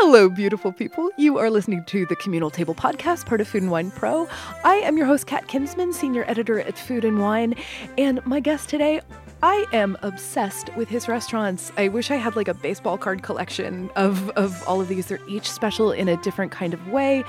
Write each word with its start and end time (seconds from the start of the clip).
Hello, 0.00 0.28
beautiful 0.28 0.72
people. 0.72 1.08
You 1.16 1.38
are 1.38 1.48
listening 1.48 1.82
to 1.84 2.04
the 2.04 2.16
Communal 2.16 2.50
Table 2.50 2.74
Podcast, 2.74 3.24
part 3.24 3.40
of 3.40 3.48
Food 3.48 3.62
and 3.62 3.70
Wine 3.70 3.90
Pro. 3.90 4.28
I 4.62 4.74
am 4.74 4.98
your 4.98 5.06
host, 5.06 5.26
Kat 5.26 5.48
Kinsman, 5.48 5.94
senior 5.94 6.22
editor 6.28 6.60
at 6.60 6.78
Food 6.78 7.02
and 7.02 7.18
Wine. 7.18 7.54
And 7.96 8.24
my 8.26 8.38
guest 8.38 8.68
today, 8.68 9.00
I 9.42 9.66
am 9.72 9.98
obsessed 10.02 10.74
with 10.76 10.88
his 10.88 11.08
restaurants. 11.08 11.70
I 11.76 11.88
wish 11.88 12.10
I 12.10 12.16
had 12.16 12.36
like 12.36 12.48
a 12.48 12.54
baseball 12.54 12.96
card 12.96 13.22
collection 13.22 13.90
of, 13.94 14.30
of 14.30 14.66
all 14.66 14.80
of 14.80 14.88
these. 14.88 15.06
They're 15.06 15.20
each 15.28 15.50
special 15.50 15.92
in 15.92 16.08
a 16.08 16.16
different 16.18 16.52
kind 16.52 16.72
of 16.72 16.88
way. 16.88 17.22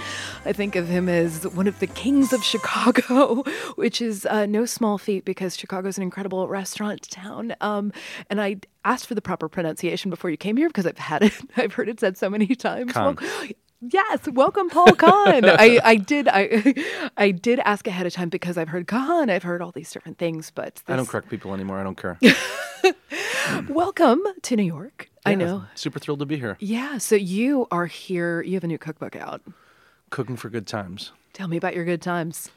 I 0.46 0.54
think 0.54 0.76
of 0.78 0.88
him 0.88 1.10
as 1.10 1.46
one 1.48 1.68
of 1.68 1.80
the 1.80 1.88
kings 1.88 2.32
of 2.32 2.44
Chicago, 2.44 3.44
which 3.76 4.02
is 4.02 4.26
uh, 4.26 4.46
no 4.46 4.66
small 4.66 4.98
feat 4.98 5.26
because 5.26 5.58
Chicago 5.58 5.90
is 5.90 5.98
an 5.98 6.04
incredible 6.04 6.48
restaurant 6.48 7.10
town. 7.10 7.56
Um, 7.60 7.92
and 8.30 8.42
I 8.42 8.58
asked 8.86 9.06
for 9.06 9.16
the 9.16 9.22
proper 9.22 9.50
pronunciation 9.50 10.10
before 10.10 10.30
you 10.30 10.38
came 10.38 10.56
here 10.56 10.70
because 10.70 10.88
I've 10.88 10.98
had 10.98 11.24
it. 11.24 11.34
I've 11.58 11.74
heard 11.74 11.90
it 11.90 12.00
said 12.00 12.18
so 12.18 12.30
many 12.30 12.56
times. 12.56 12.96
Well, 12.96 13.18
yes, 13.82 14.28
welcome, 14.32 14.70
Paul 14.70 14.88
Kahan. 14.88 15.44
I, 15.58 15.80
I 15.84 15.96
did 15.96 16.28
I 16.28 16.74
I 17.18 17.32
did 17.32 17.60
ask 17.60 17.88
ahead 17.88 18.06
of 18.06 18.14
time 18.14 18.30
because 18.30 18.58
I've 18.58 18.70
heard 18.70 18.88
Kahn. 18.88 19.30
I've 19.30 19.44
heard 19.44 19.62
all 19.62 19.72
these 19.72 19.92
different 19.92 20.18
things, 20.18 20.52
but 20.54 20.82
I 20.88 20.92
don't 20.96 21.00
this- 21.04 21.10
correct 21.10 21.30
people 21.30 21.54
anymore. 21.54 21.80
I 21.80 21.84
don't 21.84 21.98
care. 21.98 22.18
welcome 23.70 24.22
to 24.44 24.56
New 24.56 24.64
York. 24.64 25.10
I 25.26 25.32
Yeah, 25.32 25.36
know. 25.38 25.64
Super 25.76 26.00
thrilled 26.00 26.20
to 26.20 26.26
be 26.26 26.38
here. 26.38 26.58
Yeah, 26.60 26.98
so 27.00 27.16
you 27.16 27.68
are 27.72 27.86
here. 27.86 28.42
You 28.42 28.54
have 28.56 28.64
a 28.64 28.68
new 28.68 28.78
cookbook 28.78 29.16
out. 29.16 29.42
Cooking 30.10 30.38
for 30.38 30.50
good 30.50 30.68
times. 30.68 31.12
Tell 31.34 31.48
me 31.48 31.58
about 31.58 31.76
your 31.76 31.84
good 31.86 32.02
times. 32.02 32.50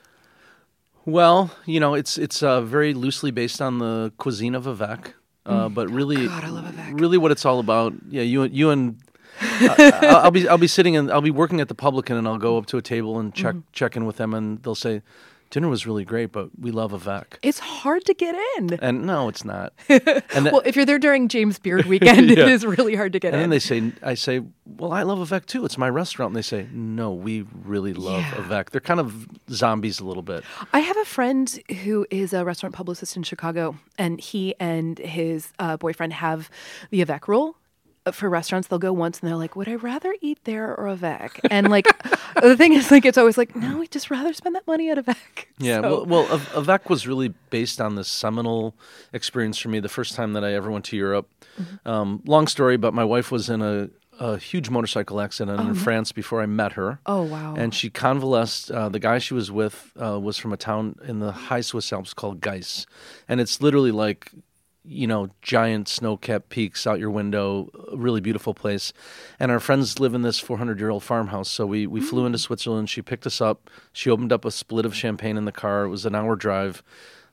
Well, 1.05 1.51
you 1.67 1.81
know, 1.81 1.95
it's 1.95 2.19
it's 2.19 2.43
uh, 2.43 2.61
very 2.61 2.95
loosely 2.95 3.31
based 3.31 3.61
on 3.61 3.79
the 3.79 4.13
cuisine 4.19 4.55
of 4.55 4.67
Avec, 4.67 5.15
uh, 5.47 5.69
but 5.69 5.89
really, 5.91 6.17
Mm. 6.17 6.29
God, 6.29 6.45
I 6.45 6.49
love 6.49 6.67
Avec. 6.67 7.01
really, 7.01 7.19
what 7.19 7.31
it's 7.33 7.45
all 7.45 7.59
about. 7.59 7.95
Yeah, 8.09 8.23
you 8.23 8.45
you 8.45 8.71
and 8.71 8.97
uh, 9.41 9.91
I'll, 10.03 10.17
I'll 10.17 10.31
be 10.31 10.49
I'll 10.49 10.59
be 10.59 10.67
sitting 10.69 10.97
and 10.97 11.11
I'll 11.11 11.21
be 11.23 11.31
working 11.31 11.61
at 11.61 11.69
the 11.69 11.75
Publican, 11.75 12.17
and 12.17 12.27
I'll 12.29 12.39
go 12.39 12.59
up 12.59 12.67
to 12.67 12.77
a 12.79 12.83
table 12.83 13.19
and 13.19 13.35
check 13.35 13.55
Mm-hmm. 13.55 13.73
check 13.73 13.97
in 13.97 14.05
with 14.07 14.17
them, 14.17 14.35
and 14.35 14.63
they'll 14.63 14.75
say, 14.75 15.03
"Dinner 15.51 15.69
was 15.69 15.87
really 15.87 16.05
great, 16.05 16.31
but 16.33 16.49
we 16.61 16.71
love 16.71 16.93
Avec." 16.93 17.39
It's 17.43 17.59
hard 17.59 18.05
to 18.05 18.15
get 18.15 18.35
in. 18.59 18.79
And 18.81 19.05
no, 19.07 19.29
it's 19.29 19.45
not. 19.45 19.73
And, 19.89 20.45
th- 20.45 20.53
Well, 20.53 20.63
if 20.65 20.77
you're 20.77 20.87
there 20.87 20.99
during 20.99 21.27
James 21.29 21.59
Beard 21.59 21.87
weekend, 21.87 22.31
Yeah. 22.37 22.45
it 22.45 22.49
is 22.51 22.65
really 22.65 22.95
hard 22.95 23.13
to 23.15 23.19
get 23.19 23.35
in. 23.35 23.41
and 23.41 23.51
they 23.53 23.59
say, 23.59 23.93
I 24.03 24.15
say, 24.15 24.43
well, 24.79 24.93
I 24.93 25.03
love 25.03 25.21
Avec 25.21 25.47
too. 25.47 25.65
It's 25.65 25.77
my 25.79 25.89
restaurant. 25.89 26.31
And 26.31 26.37
they 26.37 26.43
say, 26.47 26.69
no, 26.73 27.13
we 27.13 27.45
really 27.65 27.93
love 27.95 28.21
Yeah. 28.21 28.39
Avec. 28.45 28.71
They're 28.71 28.81
kind 28.81 29.01
of 29.01 29.27
zombies 29.51 29.99
a 30.01 30.05
little 30.05 30.23
bit. 30.23 30.45
I 30.73 30.79
have 30.81 30.97
a 30.99 31.05
friend 31.05 31.47
who 31.83 32.07
is 32.11 32.33
a 32.33 32.45
restaurant 32.45 32.75
publicist 32.75 33.17
in 33.17 33.25
Chicago, 33.25 33.77
and 33.99 34.21
he 34.21 34.55
and 34.61 34.99
his 34.99 35.53
uh, 35.59 35.77
boyfriend 35.77 36.13
have 36.13 36.49
the 36.91 37.01
Avec 37.03 37.27
rule. 37.27 37.57
Uh, 38.07 38.13
For 38.13 38.31
restaurants, 38.31 38.69
they'll 38.69 38.79
go 38.79 38.93
once 38.95 39.21
and 39.21 39.29
they're 39.29 39.37
like, 39.37 39.57
"Would 39.57 39.69
I 39.69 39.75
rather 39.75 40.15
eat 40.23 40.39
there 40.45 40.75
or 40.75 40.87
a 40.87 40.93
Avec?" 40.93 41.39
And 41.51 41.69
like, 41.69 41.87
the 42.43 42.57
thing 42.57 42.73
is, 42.73 42.91
like, 42.91 43.05
it's 43.05 43.19
always 43.19 43.37
like, 43.37 43.55
"No, 43.55 43.77
we'd 43.79 43.91
just 43.91 44.11
rather 44.11 44.33
spend 44.33 44.55
that 44.55 44.67
money 44.67 44.91
at 44.91 44.97
a 44.97 45.01
Avec." 45.01 45.49
Yeah, 45.59 45.83
So- 45.83 46.05
well, 46.05 46.07
well, 46.25 46.33
Av- 46.33 46.57
Avec 46.57 46.89
was 46.89 47.07
really 47.07 47.35
based 47.51 47.79
on 47.81 47.97
this 47.97 48.09
seminal 48.09 48.75
experience 49.13 49.59
for 49.59 49.69
me. 49.69 49.81
The 49.81 49.91
first 49.91 50.15
time 50.15 50.33
that 50.33 50.43
I 50.45 50.55
ever 50.55 50.71
went 50.71 50.87
to 50.87 50.97
Europe. 50.97 51.29
Mm-hmm. 51.61 51.89
Um, 51.89 52.23
long 52.25 52.47
story, 52.47 52.79
but 52.79 52.95
my 52.95 53.05
wife 53.05 53.31
was 53.31 53.51
in 53.51 53.61
a, 53.61 53.91
a 54.19 54.39
huge 54.39 54.71
motorcycle 54.71 55.21
accident 55.21 55.61
in 55.61 55.75
France 55.75 56.11
before 56.13 56.41
I 56.41 56.47
met 56.47 56.73
her. 56.73 57.01
Oh, 57.05 57.23
wow. 57.23 57.55
And 57.55 57.75
she 57.75 57.91
convalesced. 57.91 58.71
Uh, 58.71 58.89
the 58.89 58.99
guy 58.99 59.19
she 59.19 59.35
was 59.35 59.51
with 59.53 59.93
uh, 60.03 60.19
was 60.19 60.39
from 60.39 60.55
a 60.55 60.57
town 60.57 60.97
in 61.07 61.19
the 61.21 61.33
high 61.33 61.61
Swiss 61.61 61.93
Alps 61.93 62.15
called 62.15 62.41
Geiss, 62.41 62.87
and 63.29 63.41
it's 63.43 63.61
literally 63.61 63.91
like. 63.93 64.31
You 64.85 65.07
know, 65.07 65.29
giant 65.43 65.89
snow-capped 65.89 66.49
peaks 66.49 66.87
out 66.87 66.99
your 66.99 67.11
window, 67.11 67.69
a 67.93 67.97
really 67.97 68.21
beautiful 68.21 68.55
place. 68.55 68.93
And 69.39 69.53
our 69.53 69.61
friends 69.61 70.01
live 70.01 70.15
in 70.15 70.23
this 70.23 70.43
400-year-old 70.43 71.03
farmhouse. 71.03 71.51
So 71.51 71.67
we, 71.67 71.87
we 71.87 72.01
flew 72.01 72.25
into 72.25 72.39
Switzerland. 72.39 72.89
She 72.89 73.03
picked 73.03 73.27
us 73.27 73.41
up. 73.41 73.69
She 73.93 74.11
opened 74.11 74.33
up 74.33 74.45
a 74.45 74.51
split 74.51 74.87
of 74.87 74.95
champagne 74.95 75.37
in 75.37 75.45
the 75.45 75.53
car. 75.53 75.85
It 75.85 75.91
was 75.91 76.07
an 76.07 76.15
hour 76.15 76.35
drive. 76.35 76.83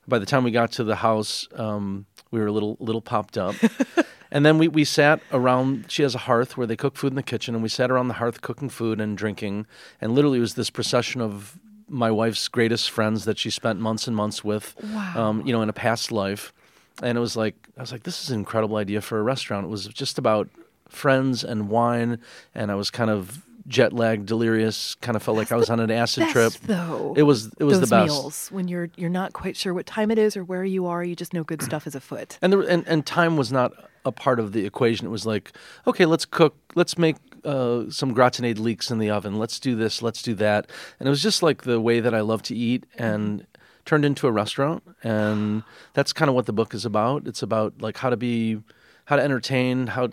By 0.07 0.19
the 0.19 0.25
time 0.25 0.43
we 0.43 0.51
got 0.51 0.71
to 0.73 0.83
the 0.83 0.97
house, 0.97 1.47
um, 1.55 2.05
we 2.31 2.39
were 2.39 2.47
a 2.47 2.51
little 2.51 2.77
little 2.79 3.01
popped 3.01 3.37
up. 3.37 3.55
and 4.31 4.45
then 4.45 4.57
we, 4.57 4.67
we 4.67 4.83
sat 4.83 5.21
around. 5.31 5.85
She 5.89 6.03
has 6.03 6.15
a 6.15 6.19
hearth 6.19 6.57
where 6.57 6.67
they 6.67 6.75
cook 6.75 6.95
food 6.95 7.11
in 7.11 7.15
the 7.15 7.23
kitchen, 7.23 7.55
and 7.55 7.63
we 7.63 7.69
sat 7.69 7.91
around 7.91 8.07
the 8.07 8.15
hearth 8.15 8.41
cooking 8.41 8.69
food 8.69 9.01
and 9.01 9.17
drinking. 9.17 9.65
And 9.99 10.13
literally, 10.13 10.37
it 10.37 10.41
was 10.41 10.55
this 10.55 10.69
procession 10.69 11.21
of 11.21 11.59
my 11.89 12.11
wife's 12.11 12.47
greatest 12.47 12.89
friends 12.91 13.25
that 13.25 13.37
she 13.37 13.49
spent 13.49 13.79
months 13.79 14.07
and 14.07 14.15
months 14.15 14.43
with, 14.43 14.75
um, 15.15 15.45
you 15.45 15.53
know, 15.53 15.61
in 15.61 15.69
a 15.69 15.73
past 15.73 16.11
life. 16.11 16.53
And 17.01 17.17
it 17.17 17.21
was 17.21 17.35
like 17.35 17.55
I 17.77 17.81
was 17.81 17.91
like, 17.91 18.03
this 18.03 18.23
is 18.23 18.31
an 18.31 18.39
incredible 18.39 18.77
idea 18.77 19.01
for 19.01 19.19
a 19.19 19.23
restaurant. 19.23 19.65
It 19.65 19.69
was 19.69 19.87
just 19.87 20.17
about 20.17 20.49
friends 20.89 21.43
and 21.43 21.69
wine, 21.69 22.19
and 22.55 22.71
I 22.71 22.75
was 22.75 22.89
kind 22.89 23.09
of 23.09 23.43
jet 23.67 23.93
lagged, 23.93 24.25
delirious. 24.25 24.95
Kind 24.95 25.15
of 25.15 25.23
felt 25.23 25.37
like 25.37 25.51
I 25.51 25.55
was 25.55 25.69
on 25.69 25.79
an 25.79 25.91
acid 25.91 26.21
best, 26.21 26.33
trip. 26.33 26.53
though. 26.63 27.13
It 27.15 27.23
was 27.23 27.51
it 27.59 27.65
was 27.65 27.79
the 27.79 27.87
best. 27.87 28.07
meals 28.07 28.47
when 28.51 28.67
you're 28.67 28.89
you're 28.95 29.09
not 29.09 29.33
quite 29.33 29.55
sure 29.55 29.73
what 29.73 29.85
time 29.85 30.11
it 30.11 30.17
is 30.17 30.35
or 30.35 30.43
where 30.43 30.63
you 30.63 30.87
are. 30.87 31.03
You 31.03 31.15
just 31.15 31.33
know 31.33 31.43
good 31.43 31.61
stuff 31.61 31.85
is 31.85 31.95
afoot. 31.95 32.37
and, 32.41 32.51
there, 32.51 32.61
and 32.61 32.87
and 32.87 33.05
time 33.05 33.37
was 33.37 33.51
not 33.51 33.73
a 34.05 34.11
part 34.11 34.39
of 34.39 34.53
the 34.53 34.65
equation. 34.65 35.05
It 35.05 35.11
was 35.11 35.25
like, 35.25 35.51
okay, 35.85 36.05
let's 36.05 36.25
cook, 36.25 36.55
let's 36.75 36.97
make 36.97 37.17
uh, 37.43 37.89
some 37.89 38.15
gratinade 38.15 38.57
leeks 38.57 38.89
in 38.89 38.99
the 38.99 39.09
oven. 39.09 39.37
Let's 39.37 39.59
do 39.59 39.75
this, 39.75 40.01
let's 40.01 40.21
do 40.21 40.33
that, 40.35 40.69
and 40.99 41.07
it 41.07 41.09
was 41.09 41.21
just 41.21 41.43
like 41.43 41.63
the 41.63 41.79
way 41.79 41.99
that 41.99 42.15
I 42.15 42.21
love 42.21 42.41
to 42.43 42.55
eat, 42.55 42.85
and 42.97 43.45
turned 43.87 44.05
into 44.05 44.27
a 44.27 44.31
restaurant. 44.31 44.83
And 45.03 45.63
that's 45.93 46.13
kind 46.13 46.29
of 46.29 46.35
what 46.35 46.45
the 46.45 46.53
book 46.53 46.75
is 46.75 46.85
about. 46.85 47.25
It's 47.27 47.41
about 47.41 47.81
like 47.81 47.97
how 47.97 48.11
to 48.11 48.17
be, 48.17 48.61
how 49.05 49.15
to 49.15 49.23
entertain. 49.23 49.87
How 49.87 50.09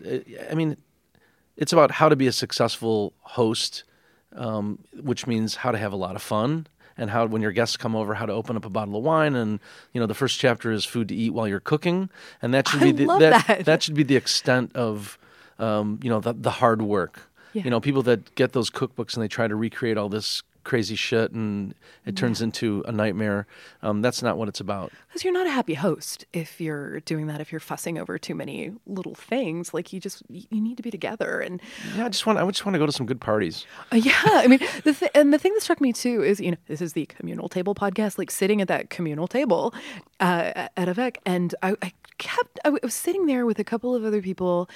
I 0.50 0.54
mean, 0.54 0.78
it's 1.58 1.72
about 1.74 1.90
how 1.90 2.08
to 2.08 2.16
be 2.16 2.26
a 2.26 2.32
successful 2.32 3.12
host, 3.20 3.84
um, 4.34 4.78
which 5.02 5.26
means 5.26 5.56
how 5.56 5.70
to 5.72 5.78
have 5.78 5.92
a 5.92 5.96
lot 5.96 6.16
of 6.16 6.22
fun 6.22 6.66
and 6.96 7.10
how 7.10 7.26
when 7.26 7.42
your 7.42 7.50
guests 7.52 7.76
come 7.76 7.96
over 7.96 8.14
how 8.14 8.24
to 8.24 8.32
open 8.32 8.56
up 8.56 8.64
a 8.64 8.70
bottle 8.70 8.96
of 8.96 9.02
wine 9.02 9.34
and 9.34 9.58
you 9.92 10.00
know 10.00 10.06
the 10.06 10.14
first 10.14 10.38
chapter 10.38 10.70
is 10.70 10.84
food 10.84 11.08
to 11.08 11.14
eat 11.14 11.30
while 11.30 11.48
you're 11.48 11.58
cooking 11.58 12.08
and 12.40 12.54
that 12.54 12.68
should 12.68 12.80
I 12.82 12.84
be 12.84 12.92
the, 12.92 13.06
love 13.06 13.18
that, 13.20 13.64
that. 13.64 13.82
should 13.82 13.94
be 13.94 14.04
the 14.04 14.14
extent 14.14 14.70
of 14.76 15.18
um, 15.58 15.98
you 16.04 16.08
know 16.10 16.20
the, 16.20 16.32
the 16.34 16.50
hard 16.52 16.82
work 16.82 17.28
Yeah. 17.52 17.64
you 17.64 17.70
know 17.70 17.80
people 17.80 18.02
that 18.04 18.34
get 18.36 18.52
those 18.52 18.70
cookbooks 18.70 19.14
and 19.14 19.22
they 19.24 19.28
try 19.28 19.48
to 19.48 19.56
recreate 19.56 19.96
all 19.98 20.08
this 20.08 20.44
crazy 20.64 20.96
shit 20.96 21.30
and 21.32 21.74
it 22.06 22.16
turns 22.16 22.40
into 22.42 22.82
a 22.86 22.92
nightmare 22.92 23.46
um, 23.82 24.02
that's 24.02 24.22
not 24.22 24.36
what 24.36 24.48
it's 24.48 24.60
about 24.60 24.90
Because 25.08 25.24
you're 25.24 25.32
not 25.32 25.46
a 25.46 25.50
happy 25.50 25.74
host 25.74 26.24
if 26.32 26.60
you're 26.60 27.00
doing 27.00 27.26
that. 27.28 27.40
If 27.40 27.52
you're 27.52 27.60
fussing 27.60 27.98
over 27.98 28.18
too 28.18 28.34
many 28.34 28.72
little 28.86 29.14
things, 29.14 29.72
like 29.74 29.92
you 29.92 30.00
just 30.00 30.22
you 30.28 30.44
you 30.50 30.60
need 30.60 30.76
to 30.76 30.82
be 30.82 30.90
together. 30.90 31.40
And 31.40 31.60
yeah 31.96 32.06
i 32.06 32.08
just 32.08 32.26
want 32.26 32.38
i 32.38 32.46
just 32.46 32.64
want 32.64 32.74
to 32.74 32.78
go 32.78 32.86
to 32.86 32.92
some 32.92 33.06
good 33.06 33.20
parties 33.20 33.66
uh, 33.92 33.96
yeah, 33.96 34.12
I 34.24 34.46
mean, 34.46 34.60
the 34.84 34.92
th- 34.92 35.10
and 35.14 35.32
the 35.32 35.38
thing 35.38 35.52
that 35.54 35.62
struck 35.62 35.80
me 35.80 35.92
too 35.92 36.22
is 36.22 36.40
you 36.40 36.50
know 36.50 36.56
this 36.66 36.80
is 36.80 36.92
the 36.94 37.06
communal 37.06 37.48
table 37.48 37.74
podcast. 37.74 38.18
Like 38.18 38.30
sitting 38.30 38.60
at 38.60 38.68
that 38.68 38.90
communal 38.90 39.28
table 39.28 39.74
uh, 40.20 40.68
at 40.76 40.88
Avec, 40.88 41.20
and 41.24 41.54
I, 41.62 41.76
I 41.82 41.92
kept 42.18 42.58
I 42.64 42.70
was 42.70 42.94
sitting 42.94 43.26
there 43.26 43.44
with 43.46 43.58
a 43.58 43.64
couple 43.64 43.94
of 43.94 44.04
other 44.04 44.22
people, 44.22 44.68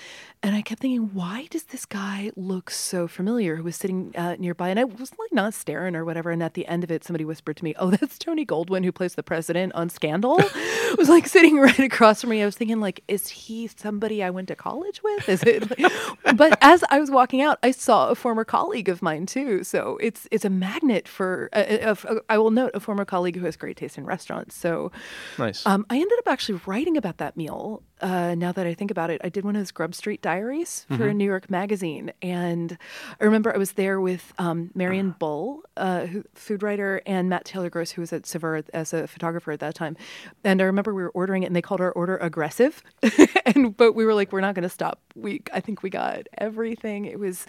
and 0.42 0.54
I 0.54 0.62
kept 0.62 0.80
thinking, 0.82 1.10
why 1.14 1.46
does 1.50 1.64
this 1.64 1.86
guy 1.86 2.30
look 2.36 2.70
so 2.70 3.08
familiar? 3.08 3.56
Who 3.56 3.64
was 3.64 3.76
sitting 3.76 4.14
uh, 4.16 4.36
nearby, 4.38 4.68
and 4.68 4.78
I 4.78 4.84
was 4.84 5.12
like 5.18 5.32
not 5.32 5.54
staring 5.54 5.77
or 5.78 6.04
whatever. 6.04 6.30
And 6.30 6.42
at 6.42 6.54
the 6.54 6.66
end 6.66 6.84
of 6.84 6.90
it, 6.90 7.04
somebody 7.04 7.24
whispered 7.24 7.56
to 7.58 7.64
me, 7.64 7.74
"Oh, 7.78 7.90
that's 7.92 8.18
Tony 8.18 8.44
Goldwyn 8.44 8.84
who 8.84 8.92
plays 8.92 9.14
the 9.14 9.22
president 9.22 9.72
on 9.74 9.88
Scandal." 9.88 10.36
was 10.98 11.08
like 11.08 11.26
sitting 11.26 11.58
right 11.58 11.78
across 11.78 12.20
from 12.20 12.30
me. 12.30 12.42
I 12.42 12.44
was 12.44 12.56
thinking, 12.56 12.80
like, 12.80 13.02
is 13.08 13.28
he 13.28 13.66
somebody 13.68 14.22
I 14.22 14.30
went 14.30 14.48
to 14.48 14.56
college 14.56 15.02
with? 15.02 15.28
Is 15.28 15.42
it? 15.42 15.70
Like, 15.70 15.92
but 16.36 16.58
as 16.60 16.84
I 16.90 16.98
was 16.98 17.10
walking 17.10 17.40
out, 17.40 17.58
I 17.62 17.70
saw 17.70 18.08
a 18.08 18.14
former 18.14 18.44
colleague 18.44 18.88
of 18.88 19.02
mine 19.02 19.26
too. 19.26 19.64
So 19.64 19.98
it's 20.00 20.28
it's 20.30 20.44
a 20.44 20.50
magnet 20.50 21.08
for. 21.08 21.48
Uh, 21.52 21.58
uh, 21.58 21.94
uh, 22.08 22.14
I 22.28 22.38
will 22.38 22.50
note 22.50 22.72
a 22.74 22.80
former 22.80 23.04
colleague 23.04 23.36
who 23.36 23.44
has 23.44 23.56
great 23.56 23.76
taste 23.76 23.98
in 23.98 24.04
restaurants. 24.04 24.54
So 24.54 24.92
nice 25.38 25.64
um, 25.66 25.86
I 25.90 25.96
ended 25.96 26.18
up 26.18 26.28
actually 26.28 26.60
writing 26.66 26.96
about 26.96 27.18
that 27.18 27.36
meal. 27.36 27.82
Uh, 28.00 28.34
now 28.36 28.52
that 28.52 28.66
I 28.66 28.74
think 28.74 28.90
about 28.90 29.10
it, 29.10 29.20
I 29.24 29.28
did 29.28 29.44
one 29.44 29.56
of 29.56 29.60
those 29.60 29.70
Grub 29.72 29.94
Street 29.94 30.22
Diaries 30.22 30.84
for 30.88 30.94
Mm-hmm. 30.94 31.02
a 31.02 31.14
New 31.14 31.24
York 31.24 31.50
magazine, 31.50 32.12
and 32.22 32.78
I 33.20 33.24
remember 33.24 33.52
I 33.54 33.58
was 33.58 33.72
there 33.72 34.00
with 34.00 34.32
um, 34.38 34.70
Marian 34.74 35.16
Bull, 35.18 35.62
uh, 35.76 36.06
who, 36.06 36.24
food 36.34 36.62
writer, 36.62 37.00
and 37.06 37.28
Matt 37.28 37.44
Taylor 37.44 37.70
Gross, 37.70 37.90
who 37.92 38.02
was 38.02 38.12
at 38.12 38.24
Saveur 38.26 38.62
as 38.72 38.92
a 38.92 39.06
photographer 39.06 39.50
at 39.52 39.60
that 39.60 39.74
time. 39.74 39.96
And 40.44 40.60
I 40.60 40.64
remember 40.64 40.94
we 40.94 41.02
were 41.02 41.10
ordering 41.10 41.42
it, 41.42 41.46
and 41.46 41.56
they 41.56 41.62
called 41.62 41.80
our 41.80 41.92
order 41.92 42.16
aggressive, 42.18 42.82
and 43.46 43.76
but 43.76 43.94
we 43.94 44.04
were 44.04 44.14
like, 44.14 44.32
we're 44.32 44.40
not 44.40 44.54
going 44.54 44.62
to 44.64 44.68
stop. 44.68 45.00
We 45.14 45.42
I 45.52 45.60
think 45.60 45.82
we 45.82 45.90
got 45.90 46.26
everything. 46.38 47.04
It 47.04 47.18
was, 47.18 47.46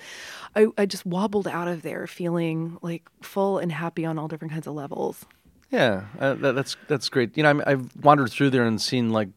I, 0.56 0.68
I 0.78 0.86
just 0.86 1.06
wobbled 1.06 1.48
out 1.48 1.68
of 1.68 1.81
there 1.84 2.07
feeling 2.07 2.78
like 2.81 3.04
full 3.22 3.57
and 3.60 3.72
happy 3.72 4.06
on 4.06 4.18
all 4.18 4.28
different 4.28 4.52
kinds 4.54 4.68
of 4.68 4.74
levels. 4.74 5.25
Yeah, 5.72 6.06
uh, 6.19 6.34
that, 6.36 6.56
that's 6.56 6.75
that's 6.88 7.10
great. 7.10 7.38
You 7.38 7.44
know, 7.44 7.50
I'm, 7.52 7.62
I've 7.68 7.95
wandered 8.04 8.31
through 8.31 8.50
there 8.50 8.66
and 8.66 8.81
seen 8.81 9.12
like 9.12 9.30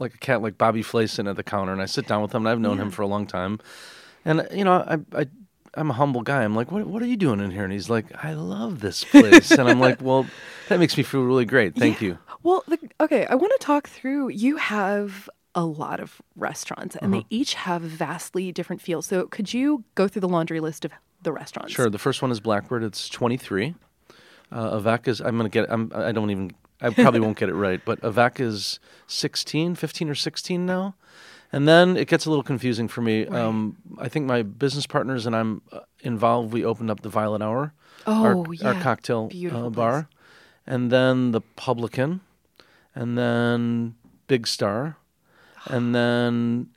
like 0.00 0.14
a 0.14 0.18
cat 0.18 0.42
like 0.42 0.58
Bobby 0.58 0.82
Flay 0.82 1.06
sitting 1.06 1.28
at 1.28 1.36
the 1.36 1.42
counter, 1.42 1.72
and 1.72 1.80
I 1.82 1.86
sit 1.86 2.06
down 2.06 2.22
with 2.22 2.34
him, 2.34 2.42
and 2.42 2.48
I've 2.48 2.60
known 2.60 2.78
him 2.78 2.90
for 2.90 3.02
a 3.02 3.06
long 3.06 3.26
time, 3.26 3.58
and 4.24 4.46
you 4.52 4.64
know, 4.64 4.72
I 4.72 4.98
I 5.20 5.26
I'm 5.74 5.90
a 5.90 5.94
humble 5.94 6.22
guy. 6.22 6.42
I'm 6.42 6.56
like, 6.56 6.72
what 6.72 6.86
what 6.86 7.02
are 7.02 7.06
you 7.06 7.16
doing 7.16 7.40
in 7.40 7.50
here? 7.50 7.64
And 7.64 7.72
he's 7.72 7.88
like, 7.90 8.06
I 8.24 8.32
love 8.34 8.80
this 8.80 9.04
place, 9.12 9.50
and 9.52 9.68
I'm 9.68 9.78
like, 9.80 10.00
well, 10.02 10.26
that 10.68 10.78
makes 10.80 10.96
me 10.96 11.02
feel 11.02 11.22
really 11.22 11.44
great. 11.44 11.76
Thank 11.76 12.00
Yeah. 12.00 12.08
you. 12.08 12.18
Well, 12.42 12.64
the, 12.66 12.78
okay, 13.00 13.26
I 13.26 13.34
want 13.34 13.52
to 13.60 13.64
talk 13.64 13.86
through. 13.88 14.30
You 14.30 14.56
have 14.56 15.28
a 15.54 15.64
lot 15.64 16.00
of 16.00 16.22
restaurants, 16.36 16.96
and 16.96 17.12
they 17.12 17.26
each 17.28 17.54
have 17.54 17.82
vastly 17.82 18.50
different 18.52 18.80
feels. 18.80 19.06
So, 19.06 19.26
could 19.26 19.52
you 19.52 19.84
go 19.94 20.08
through 20.08 20.20
the 20.20 20.28
laundry 20.28 20.60
list 20.60 20.84
of 20.86 20.92
the 21.22 21.32
restaurants? 21.32 21.72
Sure. 21.74 21.90
The 21.90 21.98
first 21.98 22.22
one 22.22 22.30
is 22.30 22.40
Blackbird. 22.40 22.82
It's 22.82 23.08
23. 23.10 23.74
Uh, 24.52 24.78
Avec 24.78 25.06
is, 25.06 25.20
I'm 25.20 25.36
going 25.36 25.50
to 25.50 25.54
get, 25.54 25.70
I'm, 25.70 25.92
I 25.94 26.12
don't 26.12 26.30
even, 26.30 26.50
I 26.80 26.90
probably 26.90 27.20
won't 27.20 27.38
get 27.42 27.48
it 27.48 27.54
right, 27.54 27.80
but 27.84 28.02
Avec 28.02 28.40
is 28.40 28.80
16, 29.06 29.74
15 29.74 30.08
or 30.10 30.14
16 30.14 30.64
now. 30.66 30.94
And 31.52 31.66
then 31.66 31.96
it 31.96 32.06
gets 32.06 32.26
a 32.26 32.30
little 32.30 32.44
confusing 32.44 32.86
for 32.86 33.02
me. 33.02 33.26
Um, 33.26 33.76
I 33.98 34.08
think 34.08 34.26
my 34.26 34.42
business 34.42 34.86
partners 34.86 35.26
and 35.26 35.34
I'm 35.34 35.62
uh, 35.72 35.80
involved, 36.00 36.52
we 36.52 36.64
opened 36.64 36.90
up 36.90 37.00
the 37.00 37.08
Violet 37.08 37.42
Hour, 37.42 37.72
our, 38.06 38.34
Oh, 38.36 38.44
our 38.64 38.74
yeah. 38.74 38.82
cocktail 38.82 39.30
uh, 39.52 39.68
bar. 39.70 40.08
And 40.66 40.92
then 40.92 41.32
the 41.32 41.40
Publican. 41.40 42.20
And 42.94 43.18
then 43.18 43.96
Big 44.28 44.46
Star. 44.46 44.96
And 45.66 45.92
then 45.94 46.68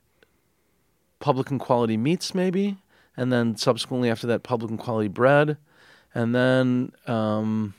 Publican 1.20 1.58
Quality 1.60 1.96
Meats, 1.96 2.34
maybe. 2.34 2.78
And 3.16 3.32
then 3.32 3.56
subsequently 3.56 4.10
after 4.10 4.26
that, 4.26 4.42
Publican 4.42 4.76
Quality 4.76 5.08
Bread. 5.08 5.56
And 6.16 6.34
then, 6.34 6.92
um, 7.06 7.74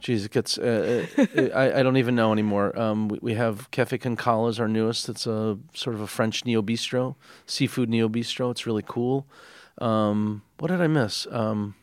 geez, 0.00 0.24
it 0.24 0.30
gets, 0.30 0.58
uh, 0.58 1.06
uh, 1.16 1.42
I, 1.54 1.80
I 1.80 1.82
don't 1.82 1.96
even 1.96 2.14
know 2.14 2.32
anymore. 2.32 2.78
Um, 2.78 3.08
we, 3.08 3.18
we 3.20 3.34
have 3.34 3.70
Cafe 3.70 3.98
Cancale 3.98 4.48
is 4.48 4.60
our 4.60 4.68
newest. 4.68 5.08
It's 5.08 5.26
a 5.26 5.58
sort 5.74 5.94
of 5.94 6.00
a 6.00 6.06
French 6.06 6.44
neo 6.44 6.62
bistro, 6.62 7.16
seafood 7.46 7.88
neo 7.88 8.08
bistro. 8.08 8.50
It's 8.50 8.66
really 8.66 8.84
cool. 8.86 9.26
Um, 9.78 10.42
what 10.58 10.68
did 10.68 10.80
I 10.80 10.86
miss? 10.86 11.26
Um, 11.30 11.74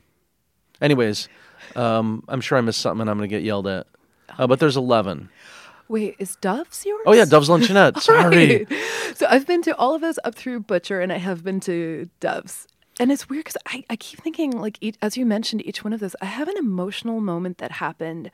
anyways, 0.82 1.30
um, 1.76 2.24
I'm 2.28 2.42
sure 2.42 2.58
I 2.58 2.62
missed 2.62 2.82
something 2.82 3.02
and 3.02 3.10
I'm 3.10 3.18
going 3.18 3.30
to 3.30 3.36
get 3.36 3.44
yelled 3.44 3.68
at. 3.68 3.88
Uh, 4.38 4.48
but 4.48 4.60
there's 4.60 4.78
11. 4.78 5.30
Wait, 5.88 6.16
is 6.18 6.36
Dove's 6.38 6.84
yours? 6.86 7.04
Oh, 7.06 7.14
yeah, 7.14 7.26
Dove's 7.26 7.48
Luncheonette. 7.48 8.00
Sorry. 8.02 8.66
Right. 8.66 8.84
So 9.16 9.28
I've 9.30 9.46
been 9.46 9.62
to 9.64 9.76
all 9.78 9.94
of 9.94 10.02
those 10.02 10.18
up 10.24 10.34
through 10.36 10.62
Butcher, 10.62 11.00
and 11.00 11.14
I 11.14 11.18
have 11.18 11.44
been 11.44 11.60
to 11.62 12.10
Dove's. 12.20 12.68
And 13.00 13.12
it's 13.12 13.30
weird 13.30 13.44
because 13.44 13.57
I, 13.65 13.83
I 13.89 13.95
keep 13.97 14.21
thinking, 14.21 14.51
like, 14.51 14.77
each, 14.80 14.95
as 15.01 15.18
you 15.18 15.25
mentioned, 15.25 15.65
each 15.65 15.83
one 15.83 15.92
of 15.92 16.00
those, 16.00 16.15
I 16.21 16.25
have 16.25 16.47
an 16.47 16.57
emotional 16.57 17.19
moment 17.19 17.57
that 17.57 17.74
happened 17.74 18.31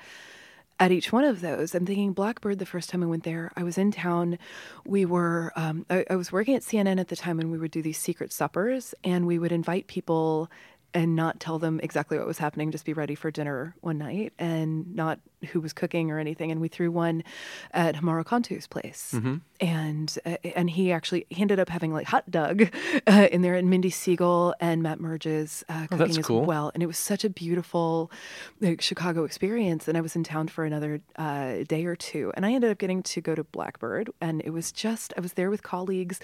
at 0.79 0.91
each 0.91 1.11
one 1.11 1.23
of 1.23 1.41
those. 1.41 1.73
I'm 1.73 1.85
thinking 1.85 2.13
Blackbird 2.13 2.59
the 2.59 2.65
first 2.65 2.89
time 2.89 3.03
I 3.03 3.07
went 3.07 3.23
there. 3.23 3.51
I 3.55 3.63
was 3.63 3.77
in 3.77 3.91
town. 3.91 4.37
We 4.85 5.05
were, 5.05 5.51
um, 5.55 5.85
I, 5.89 6.05
I 6.11 6.15
was 6.15 6.31
working 6.31 6.55
at 6.55 6.61
CNN 6.61 6.99
at 6.99 7.07
the 7.07 7.15
time, 7.15 7.39
and 7.39 7.51
we 7.51 7.57
would 7.57 7.71
do 7.71 7.81
these 7.81 7.97
secret 7.97 8.31
suppers, 8.31 8.93
and 9.03 9.25
we 9.25 9.39
would 9.39 9.51
invite 9.51 9.87
people 9.87 10.49
and 10.93 11.15
not 11.15 11.39
tell 11.39 11.59
them 11.59 11.79
exactly 11.81 12.17
what 12.17 12.27
was 12.27 12.37
happening, 12.37 12.71
just 12.71 12.85
be 12.85 12.93
ready 12.93 13.15
for 13.15 13.31
dinner 13.31 13.75
one 13.81 13.97
night 13.97 14.33
and 14.37 14.95
not 14.95 15.19
who 15.51 15.59
was 15.59 15.73
cooking 15.73 16.11
or 16.11 16.19
anything. 16.19 16.51
And 16.51 16.61
we 16.61 16.67
threw 16.67 16.91
one 16.91 17.23
at 17.71 17.95
Homaro 17.95 18.23
Cantu's 18.23 18.67
place. 18.67 19.13
And 19.59 20.17
uh, 20.25 20.37
and 20.55 20.69
he 20.69 20.91
actually 20.91 21.25
he 21.29 21.41
ended 21.41 21.59
up 21.59 21.69
having 21.69 21.93
like 21.93 22.07
hot 22.07 22.29
dog 22.29 22.69
uh, 23.07 23.27
in 23.31 23.41
there, 23.41 23.55
and 23.55 23.69
Mindy 23.69 23.91
Segal 23.91 24.53
and 24.59 24.81
Matt 24.81 24.99
Merges 24.99 25.63
uh, 25.69 25.81
cooking 25.83 25.97
that's 25.97 26.17
as 26.17 26.25
cool. 26.25 26.45
well. 26.45 26.71
And 26.73 26.81
it 26.81 26.87
was 26.87 26.97
such 26.97 27.23
a 27.23 27.29
beautiful 27.29 28.11
like, 28.59 28.81
Chicago 28.81 29.23
experience. 29.23 29.87
And 29.87 29.97
I 29.97 30.01
was 30.01 30.15
in 30.15 30.23
town 30.23 30.47
for 30.47 30.65
another 30.65 31.01
uh, 31.15 31.63
day 31.67 31.85
or 31.85 31.95
two, 31.95 32.31
and 32.35 32.45
I 32.45 32.53
ended 32.53 32.71
up 32.71 32.79
getting 32.79 33.03
to 33.03 33.21
go 33.21 33.35
to 33.35 33.43
Blackbird, 33.43 34.09
and 34.19 34.41
it 34.43 34.49
was 34.49 34.71
just 34.71 35.13
I 35.15 35.21
was 35.21 35.33
there 35.33 35.49
with 35.49 35.63
colleagues. 35.63 36.19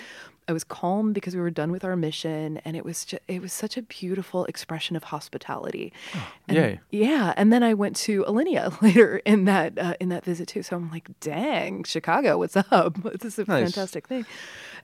I 0.50 0.54
was 0.54 0.64
calm 0.64 1.12
because 1.12 1.36
we 1.36 1.42
were 1.42 1.52
done 1.52 1.72
with 1.72 1.84
our 1.84 1.98
mission, 1.98 2.58
and 2.64 2.78
it 2.78 2.86
was 2.86 3.04
just, 3.04 3.22
it 3.28 3.42
was 3.42 3.52
such 3.52 3.76
a 3.76 3.82
beautiful 3.82 4.46
expression 4.58 4.96
of 4.96 5.04
hospitality. 5.04 5.94
And- 6.48 6.58
yay. 6.58 6.80
Yeah, 6.90 7.34
and 7.38 7.54
then 7.54 7.62
I 7.64 7.74
went 7.76 7.96
to 8.08 8.24
Alinea 8.24 8.82
later 8.88 9.18
in 9.26 9.46
that 9.46 9.78
uh, 9.78 9.94
in 10.00 10.10
that 10.10 10.26
visit 10.26 10.48
too. 10.48 10.64
So 10.64 10.76
I'm 10.76 10.90
like, 10.90 11.08
dang, 11.20 11.84
Chicago, 11.84 12.38
what's 12.40 12.58
up? 12.58 12.98
This 13.22 13.38
is 13.38 13.48
a 13.48 13.52
Nice. 13.52 13.72
fantastic 13.74 14.08
thing, 14.08 14.26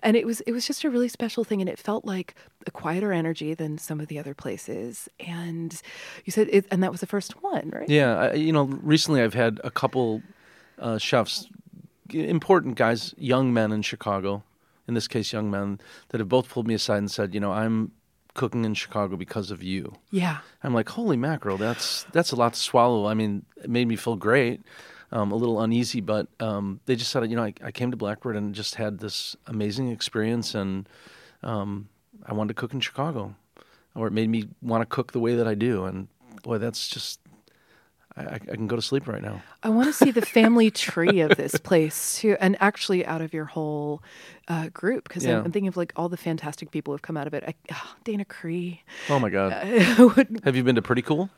and 0.04 0.16
it 0.16 0.25
was 0.25 0.42
it 0.42 0.52
was 0.52 0.68
just 0.68 0.84
a 0.84 0.90
really 0.92 1.10
special 1.10 1.44
thing, 1.44 1.60
and 1.62 1.70
it 1.70 1.80
felt 1.80 2.06
like 2.06 2.36
a 2.68 2.72
quieter 2.72 3.12
energy 3.12 3.54
than 3.56 3.78
some 3.80 4.00
of 4.00 4.08
the 4.08 4.20
other 4.20 4.34
places. 4.36 5.10
And 5.20 5.81
you 6.25 6.31
said, 6.31 6.48
it, 6.52 6.66
and 6.72 6.84
that 6.84 6.92
was 6.92 7.02
the 7.02 7.08
first 7.08 7.31
one, 7.44 7.72
right? 7.74 7.90
Yeah, 7.90 8.12
I, 8.30 8.34
you 8.34 8.54
know, 8.54 8.66
recently 8.94 9.22
I've 9.24 9.34
had 9.34 9.60
a 9.64 9.72
couple 9.72 10.22
uh, 10.80 10.98
chefs, 11.00 11.48
important 12.14 12.75
guys, 12.75 13.14
young 13.18 13.54
men 13.54 13.72
in 13.72 13.81
Chicago, 13.81 14.44
in 14.88 14.94
this 14.94 15.08
case, 15.08 15.31
young 15.34 15.50
men, 15.52 15.80
that 16.10 16.20
have 16.20 16.30
both 16.30 16.48
pulled 16.50 16.68
me 16.68 16.74
aside 16.75 16.98
and 16.98 17.10
said, 17.12 17.34
you 17.34 17.40
know, 17.40 17.52
I'm 17.52 17.92
cooking 18.33 18.65
in 18.65 18.74
Chicago 18.74 19.15
because 19.15 19.51
of 19.51 19.62
you. 19.62 19.95
Yeah. 20.12 20.39
I'm 20.63 20.74
like, 20.74 20.89
holy 20.89 21.18
mackerel, 21.18 21.57
that's 21.57 22.06
that's 22.12 22.31
a 22.31 22.35
lot 22.35 22.53
to 22.53 22.59
swallow. 22.59 23.06
I 23.06 23.13
mean, 23.13 23.45
it 23.63 23.69
made 23.69 23.88
me 23.88 23.95
feel 23.95 24.15
great, 24.15 24.62
um, 25.12 25.31
a 25.31 25.35
little 25.35 25.62
uneasy, 25.62 26.01
but 26.01 26.27
um, 26.39 26.80
they 26.85 26.95
just 26.95 27.12
said, 27.12 27.30
you 27.30 27.35
know, 27.35 27.44
I, 27.44 27.53
I 27.63 27.71
came 27.71 27.91
to 27.91 27.97
Blackbird 27.97 28.35
and 28.35 28.56
just 28.56 28.75
had 28.75 29.00
this 29.00 29.35
amazing 29.47 29.89
experience, 29.89 30.56
and 30.56 30.88
um, 31.44 31.89
I 32.25 32.33
wanted 32.33 32.56
to 32.56 32.59
cook 32.59 32.74
in 32.74 32.80
Chicago, 32.80 33.35
or 33.95 34.07
it 34.07 34.12
made 34.12 34.30
me 34.30 34.50
want 34.62 34.81
to 34.81 34.86
cook 34.86 35.12
the 35.12 35.19
way 35.19 35.36
that 35.36 35.47
I 35.47 35.53
do, 35.53 35.86
and 35.86 36.07
boy, 36.41 36.57
that's 36.57 36.88
just. 36.88 37.19
I, 38.15 38.36
I 38.36 38.38
can 38.39 38.68
go 38.68 38.75
to 38.75 38.81
sleep 38.81 39.07
right 39.07 39.21
now. 39.21 39.42
I 39.63 39.69
want 39.69 39.88
to 39.88 39.94
see 39.94 40.12
the 40.12 40.21
family 40.21 40.69
tree 40.69 41.21
of 41.21 41.36
this 41.36 41.56
place 41.60 42.19
too, 42.19 42.38
and 42.39 42.56
actually 42.60 43.06
out 43.06 43.21
of 43.21 43.33
your 43.33 43.45
whole 43.45 44.04
uh, 44.48 44.69
group 44.69 45.07
because 45.07 45.25
Yeah. 45.25 45.39
I'm, 45.39 45.45
I'm 45.45 45.51
thinking 45.51 45.68
of 45.68 45.77
like 45.77 45.94
all 45.95 46.10
the 46.10 46.18
fantastic 46.18 46.69
people 46.71 46.94
who've 46.94 47.01
come 47.01 47.18
out 47.18 47.25
of 47.27 47.33
it. 47.33 47.44
I, 47.48 47.54
oh, 47.71 47.95
Dana 48.04 48.25
Cree. 48.25 48.83
Oh 49.10 49.18
my 49.19 49.30
God! 49.30 49.51
would 50.15 50.42
Have 50.44 50.56
you 50.56 50.63
been 50.63 50.75
to 50.75 50.81
Pretty 50.81 51.01
Cool? 51.01 51.30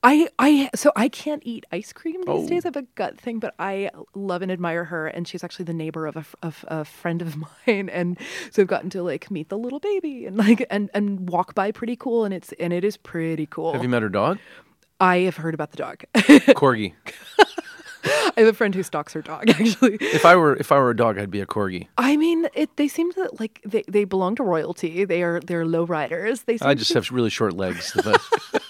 I, 0.00 0.28
I, 0.38 0.70
so 0.76 0.92
I 0.94 1.08
can't 1.08 1.42
eat 1.44 1.66
ice 1.72 1.92
cream 1.92 2.20
these 2.20 2.24
Oh. 2.28 2.46
days. 2.48 2.64
I 2.64 2.68
have 2.68 2.76
a 2.76 2.82
gut 2.94 3.18
thing, 3.18 3.40
but 3.40 3.52
I 3.58 3.90
love 4.14 4.42
and 4.42 4.52
admire 4.52 4.84
her, 4.84 5.08
and 5.08 5.26
she's 5.26 5.42
actually 5.42 5.64
the 5.64 5.72
neighbor 5.74 6.06
of 6.06 6.16
a, 6.16 6.24
of 6.40 6.64
a 6.68 6.84
friend 6.84 7.20
of 7.20 7.34
mine, 7.66 7.88
and 7.88 8.16
so 8.52 8.62
I've 8.62 8.68
gotten 8.68 8.90
to 8.90 9.02
like 9.02 9.28
meet 9.30 9.48
the 9.48 9.58
little 9.58 9.80
baby 9.80 10.24
and 10.26 10.36
like 10.36 10.64
and 10.70 10.88
and 10.94 11.28
walk 11.28 11.54
by 11.56 11.72
pretty 11.72 11.96
cool, 11.96 12.24
and 12.24 12.32
it's 12.32 12.52
and 12.60 12.72
it 12.72 12.84
is 12.84 12.96
pretty 12.96 13.46
cool. 13.46 13.72
Have 13.72 13.82
you 13.82 13.88
met 13.88 14.02
her 14.02 14.08
dog, 14.08 14.38
I 15.00 15.18
have 15.18 15.36
heard 15.36 15.54
about 15.54 15.70
the 15.70 15.76
dog. 15.76 16.04
Corgi? 16.14 16.94
I 18.04 18.32
have 18.36 18.48
a 18.48 18.52
friend 18.52 18.74
who 18.74 18.82
stalks 18.82 19.12
her 19.12 19.22
dog 19.22 19.50
actually. 19.50 19.98
If 20.00 20.24
I 20.24 20.36
were 20.36 20.56
if 20.56 20.70
I 20.72 20.78
were 20.78 20.90
a 20.90 20.96
dog, 20.96 21.18
I'd 21.18 21.30
be 21.30 21.40
a 21.40 21.46
corgi. 21.46 21.88
I 21.98 22.16
mean, 22.16 22.46
it, 22.54 22.76
they 22.76 22.88
seem 22.88 23.12
to 23.12 23.30
like 23.38 23.60
they, 23.64 23.82
they 23.88 24.04
belong 24.04 24.36
to 24.36 24.42
royalty. 24.42 25.04
They 25.04 25.22
are 25.22 25.40
they're 25.40 25.66
low 25.66 25.84
riders. 25.84 26.42
They 26.42 26.58
seem 26.58 26.68
I 26.68 26.74
just 26.74 26.92
to, 26.92 26.98
have 26.98 27.10
really 27.10 27.30
short 27.30 27.54
legs. 27.54 27.92
But 27.94 28.20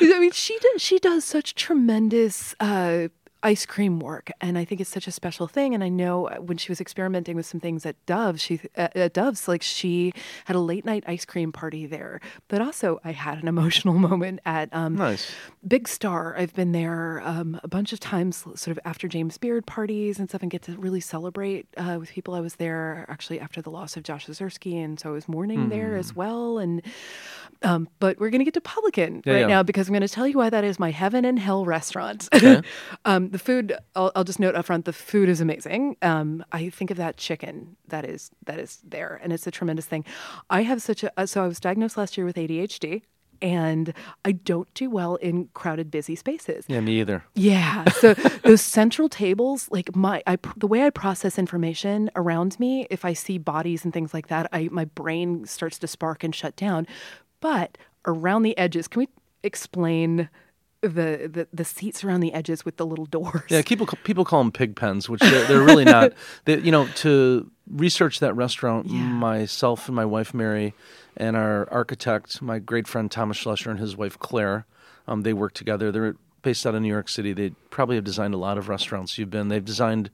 I 0.00 0.18
mean, 0.20 0.32
she 0.32 0.58
does 0.58 0.82
she 0.82 0.98
does 0.98 1.24
such 1.24 1.54
tremendous 1.54 2.54
uh, 2.60 3.08
ice 3.46 3.64
cream 3.64 4.00
work, 4.00 4.32
and 4.40 4.58
I 4.58 4.64
think 4.64 4.80
it's 4.80 4.90
such 4.90 5.06
a 5.06 5.12
special 5.12 5.46
thing. 5.46 5.72
And 5.72 5.84
I 5.84 5.88
know 5.88 6.26
when 6.40 6.56
she 6.56 6.72
was 6.72 6.80
experimenting 6.80 7.36
with 7.36 7.46
some 7.46 7.60
things 7.60 7.86
at 7.86 7.94
Dove, 8.04 8.40
she 8.40 8.60
uh, 8.76 8.88
at 8.96 9.12
Dove's 9.12 9.46
like 9.46 9.62
she 9.62 10.12
had 10.46 10.56
a 10.56 10.58
late 10.58 10.84
night 10.84 11.04
ice 11.06 11.24
cream 11.24 11.52
party 11.52 11.86
there. 11.86 12.20
But 12.48 12.60
also, 12.60 12.98
I 13.04 13.12
had 13.12 13.40
an 13.40 13.46
emotional 13.54 13.94
moment 13.94 14.40
at 14.44 14.68
um, 14.72 14.96
nice. 14.96 15.30
Big 15.66 15.86
Star. 15.86 16.36
I've 16.36 16.54
been 16.54 16.72
there 16.72 17.22
um, 17.24 17.60
a 17.62 17.68
bunch 17.68 17.92
of 17.92 18.00
times, 18.00 18.38
sort 18.38 18.68
of 18.68 18.80
after 18.84 19.06
James 19.06 19.38
Beard 19.38 19.64
parties 19.64 20.18
and 20.18 20.28
stuff, 20.28 20.42
and 20.42 20.50
get 20.50 20.62
to 20.62 20.72
really 20.72 21.00
celebrate 21.00 21.68
uh, 21.76 21.98
with 22.00 22.10
people. 22.10 22.34
I 22.34 22.40
was 22.40 22.56
there 22.56 23.06
actually 23.08 23.38
after 23.38 23.62
the 23.62 23.70
loss 23.70 23.96
of 23.96 24.02
Josh 24.02 24.26
Ozersky, 24.26 24.82
and 24.84 24.98
so 24.98 25.10
I 25.10 25.12
was 25.12 25.28
mourning 25.28 25.68
there 25.68 25.96
as 25.96 26.16
well. 26.16 26.58
And 26.58 26.82
um, 27.62 27.88
but 28.00 28.18
we're 28.18 28.30
gonna 28.30 28.44
get 28.44 28.54
to 28.54 28.60
Publican 28.60 29.22
Yeah, 29.24 29.32
right 29.32 29.40
yeah. 29.40 29.46
now 29.46 29.62
because 29.62 29.88
I'm 29.88 29.92
gonna 29.94 30.08
tell 30.08 30.26
you 30.26 30.36
why 30.36 30.50
that 30.50 30.64
is 30.64 30.78
my 30.78 30.90
heaven 30.90 31.24
and 31.24 31.38
hell 31.38 31.64
restaurant. 31.64 32.28
Okay. 32.34 32.60
um, 33.04 33.28
the 33.36 33.44
food, 33.44 33.76
I'll, 33.94 34.10
I'll 34.16 34.24
just 34.24 34.40
note 34.40 34.54
up 34.54 34.64
front, 34.64 34.86
the 34.86 34.94
food 34.94 35.28
is 35.28 35.42
amazing. 35.42 35.98
Um, 36.00 36.42
I 36.52 36.70
think 36.70 36.90
of 36.90 36.96
that 36.96 37.18
chicken 37.18 37.76
that 37.88 38.06
is 38.06 38.30
that 38.46 38.58
is 38.58 38.80
there, 38.82 39.20
and 39.22 39.30
it's 39.30 39.46
a 39.46 39.50
tremendous 39.50 39.84
thing. 39.84 40.06
I 40.48 40.62
have 40.62 40.80
such 40.80 41.04
a 41.04 41.26
so 41.26 41.44
I 41.44 41.46
was 41.46 41.60
diagnosed 41.60 41.98
last 41.98 42.16
year 42.16 42.24
with 42.24 42.36
ADHD. 42.36 43.02
And 43.42 43.92
I 44.24 44.32
don't 44.32 44.72
do 44.72 44.88
well 44.88 45.16
in 45.16 45.50
crowded, 45.52 45.90
busy 45.90 46.16
spaces. 46.16 46.64
Yeah, 46.68 46.80
me 46.80 47.00
either. 47.00 47.22
Yeah. 47.34 47.84
So 47.90 48.14
those 48.44 48.62
central 48.62 49.10
tables, 49.10 49.68
like 49.70 49.94
my, 49.94 50.22
I, 50.26 50.38
the 50.56 50.66
way 50.66 50.86
I 50.86 50.88
process 50.88 51.38
information 51.38 52.10
around 52.16 52.58
me, 52.58 52.86
if 52.88 53.04
I 53.04 53.12
see 53.12 53.36
bodies 53.36 53.84
and 53.84 53.92
things 53.92 54.14
like 54.14 54.28
that, 54.28 54.48
I, 54.54 54.70
my 54.72 54.86
brain 54.86 55.44
starts 55.44 55.78
to 55.80 55.86
spark 55.86 56.24
and 56.24 56.34
shut 56.34 56.56
down. 56.56 56.86
But 57.40 57.76
around 58.06 58.44
the 58.44 58.56
edges, 58.56 58.88
can 58.88 59.00
we 59.00 59.08
explain 59.42 60.30
the, 60.82 61.28
the, 61.32 61.48
the 61.52 61.64
seats 61.64 62.04
around 62.04 62.20
the 62.20 62.32
edges 62.32 62.64
with 62.64 62.76
the 62.76 62.86
little 62.86 63.06
doors? 63.06 63.42
Yeah, 63.48 63.62
people 63.62 63.86
people 64.04 64.24
call 64.24 64.42
them 64.42 64.52
pig 64.52 64.76
pens, 64.76 65.08
which 65.08 65.20
they're, 65.20 65.46
they're 65.46 65.62
really 65.62 65.84
not. 65.96 66.12
They, 66.44 66.58
you 66.60 66.70
know, 66.70 66.86
to 66.96 67.50
research 67.70 68.20
that 68.20 68.34
restaurant, 68.34 68.86
Yeah. 68.86 68.98
myself 69.08 69.88
and 69.88 69.96
my 69.96 70.04
wife 70.04 70.32
Mary, 70.34 70.74
and 71.16 71.36
our 71.36 71.68
architect, 71.72 72.40
my 72.42 72.58
great 72.58 72.86
friend 72.86 73.10
Thomas 73.10 73.36
Schlesser 73.38 73.70
and 73.70 73.80
his 73.80 73.96
wife 73.96 74.18
Claire, 74.18 74.66
um, 75.08 75.22
they 75.22 75.32
work 75.32 75.52
together. 75.54 75.90
They're 75.90 76.16
based 76.42 76.66
out 76.66 76.74
of 76.74 76.82
New 76.82 76.88
York 76.88 77.08
City. 77.08 77.32
They 77.32 77.50
probably 77.70 77.96
have 77.96 78.04
designed 78.04 78.34
a 78.34 78.38
lot 78.38 78.56
of 78.58 78.68
restaurants 78.68 79.18
you've 79.18 79.30
been. 79.30 79.48
They've 79.48 79.64
designed 79.64 80.10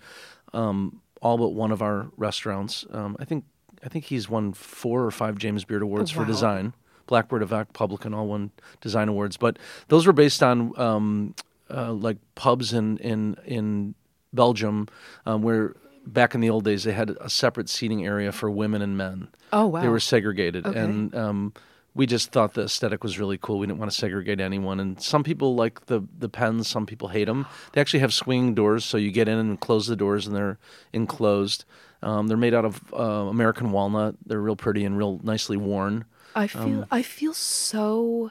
um, 0.54 1.00
all 1.20 1.36
but 1.38 1.48
one 1.50 1.72
of 1.72 1.82
our 1.82 2.08
restaurants. 2.16 2.86
Um, 2.90 3.16
I 3.20 3.24
think 3.24 3.44
I 3.84 3.88
think 3.88 4.04
he's 4.06 4.28
won 4.30 4.52
four 4.52 5.04
or 5.04 5.10
five 5.10 5.36
James 5.38 5.64
Beard 5.64 5.82
Awards 5.82 6.10
for 6.10 6.20
Wow. 6.20 6.26
design. 6.26 6.74
Blackbird, 7.06 7.42
Avec, 7.42 7.72
Publican, 7.72 8.14
all 8.14 8.26
won 8.26 8.50
design 8.80 9.08
awards. 9.08 9.36
But 9.36 9.58
those 9.88 10.06
were 10.06 10.12
based 10.12 10.42
on 10.42 10.78
um, 10.80 11.34
uh, 11.70 11.92
like 11.92 12.18
pubs 12.34 12.72
in 12.72 12.98
in 12.98 13.36
in 13.44 13.94
Belgium, 14.32 14.88
um, 15.26 15.42
where 15.42 15.74
back 16.06 16.34
in 16.34 16.40
the 16.40 16.50
old 16.50 16.64
days 16.64 16.84
they 16.84 16.92
had 16.92 17.10
a 17.20 17.30
separate 17.30 17.68
seating 17.68 18.04
area 18.06 18.32
for 18.32 18.50
women 18.50 18.82
and 18.82 18.96
men. 18.96 19.28
Oh 19.52 19.66
wow. 19.66 19.82
They 19.82 19.88
were 19.88 20.00
segregated, 20.00 20.66
Okay. 20.66 20.78
and 20.78 21.14
um, 21.14 21.52
we 21.94 22.06
just 22.06 22.32
thought 22.32 22.54
the 22.54 22.62
aesthetic 22.62 23.04
was 23.04 23.18
really 23.18 23.36
cool. 23.38 23.58
We 23.58 23.66
didn't 23.66 23.78
want 23.78 23.90
to 23.90 23.96
segregate 23.96 24.40
anyone, 24.40 24.80
and 24.80 25.00
some 25.00 25.22
people 25.22 25.54
like 25.54 25.86
the 25.86 26.02
the 26.18 26.28
pens. 26.28 26.66
Some 26.68 26.86
people 26.86 27.08
hate 27.08 27.26
them. 27.26 27.46
They 27.72 27.80
actually 27.80 28.00
have 28.00 28.12
swinging 28.14 28.54
doors, 28.54 28.84
so 28.84 28.96
you 28.96 29.10
get 29.12 29.28
in 29.28 29.38
and 29.38 29.60
close 29.60 29.86
the 29.86 29.96
doors, 29.96 30.26
and 30.26 30.34
they're 30.34 30.58
enclosed. 30.92 31.64
Um, 32.02 32.26
they're 32.26 32.36
made 32.36 32.54
out 32.54 32.64
of 32.64 32.80
uh, 32.92 33.28
American 33.28 33.70
walnut. 33.70 34.16
They're 34.26 34.40
real 34.40 34.56
pretty 34.56 34.84
and 34.84 34.98
real 34.98 35.20
nicely 35.22 35.56
worn. 35.56 36.04
I 36.34 36.46
feel 36.46 36.82
um, 36.82 36.86
I 36.90 37.02
feel 37.02 37.34
so 37.34 38.30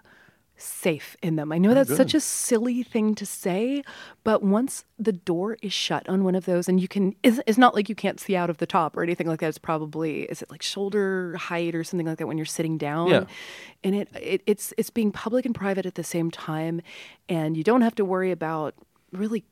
safe 0.62 1.17
in 1.22 1.36
them. 1.36 1.51
I 1.51 1.58
know 1.58 1.72
oh, 1.72 1.74
that's 1.74 1.96
such 1.96 2.13
a 2.13 2.20
silly 2.20 2.84
thing 2.84 3.15
to 3.15 3.25
say, 3.25 3.84
but 4.24 4.43
once 4.43 4.86
the 5.00 5.12
door 5.12 5.58
is 5.62 5.74
shut 5.74 6.08
on 6.08 6.24
one 6.24 6.36
of 6.36 6.46
those 6.46 6.70
and 6.70 6.79
you 6.79 6.88
can 6.88 7.15
it's, 7.24 7.39
it's 7.48 7.58
not 7.58 7.74
like 7.74 7.89
you 7.89 7.96
can't 7.96 8.20
see 8.20 8.36
out 8.36 8.50
of 8.50 8.58
the 8.58 8.67
top 8.67 8.96
or 8.96 9.03
anything 9.03 9.27
like 9.27 9.39
that. 9.39 9.50
It's 9.50 9.58
probably 9.58 10.24
is 10.24 10.41
it 10.41 10.51
like 10.51 10.62
shoulder 10.62 11.36
height 11.38 11.75
or 11.75 11.84
something 11.84 12.08
like 12.08 12.20
that 12.20 12.27
when 12.27 12.38
you're 12.38 12.46
sitting 12.46 12.77
down. 12.77 13.10
Yeah. 13.10 13.25
And 13.84 13.96
it, 13.96 14.10
it 14.15 14.41
it's 14.46 14.74
it's 14.77 14.89
being 14.89 15.12
public 15.12 15.46
and 15.46 15.55
private 15.55 15.86
at 15.86 15.96
the 15.96 16.03
same 16.03 16.31
time 16.31 16.81
and 17.27 17.58
you 17.58 17.63
don't 17.63 17.81
have 17.81 17.96
to 17.96 18.05
worry 18.05 18.31
about 18.31 18.75
really 19.12 19.43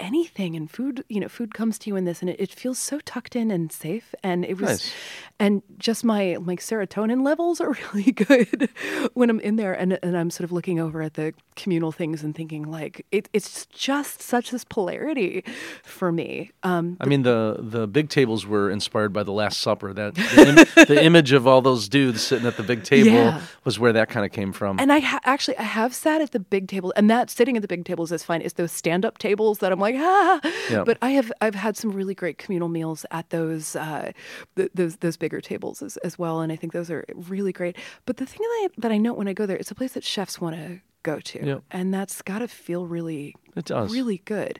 anything 0.00 0.56
and 0.56 0.70
food 0.70 1.04
you 1.08 1.20
know 1.20 1.28
food 1.28 1.54
comes 1.54 1.78
to 1.78 1.88
you 1.88 1.94
in 1.96 2.04
this 2.04 2.20
and 2.20 2.28
it, 2.28 2.36
it 2.40 2.50
feels 2.50 2.78
so 2.78 2.98
tucked 3.04 3.36
in 3.36 3.50
and 3.50 3.70
safe 3.70 4.14
and 4.24 4.44
it 4.44 4.60
was 4.60 4.68
Nice. 4.70 4.92
and 5.38 5.62
just 5.78 6.04
my 6.04 6.36
like 6.40 6.60
serotonin 6.60 7.22
levels 7.24 7.60
are 7.60 7.76
really 7.94 8.10
good 8.12 8.68
when 9.14 9.30
I'm 9.30 9.38
in 9.40 9.56
there 9.56 9.72
and 9.72 9.98
and 10.02 10.16
I'm 10.16 10.30
sort 10.30 10.44
of 10.44 10.52
looking 10.52 10.80
over 10.80 11.00
at 11.02 11.14
the 11.14 11.32
communal 11.56 11.92
things 11.92 12.24
and 12.24 12.34
thinking 12.34 12.64
like 12.70 13.06
it, 13.12 13.28
it's 13.32 13.66
just 13.66 14.20
such 14.20 14.50
this 14.50 14.64
polarity 14.64 15.44
for 15.84 16.10
me. 16.10 16.50
Um, 16.64 16.96
I 17.00 17.06
mean, 17.06 17.22
the 17.22 17.56
the 17.60 17.86
big 17.86 18.08
tables 18.08 18.44
were 18.46 18.70
inspired 18.70 19.12
by 19.12 19.22
the 19.22 19.30
Last 19.32 19.60
Supper. 19.60 19.92
That 19.92 20.16
the, 20.16 20.66
Im- 20.76 20.86
the 20.86 21.04
image 21.04 21.30
of 21.30 21.46
all 21.46 21.62
those 21.62 21.88
dudes 21.88 22.22
sitting 22.22 22.46
at 22.46 22.56
the 22.56 22.64
big 22.64 22.82
table 22.82 23.10
Yeah. 23.12 23.40
was 23.64 23.78
where 23.78 23.92
that 23.92 24.08
kind 24.08 24.26
of 24.26 24.32
came 24.32 24.52
from. 24.52 24.80
and 24.80 24.92
I 24.92 24.98
ha- 24.98 25.20
actually 25.24 25.56
I 25.58 25.62
have 25.62 25.94
sat 25.94 26.20
at 26.20 26.32
the 26.32 26.40
big 26.40 26.66
table, 26.66 26.92
and 26.96 27.08
that 27.08 27.30
sitting 27.30 27.54
at 27.56 27.62
the 27.62 27.68
big 27.68 27.84
tables 27.84 28.10
is 28.10 28.24
fine. 28.24 28.42
It's 28.42 28.54
those 28.54 28.72
stand 28.72 29.04
up 29.04 29.18
tables 29.18 29.58
that 29.60 29.70
I'm 29.70 29.78
like 29.84 29.96
ah. 29.98 30.40
Yeah. 30.70 30.84
But 30.84 30.98
I 31.02 31.10
have 31.10 31.30
I've 31.40 31.54
had 31.54 31.76
some 31.76 31.90
really 31.92 32.14
great 32.14 32.38
communal 32.38 32.68
meals 32.68 33.06
at 33.10 33.30
those 33.30 33.76
uh, 33.76 34.12
th- 34.56 34.70
those 34.74 34.96
those 34.96 35.16
bigger 35.16 35.40
tables 35.40 35.82
as, 35.82 35.96
as 35.98 36.18
well, 36.18 36.40
and 36.40 36.50
I 36.52 36.56
think 36.56 36.72
those 36.72 36.90
are 36.90 37.04
really 37.28 37.52
great. 37.52 37.76
But 38.06 38.16
the 38.16 38.26
thing 38.26 38.40
that 38.40 38.60
I 38.64 38.68
that 38.78 38.92
I 38.92 38.98
note 38.98 39.16
when 39.16 39.28
I 39.28 39.32
go 39.32 39.46
there, 39.46 39.56
it's 39.56 39.70
a 39.70 39.74
place 39.74 39.92
that 39.92 40.04
chefs 40.04 40.40
want 40.40 40.56
to 40.56 40.80
go 41.02 41.20
to, 41.20 41.46
Yep. 41.46 41.62
and 41.70 41.92
that's 41.92 42.22
got 42.22 42.38
to 42.38 42.48
feel 42.48 42.86
really 42.86 43.34
It 43.54 43.66
does. 43.66 43.92
really 43.92 44.22
good. 44.24 44.58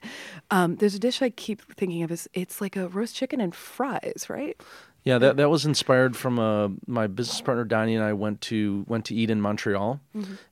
Um, 0.51 0.75
there's 0.75 0.93
a 0.93 0.99
dish 0.99 1.21
I 1.23 1.31
keep 1.31 1.59
thinking 1.75 2.03
of 2.03 2.11
is 2.11 2.29
it's 2.35 2.61
like 2.61 2.75
a 2.75 2.87
roast 2.87 3.15
chicken 3.15 3.41
and 3.41 3.53
fries, 3.55 4.27
right? 4.29 4.55
Yeah, 5.03 5.17
that 5.19 5.37
that 5.37 5.49
was 5.49 5.65
inspired 5.65 6.15
from 6.15 6.37
uh, 6.39 6.69
my 6.87 7.07
business 7.07 7.41
partner 7.41 7.63
Donnie 7.63 7.95
and 7.95 8.03
I 8.03 8.13
went 8.13 8.41
to 8.41 8.85
went 8.87 9.05
to 9.05 9.15
eat 9.15 9.29
in 9.31 9.41
Montreal, 9.41 9.99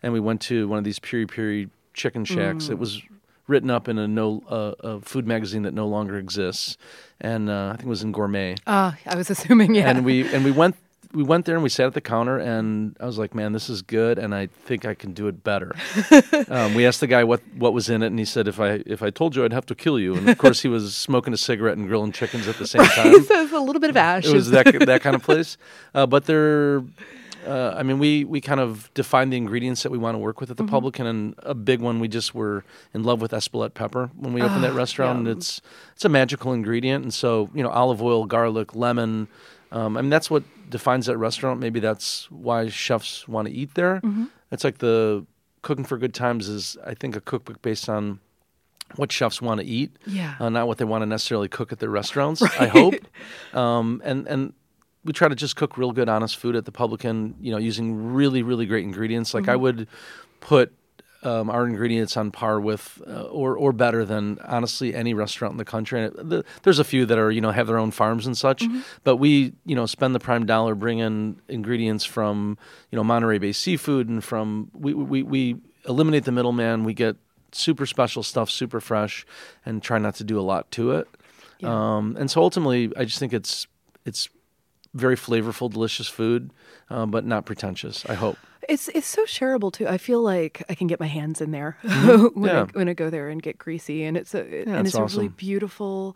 and 0.02 0.14
we 0.14 0.20
went 0.20 0.42
to 0.50 0.68
one 0.68 0.78
of 0.80 0.84
these 0.84 1.00
piri 1.00 1.26
piri 1.28 1.70
chicken 1.94 2.26
shacks. 2.26 2.70
It 2.70 2.80
was 2.80 3.02
written 3.48 3.70
up 3.70 3.88
in 3.88 3.98
a 3.98 4.08
no 4.08 4.44
uh, 4.50 4.74
a 4.80 5.02
food 5.02 5.28
magazine 5.28 5.64
that 5.64 5.74
no 5.74 5.88
longer 5.88 6.18
exists, 6.18 6.78
and 7.20 7.50
uh, 7.50 7.68
I 7.68 7.72
think 7.72 7.84
it 7.84 7.90
was 7.90 8.04
in 8.04 8.12
Gourmet. 8.12 8.56
Ah, 8.68 8.98
I 9.06 9.16
was 9.16 9.30
assuming, 9.36 9.76
yeah. 9.76 9.90
And 9.90 10.06
we 10.06 10.34
and 10.34 10.44
we 10.44 10.52
went 10.52 10.76
we 11.14 11.24
went 11.24 11.46
there 11.46 11.56
and 11.56 11.64
we 11.64 11.70
sat 11.70 11.86
at 11.86 11.94
the 11.94 12.02
counter 12.02 12.40
and 12.40 12.98
I 13.00 13.06
was 13.06 13.20
like, 13.20 13.36
man, 13.36 13.54
this 13.54 13.70
is 13.70 13.82
good, 13.82 14.18
and 14.18 14.34
I 14.34 14.48
think 14.48 14.86
I 14.86 14.96
can 14.96 15.14
do 15.14 15.28
it 15.28 15.44
better. 15.44 15.76
um, 16.50 16.74
we 16.74 16.86
asked 16.86 17.02
the 17.02 17.08
guy 17.08 17.24
what 17.24 17.42
what 17.56 17.74
was 17.74 17.90
in 17.90 18.02
it, 18.02 18.08
and 18.08 18.20
he 18.20 18.26
said, 18.26 18.48
if 18.48 18.60
I 18.60 18.84
if 18.86 19.04
I 19.04 19.10
told 19.10 19.36
you, 19.36 19.46
I'd 19.46 19.54
have 19.54 19.66
to 19.68 19.76
kill 19.76 20.00
you. 20.00 20.16
And 20.16 20.28
of 20.28 20.38
course, 20.38 20.62
he 20.62 20.68
was 20.68 20.96
smoking 20.96 21.34
a 21.34 21.38
cigarette 21.38 21.78
and 21.78 21.88
grilling 21.88 22.12
chickens 22.12 22.48
at 22.48 22.58
the 22.58 22.68
same 22.68 22.86
time. 22.86 23.24
so 23.24 23.44
it's 23.44 23.54
a 23.54 23.60
little 23.60 23.80
bit 23.80 23.92
of 23.92 23.98
ash. 23.98 24.26
It 24.26 24.34
was 24.34 24.50
that 24.52 24.66
that 24.86 25.02
kind 25.02 25.16
of 25.16 25.24
place. 25.24 25.58
Uh, 25.94 26.08
but 26.08 26.26
they're, 26.26 26.84
uh, 27.46 27.76
I 27.78 27.84
mean, 27.84 28.00
we 28.00 28.24
we 28.26 28.42
kind 28.42 28.60
of 28.60 28.94
defined 28.94 29.32
the 29.34 29.38
ingredients 29.38 29.84
that 29.84 29.92
we 29.92 29.98
want 29.98 30.16
to 30.16 30.20
work 30.20 30.40
with 30.40 30.50
at 30.52 30.58
the 30.58 30.64
Publican, 30.64 31.06
and 31.06 31.36
a 31.40 31.54
big 31.54 31.80
one 31.82 32.00
we 32.00 32.08
just 32.08 32.34
were 32.36 32.64
in 32.94 33.04
love 33.04 33.22
with 33.22 33.32
Espelette 33.32 33.74
pepper 33.74 34.10
when 34.18 34.34
we 34.34 34.42
opened 34.42 34.64
that 34.64 34.74
restaurant. 34.74 35.20
And 35.20 35.28
it's 35.28 35.62
it's 35.94 36.06
a 36.06 36.10
magical 36.10 36.54
ingredient, 36.54 37.04
and 37.04 37.14
so 37.14 37.50
you 37.54 37.64
know, 37.64 37.70
olive 37.70 38.02
oil, 38.02 38.26
garlic, 38.26 38.76
lemon. 38.76 39.28
Um, 39.72 39.98
I 39.98 40.02
mean, 40.02 40.10
that's 40.10 40.30
what 40.30 40.44
defines 40.70 41.06
that 41.08 41.18
restaurant. 41.18 41.60
Maybe 41.60 41.80
that's 41.80 42.30
why 42.32 42.70
chefs 42.70 43.28
want 43.28 43.48
to 43.48 43.54
eat 43.54 43.74
there. 43.76 44.02
It's 44.52 44.64
like 44.64 44.78
the 44.80 45.26
cooking 45.64 45.86
for 45.86 45.98
good 45.98 46.14
times 46.14 46.48
is, 46.50 46.78
I 46.86 46.94
think, 46.94 47.16
a 47.16 47.22
cookbook 47.22 47.62
based 47.62 47.90
on 47.90 48.20
what 48.98 49.12
chefs 49.12 49.42
want 49.42 49.60
to 49.62 49.66
eat 49.66 49.92
Yeah. 50.06 50.36
uh, 50.40 50.50
not 50.50 50.68
what 50.68 50.78
they 50.78 50.86
want 50.86 51.02
to 51.02 51.06
necessarily 51.08 51.48
cook 51.48 51.72
at 51.72 51.80
their 51.80 51.90
restaurants. 51.90 52.42
I 52.60 52.68
hope, 52.68 52.96
um, 53.56 54.02
and 54.06 54.28
and 54.28 54.54
we 55.06 55.14
try 55.14 55.28
to 55.28 55.36
just 55.36 55.56
cook 55.56 55.78
real 55.78 55.92
good, 55.92 56.10
honest 56.10 56.38
food 56.38 56.56
at 56.56 56.66
the 56.66 56.72
Publican. 56.72 57.36
You 57.40 57.52
know, 57.52 57.58
using 57.58 58.14
really 58.14 58.44
really 58.44 58.66
great 58.66 58.84
ingredients. 58.84 59.34
Like 59.34 59.48
I 59.48 59.56
would 59.56 59.88
put 60.40 60.74
um, 61.24 61.50
our 61.50 61.66
ingredients 61.66 62.18
on 62.18 62.32
par 62.32 62.60
with, 62.60 63.02
uh, 63.08 63.24
or 63.24 63.58
or 63.58 63.72
better 63.72 64.06
than 64.06 64.40
honestly 64.46 64.94
any 64.94 65.14
restaurant 65.14 65.54
in 65.54 65.58
the 65.58 65.66
country. 65.66 66.04
And 66.04 66.14
it, 66.14 66.30
the, 66.30 66.46
there's 66.64 66.80
a 66.80 66.84
few 66.84 67.06
that 67.06 67.18
are 67.18 67.32
you 67.32 67.42
know 67.42 67.52
have 67.52 67.68
their 67.68 67.78
own 67.78 67.92
farms 67.92 68.26
and 68.26 68.38
such, 68.38 68.64
but 69.04 69.18
we 69.18 69.54
you 69.66 69.76
know 69.76 69.86
spend 69.86 70.14
the 70.14 70.20
prime 70.20 70.46
dollar, 70.46 70.76
bringing 70.76 71.40
ingredients 71.48 72.06
from 72.06 72.58
you 72.92 72.96
know 72.96 73.04
Monterey 73.04 73.38
Bay 73.38 73.52
seafood 73.52 74.10
and 74.10 74.24
from 74.24 74.70
we 74.74 74.94
we 74.94 75.24
we 75.24 75.56
eliminate 75.88 76.26
the 76.26 76.32
middleman. 76.32 76.84
We 76.84 76.94
get 76.94 77.16
super 77.52 77.86
special 77.86 78.24
stuff, 78.24 78.50
super 78.50 78.82
fresh, 78.82 79.26
and 79.66 79.82
try 79.82 80.00
not 80.00 80.16
to 80.16 80.24
do 80.24 80.40
a 80.40 80.42
lot 80.42 80.72
to 80.72 80.92
it. 80.92 81.08
Yeah. 81.60 81.98
Um, 81.98 82.18
and 82.20 82.30
so 82.30 82.42
ultimately, 82.42 82.92
I 82.98 83.06
just 83.06 83.20
think 83.20 83.34
it's 83.34 83.68
it's 84.06 84.30
very 84.94 85.16
flavorful, 85.16 85.72
delicious 85.72 86.08
food, 86.08 86.52
uh, 86.90 87.06
but 87.06 87.26
not 87.26 87.46
pretentious. 87.46 88.06
I 88.08 88.14
hope. 88.14 88.38
It's 88.70 88.88
it's 88.90 89.08
so 89.08 89.26
shareable 89.26 89.74
too. 89.74 89.88
I 89.88 89.98
feel 89.98 90.22
like 90.22 90.64
I 90.70 90.76
can 90.76 90.88
get 90.88 91.00
my 91.00 91.08
hands 91.08 91.42
in 91.42 91.52
there 91.52 91.78
when 91.84 92.46
Yeah. 92.46 92.62
I 92.62 92.78
when 92.78 92.88
I 92.88 92.94
go 92.94 93.10
there 93.10 93.28
and 93.30 93.42
get 93.42 93.58
greasy, 93.58 94.04
and 94.06 94.16
it's 94.16 94.34
a 94.34 94.42
and 94.68 94.88
it's 94.88 94.96
it's 94.96 94.96
a 94.96 95.04
really 95.18 95.28
beautiful 95.28 96.16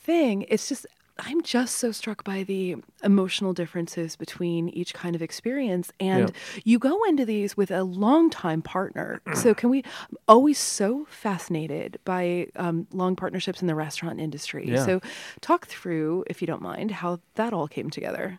thing. 0.00 0.44
It's 0.48 0.68
just 0.68 0.86
I'm 1.18 1.42
just 1.42 1.76
so 1.76 1.92
struck 1.92 2.24
by 2.24 2.42
the 2.42 2.76
emotional 3.02 3.54
differences 3.54 4.16
between 4.16 4.68
each 4.68 4.92
kind 4.92 5.16
of 5.16 5.22
experience, 5.22 5.90
and 5.98 6.30
you 6.64 6.78
go 6.78 7.02
into 7.04 7.24
these 7.24 7.56
with 7.56 7.70
a 7.70 7.84
longtime 7.84 8.62
partner. 8.62 9.20
so 9.34 9.54
can 9.54 9.70
we? 9.70 9.78
I'm 10.10 10.16
always 10.28 10.58
so 10.58 11.06
fascinated 11.08 11.98
by 12.04 12.48
um, 12.56 12.86
long 12.92 13.16
partnerships 13.16 13.62
in 13.62 13.66
the 13.66 13.74
restaurant 13.74 14.20
industry. 14.20 14.68
Yeah. 14.68 14.84
So 14.84 15.00
talk 15.40 15.66
through, 15.66 16.24
if 16.28 16.42
you 16.42 16.46
don't 16.46 16.62
mind, 16.62 16.90
how 16.90 17.20
that 17.36 17.52
all 17.52 17.68
came 17.68 17.88
together. 17.88 18.38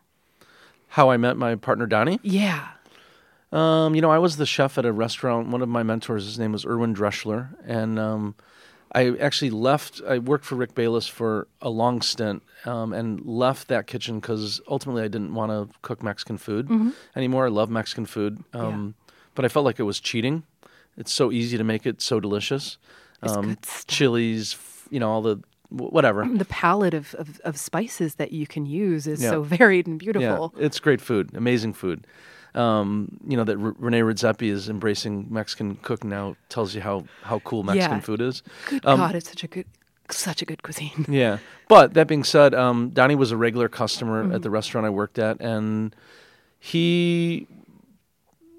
How 0.89 1.09
I 1.09 1.17
met 1.17 1.35
my 1.35 1.55
partner 1.55 1.87
Donnie. 1.87 2.19
Yeah. 2.21 2.69
Um, 3.51 3.95
you 3.95 4.01
know, 4.01 4.11
I 4.11 4.19
was 4.19 4.37
the 4.37 4.45
chef 4.45 4.77
at 4.77 4.85
a 4.85 4.91
restaurant. 4.91 5.47
One 5.47 5.61
of 5.61 5.69
my 5.69 5.81
mentors, 5.83 6.25
his 6.25 6.37
name 6.37 6.51
was 6.51 6.65
Erwin 6.65 6.93
Drechsler, 6.93 7.55
and 7.65 7.97
um, 7.97 8.35
I 8.93 9.15
actually 9.17 9.49
left. 9.51 10.01
I 10.07 10.17
worked 10.19 10.45
for 10.45 10.55
Rick 10.55 10.73
Bayless 10.75 11.07
for 11.07 11.47
a 11.61 11.69
long 11.69 12.01
stint, 12.01 12.41
um, 12.65 12.93
and 12.93 13.25
left 13.25 13.67
that 13.67 13.85
kitchen 13.87 14.19
because 14.19 14.61
ultimately 14.67 15.03
I 15.03 15.07
didn't 15.07 15.33
want 15.33 15.51
to 15.51 15.77
cook 15.81 16.01
Mexican 16.03 16.37
food 16.37 16.69
anymore. 17.15 17.45
I 17.45 17.49
love 17.49 17.69
Mexican 17.69 18.05
food, 18.05 18.43
um, 18.53 18.95
but 19.35 19.45
I 19.45 19.49
felt 19.49 19.65
like 19.65 19.79
it 19.79 19.83
was 19.83 19.99
cheating. 19.99 20.43
It's 20.97 21.11
so 21.13 21.31
easy 21.31 21.57
to 21.57 21.63
make 21.63 21.85
it 21.85 22.01
so 22.01 22.19
delicious. 22.19 22.77
Um, 23.21 23.57
chilies, 23.87 24.57
you 24.89 24.99
know, 24.99 25.09
all 25.11 25.21
the 25.21 25.39
whatever. 25.69 26.25
the 26.25 26.45
palette 26.45 26.93
of, 26.93 27.13
of, 27.15 27.39
of 27.43 27.57
spices 27.57 28.15
that 28.15 28.31
you 28.31 28.47
can 28.47 28.65
use 28.65 29.05
is 29.05 29.21
Yeah. 29.21 29.31
so 29.31 29.41
varied 29.59 29.85
and 29.85 30.01
Yeah, 30.01 30.05
beautiful. 30.13 30.53
it's 30.57 30.79
great 30.79 31.01
food, 31.01 31.31
amazing 31.35 31.73
food. 31.73 32.07
Um, 32.57 33.19
you 33.27 33.37
know 33.37 33.43
that 33.43 33.57
R- 33.57 33.75
Rene 33.77 33.99
Redzepi 34.01 34.49
is 34.51 34.67
embracing 34.69 35.27
Mexican 35.29 35.75
cooking 35.77 36.09
now 36.09 36.35
tells 36.49 36.73
you 36.75 36.81
how 36.81 37.05
how 37.21 37.39
cool 37.39 37.63
Mexican 37.63 37.97
Yeah. 37.97 38.01
food 38.01 38.21
is. 38.21 38.41
Good 38.69 38.85
Um, 38.85 38.99
God, 38.99 39.15
it's 39.15 39.29
such 39.29 39.43
a 39.43 39.47
good, 39.47 39.65
such 40.09 40.41
a 40.41 40.45
good 40.45 40.63
cuisine. 40.63 41.05
Yeah, 41.09 41.37
but 41.67 41.93
that 41.93 42.07
being 42.07 42.23
said, 42.23 42.53
um, 42.55 42.89
Donnie 42.89 43.15
was 43.15 43.31
a 43.31 43.37
regular 43.37 43.69
customer 43.69 44.23
Mm-hmm. 44.23 44.35
at 44.35 44.41
the 44.41 44.49
restaurant 44.49 44.87
I 44.87 44.89
worked 44.89 45.19
at, 45.19 45.39
and 45.41 45.95
he, 46.59 47.47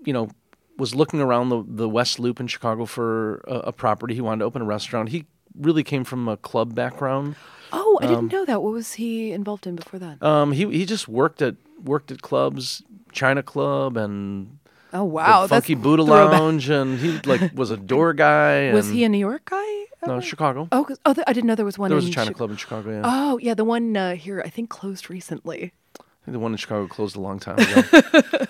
you 0.05 0.13
know, 0.13 0.31
was 0.77 0.95
looking 0.95 1.21
around 1.21 1.49
the 1.49 1.65
the 1.67 1.89
West 1.89 2.19
Loop 2.19 2.41
in 2.41 2.47
Chicago 2.47 2.85
for 2.87 3.39
a, 3.49 3.55
a 3.69 3.73
property. 3.73 4.15
He 4.15 4.21
wanted 4.21 4.41
to 4.41 4.45
open 4.45 4.63
a 4.63 4.65
restaurant. 4.65 5.09
He 5.09 5.27
really 5.59 5.83
came 5.83 6.05
from 6.05 6.29
a 6.29 6.37
club 6.37 6.75
background. 6.75 7.35
Oh, 7.73 7.99
I 8.01 8.07
didn't 8.07 8.33
know 8.33 8.45
that. 8.45 8.63
What 8.63 8.73
was 8.73 8.95
he 8.95 9.33
involved 9.33 9.67
in 9.67 9.77
before 9.77 9.99
that? 10.01 10.23
Um, 10.23 10.53
he 10.53 10.65
he 10.71 10.87
just 10.87 11.09
worked 11.09 11.43
at 11.43 11.57
worked 11.83 12.11
at 12.11 12.23
clubs, 12.23 12.83
China 13.13 13.43
Club, 13.43 13.97
and 13.97 14.59
oh 14.93 15.05
wow, 15.05 15.43
the 15.43 15.49
Funky 15.49 15.75
Buddha 15.75 16.05
throwback. 16.05 16.33
Lounge, 16.41 16.69
and 16.69 16.99
he 16.99 17.19
like 17.25 17.53
was 17.55 17.71
a 17.71 17.77
door 17.93 18.13
guy. 18.15 18.73
Was 18.73 18.89
he 18.89 19.05
a 19.05 19.09
New 19.09 19.19
York 19.19 19.45
guy? 19.51 19.85
no? 20.07 20.21
Chicago? 20.21 20.69
Oh, 20.71 20.85
'cause- 20.85 21.01
oh, 21.05 21.13
th- 21.13 21.25
I 21.27 21.33
didn't 21.33 21.47
know 21.49 21.55
there 21.57 21.65
was 21.65 21.79
one. 21.79 21.89
there 21.91 21.97
was 21.97 22.05
in 22.07 22.11
a 22.13 22.15
China 22.15 22.31
Chi- 22.33 22.37
Club 22.39 22.51
in 22.51 22.57
Chicago. 22.57 22.91
Yeah, 22.91 23.03
Oh, 23.05 23.39
yeah, 23.39 23.55
the 23.55 23.65
one 23.65 23.97
uh, 23.97 24.15
here 24.15 24.41
I 24.45 24.49
think 24.49 24.71
closed 24.71 25.11
recently. 25.11 25.73
I 25.99 26.25
think 26.25 26.33
the 26.35 26.39
one 26.39 26.53
in 26.53 26.57
Chicago 26.59 26.87
closed 26.87 27.17
a 27.17 27.21
long 27.21 27.39
time 27.41 27.59
ago. 27.59 27.83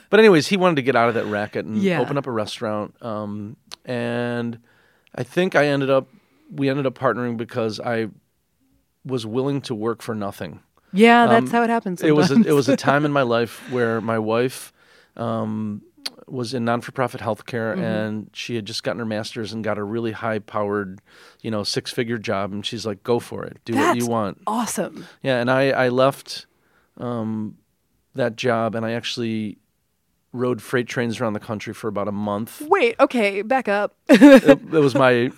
but 0.11 0.21
anyways, 0.21 0.49
he 0.49 0.57
wanted 0.57 0.77
to 0.77 0.83
get 0.83 0.95
out 0.97 1.09
of 1.09 1.15
that 1.15 1.25
racket 1.27 1.65
and 1.65 1.79
Yeah. 1.79 2.01
open 2.01 2.19
up 2.19 2.27
a 2.27 2.31
restaurant. 2.31 2.95
Um, 3.03 3.57
and 3.85 4.59
I 5.15 5.23
think 5.23 5.55
I 5.57 5.67
ended 5.67 5.89
up 5.91 6.09
we 6.53 6.69
ended 6.69 6.87
up 6.87 6.95
partnering 6.95 7.37
because 7.37 7.79
I 7.81 8.09
was 9.05 9.25
willing 9.27 9.61
to 9.63 9.75
work 9.75 10.03
for 10.03 10.15
nothing. 10.15 10.61
Yeah, 10.93 11.27
that's 11.27 11.47
Um, 11.47 11.51
how 11.51 11.63
it 11.63 11.71
happens. 11.71 12.03
It 12.03 12.13
was 12.17 12.31
a, 12.31 12.37
it 12.41 12.53
was 12.53 12.69
a 12.69 12.77
time 12.77 13.05
in 13.05 13.13
my 13.13 13.23
life 13.37 13.61
where 13.71 14.01
my 14.01 14.19
wife 14.19 14.73
um, 15.17 15.83
was 16.27 16.55
in 16.55 16.65
non 16.65 16.81
for 16.81 16.93
profit 16.93 17.21
healthcare, 17.21 17.75
Mm-hmm. 17.75 17.83
and 17.85 18.31
she 18.33 18.55
had 18.55 18.65
just 18.67 18.83
gotten 18.83 18.99
her 18.99 19.05
master's 19.07 19.53
and 19.53 19.63
got 19.65 19.79
a 19.79 19.83
really 19.85 20.13
high 20.13 20.39
powered, 20.39 21.01
you 21.43 21.51
know, 21.51 21.63
six 21.65 21.91
figure 21.91 22.19
job, 22.19 22.53
and 22.53 22.65
she's 22.65 22.87
like, 22.87 23.03
"Go 23.03 23.19
for 23.19 23.45
it, 23.45 23.59
do 23.65 23.75
what 23.75 23.97
you 23.97 24.07
want." 24.07 24.39
awesome. 24.47 25.07
Yeah, 25.23 25.41
and 25.41 25.51
I 25.51 25.71
I 25.71 25.89
left 25.89 26.47
um, 26.99 27.57
that 28.15 28.37
job, 28.37 28.75
and 28.75 28.85
I 28.87 28.93
actually 28.93 29.59
rode 30.33 30.61
freight 30.61 30.87
trains 30.87 31.21
around 31.21 31.33
the 31.33 31.41
country 31.41 31.73
for 31.73 31.89
about 31.89 32.07
a 32.09 32.13
month. 32.13 32.61
Wait, 32.69 32.95
okay, 33.01 33.43
back 33.43 33.69
up. 33.69 33.97
it, 34.09 34.45
it 34.45 34.71
was 34.71 34.95
my. 35.05 35.31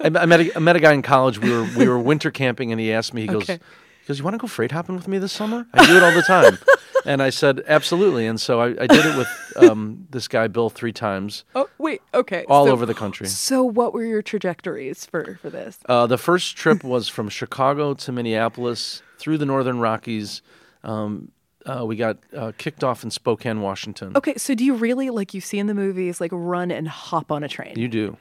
I, 0.00 0.08
met 0.26 0.40
a, 0.40 0.56
I 0.56 0.58
met 0.58 0.74
a 0.74 0.80
guy 0.80 0.92
in 0.94 1.02
college. 1.02 1.38
We 1.38 1.50
were 1.52 1.62
we 1.76 1.88
were 1.88 1.98
winter 1.98 2.30
camping, 2.32 2.72
and 2.72 2.80
he 2.80 2.92
asked 2.92 3.14
me. 3.14 3.20
He 3.22 3.28
goes, 3.28 3.44
Okay. 3.44 3.60
He 4.02 4.08
goes, 4.08 4.18
"You 4.18 4.24
want 4.24 4.34
to 4.34 4.38
go 4.38 4.48
freight 4.48 4.72
hopping 4.72 4.96
with 4.96 5.06
me 5.06 5.18
this 5.18 5.32
summer?" 5.32 5.66
I 5.72 5.86
do 5.86 5.96
it 5.96 6.02
all 6.02 6.12
the 6.12 6.22
time, 6.22 6.58
and 7.06 7.22
I 7.22 7.30
said, 7.30 7.62
"Absolutely." 7.68 8.26
And 8.26 8.40
so 8.40 8.60
I, 8.60 8.66
I 8.66 8.86
did 8.88 9.06
it 9.06 9.16
with 9.16 9.28
um, 9.56 10.08
this 10.10 10.26
guy 10.26 10.48
Bill 10.48 10.70
three 10.70 10.92
times, 10.92 11.44
oh, 11.54 11.68
wait, 11.78 12.02
okay. 12.12 12.44
all 12.48 12.66
so, 12.66 12.72
over 12.72 12.84
the 12.84 12.94
country. 12.94 13.28
So, 13.28 13.62
what 13.62 13.94
were 13.94 14.04
your 14.04 14.22
trajectories 14.22 15.06
for 15.06 15.38
for 15.40 15.50
this? 15.50 15.78
Uh, 15.88 16.06
the 16.06 16.18
first 16.18 16.56
trip 16.56 16.82
was 16.84 17.08
from 17.08 17.28
Chicago 17.28 17.94
to 17.94 18.12
Minneapolis 18.12 19.02
through 19.18 19.38
the 19.38 19.46
Northern 19.46 19.78
Rockies. 19.78 20.42
Um, 20.82 21.30
uh, 21.64 21.84
we 21.86 21.94
got 21.94 22.18
uh, 22.36 22.50
kicked 22.58 22.82
off 22.82 23.04
in 23.04 23.10
Spokane, 23.12 23.60
Washington. 23.60 24.16
Okay, 24.16 24.36
so 24.36 24.54
do 24.54 24.64
you 24.64 24.74
really 24.74 25.10
like 25.10 25.32
you 25.32 25.40
see 25.40 25.60
in 25.60 25.68
the 25.68 25.74
movies 25.74 26.20
like 26.20 26.32
run 26.34 26.72
and 26.72 26.88
hop 26.88 27.30
on 27.30 27.44
a 27.44 27.48
train? 27.48 27.78
You 27.78 27.86
do. 27.86 28.16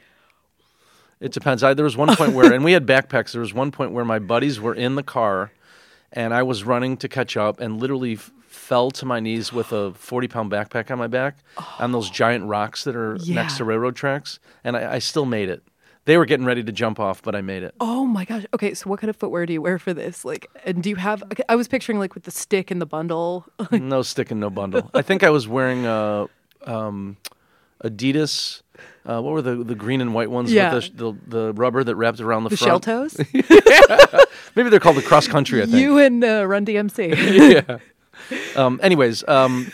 It 1.20 1.32
depends. 1.32 1.64
I, 1.64 1.74
there 1.74 1.86
was 1.86 1.96
one 1.96 2.16
point 2.16 2.34
where, 2.34 2.52
and 2.52 2.64
we 2.64 2.72
had 2.72 2.88
backpacks. 2.88 3.32
There 3.32 3.42
was 3.42 3.54
one 3.54 3.72
point 3.72 3.92
where 3.92 4.04
my 4.04 4.18
buddies 4.18 4.60
were 4.60 4.74
in 4.74 4.96
the 4.96 5.04
car, 5.04 5.52
and 6.14 6.34
I 6.34 6.44
was 6.44 6.64
running 6.64 6.98
to 6.98 7.08
catch 7.08 7.38
up, 7.38 7.60
and 7.60 7.80
literally 7.80 8.14
f- 8.14 8.32
fell 8.48 8.92
to 8.92 9.06
my 9.06 9.20
knees 9.20 9.52
with 9.54 9.72
a 9.72 9.94
forty-pound 9.94 10.52
backpack 10.52 10.92
on 10.92 10.98
my 10.98 11.08
back 11.08 11.38
on 11.80 11.92
those 11.92 12.10
giant 12.10 12.46
rocks 12.46 12.84
that 12.84 12.96
are 12.96 13.18
Yeah. 13.22 13.36
next 13.36 13.58
to 13.58 13.64
railroad 13.66 13.96
tracks, 13.96 14.40
and 14.64 14.76
I, 14.78 14.94
I 14.96 15.00
still 15.00 15.26
made 15.26 15.50
it. 15.50 15.64
They 16.06 16.18
were 16.18 16.26
getting 16.26 16.48
ready 16.48 16.64
to 16.64 16.72
jump 16.72 17.00
off, 17.00 17.22
but 17.22 17.36
I 17.36 17.42
made 17.42 17.62
it. 17.62 17.76
Oh 17.80 18.06
my 18.08 18.26
gosh. 18.26 18.44
Okay, 18.56 18.74
so 18.74 18.90
what 18.90 19.00
kind 19.00 19.10
of 19.12 19.16
footwear 19.16 19.46
do 19.46 19.54
you 19.54 19.62
wear 19.62 19.78
for 19.78 19.94
this? 19.94 20.26
Like, 20.26 20.48
and 20.66 20.82
do 20.82 20.90
you 20.90 20.96
have? 20.96 21.22
I 21.48 21.56
was 21.56 21.68
picturing 21.68 22.00
like 22.00 22.16
with 22.16 22.24
the 22.24 22.32
stick 22.32 22.72
and 22.72 22.82
the 22.82 22.88
bundle. 22.88 23.46
no 23.72 24.02
stick 24.02 24.32
and 24.32 24.40
no 24.40 24.50
bundle. 24.50 24.90
I 24.96 25.04
think 25.04 25.22
I 25.24 25.30
was 25.30 25.48
wearing 25.48 25.86
uh, 25.86 26.26
um, 26.66 27.18
Adidas. 27.84 28.64
Uh, 29.06 29.22
what 29.22 29.32
were 29.34 29.42
the, 29.44 29.64
the 29.64 29.76
green 29.76 30.02
and 30.02 30.14
white 30.14 30.32
ones 30.32 30.52
Yeah. 30.52 30.74
with 30.74 30.98
the, 30.98 31.12
the 31.12 31.20
the 31.28 31.54
rubber 31.54 31.84
that 31.84 31.96
wrapped 31.96 32.20
around 32.20 32.44
the, 32.46 32.50
The 32.50 32.58
shell 32.58 32.80
front? 32.80 33.12
toes. 33.14 33.18
Maybe 34.56 34.70
they're 34.70 34.80
called 34.80 34.98
the 34.98 35.02
cross 35.02 35.28
country. 35.28 35.62
I 35.62 35.66
think. 35.66 35.78
you 35.78 35.98
and 35.98 36.24
uh, 36.24 36.46
Run 36.48 36.66
DMC. 36.66 37.16
yeah. 37.70 37.78
Um, 38.56 38.80
anyways, 38.84 39.28
um, 39.28 39.72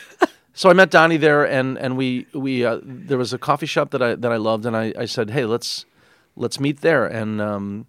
so 0.54 0.70
I 0.70 0.74
met 0.74 0.90
Donnie 0.92 1.18
there, 1.18 1.46
and 1.46 1.78
and 1.78 1.98
we 1.98 2.28
we 2.34 2.66
uh, 2.66 2.80
there 2.84 3.18
was 3.18 3.34
a 3.34 3.38
coffee 3.38 3.66
shop 3.66 3.92
that 3.92 4.02
I 4.02 4.16
that 4.16 4.32
I 4.32 4.38
loved, 4.38 4.66
and 4.66 4.76
I, 4.76 4.94
I 4.98 5.06
said, 5.06 5.32
hey, 5.32 5.46
let's 5.46 5.86
let's 6.36 6.60
meet 6.60 6.82
there. 6.82 7.06
And 7.06 7.42
um, 7.42 7.86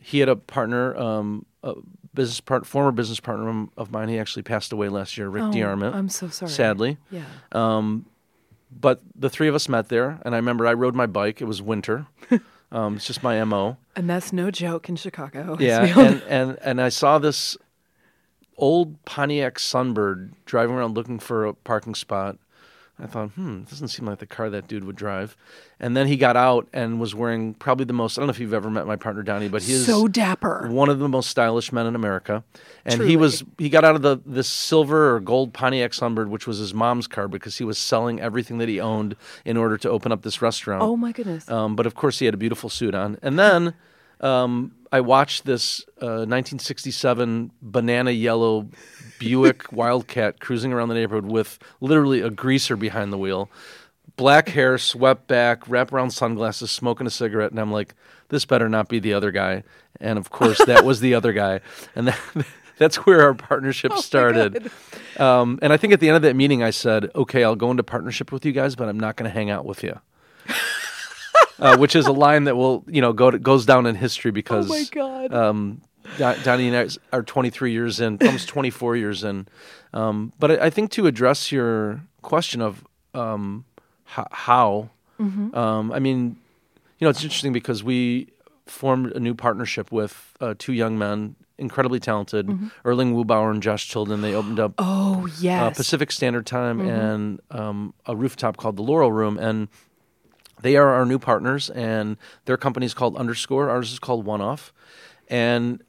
he 0.00 0.18
had 0.20 0.28
a 0.28 0.36
partner, 0.36 0.96
um, 0.96 1.46
a 1.62 1.74
business 2.14 2.40
part, 2.40 2.66
former 2.66 2.90
business 2.92 3.20
partner 3.20 3.66
of- 3.76 3.90
mine. 3.92 4.08
He 4.08 4.18
actually 4.18 4.42
passed 4.42 4.72
away 4.72 4.88
last 4.88 5.16
year, 5.16 5.28
Rick 5.28 5.44
Oh. 5.44 5.92
I'm 5.92 6.08
so 6.08 6.28
sorry. 6.28 6.50
Sadly, 6.50 6.98
Yeah. 7.10 7.24
um, 7.52 8.06
but 8.70 9.00
the 9.14 9.30
three 9.30 9.48
of 9.48 9.54
us 9.54 9.68
met 9.68 9.88
there, 9.88 10.18
and 10.24 10.34
I 10.34 10.38
remember 10.38 10.66
I 10.66 10.72
rode 10.72 10.94
my 10.94 11.06
bike. 11.06 11.40
It 11.40 11.44
was 11.44 11.62
winter. 11.62 12.06
um, 12.72 12.96
it's 12.96 13.06
just 13.06 13.22
my 13.22 13.42
mo. 13.44 13.76
And 13.94 14.08
that's 14.10 14.32
no 14.32 14.50
joke 14.50 14.88
in 14.88 14.96
Chicago. 14.96 15.56
Yeah, 15.60 15.84
and, 15.98 16.22
and 16.22 16.58
and 16.62 16.80
I 16.80 16.88
saw 16.88 17.18
this 17.18 17.56
old 18.56 19.02
Pontiac 19.04 19.56
Sunbird 19.56 20.32
driving 20.46 20.74
around 20.74 20.94
looking 20.94 21.18
for 21.18 21.44
a 21.44 21.54
parking 21.54 21.94
spot. 21.94 22.38
I 23.02 23.06
thought, 23.06 23.30
hmm, 23.30 23.62
doesn't 23.64 23.88
seem 23.88 24.06
like 24.06 24.18
the 24.18 24.26
car 24.26 24.48
that 24.50 24.68
dude 24.68 24.84
would 24.84 24.94
drive. 24.94 25.36
And 25.80 25.96
then 25.96 26.06
he 26.06 26.16
got 26.16 26.36
out 26.36 26.68
and 26.72 27.00
was 27.00 27.16
wearing 27.16 27.54
probably 27.54 27.84
the 27.84 27.92
most. 27.92 28.16
I 28.16 28.20
don't 28.20 28.28
know 28.28 28.30
if 28.30 28.38
you've 28.38 28.54
ever 28.54 28.70
met 28.70 28.86
my 28.86 28.94
partner 28.94 29.24
Donnie, 29.24 29.48
but 29.48 29.62
he 29.62 29.72
is 29.72 29.84
so 29.84 30.06
dapper. 30.06 30.68
one 30.70 30.88
of 30.88 31.00
the 31.00 31.08
most 31.08 31.28
stylish 31.28 31.72
men 31.72 31.86
in 31.86 31.96
America. 31.96 32.44
And 32.84 33.02
he 33.02 33.16
was 33.16 33.42
he 33.58 33.68
got 33.68 33.84
out 33.84 33.96
of 33.96 34.02
the 34.02 34.20
this 34.24 34.48
silver 34.48 35.16
or 35.16 35.20
gold 35.20 35.52
Pontiac 35.52 35.90
Sunbird, 35.90 36.28
which 36.28 36.46
was 36.46 36.58
his 36.58 36.72
mom's 36.72 37.08
car, 37.08 37.26
because 37.26 37.58
he 37.58 37.64
was 37.64 37.76
selling 37.76 38.20
everything 38.20 38.58
that 38.58 38.68
he 38.68 38.80
owned 38.80 39.16
in 39.44 39.56
order 39.56 39.76
to 39.78 39.90
open 39.90 40.12
up 40.12 40.22
this 40.22 40.40
restaurant. 40.40 40.82
Oh 40.82 40.96
my 40.96 41.10
goodness. 41.10 41.50
Um, 41.50 41.74
but 41.74 41.86
of 41.86 41.96
course, 41.96 42.20
he 42.20 42.26
had 42.26 42.34
a 42.34 42.38
beautiful 42.38 42.70
suit 42.70 42.94
on. 42.94 43.18
And 43.20 43.36
then 43.36 43.74
um, 44.20 44.76
I 44.92 45.00
watched 45.00 45.44
this 45.44 45.84
uh, 46.00 46.28
1967 46.28 47.50
banana 47.60 48.12
yellow 48.12 48.68
Buick 49.22 49.72
Wildcat 49.72 50.40
cruising 50.40 50.72
around 50.72 50.88
the 50.88 50.94
neighborhood 50.94 51.26
with 51.26 51.60
literally 51.80 52.20
a 52.20 52.30
greaser 52.30 52.76
behind 52.76 53.12
the 53.12 53.18
wheel, 53.18 53.48
black 54.16 54.48
hair, 54.48 54.78
swept 54.78 55.28
back, 55.28 55.64
wraparound 55.66 56.10
sunglasses, 56.10 56.72
smoking 56.72 57.06
a 57.06 57.10
cigarette. 57.10 57.52
And 57.52 57.60
I'm 57.60 57.70
like, 57.70 57.94
this 58.30 58.44
better 58.44 58.68
not 58.68 58.88
be 58.88 58.98
the 58.98 59.14
other 59.14 59.30
guy. 59.30 59.62
And 60.00 60.18
of 60.18 60.30
course, 60.30 60.58
that 60.64 60.84
was 60.84 60.98
the 60.98 61.14
other 61.14 61.32
guy. 61.32 61.60
And 61.94 62.08
that, 62.08 62.18
that's 62.78 62.96
where 63.06 63.22
our 63.22 63.34
partnership 63.34 63.92
Oh 63.94 64.00
started. 64.00 64.72
Um, 65.18 65.60
and 65.62 65.72
I 65.72 65.76
think 65.76 65.92
at 65.92 66.00
the 66.00 66.08
end 66.08 66.16
of 66.16 66.22
that 66.22 66.34
meeting, 66.34 66.64
I 66.64 66.70
said, 66.70 67.08
okay, 67.14 67.44
I'll 67.44 67.54
go 67.54 67.70
into 67.70 67.84
partnership 67.84 68.32
with 68.32 68.44
you 68.44 68.50
guys, 68.50 68.74
but 68.74 68.88
I'm 68.88 68.98
not 68.98 69.14
going 69.14 69.30
to 69.30 69.34
hang 69.34 69.50
out 69.50 69.64
with 69.64 69.84
you 69.84 70.00
uh, 71.58 71.76
which 71.76 71.94
is 71.94 72.06
a 72.06 72.12
line 72.12 72.44
that 72.44 72.56
will 72.56 72.84
you 72.88 73.00
know 73.00 73.12
go 73.12 73.30
to, 73.30 73.38
goes 73.38 73.64
down 73.64 73.86
in 73.86 73.94
history 73.94 74.30
because 74.30 74.70
oh 74.70 74.74
my 74.74 74.84
god. 74.90 75.32
um, 75.32 75.80
Donnie 76.18 76.68
and 76.68 76.76
I 77.12 77.16
are 77.16 77.22
23 77.22 77.72
years 77.72 78.00
in, 78.00 78.18
almost 78.22 78.48
24 78.48 78.96
years 78.96 79.24
in. 79.24 79.46
Um, 79.94 80.32
but 80.38 80.50
I, 80.60 80.66
I 80.66 80.70
think 80.70 80.90
to 80.92 81.06
address 81.06 81.52
your 81.52 82.02
question 82.22 82.60
of 82.60 82.84
um, 83.14 83.64
h- 84.16 84.26
how, 84.30 84.90
Mm-hmm. 85.20 85.54
um, 85.56 85.92
I 85.92 86.00
mean, 86.00 86.36
you 86.98 87.04
know, 87.04 87.10
it's 87.10 87.22
interesting 87.22 87.52
because 87.52 87.84
we 87.84 88.28
formed 88.66 89.12
a 89.12 89.20
new 89.20 89.34
partnership 89.34 89.92
with 89.92 90.32
uh, 90.40 90.54
two 90.58 90.72
young 90.72 90.98
men, 90.98 91.36
incredibly 91.58 92.00
talented, 92.00 92.50
Erling 92.84 93.14
Wu-Bower 93.14 93.50
and 93.52 93.62
Josh 93.62 93.88
Tilden. 93.88 94.20
They 94.22 94.34
opened 94.34 94.58
up 94.58 94.72
oh 94.78 95.28
yes. 95.38 95.58
Mm-hmm. 95.60 95.64
uh, 95.66 95.70
Pacific 95.70 96.10
Standard 96.10 96.46
Time 96.46 96.80
and 96.80 97.40
um, 97.52 97.94
a 98.06 98.16
rooftop 98.16 98.56
called 98.56 98.76
the 98.76 98.82
Laurel 98.82 99.12
Room, 99.12 99.38
and 99.38 99.68
they 100.60 100.76
are 100.76 100.88
our 100.88 101.04
new 101.04 101.18
partners. 101.20 101.70
And 101.70 102.16
their 102.46 102.56
company 102.56 102.86
is 102.86 102.94
called 102.94 103.16
Underscore. 103.16 103.70
Ours 103.70 103.92
is 103.92 103.98
called 104.00 104.24
One 104.24 104.40
Off, 104.40 104.72
and 105.28 105.82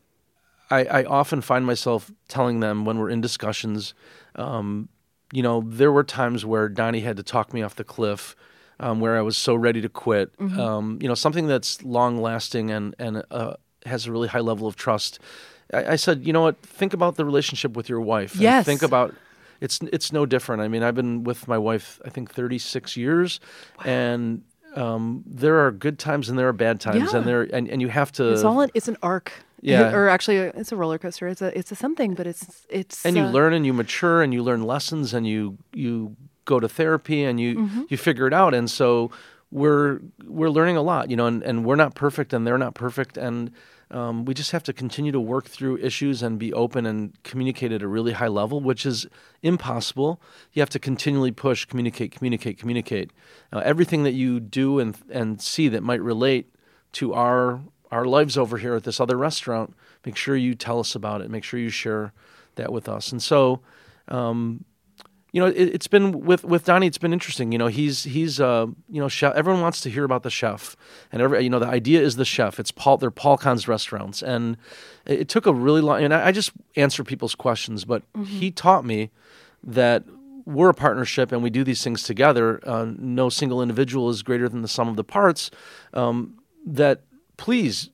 I, 0.71 0.86
I 0.86 1.04
often 1.04 1.41
find 1.41 1.65
myself 1.65 2.12
telling 2.28 2.60
them 2.60 2.86
when 2.86 2.97
we're 2.97 3.10
in 3.10 3.21
discussions, 3.21 3.93
um, 4.36 4.89
you 5.32 5.43
know, 5.43 5.63
there 5.65 5.91
were 5.91 6.04
times 6.04 6.45
where 6.45 6.69
Donnie 6.69 7.02
had 7.02 7.17
to 7.17 7.23
talk 7.23 7.54
me 7.54 7.62
off 7.62 7.76
the 7.76 7.84
cliff. 7.84 8.36
Um, 8.80 8.99
where 8.99 9.15
I 9.15 9.21
was 9.21 9.38
so 9.38 9.54
ready 9.56 9.82
to 9.82 9.88
quit, 9.88 10.34
um, 10.39 10.97
you 10.99 11.08
know, 11.08 11.13
something 11.13 11.45
that's 11.47 11.82
long 11.84 12.17
lasting 12.21 12.71
and 12.71 12.95
and 12.97 13.23
uh, 13.30 13.54
has 13.86 14.08
a 14.08 14.12
really 14.12 14.28
high 14.28 14.39
level 14.41 14.67
of 14.67 14.76
trust. 14.76 15.19
I, 15.71 15.93
I 15.93 15.95
said, 15.95 16.26
you 16.26 16.34
know 16.34 16.41
what? 16.41 16.58
Think 16.63 16.93
about 16.93 17.15
the 17.15 17.23
relationship 17.23 17.78
with 17.78 17.88
your 17.88 18.02
wife. 18.02 18.36
Yes. 18.36 18.65
Think 18.65 18.82
about 18.82 19.13
it's 19.62 19.80
it's 19.93 20.12
no 20.12 20.26
different. 20.26 20.63
I 20.63 20.67
mean, 20.67 20.82
I've 20.84 20.95
been 20.95 21.23
with 21.23 21.47
my 21.47 21.58
wife 21.58 22.02
I 22.04 22.10
think 22.10 22.32
36 22.34 22.97
years, 22.97 23.39
and 23.86 24.41
um, 24.76 25.23
there 25.28 25.65
are 25.65 25.71
good 25.71 25.99
times 25.99 26.28
and 26.28 26.38
there 26.38 26.47
are 26.49 26.54
bad 26.54 26.82
times, 26.82 27.12
Yeah. 27.13 27.19
and 27.19 27.28
there 27.28 27.43
and, 27.43 27.69
and 27.69 27.80
you 27.80 27.89
have 27.89 28.12
to. 28.13 28.34
it's 28.34 28.43
all. 28.43 28.60
An, 28.60 28.71
it's 28.73 28.88
an 28.88 28.97
arc. 29.04 29.32
Yeah. 29.71 29.93
or 29.93 30.10
actually, 30.10 30.38
it's 30.38 30.71
a 30.71 30.76
roller 30.76 30.97
coaster. 30.97 31.28
It's 31.28 31.41
a. 31.41 31.58
It's 31.58 31.71
a 31.71 31.76
something, 31.76 32.13
but 32.15 32.28
it's. 32.28 32.65
It's. 32.69 33.06
and 33.06 33.15
you 33.15 33.23
uh, 33.23 33.32
learn 33.32 33.54
and 33.54 33.65
you 33.65 33.73
mature 33.73 34.21
and 34.21 34.34
you 34.34 34.43
learn 34.43 34.63
lessons 34.63 35.13
and 35.13 35.26
you 35.26 35.58
you 35.73 36.15
go 36.45 36.60
to 36.60 36.67
therapy 36.67 37.23
and 37.23 37.39
you 37.39 37.56
Mm-hmm. 37.56 37.84
you 37.89 37.97
figure 37.97 38.28
it 38.28 38.34
out 38.34 38.54
and 38.54 38.69
so 38.69 39.10
we're 39.52 40.02
we're 40.26 40.49
learning 40.49 40.76
a 40.76 40.82
lot 40.82 41.10
you 41.10 41.15
know 41.15 41.26
and, 41.28 41.41
and 41.43 41.63
we're 41.63 41.78
not 41.78 41.95
perfect 41.95 42.34
and 42.34 42.45
they're 42.45 42.58
not 42.58 42.73
perfect 42.76 43.15
and 43.17 43.52
um, 43.91 44.26
we 44.26 44.34
just 44.34 44.52
have 44.52 44.63
to 44.63 44.73
continue 44.73 45.12
to 45.12 45.19
work 45.21 45.45
through 45.45 45.78
issues 45.78 46.23
and 46.23 46.39
be 46.39 46.52
open 46.52 46.86
and 46.86 47.13
communicate 47.23 47.71
at 47.71 47.82
a 47.84 47.88
really 47.88 48.12
high 48.13 48.28
level 48.28 48.60
which 48.60 48.86
is 48.86 49.06
impossible 49.43 50.19
you 50.54 50.62
have 50.62 50.69
to 50.71 50.80
continually 50.80 51.32
push 51.32 51.65
communicate 51.65 52.12
communicate 52.12 52.58
communicate 52.58 53.12
uh, 53.54 53.62
everything 53.63 54.04
that 54.04 54.13
you 54.13 54.39
do 54.39 54.80
and 54.80 54.97
and 55.12 55.39
see 55.41 55.69
that 55.69 55.84
might 55.84 56.02
relate 56.02 56.49
to 56.91 57.13
our 57.13 57.62
our 57.93 58.06
lives 58.06 58.38
over 58.38 58.58
here 58.58 58.75
at 58.75 58.84
this 58.84 58.99
other 58.99 59.17
restaurant 59.17 59.73
make 60.06 60.15
sure 60.15 60.36
you 60.36 60.56
tell 60.56 60.79
us 60.79 60.95
about 60.95 61.21
it 61.21 61.29
make 61.29 61.43
sure 61.43 61.60
you 61.60 61.69
share 61.69 62.12
that 62.56 62.71
with 62.71 62.89
us 62.89 63.12
and 63.12 63.21
so 63.21 63.62
um, 64.10 64.65
you 65.34 65.41
know, 65.41 65.47
it, 65.47 65.56
it's 65.73 65.88
been 65.88 66.21
with 66.21 66.43
with 66.43 66.63
Donnie. 66.65 66.86
It's 66.86 66.99
been 66.99 67.12
interesting. 67.12 67.51
You 67.51 67.58
know, 67.58 67.67
he's 67.67 68.03
he's 68.03 68.39
uh, 68.39 68.67
you 68.88 69.01
know, 69.01 69.10
chef. 69.10 69.34
Everyone 69.36 69.62
wants 69.62 69.82
to 69.82 69.89
hear 69.89 70.03
about 70.03 70.21
the 70.21 70.29
chef, 70.29 70.77
and 71.12 71.23
every 71.23 71.43
you 71.43 71.49
know, 71.49 71.58
the 71.58 71.67
idea 71.67 72.01
is 72.01 72.15
the 72.15 72.25
chef. 72.25 72.60
It's 72.60 72.71
Paul. 72.71 72.97
They're 72.97 73.10
Paul 73.10 73.39
Kahan's 73.39 73.67
restaurants, 73.67 74.21
and 74.21 74.58
it, 75.08 75.21
it 75.21 75.29
took 75.29 75.47
a 75.47 75.53
really 75.53 75.82
long. 75.82 76.03
And 76.03 76.13
I, 76.13 76.27
I 76.27 76.32
just 76.32 76.51
answer 76.75 77.03
people's 77.03 77.34
questions, 77.34 77.84
but 77.84 78.03
he 78.25 78.51
taught 78.51 78.86
me 78.86 79.10
that 79.63 80.03
we're 80.45 80.69
a 80.69 80.73
partnership 80.73 81.32
and 81.32 81.41
we 81.41 81.49
do 81.49 81.63
these 81.63 81.84
things 81.84 82.03
together. 82.03 82.60
Uh, 82.67 82.86
no 82.97 83.29
single 83.29 83.62
individual 83.62 84.10
is 84.10 84.21
greater 84.21 84.47
than 84.47 84.62
the 84.62 84.67
sum 84.67 84.88
of 84.88 84.97
the 84.97 85.03
parts. 85.03 85.49
Um, 85.93 86.38
that 86.65 87.01
please 87.38 87.89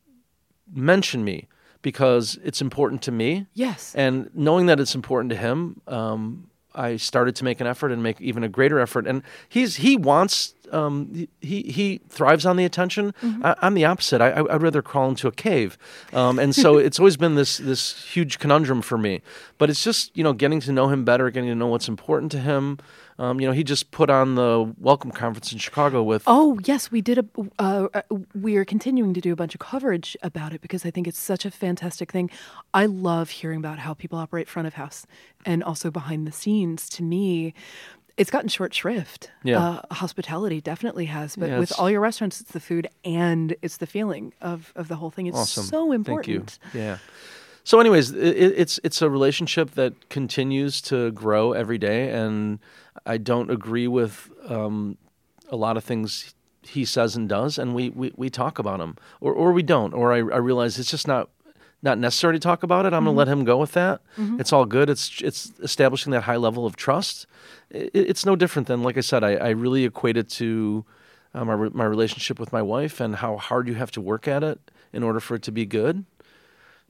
mention 0.73 1.23
me 1.23 1.47
because 1.81 2.37
it's 2.43 2.61
important 2.61 3.01
to 3.03 3.11
me. 3.11 3.47
Yes. 3.53 3.93
And 3.95 4.29
knowing 4.33 4.65
that 4.67 4.79
it's 4.79 4.95
important 4.95 5.29
to 5.31 5.35
him, 5.37 5.81
um, 5.87 6.49
I 6.75 6.97
started 6.97 7.35
to 7.37 7.43
make 7.43 7.59
an 7.61 7.67
effort 7.67 7.91
and 7.91 8.03
make 8.03 8.21
even 8.21 8.43
a 8.43 8.49
greater 8.49 8.79
effort. 8.79 9.07
And 9.07 9.23
he's 9.49 9.77
he 9.77 9.97
wants 9.97 10.53
um, 10.71 11.27
he 11.41 11.63
he 11.63 11.99
thrives 12.09 12.45
on 12.45 12.57
the 12.57 12.63
attention. 12.65 13.13
I, 13.43 13.55
I'm 13.61 13.73
the 13.73 13.85
opposite. 13.85 14.21
I, 14.21 14.29
I- 14.29 14.53
I'd 14.55 14.61
rather 14.61 14.83
crawl 14.83 15.09
into 15.09 15.27
a 15.27 15.31
cave. 15.31 15.77
Um, 16.13 16.37
and 16.37 16.53
so 16.53 16.77
it's 16.85 16.99
always 16.99 17.17
been 17.17 17.33
this 17.35 17.57
this 17.57 18.03
huge 18.13 18.37
conundrum 18.37 18.81
for 18.83 18.97
me. 18.99 19.21
But 19.57 19.69
it's 19.71 19.83
just 19.83 20.15
you 20.15 20.23
know 20.23 20.31
getting 20.33 20.59
to 20.61 20.71
know 20.71 20.89
him 20.89 21.03
better, 21.03 21.29
getting 21.31 21.49
to 21.49 21.55
know 21.55 21.67
what's 21.67 21.87
important 21.87 22.31
to 22.33 22.39
him. 22.39 22.77
Um, 23.19 23.41
you 23.41 23.47
know, 23.47 23.51
he 23.53 23.65
just 23.65 23.91
put 23.91 24.09
on 24.09 24.35
the 24.35 24.73
welcome 24.79 25.11
conference 25.11 25.51
in 25.51 25.59
Chicago 25.59 26.01
with 26.01 26.23
Oh 26.25 26.57
yes, 26.63 26.89
we 26.89 27.01
did 27.01 27.17
a. 27.17 27.25
Uh, 27.59 27.87
uh, 27.93 28.01
we 28.33 28.55
are 28.55 28.63
continuing 28.63 29.13
to 29.13 29.19
do 29.19 29.33
a 29.33 29.35
bunch 29.35 29.53
of 29.53 29.59
coverage 29.59 30.15
about 30.23 30.53
it 30.53 30.61
because 30.61 30.85
I 30.85 30.91
think 30.91 31.05
it's 31.05 31.19
such 31.19 31.45
a 31.45 31.51
fantastic 31.51 32.11
thing. 32.13 32.29
I 32.73 32.85
love 32.85 33.29
hearing 33.29 33.57
about 33.59 33.79
how 33.79 33.93
people 33.93 34.17
operate 34.17 34.47
front 34.47 34.67
of 34.67 34.75
house 34.75 35.05
and 35.45 35.61
also 35.63 35.91
behind 35.91 36.25
the 36.25 36.31
scenes. 36.31 36.87
To 36.91 37.03
me, 37.03 37.53
it's 38.15 38.31
gotten 38.31 38.47
short 38.47 38.73
shrift. 38.73 39.31
Yeah. 39.43 39.59
uh, 39.59 39.93
hospitality 39.93 40.61
definitely 40.61 41.05
has, 41.05 41.35
but 41.35 41.49
Yeah, 41.49 41.59
with 41.59 41.77
all 41.77 41.89
your 41.91 42.01
restaurants, 42.01 42.39
it's 42.39 42.51
the 42.51 42.59
food 42.61 42.87
and 43.03 43.53
it's 43.61 43.77
the 43.77 43.87
feeling 43.87 44.33
of 44.41 44.71
of 44.77 44.87
the 44.87 44.95
whole 44.95 45.11
thing. 45.11 45.27
It's 45.27 45.37
Awesome. 45.37 45.65
so 45.65 45.91
important. 45.91 46.57
Thank 46.63 46.73
you. 46.73 46.81
Yeah. 46.81 46.97
So, 47.65 47.79
anyways, 47.79 48.11
it, 48.11 48.37
it's 48.57 48.79
it's 48.83 49.01
a 49.01 49.09
relationship 49.09 49.71
that 49.71 50.09
continues 50.09 50.81
to 50.83 51.11
grow 51.11 51.51
every 51.53 51.77
day, 51.77 52.09
and 52.11 52.59
I 53.09 53.17
don't 53.17 53.49
agree 53.49 53.87
with 53.87 54.29
um, 54.47 54.97
a 55.49 55.55
lot 55.55 55.77
of 55.77 55.83
things 55.83 56.35
he 56.61 56.85
says 56.85 57.15
and 57.15 57.27
does, 57.27 57.57
and 57.57 57.73
we, 57.73 57.89
we, 57.89 58.13
we 58.15 58.29
talk 58.29 58.59
about 58.59 58.77
them, 58.79 58.95
or 59.19 59.33
or 59.33 59.51
we 59.51 59.63
don't, 59.63 59.93
or 59.93 60.13
I, 60.13 60.17
I 60.17 60.37
realize 60.37 60.77
it's 60.77 60.91
just 60.91 61.07
not 61.07 61.29
not 61.81 61.97
necessary 61.97 62.33
to 62.33 62.39
talk 62.39 62.61
about 62.63 62.85
it. 62.85 62.93
I'm 62.93 63.05
gonna 63.05 63.17
let 63.17 63.27
him 63.27 63.43
go 63.45 63.57
with 63.57 63.71
that. 63.71 64.01
It's 64.39 64.53
all 64.53 64.65
good. 64.65 64.89
It's 64.89 65.21
it's 65.21 65.51
establishing 65.59 66.11
that 66.11 66.23
high 66.23 66.35
level 66.37 66.65
of 66.65 66.75
trust. 66.75 67.25
It, 67.71 67.89
it's 67.93 68.25
no 68.25 68.35
different 68.35 68.67
than 68.67 68.83
like 68.83 68.97
I 68.97 69.01
said. 69.01 69.23
I, 69.23 69.35
I 69.35 69.49
really 69.49 69.85
equate 69.85 70.17
it 70.17 70.29
to 70.41 70.85
uh, 71.33 71.45
my 71.45 71.55
my 71.73 71.85
relationship 71.85 72.39
with 72.39 72.51
my 72.53 72.61
wife 72.61 72.99
and 72.99 73.15
how 73.15 73.37
hard 73.37 73.67
you 73.67 73.75
have 73.75 73.91
to 73.91 74.01
work 74.01 74.27
at 74.27 74.43
it 74.43 74.59
in 74.93 75.03
order 75.03 75.19
for 75.19 75.35
it 75.35 75.43
to 75.43 75.51
be 75.51 75.65
good. 75.65 76.05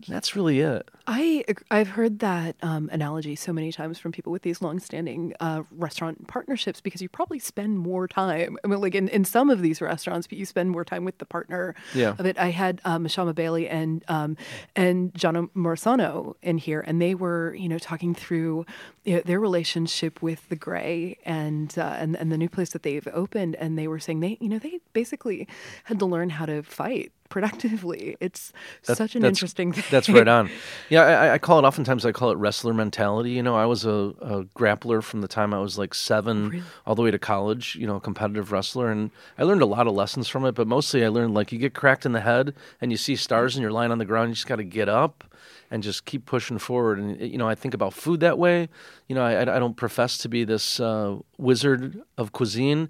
That's 0.07 0.35
really 0.35 0.59
it. 0.61 0.89
I 1.07 1.43
I've 1.71 1.89
heard 1.89 2.19
that 2.19 2.55
um, 2.61 2.89
analogy 2.91 3.35
so 3.35 3.51
many 3.51 3.71
times 3.71 3.99
from 3.99 4.11
people 4.11 4.31
with 4.31 4.43
these 4.43 4.61
long-standing 4.61 5.33
uh, 5.39 5.63
restaurant 5.71 6.27
partnerships 6.27 6.81
because 6.81 7.01
you 7.01 7.09
probably 7.09 7.39
spend 7.39 7.79
more 7.79 8.07
time. 8.07 8.57
I 8.63 8.67
mean, 8.67 8.79
like 8.79 8.95
in, 8.95 9.07
in 9.09 9.25
some 9.25 9.49
of 9.49 9.61
these 9.61 9.81
restaurants, 9.81 10.27
but 10.27 10.37
you 10.37 10.45
spend 10.45 10.69
more 10.69 10.85
time 10.85 11.03
with 11.03 11.17
the 11.17 11.25
partner 11.25 11.75
Yeah. 11.93 12.15
of 12.17 12.25
it. 12.25 12.37
I 12.37 12.51
had 12.51 12.79
um, 12.85 13.05
Mashama 13.05 13.33
Bailey 13.35 13.67
and 13.67 14.03
um, 14.07 14.37
and 14.75 15.13
Johno 15.13 15.49
Morisano 15.55 16.35
in 16.41 16.57
here, 16.57 16.81
and 16.85 17.01
they 17.01 17.15
were 17.15 17.55
you 17.55 17.67
know 17.67 17.79
talking 17.79 18.13
through 18.15 18.65
you 19.03 19.15
know, 19.15 19.21
their 19.21 19.39
relationship 19.39 20.21
with 20.21 20.47
the 20.49 20.55
Grey 20.55 21.17
and 21.25 21.77
uh, 21.77 21.95
and 21.99 22.15
and 22.15 22.31
the 22.31 22.37
new 22.37 22.49
place 22.49 22.69
that 22.69 22.83
they've 22.83 23.07
opened, 23.13 23.55
and 23.55 23.77
they 23.77 23.87
were 23.87 23.99
saying 23.99 24.19
they 24.19 24.37
you 24.39 24.47
know 24.49 24.59
they 24.59 24.79
basically 24.93 25.47
had 25.85 25.99
to 25.99 26.05
learn 26.05 26.29
how 26.29 26.45
to 26.45 26.61
fight 26.63 27.11
productively. 27.29 28.17
It's 28.19 28.51
That- 28.85 28.97
such 28.97 29.15
an 29.15 29.23
interesting 29.23 29.71
thing. 29.71 29.83
That's 29.89 30.09
right 30.09 30.27
on. 30.27 30.49
Yeah, 30.89 31.03
I, 31.03 31.33
I 31.33 31.37
call 31.37 31.59
it 31.59 31.65
oftentimes. 31.65 32.05
I 32.05 32.11
call 32.11 32.31
it 32.31 32.37
wrestler 32.37 32.73
mentality. 32.73 33.31
You 33.31 33.43
know, 33.43 33.55
I 33.55 33.65
was 33.65 33.85
a, 33.85 33.89
a 34.21 34.43
grappler 34.57 35.03
from 35.03 35.21
the 35.21 35.27
time 35.27 35.53
I 35.53 35.59
was 35.59 35.77
like 35.77 35.93
seven 35.93 36.49
Really? 36.49 36.63
all 36.85 36.95
the 36.95 37.01
way 37.03 37.11
to 37.11 37.19
college. 37.19 37.75
You 37.75 37.85
know, 37.87 37.97
a 37.97 37.99
competitive 38.01 38.51
wrestler, 38.51 38.89
and 38.91 39.11
I 39.37 39.43
learned 39.43 39.61
a 39.61 39.65
lot 39.67 39.87
of 39.87 39.93
lessons 39.93 40.27
from 40.27 40.45
it. 40.45 40.53
But 40.55 40.67
mostly, 40.67 41.05
I 41.05 41.09
learned 41.09 41.33
like 41.33 41.51
you 41.51 41.59
get 41.59 41.73
cracked 41.73 42.05
in 42.05 42.11
the 42.13 42.21
head 42.21 42.55
and 42.81 42.91
you 42.91 42.97
see 42.97 43.15
stars 43.15 43.55
and 43.55 43.61
you're 43.61 43.71
lying 43.71 43.91
on 43.91 43.97
the 43.99 44.05
ground. 44.05 44.29
You 44.29 44.35
just 44.35 44.47
got 44.47 44.55
to 44.57 44.63
get 44.63 44.89
up 44.89 45.23
and 45.71 45.83
just 45.83 46.05
keep 46.05 46.25
pushing 46.25 46.57
forward. 46.57 46.97
And 46.97 47.21
you 47.21 47.37
know, 47.37 47.47
I 47.47 47.53
think 47.55 47.73
about 47.75 47.93
food 47.93 48.21
that 48.21 48.37
way. 48.39 48.67
You 49.07 49.15
know, 49.15 49.21
I, 49.23 49.41
I 49.41 49.59
don't 49.59 49.77
profess 49.77 50.17
to 50.19 50.29
be 50.29 50.43
this 50.43 50.79
uh, 50.79 51.17
wizard 51.37 52.01
of 52.17 52.31
cuisine. 52.31 52.89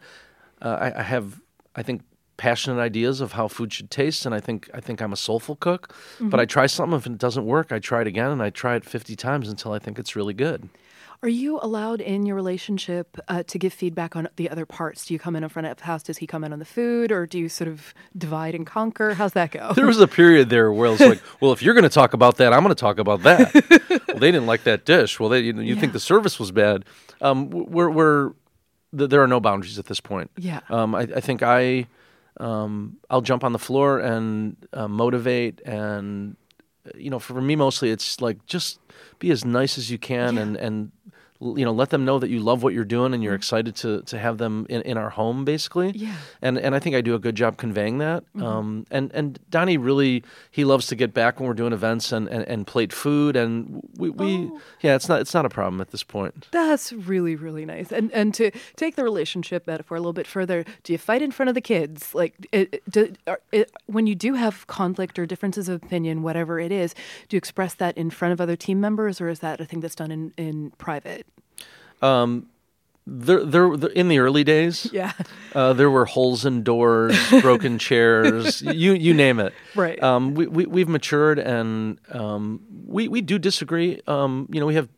Uh, 0.61 0.77
I, 0.93 0.99
I 0.99 1.03
have, 1.03 1.41
I 1.75 1.83
think, 1.83 2.03
passionate 2.39 2.81
ideas 2.81 3.19
of 3.19 3.33
how 3.33 3.49
food 3.49 3.71
should 3.73 3.91
taste, 3.91 4.25
and 4.25 4.33
I 4.33 4.39
think 4.39 4.69
I 4.73 4.79
think 4.79 5.01
I'm 5.01 5.13
a 5.13 5.17
soulful 5.17 5.57
cook. 5.57 5.93
But 6.19 6.39
I 6.39 6.45
try 6.45 6.65
something. 6.65 6.97
If 6.97 7.05
it 7.05 7.17
doesn't 7.17 7.45
work, 7.45 7.71
I 7.71 7.79
try 7.79 8.01
it 8.01 8.07
again, 8.07 8.31
and 8.31 8.41
I 8.41 8.49
try 8.49 8.75
it 8.75 8.85
50 8.85 9.15
times 9.15 9.49
until 9.49 9.73
I 9.73 9.79
think 9.79 9.99
it's 9.99 10.15
really 10.15 10.33
good. 10.33 10.69
Are 11.21 11.27
you 11.27 11.59
allowed 11.61 11.99
in 11.99 12.25
your 12.25 12.37
relationship 12.37 13.17
uh, 13.27 13.43
to 13.43 13.59
give 13.59 13.73
feedback 13.73 14.15
on 14.15 14.29
the 14.37 14.49
other 14.49 14.65
parts? 14.65 15.05
Do 15.05 15.13
you 15.13 15.19
come 15.19 15.35
in 15.35 15.43
in 15.43 15.49
front 15.49 15.67
of 15.67 15.75
the 15.75 15.83
house? 15.83 16.01
Does 16.01 16.17
he 16.19 16.25
come 16.25 16.45
in 16.45 16.53
on 16.53 16.59
the 16.59 16.65
food, 16.65 17.11
or 17.11 17.27
do 17.27 17.37
you 17.37 17.49
sort 17.49 17.67
of 17.67 17.93
divide 18.17 18.55
and 18.55 18.65
conquer? 18.65 19.13
How's 19.15 19.33
that 19.33 19.51
go? 19.51 19.73
There 19.73 19.85
was 19.85 19.99
a 19.99 20.07
period 20.07 20.49
there 20.49 20.71
where 20.71 20.93
it's 20.93 21.01
like, 21.01 21.21
well, 21.41 21.51
if 21.51 21.61
you're 21.61 21.73
going 21.73 21.83
to 21.83 21.89
talk 21.89 22.13
about 22.13 22.37
that, 22.37 22.53
I'm 22.53 22.63
going 22.63 22.73
to 22.73 22.79
talk 22.79 22.99
about 22.99 23.23
that. 23.23 23.53
well, 24.07 24.17
they 24.17 24.31
didn't 24.31 24.47
like 24.47 24.63
that 24.63 24.85
dish. 24.85 25.19
Well, 25.19 25.27
they 25.27 25.41
you, 25.41 25.59
you 25.59 25.75
think 25.75 25.91
the 25.91 25.99
service 25.99 26.39
was 26.39 26.53
bad. 26.53 26.85
Um, 27.19 27.49
we're 27.49 27.89
we're 27.89 28.31
there 28.93 29.21
are 29.21 29.27
no 29.27 29.41
boundaries 29.41 29.77
at 29.77 29.87
this 29.87 29.99
point. 29.99 30.31
Yeah. 30.37 30.61
Um, 30.69 30.95
I, 30.95 31.01
I 31.01 31.19
think 31.19 31.43
I 31.43 31.87
um, 32.39 32.97
I'll 33.09 33.21
jump 33.21 33.43
on 33.43 33.51
the 33.53 33.59
floor 33.59 33.99
and 33.99 34.55
uh, 34.73 34.87
motivate 34.87 35.61
and 35.65 36.35
uh, 36.85 36.91
you 36.97 37.09
know 37.09 37.19
for 37.19 37.41
me 37.41 37.55
mostly 37.55 37.91
it's 37.91 38.21
like 38.21 38.45
just 38.45 38.79
be 39.19 39.31
as 39.31 39.43
nice 39.43 39.77
as 39.77 39.89
you 39.91 39.97
can 39.97 40.35
Yeah. 40.35 40.41
and 40.43 40.57
and 40.57 40.91
you 41.41 41.63
know 41.63 41.71
let 41.71 41.89
them 41.89 42.03
know 42.03 42.19
that 42.19 42.29
you 42.29 42.39
love 42.41 42.63
what 42.63 42.73
you're 42.73 42.83
doing 42.83 43.13
and 43.13 43.23
you're 43.23 43.33
excited 43.33 43.73
to 43.73 44.01
to 44.01 44.19
have 44.19 44.37
them 44.39 44.65
in, 44.69 44.81
in 44.81 44.97
our 44.97 45.09
home 45.09 45.45
basically 45.45 45.91
Yeah. 45.95 46.15
and 46.41 46.57
and 46.57 46.75
I 46.75 46.79
think 46.79 46.95
I 46.97 47.01
do 47.01 47.15
a 47.15 47.19
good 47.19 47.35
job 47.35 47.55
conveying 47.55 47.99
that 47.99 48.23
um, 48.41 48.85
and 48.91 49.09
and 49.13 49.39
Donnie 49.49 49.77
really 49.77 50.23
he 50.51 50.65
loves 50.65 50.87
to 50.87 50.95
get 50.95 51.13
back 51.13 51.39
when 51.39 51.47
we're 51.47 51.53
doing 51.53 51.71
events 51.71 52.11
and 52.11 52.27
and, 52.27 52.43
and 52.43 52.67
plate 52.67 52.91
food 52.91 53.35
and 53.37 53.81
we, 53.97 54.09
we 54.09 54.29
Oh. 54.51 54.59
yeah 54.81 54.95
it's 54.95 55.07
not 55.07 55.21
it's 55.21 55.33
not 55.33 55.45
a 55.45 55.49
problem 55.49 55.79
at 55.79 55.91
this 55.91 56.03
point 56.03 56.47
That's 56.51 56.91
really 56.91 57.35
really 57.37 57.65
nice. 57.65 57.91
And 57.91 58.11
and 58.11 58.33
to 58.33 58.51
take 58.75 58.95
the 58.97 59.03
relationship 59.03 59.65
metaphor 59.65 59.95
a 59.95 59.99
little 60.01 60.13
bit 60.13 60.27
further, 60.27 60.65
do 60.83 60.91
you 60.93 60.97
fight 60.97 61.21
in 61.21 61.31
front 61.31 61.47
of 61.49 61.55
the 61.55 61.61
kids? 61.61 62.13
Like, 62.13 62.33
it- 62.51 62.83
do, 62.89 63.13
it, 63.51 63.71
when 63.85 64.07
you 64.07 64.15
do 64.15 64.33
have 64.33 64.67
conflict 64.67 65.17
or 65.19 65.25
differences 65.25 65.69
of 65.69 65.81
opinion, 65.83 66.21
whatever 66.21 66.59
it 66.59 66.71
is, 66.71 66.93
do 67.27 67.35
you 67.35 67.37
express 67.37 67.73
that 67.75 67.97
in 67.97 68.09
front 68.09 68.33
of 68.33 68.41
other 68.41 68.55
team 68.55 68.79
members, 68.81 69.21
or 69.21 69.29
is 69.29 69.39
that 69.39 69.61
a 69.61 69.65
thing 69.65 69.79
that's 69.79 69.95
done 69.95 70.11
in 70.11 70.33
in 70.37 70.71
private? 70.77 71.25
There, 72.01 73.43
there, 73.43 73.75
there 73.75 73.89
in 73.89 74.07
the 74.07 74.19
early 74.19 74.43
days 74.43 74.87
Yeah. 74.91 75.13
Uh, 75.55 75.73
there 75.73 75.89
were 75.89 76.05
holes 76.05 76.45
in 76.45 76.63
doors, 76.63 77.17
broken 77.41 77.79
chairs, 77.87 78.61
you 78.61 78.93
you 78.93 79.13
name 79.13 79.39
it. 79.39 79.53
Right. 79.75 80.01
Um, 80.01 80.35
we, 80.35 80.45
we 80.45 80.65
we've 80.67 80.87
matured, 80.87 81.39
and 81.39 81.99
um, 82.11 82.61
we 82.85 83.07
we 83.07 83.21
do 83.21 83.39
disagree. 83.39 83.99
Um, 84.05 84.47
you 84.51 84.59
know, 84.59 84.67
we 84.67 84.75
have 84.75 84.89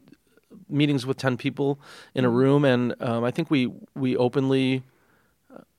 meetings 0.67 1.05
with 1.05 1.17
ten 1.17 1.37
people 1.37 1.79
in 2.13 2.25
a 2.25 2.29
room, 2.29 2.65
and 2.65 2.95
um, 2.99 3.23
I 3.23 3.31
think 3.31 3.49
we 3.49 3.71
we 3.95 4.17
openly 4.17 4.83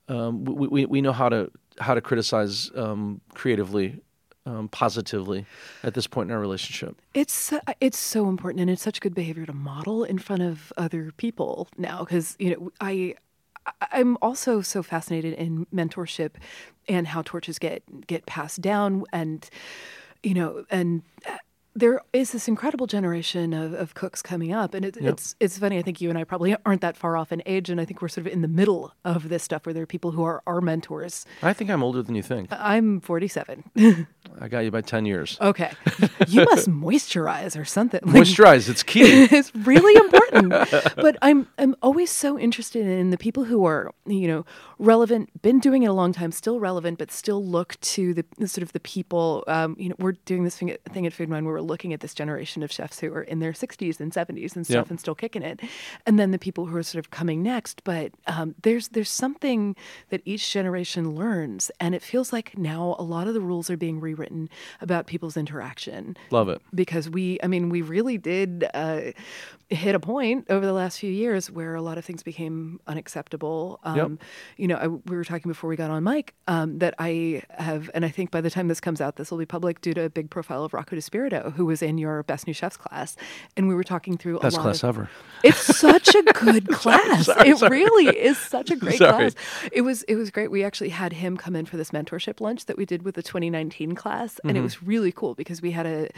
um, 0.07 0.43
we, 0.43 0.67
we 0.67 0.85
we 0.85 1.01
know 1.01 1.11
how 1.11 1.29
to 1.29 1.51
how 1.79 1.93
to 1.93 2.01
criticize 2.01 2.71
um, 2.75 3.21
creatively, 3.35 4.01
um, 4.45 4.67
positively 4.67 5.45
at 5.83 5.93
this 5.93 6.07
point 6.07 6.29
in 6.29 6.35
our 6.35 6.41
relationship. 6.41 7.01
It's 7.13 7.53
uh, 7.53 7.59
it's 7.79 7.97
so 7.97 8.27
important, 8.29 8.61
and 8.61 8.69
it's 8.69 8.81
such 8.81 9.01
good 9.01 9.15
behavior 9.15 9.45
to 9.45 9.53
model 9.53 10.03
in 10.03 10.17
front 10.17 10.41
of 10.41 10.73
other 10.77 11.11
people 11.17 11.67
now. 11.77 11.99
Because 11.99 12.35
you 12.39 12.51
know, 12.51 12.71
I 12.81 13.15
I'm 13.91 14.17
also 14.21 14.61
so 14.61 14.83
fascinated 14.83 15.33
in 15.33 15.65
mentorship 15.73 16.31
and 16.87 17.07
how 17.07 17.21
torches 17.21 17.59
get 17.59 18.07
get 18.07 18.25
passed 18.25 18.61
down, 18.61 19.05
and 19.13 19.49
you 20.21 20.33
know, 20.33 20.65
and 20.69 21.03
there 21.75 22.01
is 22.13 22.31
this 22.31 22.47
incredible 22.47 22.85
generation 22.87 23.53
of, 23.53 23.73
of 23.73 23.93
cooks 23.95 24.21
coming 24.21 24.51
up, 24.53 24.73
and 24.73 24.85
it, 24.85 24.95
Yep. 25.01 25.13
it's 25.13 25.35
it's 25.39 25.57
funny. 25.57 25.77
I 25.79 25.81
think 25.81 26.01
you 26.01 26.09
and 26.09 26.17
I 26.19 26.23
probably 26.23 26.55
aren't 26.65 26.81
that 26.81 26.95
far 26.95 27.17
off 27.17 27.31
in 27.31 27.41
age, 27.45 27.69
and 27.69 27.81
I 27.81 27.85
think 27.85 28.01
we're 28.01 28.07
sort 28.09 28.27
of 28.27 28.33
in 28.33 28.41
the 28.41 28.47
middle 28.47 28.93
of 29.03 29.29
this 29.29 29.43
stuff 29.43 29.65
where 29.65 29.73
there 29.73 29.83
are 29.83 29.87
people 29.87 30.11
who 30.11 30.23
are 30.23 30.41
our 30.45 30.61
mentors. 30.61 31.25
I 31.41 31.53
think 31.53 31.69
I'm 31.69 31.81
older 31.83 32.01
than 32.03 32.15
you 32.15 32.21
think. 32.23 32.49
I'm 32.51 33.01
47. 33.01 33.63
I 34.41 34.47
got 34.47 34.59
you 34.59 34.71
by 34.71 34.81
ten 34.81 35.05
years. 35.05 35.37
okay, 35.41 35.71
you 36.27 36.45
must 36.45 36.69
moisturize 36.69 37.59
or 37.59 37.65
something. 37.65 37.99
Like, 38.03 38.15
Moisturize, 38.23 38.69
it's 38.69 38.83
key. 38.83 39.01
it's 39.31 39.53
really 39.55 39.95
important. 40.05 40.49
but 40.95 41.17
I'm 41.21 41.47
I'm 41.57 41.75
always 41.81 42.09
so 42.11 42.37
interested 42.39 42.85
in 42.85 43.09
the 43.09 43.17
people 43.17 43.43
who 43.45 43.65
are 43.65 43.91
you 44.05 44.27
know 44.27 44.45
relevant, 44.83 45.41
been 45.41 45.59
doing 45.59 45.83
it 45.83 45.87
a 45.87 45.93
long 45.93 46.13
time, 46.13 46.31
still 46.31 46.59
relevant, 46.59 46.97
but 46.99 47.11
still 47.11 47.43
look 47.43 47.79
to 47.81 48.13
the, 48.13 48.25
the 48.37 48.47
sort 48.47 48.63
of 48.63 48.73
the 48.73 48.79
people. 48.79 49.43
Um, 49.47 49.75
you 49.79 49.89
know, 49.89 49.95
we're 49.99 50.13
doing 50.25 50.43
this 50.43 50.55
thing 50.57 50.69
at, 50.71 50.83
thing 50.85 51.05
at 51.07 51.13
where 51.17 51.41
we're 51.41 51.61
looking 51.61 51.93
at 51.93 52.01
this 52.01 52.13
generation 52.13 52.63
of 52.63 52.71
chefs 52.71 52.99
who 52.99 53.13
are 53.13 53.21
in 53.23 53.39
their 53.39 53.53
60s 53.53 53.99
and 53.99 54.11
70s 54.11 54.55
and 54.55 54.65
stuff 54.65 54.73
Yep. 54.73 54.89
and 54.89 54.99
still 54.99 55.15
kicking 55.15 55.41
it, 55.43 55.61
and 56.05 56.19
then 56.19 56.31
the 56.31 56.39
people 56.39 56.65
who 56.65 56.75
are 56.75 56.83
sort 56.83 57.03
of 57.03 57.11
coming 57.11 57.41
next. 57.43 57.83
But 57.83 58.11
um, 58.27 58.55
there's 58.63 58.89
there's 58.89 59.09
something 59.09 59.75
that 60.09 60.21
each 60.25 60.51
generation 60.51 61.15
learns, 61.15 61.71
and 61.79 61.95
it 61.95 62.01
feels 62.01 62.33
like 62.33 62.57
now 62.57 62.95
a 62.99 63.03
lot 63.03 63.27
of 63.27 63.33
the 63.33 63.41
rules 63.41 63.69
are 63.69 63.77
being 63.77 63.99
rewritten 63.99 64.49
about 64.81 65.07
people's 65.07 65.37
interaction 65.37 66.17
Love 66.31 66.49
it. 66.49 66.61
because 66.73 67.09
we 67.09 67.39
i 67.43 67.47
mean 67.47 67.69
we 67.69 67.81
really 67.81 68.17
did 68.17 68.65
uh, 68.73 69.01
hit 69.69 69.95
a 69.95 69.99
point 69.99 70.45
over 70.49 70.65
the 70.65 70.73
last 70.73 70.99
few 70.99 71.11
years 71.11 71.49
where 71.49 71.75
a 71.75 71.81
lot 71.81 71.97
of 71.97 72.05
things 72.05 72.23
became 72.23 72.79
unacceptable 72.87 73.79
um, 73.83 73.95
Yep. 73.97 74.11
you 74.57 74.67
know 74.67 74.72
I, 74.77 74.87
we 74.87 75.15
were 75.15 75.23
talking 75.23 75.49
before 75.49 75.69
we 75.69 75.75
got 75.75 75.89
on 75.91 76.03
mic 76.03 76.33
um, 76.47 76.79
that 76.79 76.93
i 76.99 77.41
have 77.51 77.89
and 77.93 78.03
i 78.05 78.09
think 78.09 78.31
by 78.31 78.41
the 78.41 78.49
time 78.49 78.67
this 78.67 78.79
comes 78.79 79.01
out 79.01 79.15
this 79.15 79.31
will 79.31 79.37
be 79.37 79.45
public 79.45 79.81
due 79.81 79.93
to 79.93 80.01
a 80.03 80.09
big 80.09 80.29
profile 80.29 80.63
of 80.63 80.73
rocco 80.73 80.95
DiSpirito, 80.95 81.53
who 81.53 81.65
was 81.65 81.81
in 81.81 81.97
your 81.97 82.23
best 82.23 82.47
new 82.47 82.53
chefs 82.53 82.77
class 82.77 83.15
and 83.57 83.67
we 83.67 83.75
were 83.75 83.83
talking 83.83 84.17
through 84.17 84.39
Best 84.39 84.55
a 84.55 84.59
lot 84.59 84.63
class 84.63 84.83
of, 84.83 84.89
ever. 84.89 85.09
it's 85.43 85.59
such 85.77 86.13
a 86.15 86.23
good 86.33 86.67
class. 86.71 87.25
sorry, 87.25 87.49
it 87.49 87.57
sorry. 87.57 87.77
really 87.83 88.17
is 88.17 88.37
such 88.37 88.71
a 88.71 88.75
great 88.75 88.97
Sorry. 88.97 89.31
class. 89.31 89.35
It 89.71 89.81
was 89.81 90.03
it 90.03 90.15
was 90.15 90.29
great. 90.31 90.51
We 90.51 90.63
actually 90.63 90.89
had 90.89 91.13
him 91.13 91.37
come 91.37 91.55
in 91.55 91.65
for 91.65 91.77
this 91.77 91.91
mentorship 91.91 92.39
lunch 92.41 92.65
that 92.65 92.77
we 92.77 92.85
did 92.85 93.03
with 93.03 93.15
the 93.15 93.23
2019 93.23 93.95
class, 93.95 94.39
and 94.45 94.51
it 94.51 94.53
Mm-hmm. 94.59 94.63
was 94.63 94.83
really 94.83 95.11
cool 95.11 95.33
because 95.35 95.61
we 95.61 95.71
had 95.71 95.85
a, 95.85 96.09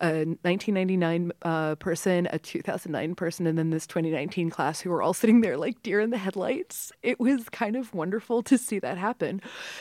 a 0.00 0.24
1999 0.42 1.32
uh, 1.42 1.74
person, 1.76 2.28
a 2.32 2.38
2009 2.38 3.14
person, 3.14 3.46
and 3.46 3.58
then 3.58 3.70
this 3.70 3.86
2019 3.86 4.50
class 4.50 4.80
who 4.80 4.90
were 4.90 5.02
all 5.02 5.14
sitting 5.14 5.40
there 5.40 5.56
like 5.56 5.82
deer 5.82 6.00
in 6.00 6.10
the 6.10 6.18
headlights. 6.18 6.92
It 7.02 7.20
was 7.20 7.48
kind 7.48 7.76
of 7.76 7.91
wonderful 7.94 8.42
to 8.44 8.58
see 8.58 8.78
that 8.78 8.98
happen. 8.98 9.40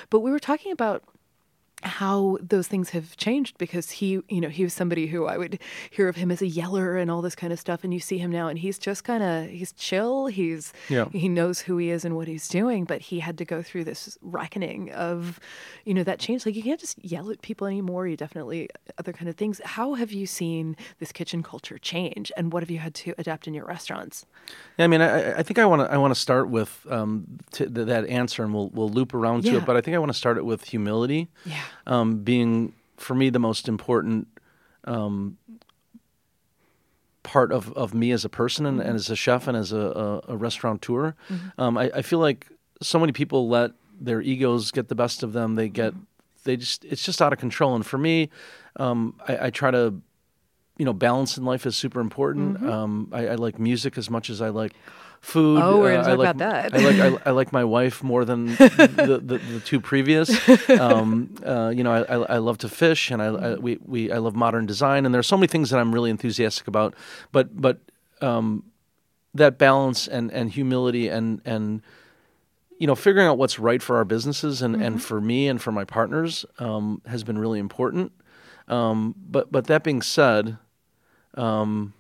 But 0.10 0.20
we 0.22 0.32
were 0.32 0.40
talking 0.40 0.72
about 0.72 1.04
how 1.84 2.38
those 2.42 2.68
things 2.68 2.92
have 2.92 3.16
changed 3.18 3.58
because 3.58 3.92
he, 3.92 4.22
you 4.30 4.42
know, 4.42 4.50
he 4.50 4.64
was 4.64 4.74
somebody 4.74 5.08
who 5.08 5.26
I 5.26 5.38
would 5.38 5.60
hear 5.90 6.08
of 6.08 6.16
him 6.16 6.32
as 6.32 6.42
a 6.42 6.48
yeller 6.48 6.98
and 6.98 7.10
all 7.12 7.22
this 7.22 7.36
kind 7.36 7.52
of 7.52 7.60
stuff. 7.60 7.84
And 7.84 7.94
you 7.94 8.00
see 8.00 8.18
him 8.18 8.32
now 8.32 8.48
and 8.48 8.60
he's 8.60 8.78
just 8.78 9.04
kind 9.04 9.24
of, 9.24 9.50
he's 9.50 9.72
chill. 9.74 10.28
He's, 10.28 10.74
Yeah. 10.90 11.06
he 11.12 11.28
knows 11.30 11.62
who 11.62 11.78
he 11.78 11.90
is 11.90 12.06
and 12.06 12.16
what 12.16 12.28
he's 12.28 12.48
doing, 12.48 12.86
but 12.86 13.02
he 13.02 13.20
had 13.20 13.38
to 13.40 13.46
go 13.46 13.62
through 13.62 13.84
this 13.86 14.18
reckoning 14.22 14.92
of, 14.92 15.40
you 15.86 15.94
know, 15.94 16.04
that 16.04 16.20
change. 16.20 16.46
Like 16.46 16.56
you 16.56 16.64
can't 16.64 16.80
just 16.80 17.04
yell 17.04 17.30
at 17.32 17.42
people 17.42 17.68
anymore. 17.68 18.08
You 18.08 18.18
definitely, 18.18 18.70
other 18.98 19.14
kind 19.14 19.30
of 19.30 19.36
things. 19.36 19.60
How 19.64 19.94
have 19.96 20.12
you 20.12 20.26
seen 20.26 20.76
this 21.00 21.12
kitchen 21.12 21.44
culture 21.44 21.78
change 21.78 22.32
and 22.38 22.52
what 22.54 22.64
have 22.64 22.70
you 22.72 22.80
had 22.80 22.94
to 22.96 23.14
adapt 23.18 23.48
in 23.48 23.54
your 23.54 23.66
restaurants? 23.66 24.26
Yeah, 24.78 24.86
I 24.86 24.88
mean, 24.88 25.02
I, 25.02 25.40
I 25.40 25.44
think 25.44 25.60
I 25.60 25.66
want 25.66 25.82
to 25.82 25.92
I 25.92 25.98
want 25.98 26.14
to 26.14 26.20
start 26.20 26.50
with 26.50 26.86
um, 26.90 27.26
t- 27.52 27.66
that 27.66 28.06
answer, 28.08 28.44
and 28.44 28.54
we'll 28.54 28.70
we'll 28.70 28.90
loop 28.90 29.14
around 29.14 29.44
to 29.44 29.58
it. 29.58 29.66
But 29.66 29.78
I 29.78 29.82
think 29.82 29.96
I 29.96 30.00
want 30.00 30.12
to 30.12 30.18
start 30.18 30.38
it 30.38 30.46
with 30.46 30.66
humility. 30.66 31.30
Yeah. 31.46 31.62
Um, 31.88 32.20
being 32.24 32.74
for 32.98 33.16
me 33.16 33.30
the 33.30 33.40
most 33.40 33.68
important 33.68 34.28
um, 34.86 35.38
part 37.24 37.52
of, 37.52 37.72
of 37.74 37.94
me 37.94 38.12
as 38.12 38.26
a 38.26 38.30
person 38.30 38.66
and, 38.66 38.80
and 38.80 38.96
as 38.96 39.10
a 39.10 39.16
chef 39.16 39.48
and 39.48 39.56
as 39.56 39.72
a, 39.72 39.78
a, 39.78 40.34
a 40.34 40.38
restaurateur. 40.38 41.16
Um, 41.58 41.78
I, 41.78 41.92
I 41.96 42.02
feel 42.02 42.20
like 42.20 42.48
so 42.82 43.00
many 43.00 43.12
people 43.12 43.48
let 43.48 43.72
their 44.00 44.22
egos 44.22 44.72
get 44.72 44.88
the 44.88 44.96
best 44.96 45.24
of 45.24 45.34
them. 45.34 45.56
They 45.56 45.70
get 45.70 45.94
they 46.44 46.58
just 46.58 46.86
it's 46.86 47.04
just 47.04 47.22
out 47.22 47.34
of 47.34 47.40
control. 47.40 47.76
And 47.76 47.86
for 47.86 47.98
me, 47.98 48.30
um, 48.78 49.20
I, 49.28 49.48
I 49.48 49.50
try 49.52 49.72
to 49.72 50.02
you 50.78 50.86
know 50.86 50.94
balance 50.94 51.38
in 51.38 51.46
life 51.46 51.66
is 51.66 51.76
super 51.76 52.00
important. 52.00 52.64
Um, 52.64 53.10
I, 53.12 53.28
I 53.30 53.36
like 53.36 53.60
music 53.60 53.98
as 53.98 54.10
much 54.10 54.30
as 54.30 54.42
I 54.42 54.50
like 54.50 54.74
food. 55.22 55.62
Oh, 55.62 55.80
we're 55.80 55.92
gonna 55.96 56.00
Uh, 56.00 56.02
I 56.02 56.10
talk 56.10 56.18
like, 56.20 56.36
about 56.36 56.72
that. 56.72 56.74
I 56.74 56.78
like 56.90 57.22
I, 57.26 57.30
I 57.30 57.32
like 57.32 57.54
my 57.54 57.64
wife 57.64 58.04
more 58.04 58.26
than 58.26 58.48
the, 58.48 59.22
the, 59.24 59.38
the 59.38 59.60
two 59.60 59.80
previous. 59.80 60.30
Um, 60.70 61.36
uh, 61.46 61.72
you 61.76 61.84
know, 61.84 61.92
I, 61.94 62.02
I, 62.02 62.36
I 62.36 62.38
love 62.38 62.58
to 62.60 62.70
fish, 62.70 63.12
and 63.12 63.22
I, 63.22 63.28
I 63.28 63.54
we, 63.56 63.78
we 63.86 64.12
I 64.12 64.18
love 64.18 64.36
modern 64.36 64.66
design, 64.66 65.06
and 65.06 65.14
there 65.14 65.20
are 65.20 65.24
so 65.24 65.38
many 65.38 65.48
things 65.48 65.70
that 65.70 65.80
I'm 65.80 65.94
really 65.94 66.10
enthusiastic 66.10 66.68
about. 66.68 66.96
But 67.32 67.60
but 67.62 67.80
um, 68.22 68.64
that 69.34 69.58
balance 69.58 70.08
and 70.08 70.32
and 70.32 70.50
humility 70.52 71.08
and 71.08 71.42
and 71.46 71.82
you 72.80 72.88
know 72.88 72.96
figuring 72.96 73.28
out 73.28 73.38
what's 73.38 73.60
right 73.60 73.82
for 73.82 73.98
our 73.98 74.06
businesses 74.06 74.62
and, 74.62 74.76
and 74.82 75.02
for 75.04 75.22
me 75.22 75.48
and 75.48 75.62
for 75.62 75.72
my 75.72 75.84
partners 75.86 76.46
um, 76.60 77.02
has 77.06 77.24
been 77.24 77.38
really 77.38 77.60
important. 77.60 78.12
Um, 78.68 79.14
but 79.30 79.52
but 79.52 79.68
that 79.68 79.84
being 79.84 80.02
said, 80.02 80.58
um, 81.36 81.94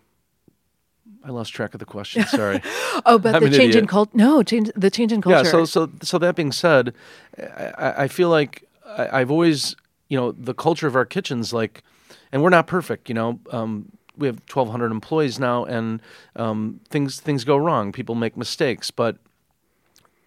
I 1.24 1.30
lost 1.30 1.54
track 1.54 1.74
of 1.74 1.80
the 1.80 1.86
question. 1.86 2.26
Sorry. 2.28 2.62
Oh, 3.06 3.18
but 3.18 3.34
I'm 3.36 3.42
the 3.42 3.48
an 3.48 3.54
change 3.54 3.76
in 3.76 3.88
culture. 3.88 4.12
No, 4.14 4.44
change 4.44 4.70
the 4.76 4.90
change 4.92 5.12
in 5.12 5.22
culture. 5.22 5.44
Yeah. 5.46 5.52
So 5.52 5.66
so 5.66 5.90
so 6.04 6.18
that 6.20 6.36
being 6.36 6.52
said, 6.52 6.94
I, 7.38 8.04
I- 8.04 8.08
feel 8.08 8.30
like 8.30 8.68
I, 8.86 9.22
I've 9.22 9.32
always 9.32 9.76
you 10.10 10.18
know 10.20 10.34
the 10.34 10.54
culture 10.54 10.88
of 10.88 10.96
our 10.96 11.06
kitchens 11.06 11.54
like, 11.54 11.84
and 12.32 12.44
we're 12.44 12.50
not 12.50 12.68
perfect. 12.68 13.08
You 13.10 13.16
know, 13.16 13.40
um, 13.52 13.92
we 14.18 14.28
have 14.28 14.38
1,200 14.54 14.92
employees 14.92 15.40
now, 15.40 15.64
and 15.66 16.02
um, 16.36 16.80
things 16.90 17.20
things 17.22 17.44
go 17.44 17.58
wrong. 17.58 17.92
People 17.92 18.14
make 18.16 18.36
mistakes, 18.38 18.92
but 18.92 19.18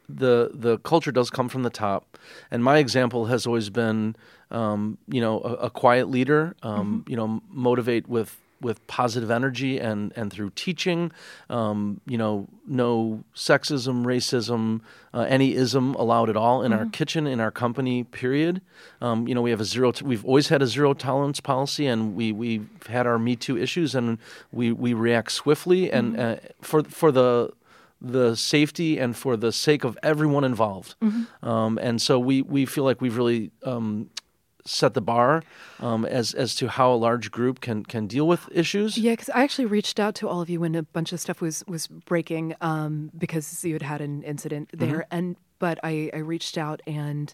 the 0.09 0.50
the 0.52 0.78
culture 0.78 1.12
does 1.12 1.30
come 1.30 1.48
from 1.48 1.62
the 1.62 1.70
top. 1.70 2.18
And 2.50 2.62
my 2.64 2.78
example 2.78 3.26
has 3.26 3.46
always 3.46 3.70
been, 3.70 4.16
um, 4.50 4.98
you 5.09 5.20
know, 5.20 5.40
a, 5.40 5.66
a 5.66 5.70
quiet 5.70 6.09
leader. 6.11 6.54
Um, 6.62 7.04
You 7.09 7.16
know, 7.16 7.42
motivate 7.50 8.09
with 8.09 8.40
with 8.64 8.85
positive 8.87 9.31
energy 9.31 9.79
and 9.79 10.12
and 10.16 10.33
through 10.33 10.50
teaching. 10.57 11.12
Um, 11.48 12.00
you 12.07 12.18
know, 12.18 12.48
no 12.66 13.22
sexism, 13.37 14.05
racism, 14.05 14.81
uh, 15.12 15.27
any 15.29 15.55
ism 15.55 15.94
allowed 15.94 16.31
at 16.31 16.37
all 16.37 16.62
in 16.64 16.72
our 16.72 16.87
kitchen, 16.87 17.27
in 17.27 17.38
our 17.38 17.50
company. 17.50 18.05
Period. 18.05 18.61
Um, 19.00 19.29
you 19.29 19.35
know, 19.35 19.42
we 19.42 19.50
have 19.50 19.61
a 19.61 19.64
zero. 19.64 19.92
T- 19.92 20.05
we've 20.05 20.24
always 20.24 20.48
had 20.48 20.62
a 20.62 20.66
zero 20.66 20.94
tolerance 20.94 21.40
policy, 21.40 21.87
and 21.87 22.16
we 22.16 22.33
we've 22.33 22.68
had 22.88 23.07
our 23.07 23.18
Me 23.18 23.37
Too 23.37 23.57
issues, 23.57 23.94
and 23.94 24.18
we 24.50 24.72
we 24.72 24.94
react 24.94 25.31
swiftly 25.31 25.92
and 25.92 26.18
uh, 26.18 26.37
for 26.62 26.83
for 26.85 27.12
the 27.12 27.53
the 28.00 28.37
safety 28.37 28.98
and 28.98 29.16
for 29.16 29.37
the 29.37 29.50
sake 29.50 29.83
of 29.83 29.96
everyone 30.03 30.44
involved. 30.44 30.94
Um, 31.42 31.79
and 31.81 32.03
so 32.03 32.18
we, 32.18 32.42
we 32.42 32.66
feel 32.66 32.85
like 32.85 33.00
we've 33.00 33.16
really 33.16 33.50
um, 33.64 34.11
set 34.66 34.94
the 34.94 35.00
bar 35.00 35.42
um, 35.81 36.05
as 36.05 36.33
as 36.35 36.55
to 36.57 36.68
how 36.68 36.92
a 36.92 36.96
large 36.96 37.31
group 37.31 37.61
can 37.61 37.85
can 37.85 38.07
deal 38.07 38.27
with 38.27 38.48
issues. 38.53 38.96
Yeah, 38.96 39.12
because 39.12 39.31
I 39.31 39.42
actually 39.42 39.66
reached 39.66 40.00
out 40.00 40.14
to 40.16 40.29
all 40.29 40.40
of 40.40 40.48
you 40.48 40.61
when 40.61 40.74
a 40.74 40.83
bunch 40.83 41.12
of 41.12 41.20
stuff 41.20 41.40
was 41.40 41.64
was 41.66 41.87
breaking 41.87 42.55
um, 42.61 43.11
because 43.16 43.64
you 43.64 43.74
had 43.74 43.83
had 43.83 44.00
an 44.00 44.22
incident 44.22 44.70
there, 44.72 45.07
and 45.11 45.37
but 45.59 45.79
I, 45.83 46.11
I 46.12 46.18
reached 46.18 46.59
out 46.59 46.83
and 46.87 47.33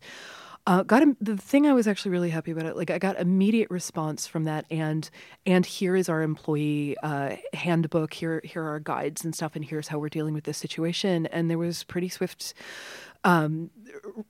uh, 0.66 0.82
got 0.82 1.02
a, 1.02 1.16
the 1.20 1.36
thing 1.36 1.66
I 1.66 1.72
was 1.72 1.88
actually 1.88 2.10
really 2.10 2.30
happy 2.30 2.50
about 2.50 2.66
it. 2.66 2.76
Like 2.76 2.90
I 2.90 2.98
got 2.98 3.18
immediate 3.18 3.70
response 3.70 4.26
from 4.26 4.44
that, 4.44 4.66
and 4.70 5.08
and 5.46 5.64
here 5.64 5.96
is 5.96 6.08
our 6.08 6.22
employee 6.22 6.96
uh, 7.02 7.36
handbook. 7.54 8.12
Here 8.12 8.40
here 8.44 8.62
are 8.62 8.70
our 8.70 8.80
guides 8.80 9.24
and 9.24 9.34
stuff, 9.34 9.56
and 9.56 9.64
here's 9.64 9.88
how 9.88 9.98
we're 9.98 10.10
dealing 10.10 10.34
with 10.34 10.44
this 10.44 10.58
situation. 10.58 11.26
And 11.26 11.50
there 11.50 11.58
was 11.58 11.84
pretty 11.84 12.08
swift 12.08 12.54
um, 13.24 13.70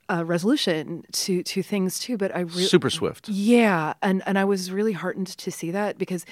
uh, 0.09 0.25
resolution 0.25 1.05
to 1.13 1.43
to 1.45 1.63
things 1.63 1.99
too. 1.99 2.17
But 2.17 2.35
I 2.35 2.41
really 2.41 2.65
Super 2.65 2.91
swift. 2.91 3.29
yeah, 3.29 3.95
and 4.03 4.23
and 4.27 4.39
I 4.39 4.45
was 4.45 4.71
really 4.73 4.93
heartened 4.93 5.29
to 5.29 5.51
see 5.51 5.71
that 5.71 5.97
because 5.97 6.27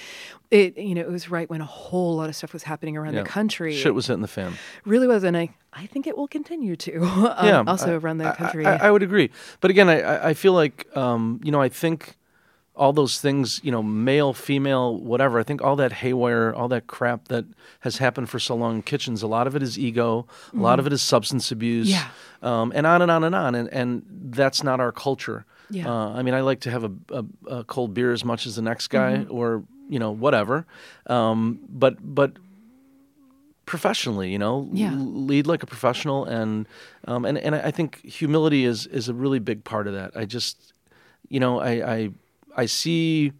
it 0.51 0.77
you 0.77 0.95
know 0.95 1.03
it 1.03 1.11
was 1.11 1.31
right 1.31 1.49
when 1.49 1.61
a 1.61 1.65
whole 1.67 2.17
lot 2.17 2.29
of 2.29 2.37
stuff 2.37 2.53
was 2.53 2.65
happening 2.65 2.97
around 2.97 3.15
Yeah. 3.15 3.23
the 3.23 3.29
country. 3.29 3.75
Shit 3.75 3.95
was 3.95 4.07
hitting 4.09 4.23
the 4.23 4.29
fan. 4.29 4.55
really 4.85 5.07
was, 5.07 5.23
and 5.25 5.37
I 5.37 5.51
I 5.73 5.87
think 5.87 6.07
it 6.07 6.17
will 6.19 6.29
continue 6.29 6.75
to. 6.77 6.99
um, 7.05 7.47
yeah, 7.47 7.63
also 7.67 7.95
I- 7.95 7.99
around 7.99 8.19
the 8.19 8.33
country. 8.33 8.67
I, 8.67 8.89
I 8.89 8.91
would 8.91 9.03
agree, 9.03 9.31
but 9.61 9.71
again, 9.71 9.89
I- 9.89 10.01
I, 10.03 10.29
I 10.31 10.35
feel 10.35 10.53
like 10.53 10.95
um, 10.97 11.41
you 11.45 11.53
know 11.53 11.61
I 11.61 11.69
think 11.69 12.17
all 12.79 12.93
those 12.93 13.21
things, 13.21 13.61
you 13.65 13.73
know, 13.73 13.83
male, 13.83 14.33
female, 14.33 14.97
whatever. 14.97 15.39
I 15.39 15.43
think 15.43 15.61
all 15.63 15.77
that 15.77 15.93
haywire, 15.93 16.55
all 16.55 16.69
that 16.69 16.87
crap 16.87 17.27
that 17.29 17.45
has 17.81 17.99
happened 17.99 18.31
for 18.31 18.39
so 18.39 18.55
long 18.55 18.77
in 18.77 18.83
kitchens, 18.83 19.23
a 19.23 19.27
lot 19.27 19.47
of 19.49 19.57
it 19.57 19.63
is 19.63 19.79
ego, 19.79 20.27
a 20.55 20.57
lot 20.57 20.79
of 20.79 20.87
it 20.87 20.93
is 20.93 21.03
substance 21.03 21.51
abuse, 21.51 21.89
Yeah. 21.91 22.09
um, 22.43 22.73
and 22.75 22.87
on 22.87 23.03
and 23.03 23.11
on 23.11 23.25
and 23.25 23.35
on, 23.35 23.55
and 23.55 23.69
and 23.73 24.03
that's 24.35 24.63
not 24.63 24.79
our 24.81 24.93
culture. 24.93 25.45
Yeah. 25.71 25.91
Uh, 25.93 26.11
I 26.19 26.23
mean, 26.23 26.35
I 26.35 26.41
like 26.41 26.61
to 26.61 26.71
have 26.71 26.85
a, 26.85 26.93
a, 27.11 27.25
a 27.59 27.65
cold 27.65 27.93
beer 27.95 28.13
as 28.13 28.25
much 28.25 28.47
as 28.47 28.55
the 28.57 28.63
next 28.63 28.89
guy, 28.89 29.27
or 29.29 29.65
you 29.91 29.99
know, 29.99 30.11
whatever. 30.13 30.65
Um, 31.07 31.59
but 31.69 31.97
but 32.01 32.33
professionally, 33.67 34.31
you 34.33 34.39
know, 34.39 34.69
Yeah. 34.73 34.93
lead 34.97 35.47
like 35.47 35.63
a 35.63 35.67
professional, 35.67 36.25
and 36.25 36.67
um, 37.07 37.25
and 37.25 37.37
and 37.39 37.55
I 37.55 37.71
think 37.71 38.01
humility 38.05 38.65
is 38.65 38.87
is 38.87 39.09
a 39.09 39.15
really 39.15 39.39
big 39.41 39.65
part 39.65 39.87
of 39.87 39.95
that. 39.95 40.17
I 40.17 40.25
just, 40.25 40.73
you 41.29 41.41
know, 41.41 41.59
I 41.61 41.71
I, 41.97 42.11
I 42.59 42.67
see, 42.67 43.33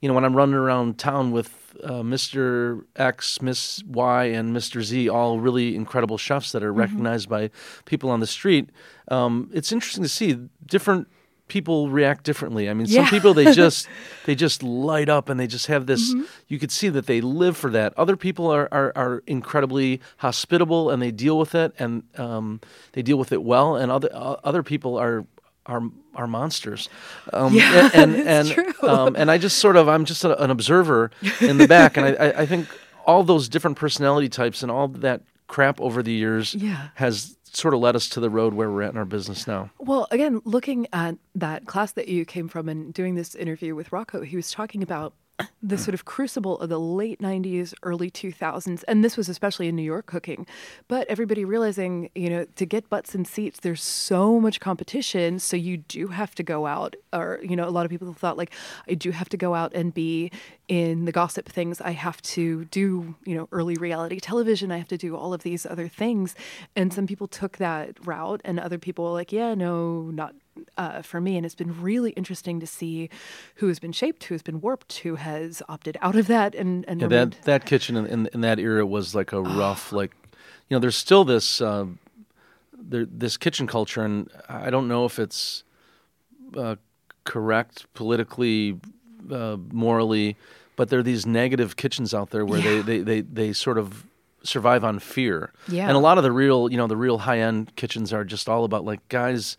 you 0.00 0.08
know, 0.08 0.14
when 0.14 0.24
I'm 0.24 0.36
running 0.36 0.54
around 0.56 0.98
town 0.98 1.30
with 1.32 1.48
uh, 1.84 2.02
Mr. 2.02 2.84
X, 2.96 3.40
Miss 3.40 3.82
Y, 3.84 4.24
and 4.24 4.54
Mr. 4.56 4.82
Z, 4.82 5.08
all 5.08 5.40
really 5.40 5.76
incredible 5.76 6.18
chefs 6.18 6.52
that 6.52 6.62
are 6.62 6.70
Mm-hmm. 6.72 6.80
recognized 6.80 7.28
by 7.28 7.50
people 7.84 8.10
on 8.10 8.20
the 8.20 8.26
street. 8.26 8.70
Um, 9.08 9.50
it's 9.52 9.72
interesting 9.72 10.02
to 10.02 10.08
see 10.08 10.36
different 10.66 11.06
people 11.48 11.88
react 11.90 12.24
differently. 12.24 12.68
I 12.68 12.74
mean, 12.74 12.88
some 12.88 13.06
people 13.06 13.32
they 13.32 13.52
just 13.64 13.88
they 14.24 14.34
just 14.34 14.62
light 14.64 15.08
up 15.08 15.28
and 15.28 15.38
they 15.38 15.46
just 15.46 15.66
have 15.68 15.86
this. 15.86 16.12
Mm-hmm. 16.12 16.24
You 16.48 16.58
could 16.58 16.72
see 16.72 16.88
that 16.88 17.06
they 17.06 17.20
live 17.20 17.56
for 17.56 17.70
that. 17.70 17.92
Other 17.96 18.16
people 18.16 18.50
are 18.50 18.68
are, 18.72 18.92
are 18.96 19.22
incredibly 19.26 20.00
hospitable 20.18 20.90
and 20.90 21.00
they 21.00 21.12
deal 21.12 21.38
with 21.38 21.54
it 21.54 21.72
and 21.78 22.02
um, 22.18 22.60
they 22.92 23.02
deal 23.02 23.16
with 23.18 23.30
it 23.32 23.42
well. 23.44 23.76
And 23.76 23.92
other 23.92 24.10
uh, 24.12 24.36
other 24.42 24.62
people 24.64 24.98
are 24.98 25.24
are 25.66 25.82
are 26.14 26.26
monsters. 26.26 26.88
Um, 27.32 27.54
Yeah, 27.54 27.90
and 27.94 28.14
and 28.16 28.48
true. 28.48 28.72
Um, 28.82 29.14
and 29.16 29.30
I 29.30 29.38
just 29.38 29.58
sort 29.58 29.76
of 29.76 29.88
I'm 29.88 30.04
just 30.04 30.24
a, 30.24 30.42
an 30.42 30.50
observer 30.50 31.10
in 31.40 31.58
the 31.58 31.68
back, 31.68 31.96
and 31.96 32.06
I, 32.06 32.10
I, 32.12 32.40
I 32.42 32.46
think 32.46 32.66
all 33.06 33.22
those 33.22 33.48
different 33.48 33.76
personality 33.76 34.28
types 34.28 34.62
and 34.62 34.70
all 34.72 34.88
that 34.88 35.22
crap 35.46 35.80
over 35.80 36.02
the 36.02 36.12
years 36.12 36.54
Yeah. 36.54 36.88
has 36.94 37.36
sort 37.52 37.72
of 37.72 37.80
led 37.80 37.94
us 37.96 38.08
to 38.10 38.20
the 38.20 38.28
road 38.28 38.52
where 38.52 38.70
we're 38.70 38.82
at 38.82 38.90
in 38.92 38.98
our 38.98 39.04
business 39.04 39.46
now. 39.46 39.70
Well, 39.78 40.08
again, 40.10 40.42
looking 40.44 40.86
at 40.92 41.16
that 41.36 41.66
class 41.66 41.92
that 41.92 42.08
you 42.08 42.24
came 42.24 42.48
from 42.48 42.68
and 42.68 42.92
doing 42.92 43.14
this 43.14 43.34
interview 43.34 43.74
with 43.74 43.92
Rocco, 43.92 44.22
he 44.22 44.34
was 44.36 44.50
talking 44.50 44.82
about 44.82 45.14
the 45.62 45.76
sort 45.76 45.94
of 45.94 46.04
crucible 46.04 46.58
of 46.60 46.68
the 46.68 46.80
late 46.80 47.20
90s, 47.20 47.74
early 47.82 48.10
2000s. 48.10 48.84
And 48.88 49.04
this 49.04 49.16
was 49.16 49.28
especially 49.28 49.68
in 49.68 49.76
New 49.76 49.82
York 49.82 50.06
cooking. 50.06 50.46
But 50.88 51.06
everybody 51.08 51.44
realizing, 51.44 52.10
you 52.14 52.30
know, 52.30 52.46
to 52.56 52.64
get 52.64 52.88
butts 52.88 53.14
and 53.14 53.26
seats, 53.26 53.60
there's 53.60 53.82
so 53.82 54.40
much 54.40 54.60
competition. 54.60 55.38
So 55.38 55.56
you 55.56 55.78
do 55.78 56.08
have 56.08 56.34
to 56.36 56.42
go 56.42 56.66
out. 56.66 56.96
Or, 57.12 57.40
you 57.42 57.56
know, 57.56 57.68
a 57.68 57.70
lot 57.70 57.84
of 57.84 57.90
people 57.90 58.12
thought, 58.14 58.38
like, 58.38 58.52
I 58.88 58.94
do 58.94 59.10
have 59.10 59.28
to 59.30 59.36
go 59.36 59.54
out 59.54 59.74
and 59.74 59.92
be 59.92 60.30
in 60.68 61.04
the 61.04 61.12
gossip 61.12 61.48
things. 61.48 61.80
I 61.80 61.90
have 61.90 62.22
to 62.22 62.64
do, 62.66 63.14
you 63.24 63.36
know, 63.36 63.48
early 63.52 63.74
reality 63.74 64.20
television. 64.20 64.72
I 64.72 64.78
have 64.78 64.88
to 64.88 64.98
do 64.98 65.16
all 65.16 65.34
of 65.34 65.42
these 65.42 65.66
other 65.66 65.88
things. 65.88 66.34
And 66.74 66.92
some 66.92 67.06
people 67.06 67.28
took 67.28 67.58
that 67.58 68.04
route, 68.06 68.40
and 68.44 68.58
other 68.58 68.78
people 68.78 69.04
were 69.04 69.10
like, 69.10 69.32
yeah, 69.32 69.54
no, 69.54 70.02
not 70.02 70.34
uh, 70.76 71.02
for 71.02 71.20
me. 71.20 71.36
And 71.36 71.44
it's 71.46 71.54
been 71.54 71.80
really 71.82 72.10
interesting 72.12 72.60
to 72.60 72.66
see 72.66 73.08
who 73.56 73.68
has 73.68 73.78
been 73.78 73.92
shaped, 73.92 74.24
who 74.24 74.34
has 74.34 74.42
been 74.42 74.60
warped, 74.60 74.98
who 74.98 75.16
has 75.16 75.62
opted 75.68 75.96
out 76.02 76.16
of 76.16 76.26
that. 76.26 76.54
And, 76.54 76.84
and 76.88 77.00
Yeah, 77.00 77.08
that 77.08 77.42
that 77.42 77.64
kitchen 77.66 77.96
in, 77.96 78.06
in 78.06 78.28
in 78.34 78.40
that 78.42 78.58
era 78.58 78.84
was 78.86 79.14
like 79.14 79.32
a 79.32 79.40
rough, 79.40 79.92
like, 79.92 80.12
you 80.68 80.74
know, 80.74 80.78
there's 80.80 80.96
still 80.96 81.24
this 81.24 81.60
uh, 81.60 81.86
there 82.78 83.06
this 83.06 83.36
kitchen 83.36 83.66
culture, 83.66 84.04
and 84.04 84.30
I 84.48 84.70
don't 84.70 84.88
know 84.88 85.04
if 85.04 85.18
it's 85.18 85.64
uh, 86.56 86.76
correct 87.24 87.86
politically, 87.94 88.78
uh, 89.30 89.56
morally, 89.72 90.36
but 90.76 90.88
there 90.88 90.98
are 91.00 91.02
these 91.02 91.26
negative 91.26 91.74
kitchens 91.76 92.14
out 92.14 92.30
there 92.30 92.44
where 92.44 92.60
Yeah. 92.60 92.82
they, 92.82 92.98
they, 92.98 93.02
they, 93.02 93.20
they 93.22 93.52
sort 93.52 93.78
of 93.78 94.04
survive 94.42 94.84
on 94.84 95.00
fear. 95.00 95.52
Yeah. 95.68 95.88
And 95.88 95.96
a 95.96 96.00
lot 96.00 96.18
of 96.18 96.24
the 96.24 96.30
real, 96.30 96.70
you 96.70 96.76
know, 96.76 96.86
the 96.86 96.96
real 96.96 97.18
high 97.18 97.40
end 97.40 97.74
kitchens 97.74 98.12
are 98.12 98.24
just 98.24 98.48
all 98.48 98.64
about 98.64 98.84
like 98.84 99.00
guys, 99.08 99.56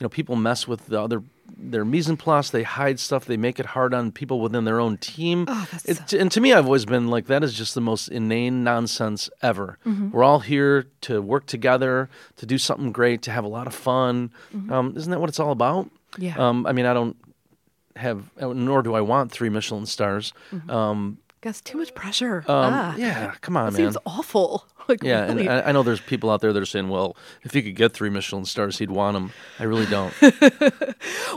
you 0.00 0.04
know, 0.04 0.08
people 0.08 0.34
mess 0.34 0.66
with 0.66 0.86
the 0.86 1.00
other 1.00 1.22
their 1.62 1.84
mise 1.84 2.08
en 2.08 2.16
place, 2.16 2.48
they 2.48 2.62
hide 2.62 2.98
stuff, 2.98 3.26
they 3.26 3.36
make 3.36 3.60
it 3.60 3.66
hard 3.66 3.92
on 3.92 4.10
people 4.12 4.40
within 4.40 4.64
their 4.64 4.80
own 4.80 4.96
team. 4.96 5.44
Oh, 5.46 5.68
It- 5.84 6.12
and 6.14 6.32
to 6.32 6.40
me, 6.40 6.54
I've 6.54 6.64
always 6.64 6.86
been 6.86 7.08
like, 7.08 7.26
that 7.26 7.44
is 7.44 7.52
just 7.52 7.74
the 7.74 7.82
most 7.82 8.08
inane 8.08 8.64
nonsense 8.64 9.28
ever. 9.42 9.76
Mm-hmm. 9.84 10.10
We're 10.10 10.24
all 10.24 10.38
here 10.40 10.86
to 11.02 11.20
work 11.20 11.44
together, 11.46 12.08
to 12.36 12.46
do 12.46 12.56
something 12.56 12.92
great, 12.92 13.20
to 13.22 13.30
have 13.30 13.44
a 13.44 13.48
lot 13.48 13.66
of 13.66 13.74
fun. 13.74 14.30
Mm-hmm. 14.56 14.72
Um, 14.72 14.94
isn't 14.96 15.10
that 15.10 15.20
what 15.20 15.28
it's 15.28 15.40
all 15.40 15.50
about? 15.52 15.90
Yeah. 16.16 16.36
Um, 16.38 16.66
I 16.66 16.72
mean, 16.72 16.86
I 16.86 16.94
don't 16.94 17.16
have, 17.96 18.30
nor 18.40 18.82
do 18.82 18.94
I 18.94 19.02
want 19.02 19.30
three 19.30 19.50
Michelin 19.50 19.84
stars. 19.84 20.32
Um, 20.68 21.18
Guess 21.42 21.60
too 21.62 21.78
much 21.78 21.94
pressure. 21.94 22.38
um, 22.48 22.72
ah, 22.72 22.94
yeah, 22.96 23.32
come 23.40 23.56
on, 23.56 23.66
that 23.66 23.72
man. 23.78 23.92
seems 23.92 23.96
awful. 24.06 24.66
Like, 24.90 25.02
Yeah, 25.02 25.26
really. 25.26 25.46
and 25.46 25.50
I, 25.50 25.68
I 25.68 25.72
know 25.72 25.82
there's 25.82 26.00
people 26.00 26.30
out 26.30 26.40
there 26.42 26.52
that 26.52 26.60
are 26.62 26.66
saying, 26.66 26.88
"Well, 26.88 27.16
if 27.42 27.52
he 27.54 27.62
could 27.62 27.76
get 27.76 27.92
three 27.92 28.10
Michelin 28.10 28.44
stars, 28.44 28.78
he'd 28.78 28.90
want 28.90 29.14
them." 29.14 29.32
I 29.58 29.64
really 29.64 29.86
don't. 29.86 30.12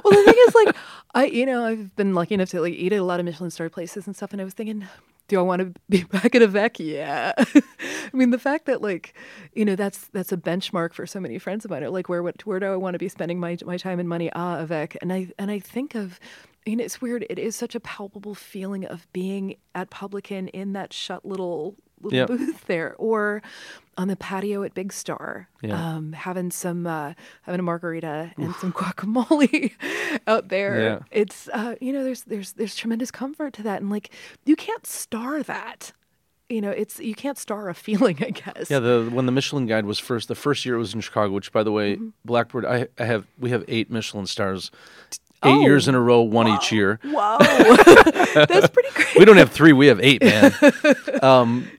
Well, 0.04 0.12
the 0.14 0.24
thing 0.26 0.36
is, 0.48 0.56
like, 0.56 0.76
I, 1.16 1.26
you 1.26 1.46
know, 1.46 1.64
I've 1.66 1.96
been 1.96 2.14
lucky 2.14 2.34
enough 2.36 2.50
to 2.50 2.60
like 2.62 2.74
eat 2.74 2.92
at 2.92 3.00
a 3.00 3.04
lot 3.04 3.20
of 3.20 3.26
Michelin 3.26 3.52
star 3.52 3.70
places 3.70 4.08
and 4.08 4.16
stuff, 4.16 4.32
and 4.34 4.42
I 4.42 4.44
was 4.44 4.54
thinking, 4.54 4.86
do 5.28 5.40
I 5.40 5.42
want 5.44 5.62
to 5.62 5.80
be 5.90 6.04
back 6.12 6.36
at 6.36 6.42
Avec? 6.42 6.80
Yeah. 6.80 7.32
I 7.38 7.62
mean, 8.12 8.32
the 8.32 8.40
fact 8.40 8.66
that 8.66 8.82
like, 8.82 9.14
you 9.54 9.64
know, 9.64 9.76
that's 9.76 10.08
that's 10.10 10.32
a 10.32 10.38
benchmark 10.38 10.94
for 10.94 11.06
so 11.08 11.20
many 11.20 11.38
friends 11.40 11.64
of 11.64 11.72
mine. 11.72 11.84
Are 11.84 11.90
like, 11.90 12.10
where 12.10 12.24
what 12.24 12.46
where 12.46 12.60
do 12.60 12.66
I 12.66 12.76
want 12.76 12.96
to 12.96 13.00
be 13.00 13.08
spending 13.10 13.40
my 13.40 13.58
my 13.66 13.78
time 13.78 14.00
and 14.00 14.10
money? 14.10 14.30
Ah, 14.36 14.60
Avec, 14.60 14.98
and 15.02 15.14
I 15.14 15.30
and 15.40 15.50
I 15.52 15.60
think 15.60 15.96
of. 15.96 16.20
You 16.66 16.78
know, 16.78 16.84
it's 16.86 17.02
weird. 17.02 17.26
It 17.30 17.38
is 17.38 17.58
such 17.58 17.76
a 17.76 17.82
palpable 17.82 18.34
feeling 18.36 18.86
of 18.86 19.06
being 19.12 19.56
at 19.76 19.90
Publican 19.90 20.48
in 20.48 20.72
that 20.72 20.94
shut 20.94 21.26
little 21.26 21.76
little 22.04 22.18
Yep. 22.18 22.28
booth 22.28 22.66
there, 22.68 22.96
or 22.98 23.42
on 23.98 24.08
the 24.08 24.16
patio 24.16 24.64
at 24.64 24.74
Big 24.74 24.92
Star, 24.92 25.48
Yeah. 25.62 25.96
um, 25.96 26.14
having 26.14 26.50
some 26.52 26.88
uh, 26.88 27.14
having 27.44 27.60
a 27.60 27.64
margarita 27.64 28.32
and 28.38 28.54
some 28.56 28.72
guacamole 28.74 29.72
out 30.28 30.50
there. 30.50 30.82
Yeah. 30.82 31.00
It's 31.12 31.48
uh, 31.50 31.76
you 31.82 31.94
know 31.94 32.04
there's 32.04 32.24
there's 32.24 32.54
there's 32.54 32.76
tremendous 32.76 33.12
comfort 33.12 33.54
to 33.54 33.64
that, 33.64 33.82
and 33.82 33.90
like 33.90 34.10
you 34.46 34.56
can't 34.56 34.86
star 34.86 35.44
that. 35.44 35.92
You 36.50 36.60
know, 36.62 36.72
it's 36.72 37.00
you 37.00 37.16
can't 37.16 37.38
star 37.38 37.70
a 37.70 37.74
feeling. 37.74 38.18
I 38.22 38.32
guess. 38.32 38.70
Yeah, 38.70 38.80
the 38.80 39.10
when 39.12 39.26
the 39.26 39.32
Michelin 39.32 39.66
Guide 39.66 39.86
was 39.86 39.98
first, 39.98 40.28
the 40.28 40.36
first 40.36 40.66
year 40.66 40.76
it 40.76 40.80
was 40.80 40.94
in 40.94 41.00
Chicago. 41.02 41.34
Which, 41.34 41.52
by 41.52 41.64
the 41.64 41.72
way, 41.72 41.96
Mm-hmm. 41.96 42.10
Blackbird, 42.26 42.66
I, 42.66 42.88
I 43.00 43.06
have 43.06 43.26
we 43.40 43.50
have 43.52 43.64
eight 43.68 43.90
Michelin 43.90 44.26
stars, 44.28 44.70
eight 45.46 45.50
Oh. 45.52 45.62
years 45.62 45.88
in 45.88 45.96
a 45.96 46.00
row, 46.02 46.22
one 46.22 46.48
each 46.48 46.72
year. 46.72 47.00
Wow, 47.06 47.38
that's 47.40 48.68
pretty 48.70 48.90
great. 48.94 49.16
We 49.18 49.26
don't 49.26 49.38
have 49.38 49.52
three; 49.52 49.74
we 49.74 49.88
have 49.88 50.00
eight, 50.02 50.22
man. 50.24 50.52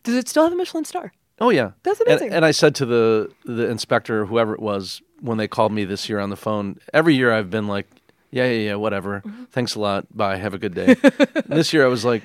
Does 0.03 0.15
it 0.15 0.29
still 0.29 0.45
have 0.45 0.53
a 0.53 0.57
Michelin 0.57 0.85
star? 0.85 1.13
Oh 1.41 1.51
yeah, 1.51 1.73
That's 1.83 2.01
And- 2.01 2.09
amazing. 2.09 2.33
And, 2.33 2.45
I 2.45 2.53
said 2.53 2.75
to 2.77 2.87
the 2.87 3.31
the 3.45 3.69
inspector, 3.69 4.27
whoever 4.27 4.55
it 4.55 4.61
was, 4.61 5.03
when 5.21 5.39
they 5.39 5.49
called 5.49 5.73
me 5.73 5.85
this 5.85 6.09
year 6.09 6.21
on 6.21 6.31
the 6.31 6.37
phone, 6.37 6.79
every 6.93 7.15
year 7.17 7.33
I've 7.33 7.51
been 7.51 7.67
like, 7.67 7.89
yeah, 8.31 8.45
yeah, 8.47 8.69
yeah, 8.71 8.75
whatever. 8.77 9.21
Mm-hmm. 9.25 9.45
Thanks 9.45 9.75
a 9.75 9.81
lot. 9.81 10.07
Bye. 10.17 10.37
Have 10.37 10.55
a 10.55 10.59
good 10.59 10.75
day. 10.75 10.95
this 11.47 11.73
year 11.73 11.85
I 11.85 11.89
was 11.89 12.05
like, 12.05 12.23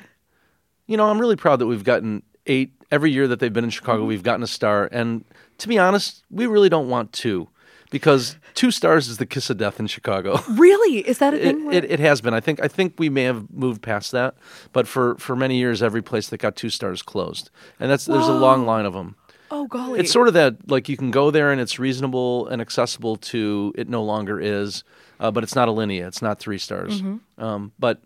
you 0.86 0.96
know, 0.98 1.10
I'm 1.10 1.20
really 1.20 1.36
proud 1.36 1.58
that 1.60 1.68
we've 1.68 1.84
gotten 1.84 2.22
eight 2.46 2.72
every 2.92 3.12
year 3.12 3.28
that 3.28 3.40
they've 3.40 3.54
been 3.54 3.64
in 3.64 3.70
Chicago. 3.72 4.00
Mm-hmm. 4.02 4.08
We've 4.10 4.24
gotten 4.24 4.44
a 4.44 4.48
star, 4.48 4.88
and 4.92 5.26
to 5.60 5.68
be 5.68 5.78
honest, 5.80 6.24
we 6.30 6.46
really 6.46 6.70
don't 6.70 6.90
want 6.90 7.12
two. 7.12 7.48
Because 7.92 8.38
two 8.54 8.70
stars 8.70 9.08
is 9.08 9.18
the 9.18 9.26
kiss 9.26 9.50
of 9.50 9.58
death 9.58 9.80
in 9.80 9.88
Chicago. 9.88 10.40
Really? 10.50 11.00
Is 11.08 11.18
that 11.18 11.34
a 11.34 11.38
It, 11.38 11.44
thing? 11.56 11.66
where- 11.66 11.76
it, 11.76 11.86
it 11.90 12.00
has 12.00 12.22
been. 12.22 12.34
I 12.36 12.40
think 12.40 12.62
I 12.64 12.68
think 12.68 12.94
we 13.00 13.10
may 13.10 13.24
have 13.24 13.50
moved 13.52 13.82
past 13.82 14.12
that, 14.12 14.36
but 14.74 14.88
for, 14.88 15.16
for 15.18 15.36
many 15.36 15.58
years, 15.58 15.82
every 15.82 16.02
place 16.04 16.30
that 16.30 16.38
got 16.38 16.56
two 16.56 16.70
stars 16.70 17.02
closed, 17.02 17.50
and 17.80 17.90
that's 17.90 18.06
there's 18.06 18.28
a 18.28 18.34
long 18.34 18.66
line 18.66 18.86
of 18.86 18.94
them. 18.94 19.16
oh 19.52 19.66
golly, 19.68 20.00
It's 20.00 20.12
sort 20.12 20.28
of 20.28 20.34
that 20.36 20.70
like 20.70 20.88
you 20.90 20.98
can 20.98 21.10
go 21.12 21.32
there 21.32 21.52
and 21.52 21.60
it's 21.60 21.80
reasonable 21.80 22.48
and 22.48 22.62
accessible 22.62 23.16
to 23.18 23.74
it 23.76 23.90
no 23.90 24.04
longer 24.04 24.40
is, 24.40 24.84
uh, 25.20 25.32
but 25.32 25.44
it's 25.44 25.56
not 25.56 25.68
Alinea. 25.68 26.08
It's 26.08 26.22
not 26.22 26.38
three 26.40 26.60
stars. 26.60 27.02
Mm-hmm. 27.02 27.44
Um, 27.44 27.72
but 27.80 28.02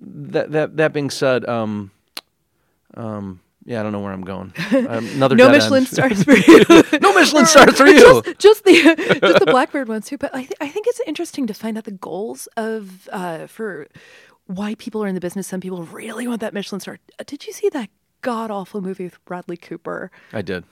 that 0.00 0.52
that 0.52 0.76
that 0.78 0.92
being 0.94 1.10
said, 1.10 1.44
um, 1.46 1.90
um, 2.94 3.40
yeah, 3.64 3.80
I 3.80 3.82
don't 3.82 3.92
know 3.92 4.00
where 4.00 4.12
I'm 4.12 4.22
going. 4.24 4.52
Um, 4.72 5.06
another 5.08 5.34
no 5.36 5.50
Michelin 5.50 5.78
end. 5.84 5.88
stars 5.88 6.22
for 6.24 6.32
you. 6.36 6.64
no 7.00 7.12
Michelin 7.14 7.46
stars 7.46 7.76
for 7.76 7.86
you. 7.86 8.22
just, 8.22 8.38
just 8.38 8.64
the 8.64 9.18
just 9.22 9.38
the 9.40 9.46
blackbird 9.46 9.88
ones 9.88 10.06
too. 10.06 10.16
But 10.18 10.34
I, 10.34 10.40
th- 10.40 10.52
I 10.60 10.68
think 10.68 10.86
it's 10.88 11.00
interesting 11.06 11.46
to 11.46 11.54
find 11.54 11.76
out 11.76 11.84
the 11.84 11.90
goals 11.92 12.46
of 12.56 13.08
uh, 13.12 13.46
for 13.46 13.88
why 14.46 14.74
people 14.76 15.02
are 15.02 15.06
in 15.08 15.14
the 15.14 15.20
business. 15.20 15.46
Some 15.46 15.60
people 15.60 15.82
really 15.84 16.26
want 16.26 16.40
that 16.40 16.54
Michelin 16.54 16.80
star. 16.80 16.98
Uh, 17.18 17.24
Did 17.26 17.46
you 17.46 17.52
see 17.52 17.68
that 17.70 17.90
god 18.22 18.50
awful 18.50 18.80
movie 18.80 19.04
with 19.04 19.22
Bradley 19.24 19.56
Cooper? 19.56 20.10
I 20.32 20.42
did. 20.42 20.64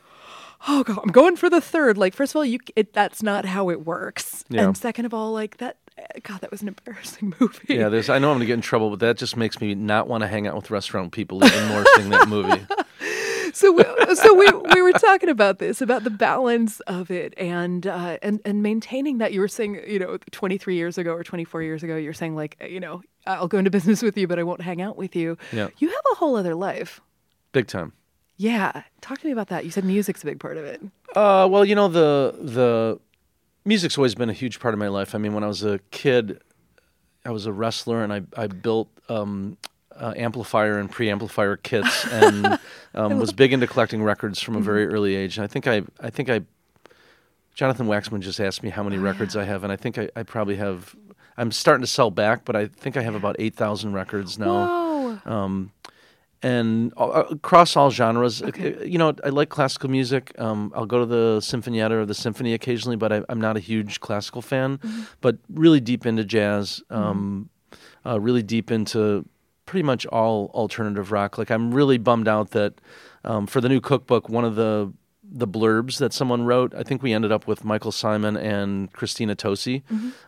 Oh 0.69 0.83
god, 0.85 0.99
I'm 1.03 1.13
going 1.13 1.37
for 1.37 1.51
the 1.51 1.61
third. 1.61 1.99
Like, 1.99 2.15
first 2.15 2.33
of 2.33 2.37
all, 2.37 2.45
you 2.45 2.59
it, 2.77 2.93
that's 2.95 3.23
not 3.23 3.45
how 3.45 3.69
it 3.71 3.85
works. 3.85 4.45
Yeah. 4.49 4.65
And 4.67 4.77
second 4.77 5.05
of 5.05 5.13
all, 5.13 5.33
like 5.33 5.59
that. 5.59 5.77
God, 6.23 6.41
that 6.43 6.51
was 6.51 6.63
an 6.63 6.69
embarrassing 6.69 7.35
movie. 7.41 7.75
Yeah, 7.75 7.89
there's. 7.89 8.09
I 8.11 8.19
know 8.19 8.31
I'm 8.31 8.37
gonna 8.37 8.47
get 8.47 8.55
in 8.55 8.61
trouble, 8.61 8.91
but 8.91 9.01
that 9.01 9.17
just 9.17 9.37
makes 9.37 9.61
me 9.61 9.75
not 9.75 10.09
want 10.09 10.23
to 10.23 10.29
hang 10.29 10.47
out 10.47 10.55
with 10.55 10.71
restaurant 10.71 11.13
people 11.13 11.45
even 11.45 11.69
more. 11.69 11.85
seeing 11.97 12.11
that 12.11 12.29
movie. 12.29 12.67
so 13.53 13.73
we, 13.73 13.85
so 14.15 14.35
we 14.35 14.51
we 14.75 14.83
were 14.83 14.93
talking 14.93 15.29
about 15.29 15.59
this 15.59 15.81
about 15.81 16.05
the 16.05 16.11
balance 16.11 16.81
of 16.81 17.11
it 17.11 17.33
and 17.39 17.87
uh, 17.87 18.19
and 18.23 18.41
and 18.45 18.63
maintaining 18.63 19.19
that 19.19 19.33
you 19.33 19.41
were 19.41 19.49
saying 19.49 19.81
you 19.87 19.99
know 19.99 20.19
23 20.31 20.75
years 20.75 20.99
ago 20.99 21.13
or 21.13 21.25
24 21.25 21.63
years 21.63 21.83
ago 21.83 21.97
you're 21.97 22.13
saying 22.13 22.37
like 22.37 22.63
you 22.69 22.81
know 22.81 23.03
I'll 23.27 23.49
go 23.49 23.59
into 23.59 23.71
business 23.71 24.03
with 24.03 24.17
you 24.19 24.27
but 24.27 24.39
I 24.39 24.43
won't 24.43 24.61
hang 24.61 24.83
out 24.83 24.97
with 24.97 25.17
you. 25.17 25.39
Yeah. 25.53 25.69
You 25.79 25.89
have 25.89 26.05
a 26.13 26.17
whole 26.17 26.37
other 26.37 26.55
life. 26.55 27.01
Big 27.53 27.67
time. 27.67 27.93
Yeah, 28.37 28.83
talk 29.01 29.19
to 29.21 29.27
me 29.27 29.33
about 29.33 29.49
that. 29.49 29.65
You 29.65 29.71
said 29.71 29.85
music's 29.85 30.23
a 30.23 30.27
big 30.27 30.41
part 30.41 30.59
of 30.59 30.65
it. 30.65 30.83
Uh, 31.15 31.49
well, 31.51 31.65
you 31.65 31.75
know 31.75 31.89
the 31.89 32.37
the 32.39 33.01
music's 33.67 33.99
always 33.99 34.15
been 34.15 34.31
a 34.31 34.35
huge 34.35 34.61
part 34.61 34.73
of 34.73 34.79
my 34.79 34.89
life. 34.89 35.15
I 35.15 35.19
mean, 35.19 35.35
when 35.35 35.45
I 35.45 35.49
was 35.49 35.63
a 35.63 35.81
kid, 35.91 36.41
I 37.25 37.31
was 37.31 37.47
a 37.47 37.53
wrestler 37.53 38.03
and 38.03 38.13
I 38.13 38.23
I 38.37 38.47
built 38.47 38.89
um, 39.09 39.59
uh, 39.95 40.15
amplifier 40.17 40.79
and 40.79 40.91
preamplifier 40.91 41.63
kits 41.63 42.07
and 42.11 42.59
um, 42.95 43.19
was 43.19 43.33
big 43.33 43.53
into 43.53 43.67
collecting 43.67 44.03
records 44.03 44.41
from 44.41 44.57
a 44.57 44.61
very 44.61 44.87
early 44.87 45.15
age. 45.15 45.37
And 45.37 45.45
I 45.45 45.49
think 45.49 45.67
I 45.67 45.83
I 46.01 46.11
think 46.11 46.31
I 46.31 46.43
Jonathan 47.55 47.87
Waxman 47.87 48.21
just 48.21 48.39
asked 48.39 48.63
me 48.63 48.71
how 48.71 48.83
many 48.83 48.99
records 48.99 49.35
I 49.35 49.45
have, 49.45 49.65
and 49.65 49.73
I 49.73 49.77
think 49.77 49.99
I, 49.99 50.09
I 50.15 50.23
probably 50.23 50.57
have. 50.57 50.95
I'm 51.39 51.53
starting 51.53 51.83
to 51.83 51.87
sell 51.87 52.11
back, 52.11 52.47
but 52.47 52.57
I 52.57 52.67
think 52.67 52.97
I 52.97 53.03
have 53.03 53.15
about 53.15 53.37
eight 53.39 53.55
thousand 53.55 53.93
records 53.93 54.39
now 54.39 55.19
Whoa. 55.27 55.31
And 56.47 56.93
across 56.97 57.77
all 57.77 57.91
genres. 57.91 58.41
Okay. 58.41 58.87
You 58.87 58.99
know, 58.99 59.13
I 59.25 59.31
like 59.31 59.49
classical 59.49 59.91
music. 59.91 60.33
Um, 60.39 60.73
I'll 60.77 60.87
go 60.87 61.01
to 61.01 61.07
the 61.07 61.39
Sinfonietta 61.41 61.91
or 61.91 62.07
the 62.07 62.15
symphony 62.15 62.55
occasionally, 62.55 62.97
but 62.97 63.13
I, 63.13 63.23
I'm 63.29 63.41
not 63.41 63.57
a 63.57 63.61
huge 63.61 63.99
classical 63.99 64.43
fan. 64.43 64.79
But 65.21 65.39
really 65.53 65.81
deep 65.81 66.07
into 66.07 66.25
jazz, 66.25 66.83
um, 66.89 67.51
uh, 68.05 68.21
really 68.21 68.45
deep 68.45 68.71
into 68.71 69.29
pretty 69.65 69.83
much 69.83 70.07
all 70.07 70.53
alternative 70.55 71.11
rock. 71.11 71.37
Like 71.37 71.51
I'm 71.51 71.75
really 71.75 71.99
bummed 71.99 72.29
out 72.29 72.53
that 72.53 72.75
um, 73.25 73.49
for 73.49 73.61
the 73.61 73.69
new 73.69 73.81
cookbook, 73.81 74.29
one 74.29 74.45
of 74.45 74.55
the 74.55 74.93
the 75.31 75.47
blurbs 75.47 75.99
that 75.99 76.13
someone 76.13 76.45
wrote. 76.45 76.75
I 76.75 76.83
think 76.83 77.03
we 77.03 77.13
ended 77.13 77.33
up 77.33 77.47
with 77.47 77.65
Michael 77.65 77.91
Symon 77.91 78.41
and 78.41 78.93
Christina 78.93 79.35
Tosi 79.35 79.83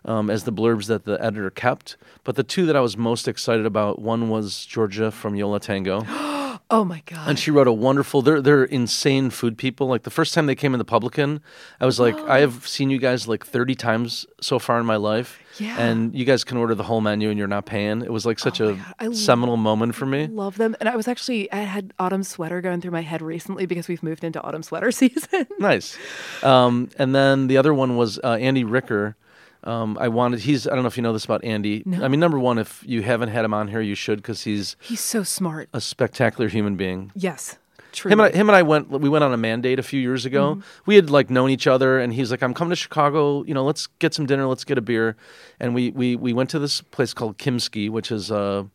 um, 0.04 0.30
as 0.30 0.44
the 0.44 0.52
blurbs 0.52 0.86
that 0.86 1.04
the 1.04 1.22
editor 1.22 1.50
kept. 1.50 1.96
But 2.24 2.36
the 2.36 2.42
two 2.42 2.66
that 2.66 2.76
I 2.76 2.80
was 2.80 2.96
most 2.96 3.28
excited 3.28 3.66
about, 3.66 4.00
one 4.00 4.28
was 4.28 4.66
Georgia 4.66 5.10
from 5.10 5.34
Yo 5.34 5.48
La 5.48 5.58
Tengo. 5.58 6.04
Oh 6.70 6.84
my 6.84 7.02
god. 7.06 7.26
And 7.28 7.38
she 7.38 7.50
wrote 7.50 7.66
a 7.66 7.72
wonderful. 7.72 8.20
They're 8.20 8.42
they're 8.42 8.64
insane 8.64 9.30
food 9.30 9.56
people. 9.56 9.86
Like 9.86 10.02
the 10.02 10.10
first 10.10 10.34
time 10.34 10.44
they 10.44 10.54
came 10.54 10.74
in 10.74 10.78
the 10.78 10.84
Publican, 10.84 11.40
I 11.80 11.86
was 11.86 11.98
like, 11.98 12.14
I 12.28 12.40
have 12.40 12.66
seen 12.68 12.90
you 12.90 12.98
guys 12.98 13.26
like 13.26 13.46
thirty 13.46 13.74
times 13.74 14.26
so 14.40 14.58
far 14.58 14.78
in 14.78 14.84
my 14.84 14.96
life. 14.96 15.40
Yeah. 15.58 15.78
And 15.80 16.14
you 16.14 16.24
guys 16.24 16.44
can 16.44 16.56
order 16.56 16.74
the 16.74 16.82
whole 16.84 17.00
menu 17.00 17.30
and 17.30 17.38
you're 17.38 17.48
not 17.48 17.66
paying. 17.66 18.02
It 18.02 18.12
was 18.12 18.24
like 18.26 18.38
such 18.38 18.60
Oh 18.60 18.68
a 18.68 18.72
my 18.72 18.76
God, 18.78 18.94
I 19.00 19.06
lo- 19.06 19.12
seminal 19.12 19.56
moment 19.56 19.94
for 19.94 20.06
me. 20.06 20.26
Love 20.28 20.56
them. 20.56 20.76
And 20.80 20.88
I 20.88 20.96
was 20.96 21.08
actually, 21.08 21.50
I 21.52 21.58
had 21.58 21.92
autumn 21.98 22.22
sweater 22.22 22.60
going 22.60 22.80
through 22.80 22.90
my 22.92 23.02
head 23.02 23.22
recently 23.22 23.66
because 23.66 23.88
we've 23.88 24.02
moved 24.02 24.24
into 24.24 24.40
autumn 24.42 24.62
sweater 24.62 24.90
season. 24.92 25.46
nice. 25.58 25.96
Um, 26.42 26.90
and 26.98 27.14
then 27.14 27.46
the 27.48 27.56
other 27.56 27.74
one 27.74 27.96
was 27.96 28.18
uh, 28.22 28.34
Andy 28.34 28.64
Ricker. 28.64 29.16
Um, 29.64 29.98
I 30.00 30.06
wanted. 30.06 30.38
He's. 30.40 30.68
I 30.68 30.74
don't 30.74 30.82
know 30.82 30.86
if 30.88 30.96
you 30.96 31.02
know 31.02 31.12
this 31.12 31.24
about 31.24 31.42
Andy. 31.42 31.82
No. 31.84 32.04
I 32.04 32.08
mean, 32.08 32.20
number 32.20 32.38
one, 32.38 32.58
if 32.58 32.82
you 32.86 33.02
haven't 33.02 33.30
had 33.30 33.44
him 33.44 33.52
on 33.52 33.66
here, 33.66 33.80
you 33.80 33.96
should 33.96 34.18
because 34.18 34.44
he's 34.44 34.76
He's 34.80 35.00
so 35.00 35.24
smart. 35.24 35.68
a 35.74 35.80
spectacular 35.80 36.48
human 36.48 36.76
being. 36.76 37.10
Yes. 37.16 37.58
True. 37.92 38.10
Him 38.10 38.20
and, 38.20 38.32
I, 38.34 38.36
him 38.36 38.48
and 38.48 38.56
I 38.56 38.62
went. 38.62 38.90
We 38.90 39.08
went 39.08 39.24
on 39.24 39.32
a 39.32 39.36
mandate 39.36 39.78
a 39.78 39.82
few 39.82 40.00
years 40.00 40.26
ago. 40.26 40.54
Mm-hmm. 40.56 40.60
We 40.86 40.94
had 40.96 41.08
like 41.10 41.30
known 41.30 41.50
each 41.50 41.66
other, 41.66 41.98
and 41.98 42.12
he's 42.12 42.30
like, 42.30 42.42
"I'm 42.42 42.52
coming 42.54 42.70
to 42.70 42.76
Chicago. 42.76 43.42
You 43.44 43.54
know, 43.54 43.64
let's 43.64 43.86
get 43.98 44.12
some 44.14 44.26
dinner. 44.26 44.46
Let's 44.46 44.64
get 44.64 44.76
a 44.78 44.82
beer." 44.82 45.16
And 45.58 45.74
we 45.74 45.90
we 45.90 46.14
we 46.16 46.32
went 46.32 46.50
to 46.50 46.58
this 46.58 46.80
place 46.82 47.14
called 47.14 47.38
Kimski, 47.38 47.88
which 47.90 48.12
is 48.12 48.30
a 48.30 48.66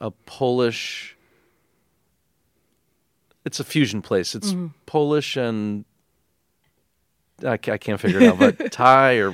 a 0.00 0.10
Polish. 0.26 1.16
It's 3.44 3.60
a 3.60 3.64
fusion 3.64 4.02
place. 4.02 4.34
It's 4.34 4.52
Mm-hmm. 4.52 4.66
Polish 4.86 5.36
and 5.36 5.84
I, 7.46 7.56
can't 7.56 7.98
figure 7.98 8.20
it 8.20 8.28
out, 8.28 8.38
but 8.38 8.70
Thai 8.72 9.14
or? 9.14 9.30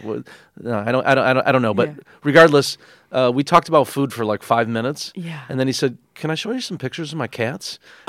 No, 0.61 0.79
I 0.79 0.93
don't. 0.93 1.05
I 1.05 1.15
don't. 1.17 1.25
I 1.25 1.33
don't, 1.33 1.47
I 1.49 1.53
don't 1.53 1.63
know. 1.63 1.75
But 1.75 1.89
Yeah. 1.89 1.95
regardless, 2.23 2.79
uh, 3.11 3.33
we 3.35 3.43
talked 3.43 3.69
about 3.69 3.89
food 3.89 4.13
for 4.13 4.25
like 4.25 4.45
five 4.45 4.69
minutes. 4.69 5.13
Yeah. 5.17 5.43
And 5.49 5.59
then 5.59 5.67
he 5.67 5.73
said, 5.73 5.99
"Can 6.15 6.31
I 6.31 6.37
show 6.37 6.53
you 6.53 6.61
some 6.61 6.79
pictures 6.79 7.11
of 7.13 7.19
my 7.19 7.27
cats?" 7.27 7.81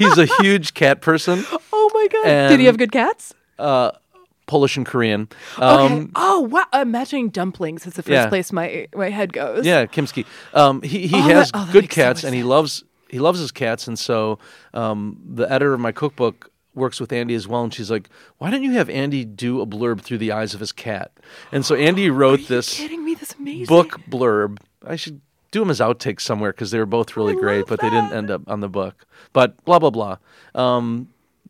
He's 0.00 0.18
a 0.18 0.26
huge 0.42 0.74
cat 0.74 1.00
person, 1.00 1.44
oh 1.72 1.90
my 1.94 2.08
god. 2.08 2.48
Did 2.48 2.60
he 2.60 2.66
have 2.66 2.76
good 2.78 2.92
cats? 2.92 3.34
uh, 3.58 3.92
Polish 4.46 4.76
and 4.76 4.84
Korean. 4.84 5.28
Okay. 5.58 5.64
Um, 5.94 6.10
oh 6.16 6.40
wow. 6.40 6.64
Imagining 6.74 7.28
dumplings 7.28 7.86
is 7.86 7.94
the 7.94 8.02
first 8.02 8.10
Yeah. 8.12 8.28
place 8.28 8.52
my 8.52 8.88
my 8.96 9.08
head 9.10 9.32
goes. 9.32 9.64
Yeah, 9.64 9.86
Kimski. 9.86 10.26
Um, 10.54 10.82
he 10.82 11.06
he 11.06 11.16
Oh, 11.16 11.28
that- 11.28 11.34
has 11.34 11.50
oh, 11.54 11.66
that 11.66 11.72
good 11.72 11.84
makes 11.84 11.94
so 11.94 12.02
cats, 12.02 12.22
much 12.22 12.28
and 12.28 12.34
he 12.34 12.42
loves 12.42 12.82
he 13.08 13.18
loves 13.20 13.38
his 13.38 13.52
cats, 13.52 13.86
and 13.86 13.96
so 13.98 14.38
um, 14.74 15.20
the 15.24 15.44
editor 15.52 15.72
of 15.74 15.80
my 15.80 15.92
cookbook 15.92 16.50
works 16.74 17.00
with 17.00 17.12
Andy 17.12 17.34
as 17.34 17.46
well, 17.46 17.62
and 17.62 17.72
she's 17.74 17.90
like, 17.92 18.08
"Why 18.38 18.50
don't 18.50 18.62
you 18.64 18.72
have 18.72 18.88
Andy 18.90 19.24
do 19.24 19.60
a 19.60 19.66
blurb 19.66 20.00
through 20.00 20.18
the 20.18 20.32
eyes 20.32 20.52
of 20.54 20.60
his 20.60 20.72
cat?" 20.72 21.12
And 21.52 21.64
so 21.66 21.74
Andy 21.76 22.10
wrote 22.20 22.48
this 22.48 22.76
kidding 22.76 23.04
me? 23.04 23.14
That's 23.14 23.34
amazing. 23.38 23.66
book 23.66 24.00
blurb. 24.08 24.58
I 24.84 24.96
should 24.96 25.20
do 25.50 25.60
them 25.60 25.70
as 25.70 25.80
outtakes 25.80 26.20
somewhere 26.20 26.52
because 26.52 26.70
they 26.70 26.78
were 26.78 26.86
both 26.86 27.16
really 27.16 27.34
I 27.34 27.40
great, 27.40 27.66
but 27.66 27.80
they 27.80 27.90
didn't 27.90 28.12
end 28.12 28.30
up 28.30 28.42
on 28.46 28.60
the 28.60 28.68
book. 28.68 29.06
But 29.32 29.62
blah 29.64 29.78
blah 29.78 29.90
blah. 29.90 30.16
Um, 30.54 31.08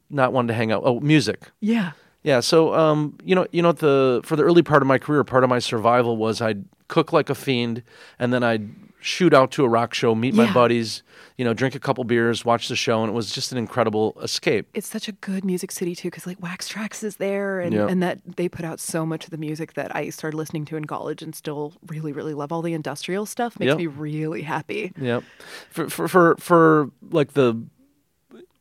not 0.08 0.32
one 0.32 0.48
to 0.48 0.54
hang 0.54 0.72
out. 0.72 0.82
Oh, 0.84 1.00
music. 1.00 1.50
Yeah. 1.60 1.92
Yeah, 2.22 2.40
so 2.40 2.74
um, 2.74 3.16
you 3.24 3.34
know, 3.34 3.46
you 3.50 3.62
know, 3.62 3.72
the 3.72 4.20
for 4.24 4.36
the 4.36 4.42
early 4.42 4.62
part 4.62 4.82
of 4.82 4.86
my 4.86 4.98
career, 4.98 5.24
part 5.24 5.42
of 5.42 5.48
my 5.48 5.58
survival 5.58 6.18
was 6.18 6.42
I'd 6.42 6.64
cook 6.88 7.14
like 7.14 7.30
a 7.30 7.34
fiend, 7.34 7.82
and 8.18 8.30
then 8.30 8.42
I'd 8.42 8.68
shoot 9.00 9.32
out 9.34 9.50
to 9.52 9.64
a 9.64 9.68
rock 9.68 9.94
show, 9.94 10.14
meet 10.14 10.34
my 10.34 10.52
buddies, 10.52 11.02
you 11.36 11.44
know, 11.44 11.54
drink 11.54 11.74
a 11.74 11.78
couple 11.80 12.04
beers, 12.04 12.44
watch 12.44 12.68
the 12.68 12.76
show, 12.76 13.02
and 13.02 13.10
it 13.10 13.14
was 13.14 13.30
just 13.30 13.50
an 13.50 13.58
incredible 13.58 14.16
escape. 14.22 14.68
It's 14.74 14.86
such 14.88 15.08
a 15.08 15.12
good 15.12 15.44
music 15.44 15.72
city 15.72 15.94
too, 15.94 16.08
because 16.08 16.26
like 16.26 16.40
Wax 16.42 16.70
Trax 16.70 17.02
is 17.02 17.16
there, 17.16 17.60
and, 17.60 17.72
Yeah. 17.72 17.86
and 17.88 18.02
that 18.02 18.20
they 18.36 18.48
put 18.48 18.64
out 18.64 18.78
so 18.78 19.06
much 19.06 19.24
of 19.24 19.30
the 19.30 19.38
music 19.38 19.72
that 19.74 19.94
I 19.96 20.10
started 20.10 20.36
listening 20.36 20.64
to 20.66 20.76
in 20.76 20.84
college, 20.84 21.22
and 21.22 21.34
still 21.34 21.72
really, 21.86 22.12
really 22.12 22.34
love 22.34 22.52
all 22.52 22.60
the 22.62 22.74
industrial 22.74 23.24
stuff. 23.26 23.58
Makes 23.58 23.70
Yep. 23.70 23.78
me 23.78 23.86
really 23.86 24.42
happy. 24.42 24.92
Yeah, 25.00 25.20
for 25.70 25.88
for 25.88 26.06
for, 26.08 26.36
for 26.38 26.90
like 27.10 27.32
the 27.32 27.62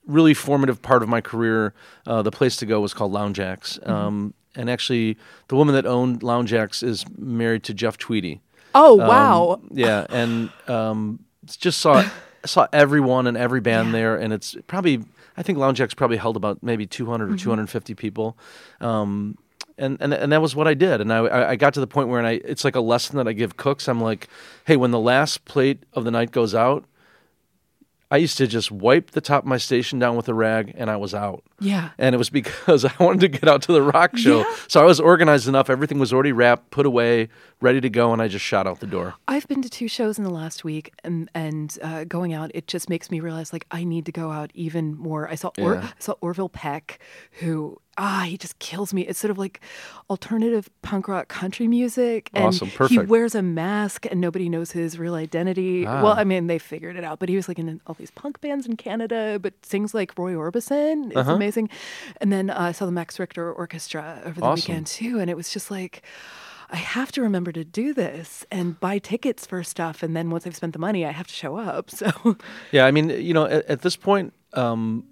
really 0.07 0.33
formative 0.33 0.81
part 0.81 1.03
of 1.03 1.09
my 1.09 1.21
career, 1.21 1.73
uh, 2.07 2.21
the 2.21 2.31
place 2.31 2.55
to 2.57 2.65
go 2.65 2.79
was 2.79 2.93
called 2.93 3.11
Lounge 3.11 3.39
Ax. 3.39 3.77
Mm-hmm. 3.77 3.91
Um, 3.91 4.33
and 4.55 4.69
actually, 4.69 5.17
the 5.49 5.55
woman 5.55 5.75
that 5.75 5.85
owned 5.85 6.23
Lounge 6.23 6.51
Ax 6.53 6.81
is 6.81 7.05
married 7.17 7.63
to 7.63 7.73
Jeff 7.73 7.97
Tweedy. 7.97 8.41
Oh 8.75 8.99
Um, 9.01 9.07
wow! 9.07 9.61
Yeah, 9.71 10.05
and 10.09 10.49
um, 10.67 11.19
just 11.47 11.79
saw 11.79 12.03
saw 12.45 12.67
everyone 12.71 13.27
and 13.27 13.35
every 13.37 13.61
band 13.61 13.87
Yeah. 13.87 13.91
there, 13.93 14.15
and 14.17 14.31
it's 14.33 14.55
probably 14.67 15.03
I 15.37 15.43
think 15.43 15.57
Lounge 15.57 15.79
Ax 15.81 15.93
probably 15.93 16.17
held 16.17 16.35
about 16.37 16.61
maybe 16.61 16.85
200 16.85 17.25
Mm-hmm. 17.25 17.33
or 17.33 17.37
250 17.37 17.95
people. 17.95 18.37
Um, 18.81 19.37
and, 19.77 19.97
and 20.01 20.13
and 20.13 20.31
that 20.33 20.41
was 20.41 20.55
what 20.55 20.67
I 20.67 20.73
did, 20.73 20.99
and 21.01 21.11
I 21.13 21.19
I 21.19 21.49
I 21.51 21.55
got 21.55 21.73
to 21.75 21.79
the 21.79 21.87
point 21.87 22.09
where 22.09 22.19
and 22.19 22.27
I 22.27 22.41
it's 22.43 22.63
like 22.65 22.75
a 22.75 22.81
lesson 22.81 23.15
that 23.17 23.27
I 23.27 23.33
give 23.33 23.55
cooks. 23.57 23.87
I'm 23.87 24.01
like, 24.01 24.27
hey, 24.65 24.75
when 24.75 24.91
the 24.91 24.99
last 24.99 25.45
plate 25.45 25.83
of 25.93 26.03
the 26.03 26.11
night 26.11 26.31
goes 26.31 26.53
out, 26.53 26.83
I 28.11 28.17
used 28.17 28.37
to 28.39 28.47
just 28.47 28.71
wipe 28.71 29.11
the 29.11 29.21
top 29.21 29.43
of 29.43 29.47
my 29.47 29.57
station 29.57 29.99
down 29.99 30.15
with 30.15 30.27
a 30.27 30.33
rag, 30.33 30.73
and 30.75 30.89
I 30.89 30.95
was 30.95 31.13
out 31.13 31.43
yeah. 31.59 31.91
and 31.97 32.15
it 32.15 32.17
was 32.17 32.29
because 32.29 32.83
I 32.85 32.91
wanted 32.99 33.21
to 33.21 33.27
get 33.27 33.47
out 33.47 33.61
to 33.63 33.71
the 33.71 33.83
rock 33.83 34.17
show. 34.17 34.39
Yeah. 34.39 34.55
So 34.67 34.81
I 34.81 34.85
was 34.85 34.99
organized 34.99 35.47
enough; 35.47 35.69
everything 35.69 35.99
was 35.99 36.11
already 36.11 36.31
wrapped, 36.31 36.71
put 36.71 36.85
away, 36.85 37.29
ready 37.61 37.79
to 37.81 37.89
go, 37.89 38.11
and 38.11 38.21
I 38.21 38.27
just 38.27 38.43
shot 38.43 38.65
out 38.65 38.79
the 38.79 38.87
door. 38.87 39.15
I've 39.27 39.47
been 39.47 39.61
to 39.61 39.69
two 39.69 39.87
shows 39.87 40.17
in 40.17 40.23
the 40.23 40.31
last 40.31 40.63
week, 40.63 40.91
and 41.03 41.29
and 41.35 41.77
uh, 41.81 42.03
going 42.05 42.33
out, 42.33 42.49
it 42.53 42.67
just 42.67 42.89
makes 42.89 43.11
me 43.11 43.19
realize 43.19 43.53
like 43.53 43.65
I 43.69 43.83
need 43.83 44.05
to 44.07 44.11
go 44.11 44.31
out 44.31 44.51
even 44.53 44.97
more. 44.97 45.29
I 45.29 45.35
saw 45.35 45.51
or- 45.59 45.75
Yeah. 45.75 45.85
I 45.85 45.93
saw 45.99 46.13
Orville 46.21 46.49
Peck, 46.49 46.99
who 47.33 47.77
ah 47.99 48.23
he 48.25 48.37
just 48.37 48.57
kills 48.59 48.93
me. 48.93 49.01
It's 49.03 49.19
sort 49.19 49.29
of 49.31 49.37
like 49.37 49.59
alternative 50.09 50.69
punk 50.81 51.07
rock 51.07 51.27
country 51.27 51.67
music, 51.67 52.29
and 52.33 52.45
Awesome. 52.45 52.69
he 52.87 52.97
wears 52.99 53.35
a 53.35 53.41
mask, 53.41 54.05
and 54.09 54.19
nobody 54.21 54.49
knows 54.49 54.71
his 54.71 54.97
real 54.97 55.15
identity. 55.15 55.85
Ah. 55.85 56.01
Well, 56.03 56.13
I 56.17 56.23
mean 56.23 56.47
they 56.47 56.57
figured 56.59 56.95
it 56.95 57.03
out, 57.03 57.19
but 57.19 57.29
he 57.29 57.35
was 57.35 57.47
like 57.47 57.59
in 57.59 57.79
all 57.85 57.95
these 57.99 58.11
punk 58.11 58.39
bands 58.41 58.65
in 58.65 58.77
Canada, 58.77 59.37
but 59.41 59.53
sings 59.65 59.93
like 59.93 60.17
Roy 60.17 60.33
Orbison. 60.33 61.07
It's 61.07 61.17
Uh-huh. 61.17 61.33
amazing. 61.33 61.69
And 62.21 62.31
then 62.31 62.49
uh, 62.49 62.55
I 62.59 62.71
saw 62.71 62.85
the 62.85 62.91
Max 62.91 63.19
Richter 63.19 63.51
Orchestra 63.53 64.21
over 64.25 64.39
the 64.39 64.45
Awesome. 64.47 64.55
weekend 64.73 64.87
too, 64.87 65.19
and 65.19 65.29
it 65.29 65.37
was 65.37 65.51
just 65.51 65.69
like. 65.69 66.01
I 66.71 66.75
have 66.75 67.11
to 67.13 67.23
remember 67.23 67.51
to 67.51 67.63
do 67.65 67.95
this 67.95 68.45
and 68.51 68.79
buy 68.79 68.99
tickets 68.99 69.43
for 69.47 69.63
stuff, 69.63 70.03
and 70.03 70.15
then 70.15 70.29
once 70.29 70.45
I've 70.45 70.55
spent 70.55 70.73
the 70.73 70.77
money, 70.79 71.03
I 71.03 71.09
have 71.11 71.25
to 71.25 71.33
show 71.33 71.57
up. 71.57 71.89
So, 71.99 72.37
Yeah, 72.71 72.85
I 72.85 72.91
mean, 72.91 73.09
you 73.09 73.33
know, 73.33 73.45
at, 73.45 73.65
at 73.65 73.81
this 73.81 73.95
point, 73.95 74.33
um, 74.53 75.05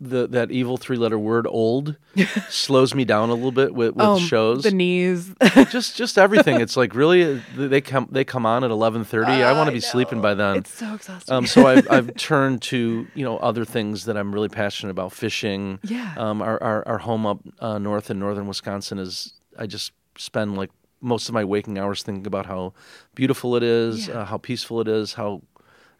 the 0.00 0.26
that 0.26 0.50
evil 0.50 0.76
three 0.76 0.96
letter 0.96 1.18
word 1.18 1.46
"old" 1.48 1.96
slows 2.48 2.94
me 2.94 3.04
down 3.04 3.30
a 3.30 3.34
little 3.34 3.52
bit 3.52 3.74
with, 3.74 3.94
with 3.94 4.04
um, 4.04 4.18
shows. 4.18 4.62
the 4.64 4.70
knees. 4.72 5.32
just 5.70 5.96
just 5.96 6.18
everything. 6.18 6.60
It's 6.60 6.76
like 6.76 6.94
really 6.94 7.36
uh, 7.36 7.40
they 7.56 7.80
come 7.80 8.08
they 8.10 8.24
come 8.24 8.44
on 8.44 8.64
at 8.64 8.70
eleven 8.70 9.04
thirty. 9.04 9.30
I 9.30 9.52
want 9.52 9.68
to 9.68 9.72
be 9.72 9.80
sleeping 9.80 10.20
by 10.20 10.34
then. 10.34 10.56
It's 10.58 10.74
so 10.74 10.94
exhausting. 10.94 11.34
Um, 11.34 11.46
so 11.46 11.66
I've, 11.66 11.88
I've 11.90 12.14
turned 12.16 12.62
to 12.62 13.06
you 13.14 13.24
know 13.24 13.38
other 13.38 13.64
things 13.64 14.04
that 14.06 14.16
I'm 14.16 14.34
really 14.34 14.48
passionate 14.48 14.90
about. 14.90 15.12
Fishing. 15.12 15.78
Yeah. 15.84 16.14
Um, 16.16 16.42
our, 16.42 16.62
our 16.62 16.86
our 16.88 16.98
home 16.98 17.24
up 17.26 17.38
uh, 17.60 17.78
north 17.78 18.10
in 18.10 18.18
northern 18.18 18.46
Wisconsin 18.48 18.98
is 18.98 19.32
I 19.58 19.66
just 19.66 19.92
spend 20.18 20.56
like 20.56 20.70
most 21.00 21.28
of 21.28 21.34
my 21.34 21.44
waking 21.44 21.78
hours 21.78 22.02
thinking 22.02 22.26
about 22.26 22.46
how 22.46 22.72
beautiful 23.14 23.56
it 23.56 23.62
is, 23.62 24.08
Yeah. 24.08 24.20
uh, 24.20 24.24
how 24.24 24.38
peaceful 24.38 24.80
it 24.80 24.88
is, 24.88 25.12
how 25.14 25.42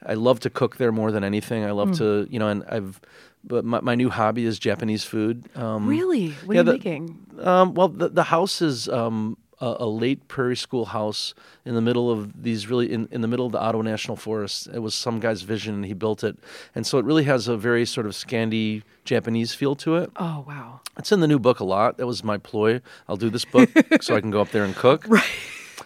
I 0.07 0.15
love 0.15 0.41
to 0.41 0.51
cook 0.51 0.77
there 0.79 0.93
more 0.93 1.13
than 1.13 1.23
anything. 1.25 1.65
I 1.65 1.71
love 1.71 1.91
Mm. 1.91 1.99
to 1.99 2.27
you 2.31 2.39
know, 2.39 2.49
and 2.49 2.65
I've 2.69 3.01
but 3.47 3.65
my, 3.65 3.81
my 3.81 3.95
new 3.95 4.11
hobby 4.11 4.45
is 4.45 4.59
Japanese 4.59 5.05
food. 5.05 5.45
Um, 5.57 5.87
really? 5.87 6.31
What 6.45 6.55
yeah, 6.55 6.61
are 6.63 6.65
you 6.65 6.65
the- 6.65 6.73
making? 6.73 7.27
um, 7.43 7.75
well, 7.75 7.89
the, 7.89 8.09
the 8.09 8.23
house 8.25 8.63
is 8.63 8.89
um, 8.89 9.37
a, 9.61 9.77
a 9.81 9.87
late 9.87 10.27
prairie 10.29 10.57
school 10.57 10.87
house 10.87 11.35
in 11.65 11.75
the 11.75 11.81
middle 11.81 12.11
of 12.11 12.43
these 12.43 12.69
really 12.69 12.93
in, 12.93 13.09
in 13.11 13.21
the 13.21 13.29
middle 13.29 13.47
of 13.47 13.53
the 13.53 13.61
Ottawa 13.61 13.83
National 13.83 14.17
Forest. 14.17 14.69
It 14.73 14.81
was 14.81 14.95
some 14.95 15.21
guy's 15.21 15.43
vision, 15.43 15.75
and 15.75 15.85
he 15.85 15.93
built 15.95 16.25
it, 16.25 16.37
and 16.75 16.87
so 16.87 16.99
it 16.99 17.05
really 17.05 17.25
has 17.25 17.49
a 17.49 17.57
very 17.57 17.85
sort 17.87 18.07
of 18.07 18.13
Scandi 18.13 18.83
Japanese 19.05 19.55
feel 19.55 19.75
to 19.77 19.97
it. 19.97 20.11
Oh 20.17 20.45
wow! 20.47 20.81
It's 20.99 21.13
in 21.13 21.21
the 21.21 21.29
new 21.29 21.39
book 21.39 21.61
a 21.61 21.65
lot. 21.65 21.97
That 21.99 22.07
was 22.07 22.25
my 22.25 22.39
ploy. 22.39 22.81
I'll 23.09 23.17
do 23.17 23.31
this 23.31 23.45
book 23.45 23.71
so 24.01 24.17
I 24.17 24.21
can 24.21 24.31
go 24.31 24.41
up 24.41 24.51
there 24.51 24.65
and 24.65 24.75
cook. 24.75 25.07
Right. 25.09 25.25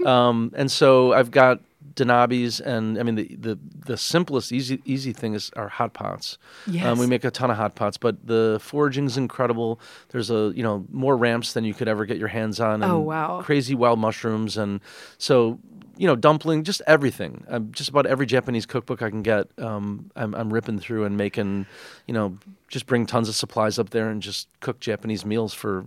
Um, 0.04 0.52
and 0.54 0.70
so 0.70 1.12
I've 1.12 1.30
got 1.30 1.60
donabes, 1.98 2.60
and 2.60 2.98
I 2.98 3.02
mean 3.02 3.16
the, 3.16 3.36
the 3.36 3.58
the 3.86 3.96
simplest 3.96 4.52
easy 4.52 4.80
easy 4.84 5.12
thing 5.12 5.34
is 5.34 5.50
our 5.56 5.68
hot 5.68 5.92
pots. 5.92 6.38
Yes. 6.66 6.86
Um, 6.86 6.98
we 6.98 7.06
make 7.06 7.24
a 7.24 7.30
ton 7.30 7.50
of 7.50 7.56
hot 7.56 7.74
pots, 7.74 7.96
but 7.96 8.26
the 8.26 8.58
foraging's 8.62 9.16
incredible. 9.16 9.80
There's 10.10 10.30
a 10.30 10.52
you 10.54 10.62
know 10.62 10.84
more 10.90 11.16
ramps 11.16 11.52
than 11.52 11.64
you 11.64 11.74
could 11.74 11.88
ever 11.88 12.06
get 12.06 12.18
your 12.18 12.28
hands 12.28 12.60
on. 12.60 12.82
And 12.82 12.92
Oh, 12.92 12.98
wow. 13.00 13.42
Crazy 13.42 13.74
wild 13.74 13.98
mushrooms, 13.98 14.56
and 14.56 14.80
so 15.18 15.58
you 15.96 16.06
know 16.06 16.14
dumpling, 16.16 16.62
just 16.64 16.80
everything. 16.86 17.44
Um, 17.48 17.72
just 17.72 17.90
about 17.90 18.06
every 18.06 18.26
Japanese 18.26 18.66
cookbook 18.66 19.02
I 19.02 19.10
can 19.10 19.22
get, 19.22 19.48
um, 19.58 20.10
I'm 20.14 20.34
I'm 20.34 20.52
ripping 20.52 20.78
through 20.78 21.04
and 21.04 21.16
making, 21.16 21.66
you 22.06 22.14
know, 22.14 22.38
just 22.68 22.86
bring 22.86 23.04
tons 23.06 23.28
of 23.28 23.34
supplies 23.34 23.78
up 23.78 23.90
there 23.90 24.08
and 24.08 24.22
just 24.22 24.48
cook 24.60 24.78
Japanese 24.80 25.24
meals 25.26 25.52
for 25.54 25.86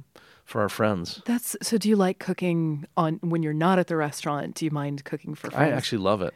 for 0.51 0.61
our 0.61 0.69
friends. 0.69 1.21
That's 1.25 1.55
so. 1.61 1.77
Do 1.77 1.89
you 1.89 1.95
like 1.95 2.19
cooking 2.19 2.85
on 2.95 3.19
when 3.23 3.41
you're 3.43 3.53
not 3.67 3.79
at 3.79 3.87
the 3.87 3.95
restaurant? 3.95 4.55
Do 4.55 4.65
you 4.65 4.71
mind 4.71 5.03
cooking 5.05 5.33
for 5.35 5.49
friends? 5.49 5.71
I 5.73 5.75
actually 5.75 5.99
love 6.03 6.21
it. 6.21 6.33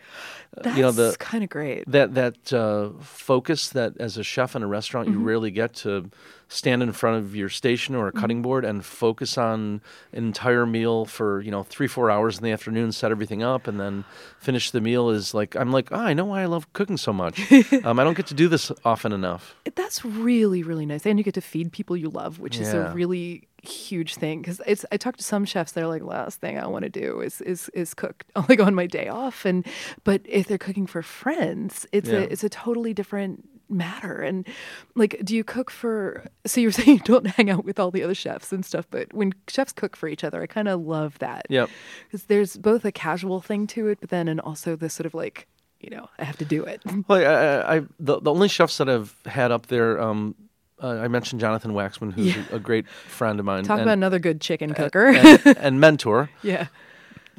Uh, 0.57 0.61
That's 0.63 0.77
you 0.77 0.83
know 0.83 1.13
kind 1.19 1.43
of 1.43 1.49
great. 1.49 1.83
that 1.91 2.13
that 2.15 2.53
uh, 2.53 2.89
focus 3.01 3.69
that 3.69 3.93
as 3.99 4.17
a 4.17 4.23
chef 4.23 4.55
in 4.55 4.63
a 4.63 4.67
restaurant 4.67 5.07
Mm-hmm. 5.09 5.19
you 5.19 5.25
rarely 5.25 5.51
get 5.51 5.73
to 5.83 6.09
stand 6.47 6.81
in 6.83 6.91
front 6.93 7.17
of 7.17 7.35
your 7.35 7.49
station 7.49 7.95
or 7.95 8.07
a 8.07 8.11
Mm-hmm. 8.11 8.19
cutting 8.21 8.41
board 8.41 8.63
and 8.65 8.85
focus 8.85 9.37
on 9.37 9.81
an 10.13 10.23
entire 10.25 10.65
meal 10.65 11.05
for 11.05 11.41
you 11.41 11.51
know 11.51 11.63
three 11.63 11.87
four 11.87 12.09
hours 12.09 12.37
in 12.37 12.43
the 12.43 12.51
afternoon 12.51 12.91
set 12.91 13.11
everything 13.11 13.43
up 13.43 13.67
and 13.67 13.79
then 13.79 14.05
finish 14.39 14.71
the 14.71 14.79
meal 14.79 15.09
is 15.09 15.33
like 15.33 15.55
i'm 15.55 15.71
like 15.71 15.91
oh, 15.91 15.97
i 15.99 16.13
know 16.13 16.23
why 16.25 16.41
i 16.43 16.45
love 16.45 16.71
cooking 16.73 16.97
so 16.97 17.11
much 17.11 17.51
um, 17.83 17.99
i 17.99 18.03
don't 18.03 18.15
get 18.15 18.27
to 18.27 18.33
do 18.33 18.47
this 18.47 18.71
often 18.85 19.11
enough 19.11 19.55
That's 19.75 20.05
really 20.05 20.63
really 20.63 20.85
nice, 20.85 21.05
and 21.05 21.19
you 21.19 21.23
get 21.25 21.33
to 21.33 21.41
feed 21.41 21.71
people 21.71 21.97
you 21.97 22.09
love, 22.09 22.39
which 22.39 22.57
is 22.59 22.73
a 22.73 22.91
really 22.93 23.47
huge 23.65 24.15
thing. 24.15 24.41
Because 24.41 24.61
it's 24.65 24.85
I 24.91 24.97
talk 24.97 25.17
to 25.17 25.23
some 25.23 25.45
chefs, 25.45 25.73
they're 25.73 25.87
like, 25.87 26.03
last 26.03 26.39
thing 26.39 26.57
I 26.57 26.67
want 26.67 26.83
to 26.83 26.89
do 26.89 27.19
is 27.21 27.41
is 27.41 27.69
is 27.73 27.93
cook 27.93 28.23
like 28.49 28.59
on 28.59 28.73
my 28.75 28.87
day 28.87 29.07
off, 29.09 29.45
and 29.45 29.65
but 30.03 30.21
if 30.25 30.47
they're 30.47 30.57
cooking 30.57 30.87
for 30.87 31.01
friends, 31.01 31.85
it's 31.91 32.09
Yeah. 32.09 32.19
a 32.19 32.21
it's 32.21 32.43
a 32.43 32.49
totally 32.49 32.93
different 32.93 33.47
matter 33.67 34.21
and 34.21 34.47
like 34.93 35.19
do 35.23 35.35
you 35.35 35.43
cook 35.43 35.71
for 35.71 36.23
so 36.45 36.61
you 36.61 36.67
were 36.67 36.71
saying 36.79 36.97
you 36.97 37.03
don't 37.03 37.25
hang 37.25 37.49
out 37.49 37.65
with 37.65 37.79
all 37.79 37.89
the 37.89 38.03
other 38.03 38.13
chefs 38.13 38.53
and 38.53 38.63
stuff 38.63 38.85
but 38.91 39.11
when 39.11 39.33
chefs 39.47 39.73
cook 39.73 39.95
for 39.95 40.07
each 40.07 40.23
other 40.23 40.39
i 40.43 40.45
kind 40.45 40.67
of 40.67 40.79
love 40.81 41.17
that 41.17 41.47
Yep. 41.49 41.71
because 42.05 42.25
there's 42.25 42.57
both 42.57 42.85
a 42.85 42.91
casual 42.91 43.41
thing 43.41 43.65
to 43.73 43.87
it 43.87 43.97
but 44.01 44.11
then 44.11 44.27
and 44.27 44.39
also 44.39 44.75
this 44.75 44.93
sort 44.93 45.07
of 45.07 45.15
like 45.15 45.47
you 45.79 45.89
know 45.89 46.07
i 46.19 46.23
have 46.23 46.37
to 46.37 46.45
do 46.45 46.63
it 46.63 46.79
well 47.07 47.19
I, 47.19 47.23
I, 47.23 47.75
I 47.77 47.81
the, 47.99 48.19
the 48.21 48.29
only 48.31 48.49
chefs 48.49 48.77
that 48.77 48.87
i've 48.87 49.15
had 49.25 49.51
up 49.51 49.65
there 49.65 49.99
um, 49.99 50.35
uh, 50.81 50.87
i 50.87 51.07
mentioned 51.07 51.39
jonathan 51.41 51.71
waxman 51.71 52.11
who's 52.13 52.35
Yeah. 52.35 52.43
a, 52.51 52.59
great 52.59 52.87
friend 52.87 53.39
of 53.39 53.45
mine 53.45 53.63
talk 53.63 53.79
and, 53.79 53.83
about 53.83 53.93
another 53.93 54.19
good 54.19 54.41
chicken 54.41 54.73
cooker. 54.73 55.07
and, 55.07 55.57
and 55.57 55.79
mentor. 55.79 56.29
Yeah. 56.43 56.67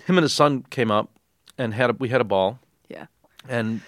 Him 0.06 0.18
and 0.18 0.22
his 0.22 0.32
son 0.32 0.64
came 0.70 0.90
up 0.90 1.10
and 1.58 1.72
had 1.74 1.90
a, 1.90 1.92
we 1.94 2.08
had 2.10 2.20
a 2.20 2.24
ball. 2.24 2.60
Yeah. 2.88 3.06
And 3.48 3.80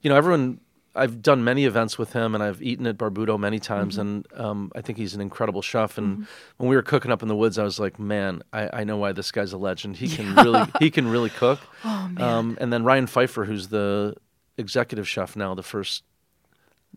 you 0.00 0.08
know 0.10 0.16
everyone 0.16 0.60
i've 0.96 1.22
done 1.22 1.42
many 1.42 1.64
events 1.64 1.98
with 1.98 2.12
him 2.12 2.34
and 2.34 2.42
i've 2.44 2.62
eaten 2.62 2.86
at 2.86 2.96
Barbuto 2.96 3.38
many 3.38 3.58
times 3.58 3.98
and 3.98 4.26
um, 4.34 4.70
i 4.76 4.80
think 4.80 4.96
he's 4.98 5.14
an 5.14 5.20
incredible 5.20 5.62
chef. 5.62 5.98
And 5.98 6.26
when 6.58 6.68
we 6.68 6.76
were 6.76 6.82
cooking 6.82 7.10
up 7.10 7.22
in 7.22 7.28
the 7.28 7.36
woods 7.36 7.58
i 7.58 7.64
was 7.64 7.78
like 7.80 7.98
man 7.98 8.42
i, 8.52 8.80
I 8.80 8.84
know 8.84 8.96
why 8.96 9.12
this 9.12 9.30
guy's 9.32 9.52
a 9.52 9.58
legend. 9.58 9.96
He 9.96 10.08
can 10.08 10.34
really 10.44 10.64
he 10.78 10.90
can 10.90 11.08
really 11.08 11.30
cook. 11.30 11.58
Oh 11.84 12.08
man. 12.12 12.22
Um, 12.22 12.58
and 12.60 12.72
then 12.72 12.84
ryan 12.84 13.06
pfeiffer 13.06 13.44
who's 13.44 13.68
the 13.68 14.14
executive 14.56 15.08
chef 15.08 15.34
now 15.36 15.54
the 15.54 15.62
first 15.64 16.04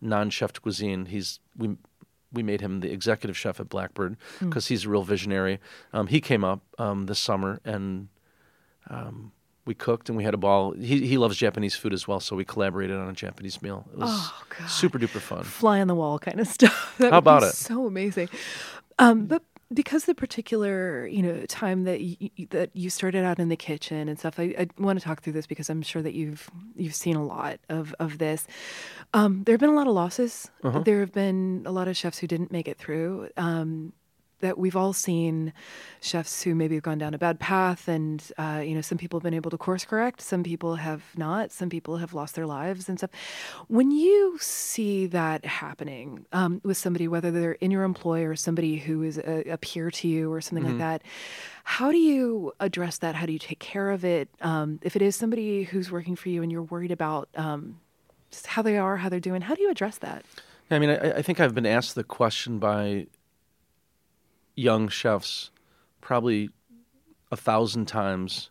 non-chef 0.01 0.53
cuisine 0.61 1.05
he's 1.07 1.39
we 1.57 1.75
we 2.33 2.43
made 2.43 2.61
him 2.61 2.81
the 2.81 2.91
executive 2.91 3.37
chef 3.37 3.59
at 3.59 3.69
blackbird 3.69 4.17
because 4.39 4.67
he's 4.67 4.85
a 4.85 4.89
real 4.89 5.03
visionary 5.03 5.59
um, 5.93 6.07
he 6.07 6.19
came 6.21 6.43
up 6.43 6.61
um, 6.77 7.05
this 7.05 7.19
summer 7.19 7.59
and 7.65 8.09
um, 8.89 9.31
we 9.65 9.73
cooked 9.73 10.07
and 10.07 10.17
we 10.17 10.23
had 10.23 10.33
a 10.33 10.37
ball. 10.37 10.71
He 10.71 11.05
he 11.05 11.17
loves 11.17 11.35
Japanese 11.35 11.75
food 11.75 11.91
as 11.91 12.07
well, 12.07 12.21
so 12.21 12.37
we 12.37 12.45
collaborated 12.45 12.95
on 12.95 13.09
a 13.09 13.13
Japanese 13.13 13.61
meal. 13.61 13.85
It 13.91 13.97
was 13.99 14.09
Oh, 14.13 14.43
God. 14.57 14.69
super 14.69 14.97
duper 14.97 15.19
fun. 15.19 15.43
fly 15.43 15.81
on 15.81 15.87
the 15.87 15.95
wall 15.95 16.19
kind 16.19 16.39
of 16.39 16.47
stuff. 16.57 16.95
That 16.99 17.11
How 17.11 17.17
about 17.17 17.43
it? 17.43 17.51
So 17.53 17.85
amazing. 17.85 18.29
Um, 18.97 19.25
but 19.25 19.43
because 19.73 20.05
the 20.05 20.15
particular 20.15 21.07
you 21.07 21.21
know 21.21 21.45
time 21.47 21.83
that 21.83 22.01
you, 22.01 22.29
that 22.49 22.69
you 22.73 22.89
started 22.89 23.23
out 23.23 23.39
in 23.39 23.49
the 23.49 23.55
kitchen 23.55 24.07
and 24.07 24.17
stuff, 24.17 24.39
I, 24.39 24.55
I 24.57 24.67
want 24.77 24.99
to 24.99 25.05
talk 25.05 25.21
through 25.21 25.33
this 25.33 25.47
because 25.47 25.69
I'm 25.69 25.81
sure 25.81 26.01
that 26.01 26.13
you've 26.13 26.49
you've 26.75 26.95
seen 26.95 27.15
a 27.15 27.25
lot 27.25 27.59
of 27.69 27.93
of 27.99 28.17
this. 28.17 28.47
Um, 29.13 29.43
there 29.43 29.53
have 29.53 29.59
been 29.59 29.69
a 29.69 29.75
lot 29.75 29.87
of 29.87 29.93
losses. 29.93 30.49
Uh-huh. 30.63 30.79
There 30.79 30.99
have 31.01 31.13
been 31.13 31.63
a 31.65 31.71
lot 31.71 31.87
of 31.87 31.97
chefs 31.97 32.19
who 32.19 32.27
didn't 32.27 32.51
make 32.51 32.67
it 32.67 32.77
through. 32.77 33.29
Um, 33.37 33.93
that 34.39 34.57
we've 34.57 34.75
all 34.75 34.93
seen 34.93 35.53
chefs 36.01 36.43
who 36.43 36.53
maybe 36.53 36.75
have 36.75 36.83
gone 36.83 36.97
down 36.97 37.13
a 37.13 37.17
bad 37.17 37.39
path 37.39 37.87
and 37.87 38.31
uh, 38.37 38.61
you 38.63 38.75
know 38.75 38.81
some 38.81 38.97
people 38.97 39.19
have 39.19 39.23
been 39.23 39.33
able 39.33 39.51
to 39.51 39.57
course 39.57 39.85
correct 39.85 40.21
some 40.21 40.43
people 40.43 40.75
have 40.75 41.03
not 41.17 41.51
some 41.51 41.69
people 41.69 41.97
have 41.97 42.13
lost 42.13 42.35
their 42.35 42.45
lives 42.45 42.87
and 42.87 42.99
stuff. 42.99 43.11
When 43.67 43.91
you 43.91 44.37
see 44.39 45.07
that 45.07 45.45
happening 45.45 46.25
um, 46.31 46.61
with 46.63 46.77
somebody 46.77 47.07
whether 47.07 47.31
they're 47.31 47.53
in 47.53 47.71
your 47.71 47.83
employ 47.83 48.23
or 48.25 48.35
somebody 48.35 48.77
who 48.77 49.03
is 49.03 49.17
a, 49.17 49.43
a 49.51 49.57
peer 49.57 49.91
to 49.91 50.07
you 50.07 50.31
or 50.31 50.41
something 50.41 50.65
like 50.65 50.77
that 50.77 51.03
how 51.69 51.91
do 51.91 51.97
you 51.97 52.53
address 52.61 52.99
that? 52.99 53.13
How 53.13 53.25
do 53.25 53.33
you 53.33 53.39
take 53.39 53.59
care 53.59 53.91
of 53.91 54.05
it? 54.05 54.29
Um, 54.39 54.79
if 54.83 54.95
it 54.95 55.01
is 55.01 55.17
somebody 55.17 55.63
who's 55.63 55.91
working 55.91 56.15
for 56.15 56.29
you 56.29 56.41
and 56.41 56.49
you're 56.49 56.63
worried 56.63 56.91
about 56.91 57.27
um, 57.35 57.81
just 58.31 58.47
how 58.47 58.61
they 58.61 58.77
are 58.77 58.95
how 58.95 59.09
they're 59.09 59.19
doing 59.19 59.41
how 59.41 59.53
do 59.53 59.61
you 59.61 59.69
address 59.69 59.97
that? 59.97 60.23
I 60.71 60.79
mean, 60.79 60.89
I, 60.89 61.17
I 61.17 61.21
think 61.21 61.41
I've 61.41 61.53
been 61.53 61.65
asked 61.65 61.95
the 61.95 62.05
question 62.05 62.57
by 62.57 63.07
young 64.57 64.89
chefs 64.89 65.51
probably 66.01 66.49
a 67.31 67.37
thousand 67.37 67.85
times. 67.85 68.49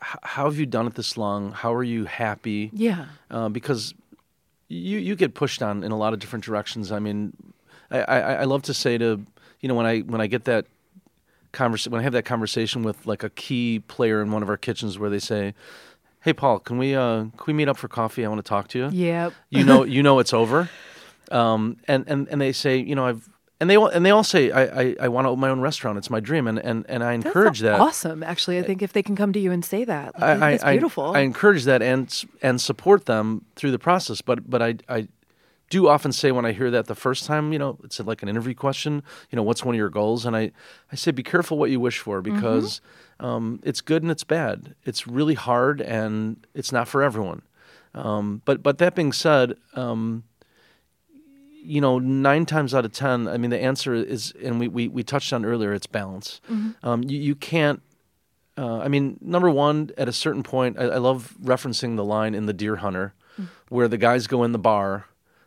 H- 0.00 0.18
how 0.22 0.44
have 0.44 0.58
you 0.58 0.66
done 0.66 0.86
it 0.86 0.94
this 0.94 1.16
long? 1.16 1.50
How 1.52 1.72
are 1.74 1.82
you 1.82 2.04
happy? 2.04 2.70
yeah 2.72 3.06
uh, 3.30 3.48
because 3.48 3.94
you 4.68 4.98
you 4.98 5.16
get 5.16 5.34
pushed 5.34 5.62
on 5.62 5.82
in 5.82 5.90
a 5.90 5.96
lot 5.96 6.12
of 6.12 6.18
different 6.20 6.44
directions. 6.44 6.92
I 6.92 6.98
mean, 6.98 7.32
I, 7.90 8.00
I, 8.00 8.18
I 8.34 8.44
love 8.44 8.62
to 8.62 8.74
say 8.74 8.98
to 8.98 9.24
you 9.60 9.68
know 9.68 9.74
when 9.74 9.86
I 9.86 10.00
when 10.00 10.20
I 10.20 10.26
get 10.28 10.44
that 10.44 10.66
convers 11.52 11.88
when 11.88 12.00
I 12.00 12.02
have 12.04 12.12
that 12.14 12.24
conversation 12.24 12.82
with 12.82 13.06
like 13.06 13.22
a 13.22 13.30
key 13.30 13.80
player 13.80 14.22
in 14.22 14.30
one 14.30 14.42
of 14.42 14.48
our 14.48 14.56
kitchens 14.56 14.98
where 14.98 15.10
they 15.10 15.18
say, 15.18 15.54
"Hey 16.20 16.32
Paul, 16.32 16.58
can 16.58 16.78
we 16.78 16.94
uh, 16.94 17.24
can 17.24 17.44
we 17.46 17.52
meet 17.52 17.68
up 17.68 17.76
for 17.76 17.88
coffee? 17.88 18.24
I 18.24 18.28
want 18.28 18.44
to 18.44 18.48
talk 18.48 18.68
to 18.68 18.78
you." 18.78 18.88
yep 18.92 19.32
You 19.50 19.64
know 19.64 19.84
you 19.96 20.02
know 20.02 20.18
it's 20.18 20.32
over, 20.32 20.68
um, 21.30 21.76
and 21.86 22.04
and 22.08 22.28
and 22.28 22.40
they 22.40 22.52
say 22.52 22.78
you 22.78 22.94
know 22.94 23.06
I've. 23.06 23.28
And 23.62 23.70
they 23.70 23.76
all 23.76 23.86
and 23.86 24.04
they 24.04 24.10
all 24.10 24.24
say 24.24 24.50
I, 24.50 24.62
I, 24.82 24.96
I 25.02 25.08
want 25.08 25.24
to 25.26 25.28
open 25.30 25.40
my 25.40 25.48
own 25.48 25.60
restaurant. 25.60 25.96
It's 25.96 26.10
my 26.10 26.18
dream, 26.18 26.48
and, 26.48 26.58
and, 26.58 26.84
and 26.88 27.04
I 27.04 27.12
encourage 27.12 27.60
that. 27.60 27.78
awesome 27.80 28.22
actually 28.24 28.58
i 28.58 28.62
think 28.64 28.82
if 28.82 28.92
they 28.92 29.04
can 29.04 29.14
come 29.14 29.32
to 29.32 29.38
you 29.38 29.52
and 29.52 29.64
say 29.64 29.84
that 29.84 30.08
I, 30.18 30.32
I- 30.32 30.50
that's 30.50 30.64
beautiful 30.64 31.14
I, 31.14 31.20
encourage 31.20 31.62
that 31.70 31.80
and 31.80 32.06
and 32.42 32.60
support 32.60 33.06
them 33.06 33.44
through 33.54 33.70
the 33.70 33.78
process. 33.78 34.20
But 34.20 34.50
but 34.50 34.60
I 34.68 34.70
I 34.88 35.06
do 35.70 35.86
often 35.88 36.10
say 36.12 36.32
when 36.32 36.44
I 36.44 36.52
hear 36.52 36.70
that 36.72 36.86
the 36.86 36.94
first 37.06 37.24
time, 37.24 37.52
you 37.52 37.58
know, 37.62 37.78
it's 37.84 38.00
like 38.00 38.20
an 38.24 38.28
interview 38.28 38.54
question. 38.54 39.02
You 39.30 39.36
know, 39.36 39.44
what's 39.48 39.64
one 39.64 39.74
of 39.76 39.78
your 39.78 39.90
goals? 39.90 40.26
And 40.26 40.34
I 40.36 40.50
I 40.92 40.96
say 40.96 41.12
be 41.12 41.22
careful 41.22 41.56
what 41.56 41.70
you 41.70 41.78
wish 41.88 41.98
for 42.00 42.20
because 42.20 42.80
um, 43.20 43.60
it's 43.62 43.80
good 43.80 44.02
and 44.02 44.10
it's 44.10 44.24
bad. 44.24 44.74
It's 44.84 45.06
really 45.06 45.34
hard 45.34 45.80
and 45.80 46.44
it's 46.52 46.72
not 46.72 46.88
for 46.88 47.00
everyone. 47.02 47.42
Um, 47.94 48.42
but 48.44 48.56
but 48.62 48.78
that 48.78 48.94
being 48.94 49.12
said. 49.12 49.54
Um, 49.74 50.24
you 51.62 51.80
know, 51.80 51.98
nine 51.98 52.44
times 52.46 52.74
out 52.74 52.84
of 52.84 52.92
ten, 52.92 53.28
I 53.28 53.36
mean, 53.38 53.50
the 53.50 53.60
answer 53.62 53.94
is, 53.94 54.32
and 54.42 54.58
we, 54.58 54.68
we, 54.68 54.88
we 54.88 55.02
touched 55.02 55.32
on 55.32 55.44
earlier, 55.44 55.72
it's 55.72 55.86
balance. 55.86 56.40
Um, 56.82 57.02
you, 57.04 57.18
you 57.18 57.34
can't 57.34 57.80
uh, 58.58 58.78
I 58.80 58.88
mean, 58.88 59.16
number 59.22 59.48
one, 59.48 59.90
at 59.96 60.08
a 60.08 60.12
certain 60.12 60.42
point, 60.42 60.78
I, 60.78 60.82
I 60.84 60.98
love 60.98 61.34
referencing 61.42 61.96
the 61.96 62.04
line 62.04 62.34
in 62.34 62.44
The 62.44 62.52
Deer 62.52 62.76
Hunter, 62.76 63.14
where 63.70 63.88
the 63.88 63.96
guys 63.96 64.26
go 64.26 64.44
in 64.44 64.52
the 64.52 64.58
bar. 64.58 65.06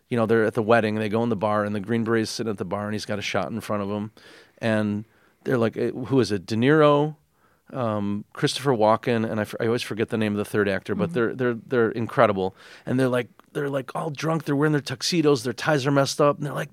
You 0.10 0.18
know, 0.18 0.26
they're 0.26 0.44
at 0.46 0.56
the 0.56 0.64
wedding, 0.64 0.96
they 0.96 1.08
go 1.10 1.22
in 1.22 1.30
the 1.30 1.36
bar, 1.36 1.64
and 1.66 1.76
the 1.76 1.80
Green 1.80 2.04
Berets 2.04 2.32
sitting 2.32 2.50
at 2.50 2.58
the 2.58 2.66
bar, 2.66 2.86
and 2.86 2.94
he's 2.94 3.06
got 3.06 3.20
a 3.20 3.22
shot 3.22 3.52
in 3.52 3.60
front 3.62 3.84
of 3.84 3.90
him, 3.90 4.12
and 4.58 5.06
they're 5.44 5.58
like, 5.60 5.78
eh, 5.78 5.92
"Who 5.92 6.20
is 6.20 6.32
it? 6.32 6.48
De 6.48 6.56
Niro, 6.56 7.16
um, 7.74 8.26
Christopher 8.34 8.72
Walken, 8.72 9.30
and 9.30 9.40
I, 9.40 9.44
f- 9.44 9.56
I 9.60 9.66
always 9.68 9.82
forget 9.84 10.10
the 10.10 10.18
name 10.18 10.34
of 10.34 10.38
the 10.40 10.46
third 10.46 10.68
actor, 10.68 10.96
but 10.96 11.14
they're 11.14 11.36
they're 11.36 11.54
they're 11.54 11.92
incredible, 11.92 12.56
and 12.88 13.00
they're 13.00 13.08
like 13.10 13.28
they're 13.56 13.70
like 13.70 13.96
all 13.96 14.12
drunk, 14.12 14.44
they're 14.44 14.56
wearing 14.56 14.74
their 14.74 14.82
tuxedos, 14.82 15.44
their 15.44 15.54
ties 15.54 15.88
are 15.88 15.92
messed 15.92 16.22
up, 16.22 16.38
and 16.38 16.46
they're 16.46 16.54
like, 16.54 16.70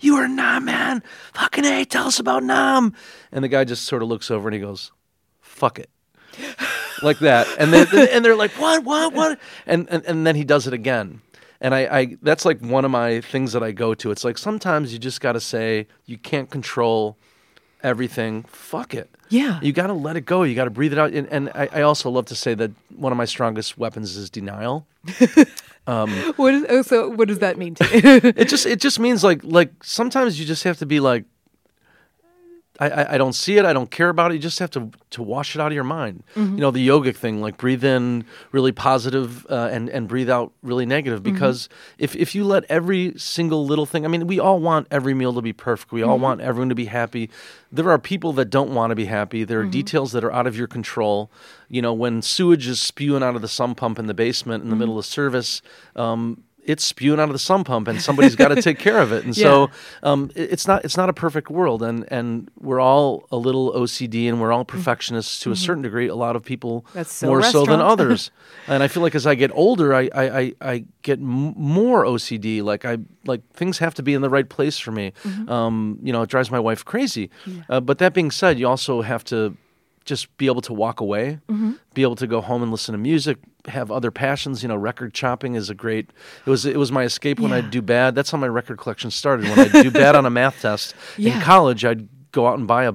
"You 0.00 0.16
are 0.16 0.28
Nam, 0.28 0.66
man, 0.66 1.02
fucking 1.32 1.64
a, 1.64 1.84
tell 1.86 2.06
us 2.06 2.18
about 2.18 2.42
Nam," 2.42 2.92
and 3.32 3.42
the 3.42 3.48
guy 3.48 3.64
just 3.64 3.86
sort 3.86 4.02
of 4.02 4.08
looks 4.08 4.30
over 4.30 4.48
and 4.48 4.54
he 4.54 4.60
goes, 4.60 4.92
"Fuck 5.40 5.78
it." 5.78 5.88
like 7.02 7.20
that, 7.20 7.46
and 7.58 7.72
then 7.72 7.86
and 8.10 8.24
they're 8.24 8.36
like, 8.36 8.50
"What? 8.52 8.84
What? 8.84 9.14
What?" 9.14 9.38
And 9.66 9.88
and, 9.90 10.04
and 10.04 10.26
then 10.26 10.36
he 10.36 10.44
does 10.44 10.66
it 10.66 10.74
again, 10.74 11.22
and 11.60 11.74
I, 11.74 11.98
I 12.00 12.16
that's 12.20 12.44
like 12.44 12.60
one 12.60 12.84
of 12.84 12.90
my 12.90 13.20
things 13.20 13.52
that 13.52 13.62
I 13.62 13.72
go 13.72 13.94
to. 13.94 14.10
It's 14.10 14.24
like 14.24 14.36
sometimes 14.36 14.92
you 14.92 14.98
just 14.98 15.20
got 15.20 15.32
to 15.32 15.40
say 15.40 15.86
you 16.04 16.18
can't 16.18 16.50
control 16.50 17.16
everything. 17.82 18.42
Fuck 18.44 18.94
it. 18.94 19.08
Yeah. 19.34 19.60
You 19.60 19.72
got 19.72 19.88
to 19.88 19.92
let 19.92 20.16
it 20.16 20.26
go. 20.26 20.44
You 20.44 20.54
got 20.54 20.64
to 20.64 20.70
breathe 20.70 20.92
it 20.92 20.98
out. 20.98 21.12
And, 21.12 21.28
and 21.28 21.50
I, 21.54 21.68
I 21.72 21.82
also 21.82 22.08
love 22.10 22.26
to 22.26 22.34
say 22.34 22.54
that 22.54 22.70
one 22.96 23.12
of 23.12 23.18
my 23.18 23.24
strongest 23.24 23.76
weapons 23.76 24.16
is 24.16 24.30
denial. 24.30 24.86
Um, 25.86 26.10
What 26.36 26.54
is, 26.54 26.64
oh, 26.70 26.80
so 26.80 27.10
what 27.10 27.28
does 27.28 27.40
that 27.40 27.58
mean 27.58 27.74
to 27.74 27.84
you? 27.84 28.32
It 28.36 28.48
just 28.48 28.64
it 28.64 28.80
just 28.80 28.98
means 28.98 29.22
like 29.22 29.44
like 29.44 29.70
sometimes 29.84 30.40
you 30.40 30.46
just 30.46 30.64
have 30.64 30.78
to 30.78 30.86
be 30.86 30.98
like. 30.98 31.24
I, 32.80 32.88
I, 32.88 33.14
I 33.14 33.18
don't 33.18 33.34
see 33.34 33.56
it. 33.56 33.64
I 33.64 33.72
don't 33.72 33.90
care 33.90 34.08
about 34.08 34.32
it. 34.32 34.34
You 34.34 34.40
just 34.40 34.58
have 34.58 34.70
to 34.70 34.90
to 35.10 35.22
wash 35.22 35.54
it 35.54 35.60
out 35.60 35.68
of 35.68 35.74
your 35.74 35.84
mind. 35.84 36.24
Mm-hmm. 36.34 36.54
You 36.56 36.60
know 36.60 36.70
the 36.72 36.86
yogic 36.86 37.14
thing, 37.14 37.40
like 37.40 37.56
breathe 37.56 37.84
in 37.84 38.24
really 38.50 38.72
positive, 38.72 39.46
uh, 39.48 39.68
and 39.70 39.88
and 39.88 40.08
breathe 40.08 40.28
out 40.28 40.52
really 40.62 40.84
negative. 40.84 41.22
Mm-hmm. 41.22 41.34
Because 41.34 41.68
if 41.98 42.16
if 42.16 42.34
you 42.34 42.44
let 42.44 42.64
every 42.64 43.14
single 43.16 43.64
little 43.64 43.86
thing, 43.86 44.04
I 44.04 44.08
mean, 44.08 44.26
we 44.26 44.40
all 44.40 44.58
want 44.58 44.88
every 44.90 45.14
meal 45.14 45.32
to 45.34 45.42
be 45.42 45.52
perfect. 45.52 45.92
We 45.92 46.02
all 46.02 46.16
mm-hmm. 46.16 46.24
want 46.24 46.40
everyone 46.40 46.68
to 46.70 46.74
be 46.74 46.86
happy. 46.86 47.30
There 47.70 47.88
are 47.90 47.98
people 47.98 48.32
that 48.34 48.46
don't 48.46 48.74
want 48.74 48.90
to 48.90 48.96
be 48.96 49.06
happy. 49.06 49.44
There 49.44 49.60
are 49.60 49.66
details 49.66 50.12
that 50.12 50.24
are 50.24 50.32
out 50.32 50.46
of 50.46 50.56
your 50.56 50.66
control. 50.66 51.30
You 51.68 51.82
know, 51.82 51.92
when 51.92 52.22
sewage 52.22 52.66
is 52.66 52.80
spewing 52.80 53.22
out 53.22 53.36
of 53.36 53.42
the 53.42 53.48
sump 53.48 53.78
pump 53.78 53.98
in 53.98 54.06
the 54.06 54.14
basement 54.14 54.64
in 54.64 54.70
the 54.70 54.76
middle 54.76 54.98
of 54.98 55.06
service. 55.06 55.62
Um, 55.94 56.42
it's 56.66 56.84
spewing 56.84 57.20
out 57.20 57.28
of 57.28 57.32
the 57.34 57.38
sump 57.38 57.66
pump, 57.66 57.88
and 57.88 58.00
somebody's 58.00 58.34
got 58.36 58.48
to 58.48 58.62
take 58.62 58.78
care 58.78 58.98
of 58.98 59.12
it. 59.12 59.24
And 59.24 59.36
so 59.44 59.70
um, 60.02 60.30
it- 60.34 60.50
it's 60.52 60.66
not 60.66 60.84
it's 60.84 60.96
not 60.96 61.08
a 61.08 61.12
perfect 61.12 61.50
world, 61.50 61.82
and 61.82 62.04
and 62.10 62.48
we're 62.58 62.80
all 62.80 63.26
a 63.30 63.36
little 63.36 63.72
OCD, 63.74 64.28
and 64.28 64.40
we're 64.40 64.50
all 64.52 64.64
perfectionists 64.64 65.38
to 65.40 65.50
a 65.52 65.56
certain 65.56 65.82
degree. 65.82 66.08
A 66.08 66.14
lot 66.14 66.36
of 66.36 66.42
people 66.42 66.84
Mm-hmm. 66.94 67.02
So 67.02 67.26
more 67.26 67.42
so 67.42 67.64
than 67.66 67.80
others, 67.80 68.30
and 68.68 68.82
I 68.82 68.88
feel 68.88 69.02
like 69.02 69.14
as 69.14 69.26
I 69.26 69.34
get 69.34 69.50
older, 69.54 69.92
I 69.94 70.08
I, 70.14 70.38
I, 70.40 70.52
I 70.60 70.84
get 71.02 71.18
m- 71.18 71.54
more 71.56 72.04
OCD. 72.04 72.62
Like 72.62 72.84
I 72.84 72.98
like 73.26 73.42
things 73.52 73.78
have 73.78 73.94
to 73.94 74.02
be 74.02 74.14
in 74.14 74.22
the 74.22 74.30
right 74.30 74.48
place 74.48 74.78
for 74.78 74.90
me. 74.92 75.12
Mm-hmm. 75.22 75.48
Um, 75.50 75.98
you 76.02 76.12
know, 76.12 76.22
it 76.22 76.30
drives 76.30 76.50
my 76.50 76.60
wife 76.60 76.84
crazy. 76.84 77.30
Uh, 77.68 77.80
but 77.80 77.98
that 77.98 78.14
being 78.14 78.30
said, 78.30 78.58
you 78.58 78.66
also 78.68 79.02
have 79.02 79.22
to 79.24 79.56
just 80.04 80.34
be 80.36 80.46
able 80.46 80.60
to 80.62 80.72
walk 80.74 81.00
away, 81.00 81.38
Mm-hmm. 81.48 81.72
be 81.94 82.02
able 82.02 82.16
to 82.16 82.26
go 82.26 82.40
home 82.40 82.62
and 82.62 82.70
listen 82.70 82.92
to 82.92 82.98
music, 82.98 83.38
have 83.66 83.90
other 83.90 84.10
passions. 84.10 84.62
You 84.62 84.68
know, 84.68 84.76
record 84.76 85.14
chopping 85.14 85.54
is 85.54 85.70
a 85.70 85.74
great. 85.74 86.10
It 86.46 86.50
was 86.50 86.66
it 86.66 86.76
was 86.78 86.92
my 86.92 87.04
escape 87.04 87.40
when 87.40 87.50
Yeah. 87.50 87.58
I'd 87.58 87.70
do 87.70 87.82
bad. 87.82 88.14
That's 88.14 88.30
how 88.30 88.38
my 88.38 88.48
record 88.48 88.78
collection 88.78 89.10
started. 89.10 89.48
When 89.48 89.58
I'd 89.58 89.72
do 89.72 89.90
bad 89.90 90.14
on 90.16 90.26
a 90.26 90.30
math 90.30 90.60
test 90.60 90.94
in 91.18 91.40
college, 91.40 91.84
I'd 91.84 92.08
go 92.32 92.46
out 92.46 92.58
and 92.58 92.66
buy 92.66 92.84
a 92.84 92.92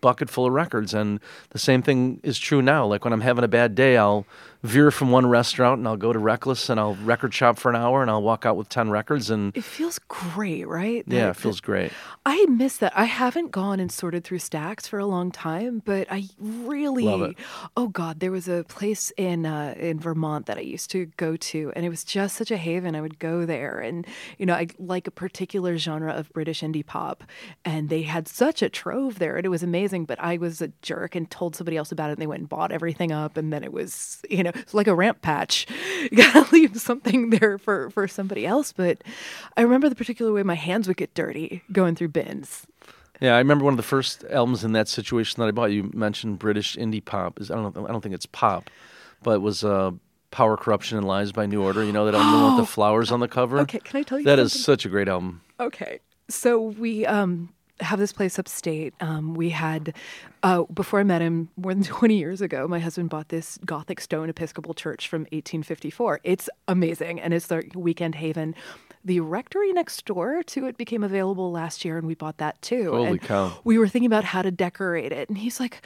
bucket 0.00 0.28
full 0.30 0.46
of 0.46 0.52
records. 0.52 0.94
And 0.94 1.20
the 1.50 1.58
same 1.58 1.82
thing 1.82 2.20
is 2.22 2.38
true 2.38 2.60
now. 2.62 2.86
Like 2.86 3.04
when 3.04 3.12
I'm 3.12 3.20
having 3.20 3.44
a 3.44 3.48
bad 3.48 3.74
day, 3.74 3.96
I'll 3.96 4.26
veer 4.62 4.90
from 4.90 5.10
one 5.10 5.26
restaurant 5.26 5.78
and 5.78 5.88
I'll 5.88 5.96
go 5.96 6.12
to 6.12 6.18
Reckless 6.18 6.68
and 6.68 6.78
I'll 6.78 6.94
record 6.94 7.34
shop 7.34 7.58
for 7.58 7.68
an 7.68 7.76
hour 7.76 8.00
and 8.02 8.10
I'll 8.10 8.22
walk 8.22 8.46
out 8.46 8.56
with 8.56 8.68
ten 8.68 8.90
records 8.90 9.30
and. 9.30 9.56
It 9.56 9.64
feels 9.64 9.98
great, 10.08 10.66
right? 10.68 11.04
Yeah, 11.06 11.30
it 11.30 11.36
feels 11.36 11.60
great. 11.60 11.92
I 12.24 12.46
miss 12.46 12.76
that. 12.78 12.92
I 12.96 13.04
haven't 13.04 13.50
gone 13.50 13.80
and 13.80 13.90
sorted 13.90 14.22
through 14.24 14.38
stacks 14.38 14.86
for 14.86 14.98
a 14.98 15.06
long 15.06 15.32
time, 15.32 15.82
but 15.84 16.06
I 16.10 16.28
really 16.38 17.04
Love 17.04 17.22
it. 17.22 17.36
Oh 17.76 17.88
God, 17.88 18.20
there 18.20 18.30
was 18.30 18.48
a 18.48 18.64
place 18.64 19.12
in 19.16 19.44
uh, 19.46 19.74
in 19.76 19.98
Vermont 19.98 20.46
that 20.46 20.58
I 20.58 20.60
used 20.60 20.90
to 20.92 21.06
go 21.16 21.36
to, 21.36 21.72
and 21.74 21.84
it 21.84 21.88
was 21.88 22.04
just 22.04 22.36
such 22.36 22.50
a 22.50 22.56
haven. 22.56 22.94
I 22.94 23.00
would 23.00 23.18
go 23.18 23.44
there, 23.44 23.80
and 23.80 24.06
you 24.38 24.46
know, 24.46 24.54
I 24.54 24.68
like 24.78 25.06
a 25.06 25.10
particular 25.10 25.76
genre 25.78 26.12
of 26.12 26.32
British 26.32 26.60
indie 26.60 26.86
pop, 26.86 27.24
and 27.64 27.88
they 27.88 28.02
had 28.02 28.28
such 28.28 28.62
a 28.62 28.68
trove 28.68 29.18
there, 29.18 29.36
and 29.36 29.44
it 29.44 29.48
was 29.48 29.62
amazing. 29.62 30.04
But 30.04 30.20
I 30.20 30.36
was 30.36 30.62
a 30.62 30.68
jerk 30.82 31.16
and 31.16 31.28
told 31.30 31.56
somebody 31.56 31.76
else 31.76 31.90
about 31.90 32.10
it, 32.10 32.12
and 32.14 32.22
they 32.22 32.26
went 32.26 32.40
and 32.40 32.48
bought 32.48 32.70
everything 32.70 33.10
up, 33.10 33.36
and 33.36 33.52
then 33.52 33.64
it 33.64 33.72
was 33.72 34.22
you 34.30 34.44
know 34.44 34.51
it's 34.54 34.74
like 34.74 34.86
a 34.86 34.94
ramp 34.94 35.22
patch. 35.22 35.66
You 36.10 36.16
gotta 36.18 36.52
leave 36.52 36.76
something 36.80 37.30
there 37.30 37.58
for 37.58 37.88
for 37.90 38.08
somebody 38.08 38.44
else. 38.44 38.72
But 38.72 39.04
I 39.56 39.62
remember 39.62 39.88
the 39.88 39.94
particular 39.94 40.32
way 40.32 40.42
my 40.42 40.56
hands 40.56 40.88
would 40.88 40.96
get 40.96 41.14
dirty 41.14 41.62
going 41.70 41.94
through 41.94 42.08
bins. 42.08 42.66
Yeah, 43.20 43.36
I 43.36 43.38
remember 43.38 43.64
one 43.64 43.72
of 43.74 43.76
the 43.76 43.84
first 43.84 44.24
albums 44.30 44.64
in 44.64 44.72
that 44.72 44.88
situation 44.88 45.40
that 45.40 45.46
I 45.46 45.52
bought. 45.52 45.70
You 45.70 45.90
mentioned 45.94 46.40
British 46.40 46.76
indie 46.76 47.04
pop. 47.04 47.40
Is 47.40 47.52
I 47.52 47.54
don't 47.54 47.74
know. 47.76 47.86
I 47.86 47.92
don't 47.92 48.00
think 48.00 48.16
it's 48.16 48.26
pop, 48.26 48.68
but 49.22 49.34
it 49.36 49.42
was 49.42 49.62
uh, 49.62 49.92
"Power, 50.32 50.56
Corruption, 50.56 50.98
and 50.98 51.06
Lies" 51.06 51.30
by 51.30 51.46
New 51.46 51.62
Order. 51.62 51.84
You 51.84 51.92
know 51.92 52.04
that 52.06 52.14
album 52.16 52.56
with 52.56 52.66
the 52.66 52.72
flowers 52.72 53.12
on 53.12 53.20
the 53.20 53.28
cover. 53.28 53.60
Okay, 53.60 53.78
can 53.78 54.00
I 54.00 54.02
tell 54.02 54.18
you 54.18 54.24
That 54.24 54.40
is 54.40 54.50
something? 54.52 54.64
such 54.64 54.86
a 54.86 54.88
great 54.88 55.06
album. 55.08 55.42
Okay. 55.60 56.00
So 56.28 56.60
we 56.60 57.06
um 57.06 57.50
have 57.82 57.98
this 57.98 58.12
place 58.12 58.38
upstate. 58.38 58.94
Um, 59.00 59.34
we 59.34 59.50
had 59.50 59.94
uh, 60.42 60.64
before 60.64 61.00
I 61.00 61.02
met 61.02 61.20
him 61.20 61.48
more 61.56 61.74
than 61.74 61.82
20 61.84 62.16
years 62.16 62.40
ago. 62.40 62.66
My 62.68 62.78
husband 62.78 63.10
bought 63.10 63.28
this 63.28 63.58
Gothic 63.64 64.00
stone 64.00 64.28
Episcopal 64.28 64.74
church 64.74 65.08
from 65.08 65.22
1854. 65.22 66.20
It's 66.24 66.48
amazing, 66.68 67.20
and 67.20 67.34
it's 67.34 67.46
their 67.46 67.64
weekend 67.74 68.14
haven. 68.16 68.54
The 69.04 69.20
rectory 69.20 69.72
next 69.72 70.04
door 70.04 70.42
to 70.44 70.66
it 70.66 70.76
became 70.76 71.02
available 71.02 71.50
last 71.50 71.84
year, 71.84 71.98
and 71.98 72.06
we 72.06 72.14
bought 72.14 72.38
that 72.38 72.60
too. 72.62 72.92
Holy 72.92 73.08
and 73.08 73.20
cow. 73.22 73.52
We 73.64 73.78
were 73.78 73.88
thinking 73.88 74.06
about 74.06 74.24
how 74.24 74.42
to 74.42 74.50
decorate 74.50 75.12
it, 75.12 75.28
and 75.28 75.38
he's 75.38 75.60
like. 75.60 75.82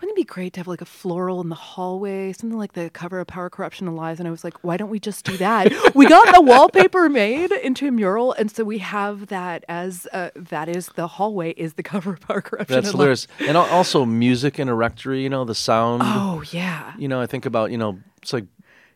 Wouldn't 0.00 0.16
it 0.16 0.20
be 0.20 0.24
great 0.24 0.52
to 0.52 0.60
have 0.60 0.68
like 0.68 0.80
a 0.80 0.84
floral 0.86 1.40
in 1.40 1.48
the 1.48 1.56
hallway, 1.56 2.32
something 2.32 2.56
like 2.56 2.74
the 2.74 2.88
cover 2.90 3.18
of 3.18 3.26
Power, 3.26 3.50
Corruption, 3.50 3.88
and 3.88 3.96
Lies? 3.96 4.20
And 4.20 4.28
I 4.28 4.30
was 4.30 4.44
like, 4.44 4.62
why 4.62 4.76
don't 4.76 4.90
we 4.90 5.00
just 5.00 5.24
do 5.24 5.36
that? 5.38 5.72
we 5.94 6.06
got 6.06 6.32
the 6.32 6.40
wallpaper 6.40 7.08
made 7.08 7.50
into 7.50 7.88
a 7.88 7.90
mural, 7.90 8.32
and 8.32 8.48
so 8.48 8.62
we 8.62 8.78
have 8.78 9.26
that 9.26 9.64
as 9.68 10.06
uh, 10.12 10.30
that 10.36 10.68
is 10.68 10.86
the 10.94 11.08
hallway 11.08 11.50
is 11.50 11.74
the 11.74 11.82
cover 11.82 12.12
of 12.12 12.20
Power, 12.20 12.40
Corruption, 12.40 12.76
That's 12.76 12.88
and 12.88 12.94
hilarious. 12.94 13.26
And 13.40 13.56
also 13.56 14.04
music 14.04 14.60
in 14.60 14.68
a 14.68 14.74
rectory. 14.74 15.22
You 15.22 15.30
know 15.30 15.44
the 15.44 15.54
sound. 15.54 16.02
Oh 16.04 16.44
yeah, 16.52 16.92
You 16.96 17.08
know, 17.08 17.20
I 17.20 17.26
think 17.26 17.44
about 17.44 17.72
you 17.72 17.78
know 17.78 17.98
it's 18.22 18.32
like 18.32 18.46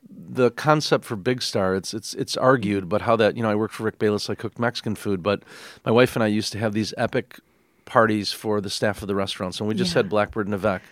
the 0.08 0.50
concept 0.52 1.04
for 1.04 1.16
Big 1.16 1.42
Star. 1.42 1.74
It's 1.74 1.94
it's 1.94 2.14
it's 2.14 2.36
argued, 2.36 2.88
but 2.88 3.02
how 3.02 3.16
that 3.16 3.36
you 3.36 3.42
know 3.42 3.50
I 3.50 3.54
worked 3.54 3.74
for 3.74 3.82
Rick 3.82 3.98
Bayless. 3.98 4.30
I 4.30 4.34
cooked 4.34 4.58
Mexican 4.58 4.94
food, 4.94 5.22
but 5.22 5.42
my 5.84 5.90
wife 5.90 6.16
and 6.16 6.22
I 6.22 6.28
used 6.28 6.52
to 6.52 6.58
have 6.58 6.74
these 6.74 6.94
epic 6.96 7.40
parties 7.84 8.32
for 8.32 8.60
the 8.60 8.70
staff 8.70 9.02
of 9.02 9.08
the 9.08 9.14
restaurants, 9.14 9.58
and 9.60 9.68
we 9.68 9.74
just 9.74 9.92
Yeah. 9.94 9.98
had 10.00 10.08
Blackbird 10.08 10.46
and 10.46 10.54
Avec, 10.54 10.82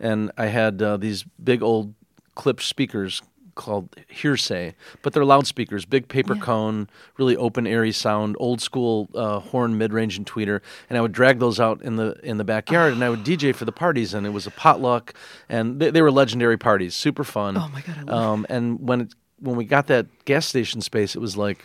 and 0.00 0.30
I 0.36 0.46
had 0.46 0.80
uh, 0.82 0.96
these 0.96 1.24
big 1.42 1.62
old 1.62 1.94
Klipsch 2.36 2.62
speakers 2.62 3.22
called 3.54 3.88
Heresy 4.08 4.74
but 5.02 5.12
they're 5.12 5.24
loudspeakers 5.24 5.84
big 5.84 6.06
paper 6.06 6.36
Yeah. 6.36 6.40
cone 6.42 6.88
really 7.16 7.36
open 7.36 7.66
airy 7.66 7.90
sound 7.90 8.36
old 8.38 8.60
school 8.60 9.08
uh, 9.16 9.40
horn 9.40 9.76
mid-range 9.76 10.16
and 10.16 10.24
tweeter. 10.24 10.60
And 10.88 10.96
i 10.96 11.00
would 11.00 11.10
drag 11.10 11.40
those 11.40 11.58
out 11.58 11.82
in 11.82 11.96
the 11.96 12.14
in 12.22 12.36
the 12.36 12.44
backyard 12.44 12.92
and 12.92 13.02
i 13.02 13.10
would 13.10 13.24
dj 13.24 13.52
for 13.56 13.64
the 13.64 13.72
parties 13.72 14.14
and 14.14 14.24
it 14.24 14.30
was 14.30 14.46
a 14.46 14.52
potluck. 14.52 15.12
And 15.48 15.80
they, 15.80 15.90
they 15.90 16.02
were 16.02 16.12
legendary 16.12 16.56
parties 16.56 16.94
super 16.94 17.24
fun. 17.24 17.56
Oh 17.56 17.68
my 17.72 17.80
God, 17.80 17.96
I 17.98 18.02
love 18.02 18.24
um, 18.34 18.46
and 18.48 18.78
when 18.88 19.00
it, 19.00 19.14
when 19.40 19.56
we 19.56 19.64
got 19.64 19.88
that 19.88 20.06
gas 20.24 20.46
station 20.46 20.80
space 20.80 21.16
it 21.16 21.20
was 21.20 21.36
like 21.36 21.64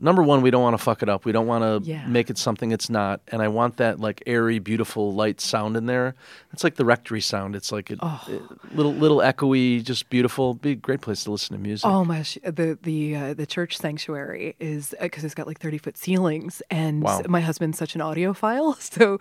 number 0.00 0.22
one 0.22 0.42
we 0.42 0.50
don't 0.50 0.62
want 0.62 0.76
to 0.76 0.82
fuck 0.82 1.02
it 1.02 1.08
up 1.08 1.24
we 1.24 1.32
don't 1.32 1.46
want 1.46 1.62
to 1.84 1.88
Yeah. 1.90 2.06
make 2.06 2.30
it 2.30 2.38
something 2.38 2.72
it's 2.72 2.88
not 2.90 3.20
and 3.28 3.42
i 3.42 3.48
want 3.48 3.76
that 3.78 3.98
like 4.00 4.22
airy 4.26 4.58
beautiful 4.58 5.12
light 5.14 5.40
sound 5.40 5.76
in 5.76 5.86
there 5.86 6.14
it's 6.52 6.64
like 6.64 6.76
the 6.76 6.84
rectory 6.84 7.20
sound 7.20 7.54
it's 7.56 7.72
like 7.72 7.90
a, 7.90 7.96
Oh. 8.02 8.20
a 8.28 8.74
little 8.76 8.92
little 8.94 9.18
echoey 9.18 9.82
just 9.84 10.08
beautiful 10.10 10.54
be 10.54 10.72
a 10.72 10.74
great 10.74 11.00
place 11.00 11.24
to 11.24 11.30
listen 11.30 11.56
to 11.56 11.62
music 11.62 11.86
Oh 11.88 12.04
my! 12.04 12.18
gosh, 12.18 12.38
The 12.44 12.78
the 12.82 13.16
uh, 13.16 13.34
the 13.34 13.46
church 13.46 13.76
sanctuary 13.78 14.54
is 14.60 14.94
because 15.00 15.24
it's 15.24 15.34
got 15.34 15.46
like 15.46 15.58
thirty 15.60 15.78
foot 15.78 15.96
ceilings, 15.96 16.62
and 16.70 17.02
Wow. 17.02 17.22
my 17.28 17.40
husband's 17.40 17.78
such 17.78 17.94
an 17.94 18.00
audiophile, 18.00 18.76
so 18.80 19.18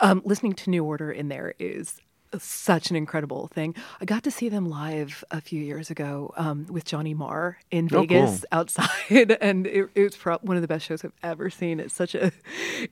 um, 0.00 0.22
listening 0.24 0.52
to 0.54 0.70
New 0.70 0.84
Order 0.84 1.10
in 1.12 1.28
there 1.28 1.54
is 1.58 2.00
such 2.38 2.90
an 2.90 2.96
incredible 2.96 3.48
thing. 3.48 3.74
I 4.00 4.04
got 4.04 4.22
to 4.24 4.30
see 4.30 4.48
them 4.48 4.68
live 4.68 5.24
a 5.30 5.40
few 5.40 5.60
years 5.62 5.90
ago 5.90 6.32
um, 6.36 6.66
with 6.70 6.84
Johnny 6.84 7.14
Marr 7.14 7.58
in 7.70 7.88
Oh, 7.92 8.00
Vegas 8.00 8.40
cool. 8.40 8.48
outside, 8.52 9.36
and 9.40 9.66
it, 9.66 9.90
it 9.94 10.02
was 10.04 10.16
pro- 10.16 10.38
one 10.38 10.56
of 10.56 10.62
the 10.62 10.68
best 10.68 10.86
shows 10.86 11.04
I've 11.04 11.12
ever 11.22 11.50
seen. 11.50 11.80
It's 11.80 11.94
such 11.94 12.14
a 12.14 12.30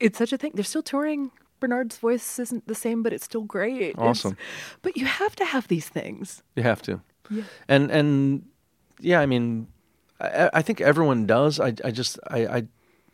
it's 0.00 0.18
such 0.18 0.32
a 0.32 0.36
thing. 0.38 0.52
They're 0.54 0.64
still 0.64 0.82
touring. 0.82 1.30
Bernard's 1.60 1.98
voice 1.98 2.38
isn't 2.38 2.68
the 2.68 2.74
same, 2.74 3.02
but 3.02 3.12
it's 3.12 3.24
still 3.24 3.42
great. 3.42 3.80
It's- 3.90 3.94
Awesome. 3.98 4.36
but 4.82 4.96
you 4.96 5.06
have 5.06 5.34
to 5.36 5.44
have 5.44 5.66
these 5.68 5.88
things. 5.88 6.42
You 6.56 6.62
have 6.62 6.82
to. 6.82 7.00
Yeah. 7.30 7.42
And 7.68 7.90
and 7.90 8.44
yeah, 9.00 9.20
I 9.20 9.26
mean, 9.26 9.68
I, 10.20 10.50
I 10.54 10.62
think 10.62 10.80
everyone 10.80 11.26
does. 11.26 11.60
I 11.60 11.74
I 11.84 11.90
just 11.90 12.18
I 12.28 12.46
I, 12.46 12.62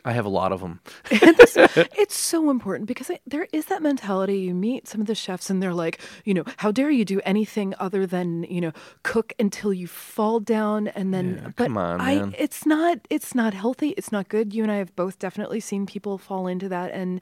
I 0.05 0.11
have 0.13 0.25
a 0.25 0.29
lot 0.29 0.51
of 0.51 0.61
them. 0.61 0.79
This- 1.09 1.57
it's 1.97 2.15
so 2.15 2.49
important 2.51 2.87
because 2.87 3.09
there 3.25 3.47
is 3.51 3.65
that 3.65 3.81
mentality. 3.81 4.37
You 4.39 4.53
meet 4.53 4.87
some 4.87 5.01
of 5.01 5.07
the 5.07 5.15
chefs, 5.15 5.49
and 5.49 5.61
they're 5.61 5.73
like, 5.73 5.99
you 6.23 6.33
know, 6.33 6.43
how 6.57 6.71
dare 6.71 6.91
you 6.91 7.03
do 7.05 7.19
anything 7.25 7.73
other 7.79 8.05
than 8.05 8.43
you 8.43 8.61
know 8.61 8.71
cook 9.03 9.33
until 9.39 9.73
you 9.73 9.87
fall 9.87 10.39
down, 10.39 10.87
and 10.89 11.13
then. 11.13 11.39
Yeah, 11.41 11.49
but 11.57 11.65
come 11.67 11.77
on, 11.77 11.99
I, 12.01 12.15
man. 12.15 12.35
it's 12.37 12.65
not. 12.65 12.99
It's 13.09 13.33
not 13.35 13.53
healthy. 13.53 13.89
It's 13.97 14.11
not 14.11 14.29
good. 14.29 14.53
You 14.53 14.63
and 14.63 14.71
I 14.71 14.77
have 14.77 14.95
both 14.95 15.17
definitely 15.19 15.59
seen 15.59 15.85
people 15.85 16.17
fall 16.17 16.47
into 16.47 16.69
that 16.69 16.91
and 16.91 17.19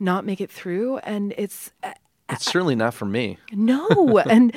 not 0.00 0.24
make 0.24 0.40
it 0.40 0.50
through, 0.50 0.98
and 0.98 1.32
it's. 1.38 1.70
uh, 1.82 1.92
It's 2.28 2.44
certainly 2.44 2.74
not 2.74 2.92
for 2.92 3.06
me. 3.06 3.38
no, 3.52 3.86
and 4.30 4.52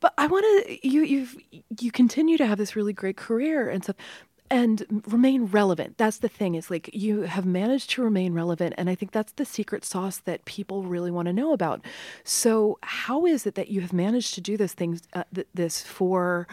but 0.00 0.14
I 0.16 0.26
want 0.28 0.44
to 0.46 0.88
you 0.88 1.02
you've 1.02 1.34
you 1.80 1.90
continue 1.90 2.38
to 2.38 2.46
have 2.46 2.58
this 2.58 2.76
really 2.76 2.92
great 2.92 3.16
career 3.16 3.68
and 3.68 3.82
stuff 3.82 3.96
and 4.50 5.02
remain 5.08 5.46
relevant. 5.46 5.98
That's 5.98 6.18
the 6.18 6.28
thing 6.28 6.54
is 6.54 6.70
like 6.70 6.90
you 6.92 7.22
have 7.22 7.44
managed 7.46 7.90
to 7.90 8.02
remain 8.02 8.32
relevant 8.34 8.74
and 8.78 8.88
I 8.90 8.94
think 8.94 9.12
that's 9.12 9.32
the 9.32 9.44
secret 9.44 9.84
sauce 9.84 10.18
that 10.18 10.44
people 10.44 10.82
really 10.84 11.10
want 11.10 11.26
to 11.26 11.32
know 11.32 11.52
about. 11.52 11.80
So 12.24 12.78
how 12.82 13.26
is 13.26 13.46
it 13.46 13.54
that 13.56 13.68
you 13.68 13.80
have 13.80 13.92
managed 13.92 14.34
to 14.34 14.40
do 14.40 14.56
this 14.56 14.72
things 14.72 15.02
uh, 15.12 15.24
th- 15.34 15.46
this 15.54 15.82
for 15.82 16.46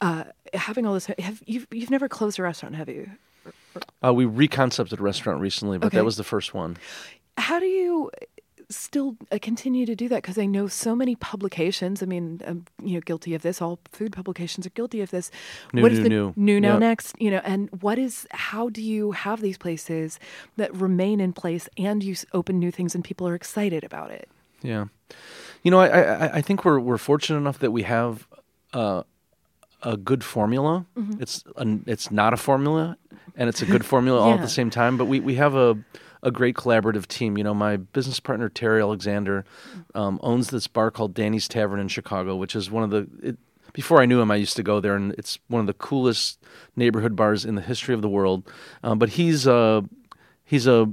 uh, 0.00 0.24
having 0.54 0.86
all 0.86 0.94
this 0.94 1.06
have 1.18 1.42
you've 1.46 1.66
you've 1.70 1.90
never 1.90 2.08
closed 2.08 2.38
a 2.38 2.42
restaurant, 2.42 2.74
have 2.76 2.88
you? 2.88 3.10
Uh, 4.04 4.12
we 4.12 4.24
reconcepted 4.24 4.98
a 5.00 5.02
restaurant 5.02 5.40
recently, 5.40 5.78
but 5.78 5.86
Okay. 5.86 5.96
that 5.98 6.04
was 6.04 6.16
the 6.16 6.24
first 6.24 6.54
one. 6.54 6.76
how 7.38 7.58
do 7.58 7.66
you 7.66 8.10
still 8.76 9.16
uh, 9.30 9.38
continue 9.40 9.84
to 9.86 9.94
do 9.94 10.08
that 10.08 10.22
because 10.22 10.38
i 10.38 10.44
know 10.46 10.66
so 10.66 10.94
many 10.96 11.14
publications 11.16 12.02
i 12.02 12.06
mean 12.06 12.40
i'm 12.46 12.64
you 12.82 12.94
know 12.94 13.00
guilty 13.00 13.34
of 13.34 13.42
this 13.42 13.60
all 13.62 13.78
food 13.92 14.12
publications 14.12 14.66
are 14.66 14.70
guilty 14.70 15.00
of 15.00 15.10
this 15.10 15.30
New, 15.72 15.82
what 15.82 15.92
is 15.92 15.98
new, 15.98 16.04
the 16.04 16.08
new. 16.08 16.32
new 16.36 16.60
now 16.60 16.72
Yep. 16.74 16.80
next 16.80 17.16
you 17.20 17.30
know 17.30 17.40
and 17.44 17.68
what 17.80 17.98
is 17.98 18.26
how 18.30 18.68
do 18.68 18.82
you 18.82 19.12
have 19.12 19.40
these 19.40 19.58
places 19.58 20.18
that 20.56 20.74
remain 20.74 21.20
in 21.20 21.32
place 21.32 21.68
and 21.76 22.02
you 22.02 22.14
open 22.32 22.58
new 22.58 22.70
things 22.70 22.94
and 22.94 23.04
people 23.04 23.26
are 23.28 23.34
excited 23.34 23.84
about 23.84 24.10
it 24.10 24.28
Yeah, 24.62 24.86
you 25.64 25.70
know, 25.70 25.80
I 25.80 25.88
I, 25.88 26.36
I 26.38 26.42
think 26.42 26.64
we're 26.64 26.78
we're 26.80 26.98
fortunate 26.98 27.38
enough 27.38 27.58
that 27.58 27.72
we 27.72 27.82
have 27.82 28.26
uh, 28.72 29.02
a 29.82 29.96
good 29.96 30.22
formula. 30.22 30.86
Mm-hmm. 30.96 31.22
It's 31.22 31.42
an, 31.56 31.82
it's 31.86 32.10
not 32.10 32.32
a 32.32 32.36
formula, 32.36 32.96
and 33.36 33.48
it's 33.48 33.62
a 33.62 33.66
good 33.66 33.84
formula 33.84 34.20
all 34.20 34.34
at 34.34 34.40
the 34.40 34.48
same 34.48 34.70
time. 34.70 34.96
But 34.96 35.06
we 35.06 35.18
we 35.20 35.34
have 35.34 35.54
a 35.56 35.76
a 36.22 36.30
great 36.30 36.54
collaborative 36.54 37.06
team. 37.06 37.36
You 37.36 37.44
know, 37.44 37.54
my 37.54 37.76
business 37.76 38.20
partner 38.20 38.48
Terry 38.48 38.80
Alexander 38.80 39.44
um, 39.94 40.18
owns 40.22 40.48
this 40.48 40.66
bar 40.66 40.90
called 40.90 41.14
Danny's 41.14 41.48
Tavern 41.48 41.80
in 41.80 41.88
Chicago, 41.88 42.36
which 42.36 42.54
is 42.54 42.70
one 42.70 42.84
of 42.84 42.90
the. 42.90 43.08
It, 43.22 43.38
before 43.72 44.02
I 44.02 44.06
knew 44.06 44.20
him, 44.20 44.30
I 44.30 44.36
used 44.36 44.56
to 44.56 44.62
go 44.62 44.80
there, 44.80 44.94
and 44.94 45.12
it's 45.12 45.38
one 45.48 45.60
of 45.60 45.66
the 45.66 45.72
coolest 45.72 46.38
neighborhood 46.76 47.16
bars 47.16 47.44
in 47.46 47.54
the 47.54 47.62
history 47.62 47.94
of 47.94 48.02
the 48.02 48.08
world. 48.08 48.50
Um, 48.82 48.98
but 48.98 49.10
he's 49.10 49.46
a 49.46 49.84
he's 50.44 50.66
a 50.66 50.92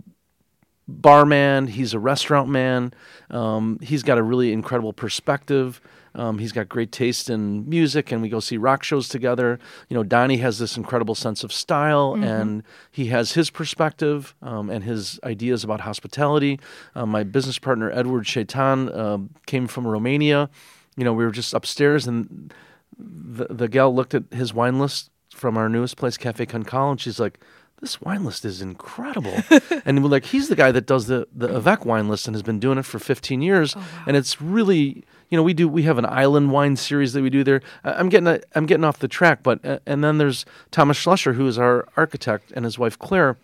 barman. 0.88 1.68
He's 1.68 1.94
a 1.94 2.00
restaurant 2.00 2.50
man. 2.50 2.94
Um, 3.30 3.80
he's 3.82 4.04
got 4.04 4.18
a 4.18 4.24
really 4.24 4.52
incredible 4.54 4.94
perspective. 4.94 5.82
Um, 6.16 6.40
he's 6.40 6.52
got 6.52 6.68
great 6.70 6.92
taste 6.92 7.30
in 7.30 7.68
music, 7.70 8.12
and 8.12 8.22
we 8.22 8.30
go 8.30 8.40
see 8.40 8.58
rock 8.58 8.84
shows 8.84 9.08
together. 9.08 9.60
You 9.90 9.96
know, 9.96 10.04
Donnie 10.04 10.38
has 10.38 10.58
this 10.60 10.76
incredible 10.78 11.16
sense 11.16 11.44
of 11.44 11.54
style, 11.54 12.14
Mm-hmm. 12.14 12.24
and 12.24 12.64
he 12.92 13.08
has 13.08 13.34
his 13.34 13.50
perspective 13.50 14.34
um, 14.42 14.70
and 14.70 14.84
his 14.84 15.20
ideas 15.24 15.64
about 15.64 15.82
hospitality. 15.82 16.60
Uh, 16.96 17.06
my 17.06 17.24
business 17.24 17.60
partner 17.60 17.92
Eduard 17.92 18.26
Seitan 18.26 18.90
uh, 18.96 19.20
came 19.46 19.68
from 19.68 19.86
Romania. 19.88 20.50
You 20.98 21.04
know, 21.04 21.14
we 21.14 21.24
were 21.24 21.32
just 21.32 21.54
upstairs, 21.54 22.08
and 22.08 22.54
the 22.98 23.46
the 23.50 23.68
gal 23.68 23.94
looked 23.94 24.14
at 24.14 24.24
his 24.32 24.54
wine 24.54 24.80
list 24.80 25.10
from 25.34 25.58
our 25.58 25.70
newest 25.70 25.96
place, 25.98 26.18
Cafe 26.18 26.46
Cancale, 26.46 26.92
and 26.92 27.00
she's 27.00 27.20
like, 27.20 27.40
"This 27.80 28.02
wine 28.02 28.26
list 28.26 28.44
is 28.44 28.62
incredible." 28.62 29.38
and 29.86 30.04
we're 30.04 30.10
like, 30.10 30.26
"He's 30.26 30.50
the 30.50 30.56
guy 30.56 30.72
that 30.72 30.86
does 30.88 31.08
the 31.08 31.28
the 31.34 31.56
Avec 31.56 31.86
wine 31.86 32.10
list 32.10 32.28
and 32.28 32.36
has 32.36 32.44
been 32.44 32.60
doing 32.60 32.78
it 32.78 32.86
for 32.86 33.00
15 33.00 33.42
years, 33.42 33.76
and 34.06 34.18
it's 34.18 34.42
really." 34.42 35.06
You 35.30 35.38
know, 35.38 35.44
we 35.44 35.54
do. 35.54 35.68
We 35.68 35.84
have 35.84 35.98
an 35.98 36.06
island 36.06 36.52
wine 36.52 36.76
series 36.76 37.14
that 37.14 37.22
we 37.22 37.30
do 37.30 37.44
there. 37.44 37.62
I'm 37.84 38.10
getting. 38.10 38.42
I'm 38.56 38.66
getting 38.66 38.84
off 38.84 39.00
the 39.00 39.08
track, 39.08 39.44
but 39.44 39.82
and 39.86 40.04
then 40.04 40.18
there's 40.18 40.46
Thomas 40.72 40.98
Schlesser, 40.98 41.36
who 41.36 41.46
is 41.48 41.58
our 41.58 41.88
architect, 41.96 42.52
and 42.56 42.66
his 42.66 42.80
wife 42.80 42.98
Claire, 42.98 43.38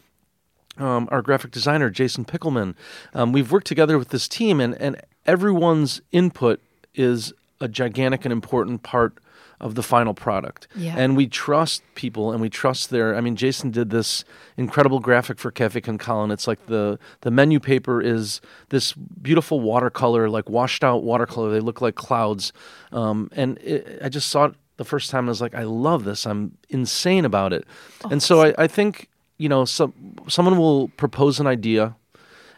um, 0.77 1.07
our 1.11 1.21
graphic 1.21 1.51
designer 1.51 1.89
Jason 1.89 2.25
Pickleman. 2.25 2.75
Um, 3.13 3.31
we've 3.31 3.51
worked 3.51 3.67
together 3.67 3.97
with 3.99 4.09
this 4.09 4.27
team, 4.27 4.59
and 4.59 4.73
and 4.81 4.99
everyone's 5.27 6.01
input 6.11 6.59
is 6.95 7.33
a 7.61 7.67
gigantic 7.67 8.25
and 8.25 8.31
important 8.31 8.83
part 8.83 9.17
of 9.59 9.75
the 9.75 9.83
final 9.83 10.13
product. 10.13 10.67
Yeah. 10.75 10.95
And 10.97 11.15
we 11.15 11.27
trust 11.27 11.83
people, 11.95 12.31
and 12.31 12.41
we 12.41 12.49
trust 12.49 12.89
their. 12.89 13.15
I 13.15 13.21
mean, 13.21 13.35
Jason 13.35 13.71
did 13.71 13.89
this 13.89 14.23
incredible 14.57 14.99
graphic 14.99 15.39
for 15.39 15.51
Cafe 15.51 15.81
and 15.85 16.31
it's 16.31 16.47
like 16.47 16.65
the 16.67 16.99
the 17.21 17.31
menu 17.31 17.59
paper 17.59 18.01
is 18.01 18.41
this 18.69 18.93
beautiful 18.93 19.59
watercolor, 19.59 20.29
like 20.29 20.49
washed 20.49 20.83
out 20.83 21.03
watercolor. 21.03 21.51
They 21.51 21.59
look 21.59 21.81
like 21.81 21.95
clouds, 21.95 22.53
um, 22.91 23.29
and 23.33 23.57
it, 23.59 23.99
I 24.03 24.09
just 24.09 24.29
saw 24.29 24.45
it 24.45 24.55
the 24.77 24.85
first 24.85 25.09
time. 25.09 25.25
I 25.25 25.29
was 25.29 25.41
like, 25.41 25.55
I 25.55 25.63
love 25.63 26.03
this. 26.03 26.25
I'm 26.25 26.57
insane 26.69 27.25
about 27.25 27.53
it, 27.53 27.65
and 28.09 28.21
so 28.21 28.41
I, 28.41 28.53
I 28.57 28.67
think 28.67 29.09
you 29.37 29.49
know, 29.49 29.65
some 29.65 29.93
someone 30.27 30.57
will 30.57 30.89
propose 30.89 31.39
an 31.39 31.47
idea, 31.47 31.95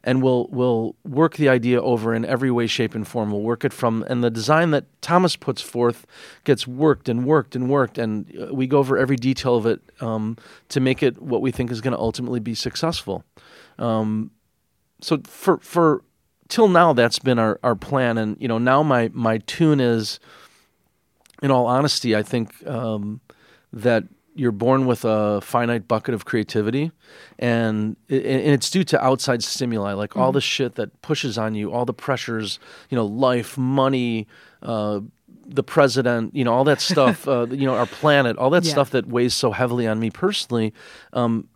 and 0.07 0.23
we'll 0.23 0.47
we'll 0.51 0.95
work 1.03 1.35
the 1.35 1.49
idea 1.49 1.81
over 1.81 2.15
in 2.15 2.23
every 2.23 2.49
way, 2.49 2.65
shape, 2.65 2.95
and 2.95 3.05
form. 3.05 3.29
We'll 3.29 3.41
work 3.41 3.65
it 3.65 3.73
from, 3.73 4.05
and 4.07 4.23
the 4.23 4.29
design 4.29 4.71
that 4.71 4.85
Thomas 5.01 5.35
puts 5.35 5.61
forth 5.61 6.07
gets 6.45 6.65
worked 6.65 7.09
and 7.09 7.25
worked 7.25 7.57
and 7.57 7.69
worked, 7.69 7.97
and 7.97 8.33
uh, 8.41 8.53
we 8.53 8.67
go 8.67 8.77
over 8.77 8.97
every 8.97 9.17
detail 9.17 9.57
of 9.57 9.65
it 9.65 9.81
um, 9.99 10.37
to 10.69 10.79
make 10.79 11.03
it 11.03 11.21
what 11.21 11.41
we 11.41 11.51
think 11.51 11.71
is 11.71 11.81
going 11.81 11.91
to 11.91 11.99
ultimately 11.99 12.39
be 12.39 12.55
successful. 12.55 13.25
Um, 13.77 14.31
so 15.01 15.19
for 15.25 15.57
for 15.57 16.03
till 16.47 16.69
now, 16.69 16.93
that's 16.93 17.19
been 17.19 17.37
our, 17.37 17.59
our 17.61 17.75
plan, 17.75 18.17
and 18.17 18.37
you 18.39 18.47
know, 18.47 18.59
now 18.59 18.83
my 18.83 19.09
my 19.13 19.39
tune 19.39 19.81
is, 19.81 20.21
in 21.43 21.51
all 21.51 21.65
honesty, 21.65 22.15
I 22.15 22.23
think 22.23 22.65
um, 22.65 23.19
that 23.73 24.05
you're 24.37 24.51
born 24.51 24.85
with 24.85 25.03
a 25.03 25.41
finite 25.41 25.87
bucket 25.87 26.13
of 26.13 26.25
creativity, 26.25 26.91
and 27.39 27.95
and 28.09 28.53
it's 28.57 28.69
due 28.69 28.83
to 28.85 29.03
outside 29.03 29.43
stimuli, 29.43 29.93
like 29.93 30.15
all 30.15 30.31
the 30.31 30.41
shit 30.41 30.75
that 30.75 31.01
pushes 31.01 31.37
on 31.37 31.55
you, 31.55 31.71
all 31.73 31.85
the 31.85 31.93
pressures, 31.93 32.59
you 32.89 32.95
know, 32.95 33.05
life, 33.05 33.57
money. 33.57 34.27
Uh, 34.61 35.01
the 35.49 35.63
president, 35.63 36.35
you 36.35 36.43
know, 36.43 36.53
all 36.53 36.65
that 36.65 36.81
stuff, 36.91 37.25
uh, 37.25 37.47
you 37.51 37.65
know, 37.65 37.73
our 37.73 37.85
planet, 37.85 38.37
all 38.37 38.49
that 38.49 38.65
Yeah. 38.65 38.71
stuff 38.71 38.89
that 38.89 39.07
weighs 39.07 39.33
so 39.33 39.51
heavily 39.51 39.87
on 39.87 39.97
me 39.97 40.09
personally, 40.09 40.73
um, 41.13 41.47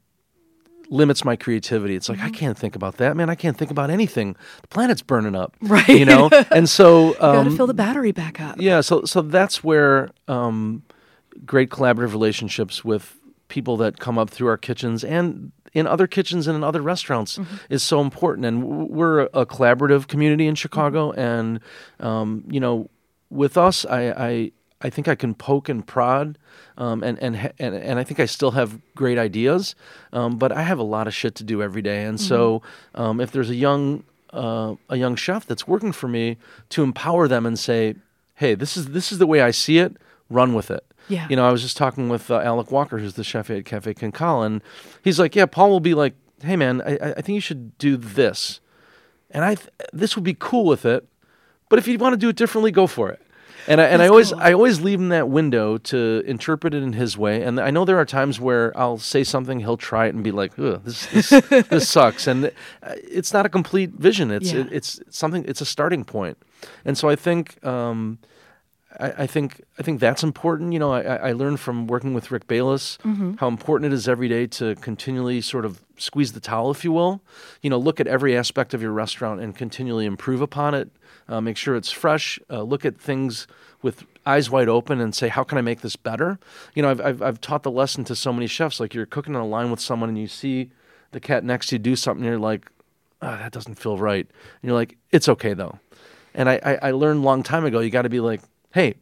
limits 0.90 1.24
my 1.26 1.36
creativity. 1.36 1.96
It's 1.96 2.08
like 2.10 2.20
I 2.22 2.30
can't 2.30 2.58
think 2.58 2.76
about 2.76 2.98
that, 2.98 3.16
man. 3.18 3.30
I 3.30 3.36
can't 3.36 3.58
think 3.58 3.72
about 3.72 3.90
anything. 3.90 4.36
The 4.62 4.68
planet's 4.70 5.02
burning 5.02 5.36
up, 5.36 5.56
Right. 5.62 5.88
You 5.90 6.06
know, 6.06 6.30
and 6.52 6.70
so 6.70 7.16
um, 7.20 7.36
You 7.36 7.44
Got 7.44 7.50
to 7.52 7.58
fill 7.58 7.68
the 7.68 7.74
battery 7.74 8.12
back 8.12 8.40
up. 8.40 8.56
yeah, 8.60 8.82
so 8.82 9.04
so 9.06 9.22
that's 9.22 9.64
where 9.64 10.10
um, 10.28 10.84
great 11.46 11.70
collaborative 11.70 12.12
relationships 12.12 12.84
with 12.84 13.18
people 13.48 13.78
that 13.78 14.00
come 14.00 14.18
up 14.18 14.30
through 14.30 14.48
our 14.48 14.58
kitchens 14.58 15.04
and 15.04 15.52
in 15.74 15.88
other 15.88 16.08
kitchens 16.08 16.48
and 16.48 16.56
in 16.56 16.64
other 16.64 16.82
restaurants 16.82 17.40
is 17.70 17.82
so 17.84 18.02
important. 18.02 18.46
And 18.46 18.90
we're 18.90 19.22
a 19.34 19.46
collaborative 19.46 20.08
community 20.08 20.48
in 20.48 20.56
Chicago, 20.56 21.12
and 21.12 21.60
um, 22.00 22.44
you 22.50 22.60
know, 22.60 22.90
with 23.30 23.58
us, 23.58 23.86
I. 23.86 24.12
I 24.12 24.52
I 24.84 24.90
think 24.90 25.08
I 25.08 25.14
can 25.14 25.36
poke 25.36 25.70
and 25.70 25.86
prod, 25.86 26.40
um, 26.78 27.04
and, 27.04 27.20
and 27.20 27.52
and 27.60 27.76
and 27.76 28.00
I 28.00 28.04
think 28.04 28.20
I 28.20 28.26
still 28.26 28.50
have 28.52 28.80
great 28.96 29.20
ideas, 29.20 29.76
um, 30.12 30.38
but 30.38 30.52
I 30.52 30.64
have 30.64 30.80
a 30.80 30.84
lot 30.84 31.06
of 31.08 31.14
shit 31.14 31.36
to 31.36 31.44
do 31.44 31.62
every 31.62 31.84
day. 31.84 32.04
And 32.04 32.20
so, 32.20 32.64
um, 32.96 33.22
if 33.22 33.32
there's 33.32 33.52
a 33.52 33.56
young 33.56 34.04
uh, 34.34 34.76
a 34.90 34.98
young 34.98 35.16
chef 35.16 35.46
that's 35.46 35.68
working 35.68 35.92
for 35.92 36.08
me, 36.08 36.38
to 36.70 36.84
empower 36.84 37.28
them 37.28 37.46
and 37.46 37.60
say, 37.60 37.96
"Hey, 38.36 38.56
this 38.56 38.76
is 38.76 38.88
this 38.88 39.12
is 39.12 39.20
the 39.20 39.28
way 39.28 39.42
I 39.42 39.52
see 39.52 39.78
it. 39.78 39.98
Run 40.30 40.54
with 40.54 40.72
it." 40.72 40.84
Yeah. 41.12 41.28
You 41.30 41.36
know, 41.36 41.46
I 41.48 41.52
was 41.52 41.62
just 41.62 41.78
talking 41.78 42.10
with 42.10 42.32
uh, 42.32 42.40
Alec 42.40 42.72
Walker, 42.72 42.98
who's 43.00 43.14
the 43.16 43.24
chef 43.24 43.50
at 43.50 43.66
Cafe 43.66 43.94
Cancale, 43.94 44.46
and 44.46 44.62
he's 45.04 45.20
like, 45.20 45.36
"Yeah, 45.36 45.46
Paul 45.46 45.70
will 45.70 45.80
be 45.80 45.94
like, 45.94 46.14
hey 46.44 46.56
man, 46.56 46.82
I, 46.82 46.92
I- 46.98 47.14
I 47.18 47.22
think 47.22 47.36
you 47.36 47.42
should 47.42 47.78
do 47.78 47.98
this, 47.98 48.60
and 49.30 49.44
I 49.46 49.56
th- 49.56 49.70
this 49.94 50.16
would 50.16 50.24
be 50.24 50.36
cool 50.40 50.66
with 50.66 50.86
it, 50.86 51.08
but 51.70 51.78
if 51.80 51.88
you 51.88 51.98
want 51.98 52.14
to 52.14 52.18
do 52.18 52.30
it 52.30 52.36
differently, 52.36 52.72
go 52.72 52.88
for 52.88 53.10
it." 53.10 53.22
And 53.68 53.80
I, 53.80 53.86
and 53.86 54.02
I 54.02 54.08
always 54.08 54.32
cool. 54.32 54.42
I 54.42 54.54
always 54.54 54.82
leave 54.82 55.00
him 55.00 55.10
that 55.10 55.30
window 55.30 55.78
to 55.78 56.24
interpret 56.26 56.74
it 56.74 56.82
in 56.82 56.94
his 56.94 57.16
way. 57.16 57.44
And 57.44 57.60
I 57.60 57.70
know 57.70 57.86
there 57.86 58.00
are 58.00 58.06
times 58.06 58.40
where 58.40 58.76
I'll 58.76 58.98
say 58.98 59.24
something, 59.24 59.60
he'll 59.60 59.78
try 59.78 60.08
it 60.08 60.16
and 60.16 60.24
be 60.24 60.32
like, 60.32 60.58
Ugh, 60.58 60.82
"This 60.84 61.06
this, 61.08 61.30
this 61.70 61.88
sucks," 61.88 62.26
and 62.26 62.46
uh, 62.46 62.50
it's 63.20 63.32
not 63.34 63.46
a 63.46 63.50
complete 63.50 63.92
vision. 63.92 64.32
It's 64.32 64.52
Yeah. 64.52 64.62
it, 64.62 64.70
it's 64.72 65.00
something. 65.12 65.46
It's 65.48 65.62
a 65.62 65.66
starting 65.66 66.04
point. 66.06 66.38
And 66.86 66.98
so 66.98 67.08
I 67.08 67.16
think 67.16 67.64
um, 67.64 68.18
I, 69.02 69.24
I 69.24 69.28
think 69.28 69.62
I 69.80 69.84
think 69.84 70.00
that's 70.00 70.24
important. 70.24 70.74
You 70.74 70.80
know, 70.80 70.94
I, 70.94 71.02
I 71.02 71.32
learned 71.34 71.60
from 71.60 71.88
working 71.88 72.14
with 72.14 72.32
Rick 72.32 72.48
Bayless 72.48 72.98
how 73.40 73.48
important 73.48 73.92
it 73.92 73.96
is 73.96 74.08
every 74.08 74.30
day 74.30 74.48
to 74.48 74.76
continually 74.76 75.42
sort 75.42 75.66
of 75.66 75.82
squeeze 75.98 76.32
the 76.34 76.40
towel, 76.40 76.72
if 76.72 76.84
you 76.84 76.92
will. 76.92 77.22
You 77.62 77.70
know, 77.70 77.78
look 77.78 78.00
at 78.00 78.08
every 78.08 78.38
aspect 78.38 78.74
of 78.74 78.82
your 78.82 78.92
restaurant 78.92 79.42
and 79.42 79.56
continually 79.56 80.06
improve 80.06 80.42
upon 80.42 80.74
it. 80.76 80.90
Uh, 81.28 81.42
make 81.42 81.58
sure 81.58 81.76
it's 81.76 81.92
fresh. 81.92 82.40
Uh, 82.50 82.62
look 82.62 82.86
at 82.86 83.00
things 83.00 83.48
with 83.82 84.06
eyes 84.26 84.50
wide 84.50 84.70
open 84.70 85.00
and 85.02 85.16
say, 85.16 85.28
how 85.28 85.44
can 85.44 85.58
I 85.58 85.62
make 85.62 85.82
this 85.82 85.96
better? 85.96 86.40
You 86.76 86.84
know, 86.84 86.92
I've, 86.92 87.02
I've 87.02 87.22
I've 87.22 87.42
taught 87.42 87.64
the 87.64 87.72
lesson 87.72 88.04
to 88.06 88.16
so 88.16 88.32
many 88.32 88.48
chefs. 88.48 88.80
Like 88.80 88.94
you're 88.94 89.06
cooking 89.06 89.36
on 89.36 89.42
a 89.42 89.48
line 89.48 89.72
with 89.72 89.80
someone 89.80 90.10
and 90.10 90.18
you 90.18 90.28
see 90.28 90.72
the 91.12 91.20
cat 91.20 91.44
next 91.44 91.68
to 91.68 91.76
you 91.76 91.80
do 91.80 91.96
something, 91.96 92.24
and 92.24 92.32
you're 92.32 92.40
like, 92.40 92.70
oh, 93.22 93.38
that 93.38 93.52
doesn't 93.52 93.76
feel 93.76 93.98
right. 93.98 94.26
And 94.26 94.70
you're 94.70 94.76
like, 94.76 94.98
it's 95.12 95.28
okay 95.28 95.54
though. 95.54 95.80
And 96.34 96.50
I, 96.50 96.60
I, 96.64 96.76
I 96.88 96.92
learned 96.92 97.20
a 97.20 97.24
long 97.24 97.44
time 97.44 97.66
ago, 97.66 97.82
you 97.82 97.90
got 97.90 98.04
to 98.04 98.10
be 98.10 98.22
like, 98.22 98.42
hey, 98.74 98.96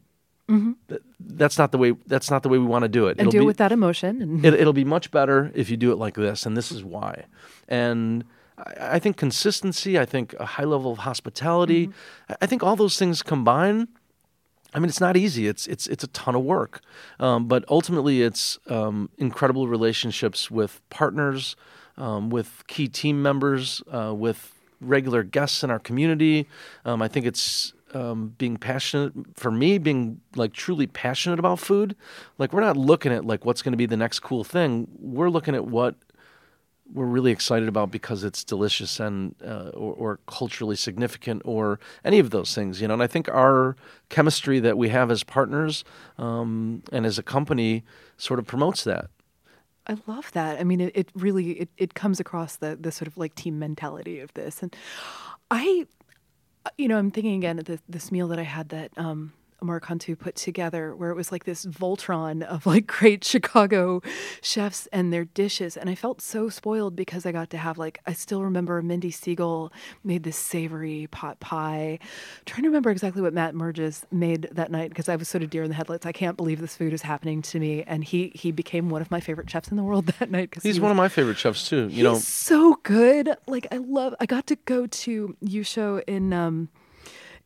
th- 0.88 1.00
that's 1.20 1.58
not 1.58 1.70
the 1.72 1.78
way. 1.78 1.94
That's 2.06 2.30
not 2.30 2.42
the 2.42 2.48
way 2.48 2.58
we 2.58 2.64
want 2.64 2.82
to 2.82 2.88
do 2.88 3.06
it. 3.06 3.12
and 3.12 3.20
It'll 3.20 3.30
do 3.32 3.38
it 3.38 3.40
be, 3.40 3.46
with 3.46 3.58
that 3.58 3.72
emotion. 3.72 4.20
And 4.22 4.44
it, 4.44 4.54
it'll 4.54 4.72
be 4.72 4.84
much 4.84 5.10
better 5.10 5.50
if 5.54 5.70
you 5.70 5.76
do 5.76 5.92
it 5.92 5.96
like 5.96 6.14
this, 6.14 6.46
and 6.46 6.56
this 6.56 6.72
is 6.72 6.82
why. 6.82 7.26
And 7.68 8.24
I, 8.58 8.96
I 8.96 8.98
think 8.98 9.16
consistency. 9.16 9.98
I 9.98 10.04
think 10.04 10.34
a 10.40 10.46
high 10.46 10.64
level 10.64 10.90
of 10.92 10.98
hospitality. 10.98 11.90
I, 12.28 12.36
I 12.42 12.46
think 12.46 12.62
all 12.62 12.76
those 12.76 12.98
things 12.98 13.22
combine. 13.22 13.88
I 14.72 14.78
mean, 14.78 14.88
it's 14.88 15.00
not 15.00 15.16
easy. 15.16 15.46
It's 15.46 15.66
it's 15.66 15.86
it's 15.86 16.04
a 16.04 16.08
ton 16.08 16.34
of 16.34 16.42
work, 16.42 16.80
um, 17.18 17.46
but 17.46 17.64
ultimately, 17.68 18.22
it's 18.22 18.58
um, 18.68 19.10
incredible 19.18 19.66
relationships 19.68 20.50
with 20.50 20.80
partners, 20.90 21.56
um, 21.96 22.30
with 22.30 22.64
key 22.68 22.88
team 22.88 23.20
members, 23.22 23.82
uh, 23.90 24.14
with 24.14 24.54
regular 24.80 25.22
guests 25.22 25.62
in 25.64 25.70
our 25.70 25.78
community. 25.80 26.46
Um, 26.84 27.02
I 27.02 27.08
think 27.08 27.26
it's 27.26 27.72
um, 27.94 28.34
being 28.38 28.56
passionate 28.56 29.12
for 29.34 29.50
me, 29.50 29.78
being 29.78 30.20
like 30.36 30.52
truly 30.52 30.86
passionate 30.86 31.38
about 31.38 31.58
food. 31.58 31.96
Like 32.38 32.52
we're 32.52 32.60
not 32.60 32.76
looking 32.76 33.12
at 33.12 33.24
like 33.24 33.44
what's 33.44 33.62
going 33.62 33.72
to 33.72 33.78
be 33.78 33.86
the 33.86 33.96
next 33.96 34.20
cool 34.20 34.44
thing. 34.44 34.88
We're 34.98 35.30
looking 35.30 35.54
at 35.54 35.66
what 35.66 35.96
we're 36.92 37.06
really 37.06 37.30
excited 37.30 37.68
about 37.68 37.90
because 37.90 38.24
it's 38.24 38.42
delicious 38.42 38.98
and 38.98 39.34
uh, 39.44 39.70
or, 39.74 39.94
or 39.94 40.20
culturally 40.26 40.76
significant 40.76 41.42
or 41.44 41.78
any 42.04 42.18
of 42.18 42.30
those 42.30 42.54
things, 42.54 42.80
you 42.80 42.88
know. 42.88 42.94
And 42.94 43.02
I 43.02 43.06
think 43.06 43.28
our 43.28 43.76
chemistry 44.08 44.60
that 44.60 44.76
we 44.76 44.88
have 44.88 45.10
as 45.10 45.22
partners 45.22 45.84
um, 46.18 46.82
and 46.92 47.06
as 47.06 47.18
a 47.18 47.22
company 47.22 47.84
sort 48.16 48.38
of 48.38 48.46
promotes 48.46 48.84
that. 48.84 49.10
I 49.86 49.96
love 50.06 50.30
that. 50.32 50.60
I 50.60 50.64
mean, 50.64 50.80
it, 50.80 50.92
it 50.94 51.08
really 51.14 51.52
it, 51.52 51.68
it 51.76 51.94
comes 51.94 52.20
across 52.20 52.56
the 52.56 52.76
the 52.80 52.92
sort 52.92 53.08
of 53.08 53.16
like 53.16 53.34
team 53.34 53.58
mentality 53.58 54.20
of 54.20 54.32
this, 54.34 54.62
and 54.62 54.74
I, 55.50 55.86
you 56.78 56.88
know, 56.88 56.98
I'm 56.98 57.10
thinking 57.10 57.36
again 57.36 57.58
of 57.58 57.64
this, 57.64 57.80
this 57.88 58.12
meal 58.12 58.28
that 58.28 58.38
I 58.38 58.42
had 58.44 58.70
that 58.70 58.90
um, 58.96 59.32
Homaro 59.60 59.82
Cantu 59.82 60.16
put 60.16 60.36
together, 60.36 60.94
where 60.94 61.10
it 61.10 61.16
was 61.16 61.30
like 61.32 61.44
this 61.44 61.66
Voltron 61.66 62.42
of 62.42 62.66
like 62.66 62.86
great 62.98 63.24
Chicago 63.24 64.02
chefs 64.42 64.86
and 64.92 65.12
their 65.12 65.24
dishes. 65.24 65.76
And 65.76 65.88
I 65.90 65.94
felt 65.94 66.20
so 66.20 66.48
spoiled 66.48 66.96
because 66.96 67.26
I 67.26 67.32
got 67.32 67.50
to 67.50 67.58
have 67.58 67.78
like, 67.78 68.00
I 68.06 68.12
still 68.12 68.42
remember 68.42 68.80
Mindy 68.82 69.10
Segal 69.10 69.70
made 70.04 70.22
this 70.22 70.36
savory 70.36 71.08
pot 71.10 71.40
pie. 71.40 71.98
I'm 72.00 72.44
trying 72.46 72.62
to 72.62 72.68
remember 72.68 72.90
exactly 72.90 73.22
what 73.22 73.34
Matt 73.34 73.54
Merges 73.54 74.04
made 74.10 74.48
that 74.52 74.70
night 74.70 74.90
because 74.90 75.08
I 75.08 75.16
was 75.16 75.28
sort 75.28 75.42
of 75.42 75.50
deer 75.50 75.62
in 75.62 75.68
the 75.68 75.76
headlights. 75.76 76.06
I 76.06 76.12
can't 76.12 76.36
believe 76.36 76.60
this 76.60 76.76
food 76.76 76.92
is 76.92 77.02
happening 77.02 77.42
to 77.42 77.60
me. 77.60 77.82
And 77.84 78.04
he 78.04 78.32
he 78.34 78.52
became 78.52 78.88
one 78.88 79.02
of 79.02 79.10
my 79.10 79.20
favorite 79.20 79.50
chefs 79.50 79.68
in 79.68 79.76
the 79.76 79.82
world 79.84 80.06
that 80.18 80.30
night 80.30 80.50
because 80.50 80.62
He's 80.62 80.76
he 80.76 80.80
one 80.80 80.90
of 80.90 80.96
my 80.96 81.08
favorite 81.08 81.38
chefs 81.38 81.68
too. 81.68 81.88
You 81.90 82.04
know, 82.04 82.14
so 82.14 82.78
good. 82.82 83.36
Like 83.46 83.66
I 83.70 83.76
love. 83.76 84.14
I 84.20 84.26
got 84.26 84.46
to 84.48 84.56
go 84.56 84.86
to 84.86 85.36
you 85.40 85.62
show 85.62 86.02
in 86.06 86.32
um 86.32 86.68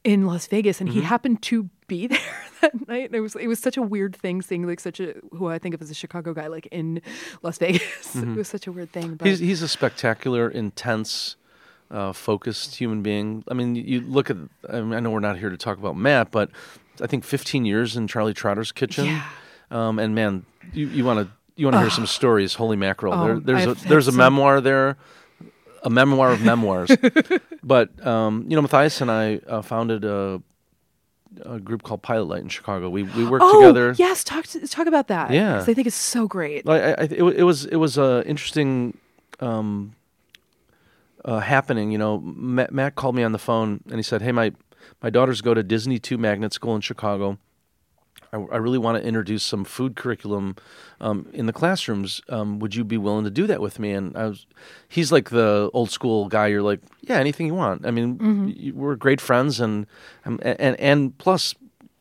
in 0.05 0.27
Las 0.27 0.47
Vegas, 0.47 0.81
and 0.81 0.89
he 0.91 0.99
Mm-hmm. 1.01 1.07
happened 1.09 1.43
to 1.43 1.69
be 1.87 2.07
there 2.15 2.19
that 2.61 2.89
night. 2.89 3.07
And 3.07 3.15
it 3.15 3.21
was 3.21 3.35
it 3.37 3.47
was 3.47 3.59
such 3.59 3.77
a 3.77 3.83
weird 3.83 4.15
thing 4.15 4.43
seeing 4.43 4.67
like 4.67 4.81
such 4.81 5.01
a 5.01 5.15
who 5.33 5.49
I 5.49 5.59
think 5.59 5.75
of 5.75 5.83
as 5.83 5.91
a 5.91 5.95
Chicago 5.95 6.33
guy 6.35 6.47
like 6.47 6.67
in 6.67 7.01
Las 7.43 7.59
Vegas. 7.63 8.15
It 8.17 8.29
was 8.37 8.49
such 8.49 8.67
a 8.67 8.73
weird 8.73 8.93
thing. 8.93 9.17
But 9.17 9.25
Mm-hmm. 9.25 9.27
he's 9.29 9.39
he's 9.41 9.63
a 9.63 9.69
spectacular, 9.69 10.49
intense, 10.51 11.37
uh, 11.91 12.13
focused 12.13 12.77
human 12.77 13.03
being. 13.03 13.45
I 13.49 13.55
mean, 13.55 13.75
you 13.77 14.01
look 14.03 14.31
at. 14.31 14.37
I, 14.71 14.81
mean, 14.81 14.95
I 14.95 15.01
know 15.01 15.11
we're 15.11 15.21
not 15.21 15.39
here 15.39 15.51
to 15.51 15.57
talk 15.57 15.79
about 15.79 15.97
Matt, 15.97 16.31
but 16.31 16.51
I 17.03 17.07
think 17.07 17.25
15 17.25 17.65
years 17.65 17.97
in 17.97 18.07
Charlie 18.07 18.35
Trotter's 18.35 18.73
kitchen. 18.73 19.07
Yeah. 19.07 19.29
Um, 19.71 19.99
and 19.99 20.15
man, 20.15 20.45
you 20.73 21.05
want 21.05 21.27
to 21.27 21.33
you 21.57 21.67
want 21.67 21.75
to 21.77 21.81
hear 21.81 21.91
some 21.91 22.07
stories? 22.07 22.55
Holy 22.55 22.77
mackerel! 22.77 23.15
Oh, 23.15 23.27
there, 23.27 23.41
there's 23.41 23.67
a 23.67 23.71
I've 23.71 23.79
had 23.81 23.89
there's 23.91 24.09
a 24.09 24.13
some- 24.13 24.19
memoir 24.19 24.61
there. 24.61 24.97
A 25.85 25.91
memoir 25.91 26.33
of 26.33 26.41
memoirs, 26.41 26.91
but 27.63 28.07
um, 28.07 28.47
you 28.49 28.57
know, 28.57 28.63
Matthias 28.63 29.01
and 29.03 29.11
I 29.11 29.37
uh, 29.47 29.61
founded 29.61 30.05
a, 30.05 30.41
a 31.45 31.61
group 31.61 31.83
called 31.83 32.01
Pilot 32.01 32.25
Light 32.25 32.43
in 32.43 32.49
Chicago. 32.49 32.89
We 32.89 33.03
we 33.03 33.27
worked 33.27 33.45
oh 33.47 33.61
together. 33.61 33.95
yes, 33.99 34.25
talk 34.25 34.47
to, 34.47 34.67
talk 34.67 34.87
about 34.87 35.09
that. 35.09 35.31
Yeah. 35.31 35.61
I 35.61 35.75
think 35.75 35.87
it's 35.87 35.95
so 35.95 36.27
great. 36.27 36.65
Like, 36.65 36.83
I, 36.83 36.91
I, 36.93 37.03
it, 37.05 37.21
it 37.21 37.43
was 37.45 37.67
it 37.67 37.77
was 37.77 37.99
a 37.99 38.25
interesting 38.27 38.97
um, 39.41 39.95
uh, 41.25 41.41
happening. 41.41 41.91
You 41.91 41.99
know, 41.99 42.19
Matt, 42.21 42.73
Matt 42.73 42.95
called 42.95 43.15
me 43.15 43.23
on 43.23 43.33
the 43.33 43.39
phone 43.39 43.81
and 43.87 43.97
he 43.97 44.03
said, 44.03 44.23
"Hey, 44.23 44.33
my 44.33 44.53
my 45.03 45.11
daughters 45.11 45.43
go 45.43 45.55
to 45.55 45.63
Disney 45.63 45.99
Two 45.99 46.19
Magnet 46.19 46.53
School 46.53 46.75
in 46.75 46.81
Chicago. 46.81 47.39
I, 48.35 48.55
I 48.55 48.57
really 48.59 48.79
want 48.79 49.01
to 49.01 49.07
introduce 49.07 49.43
some 49.43 49.65
food 49.65 49.95
curriculum 49.97 50.57
um, 51.01 51.29
in 51.33 51.47
the 51.47 51.53
classrooms. 51.53 52.21
Um, 52.29 52.59
would 52.59 52.75
you 52.75 52.85
be 52.85 52.99
willing 52.99 53.25
to 53.25 53.31
do 53.31 53.47
that 53.47 53.61
with 53.61 53.79
me?" 53.79 53.93
And 53.93 54.17
I 54.17 54.27
was, 54.27 54.47
he's 54.89 55.13
like 55.13 55.31
the 55.31 55.71
old 55.73 55.91
school 55.91 56.29
guy. 56.29 56.49
You're 56.49 56.63
like, 56.63 56.81
"Yeah, 57.03 57.19
anything 57.19 57.47
you 57.47 57.55
want." 57.55 57.87
I 57.87 57.91
mean, 57.91 58.19
y- 58.47 58.73
we're 58.75 58.97
great 58.97 59.21
friends, 59.21 59.61
and 59.61 59.87
and 60.25 60.43
and, 60.45 60.79
and 60.81 61.17
plus 61.19 61.55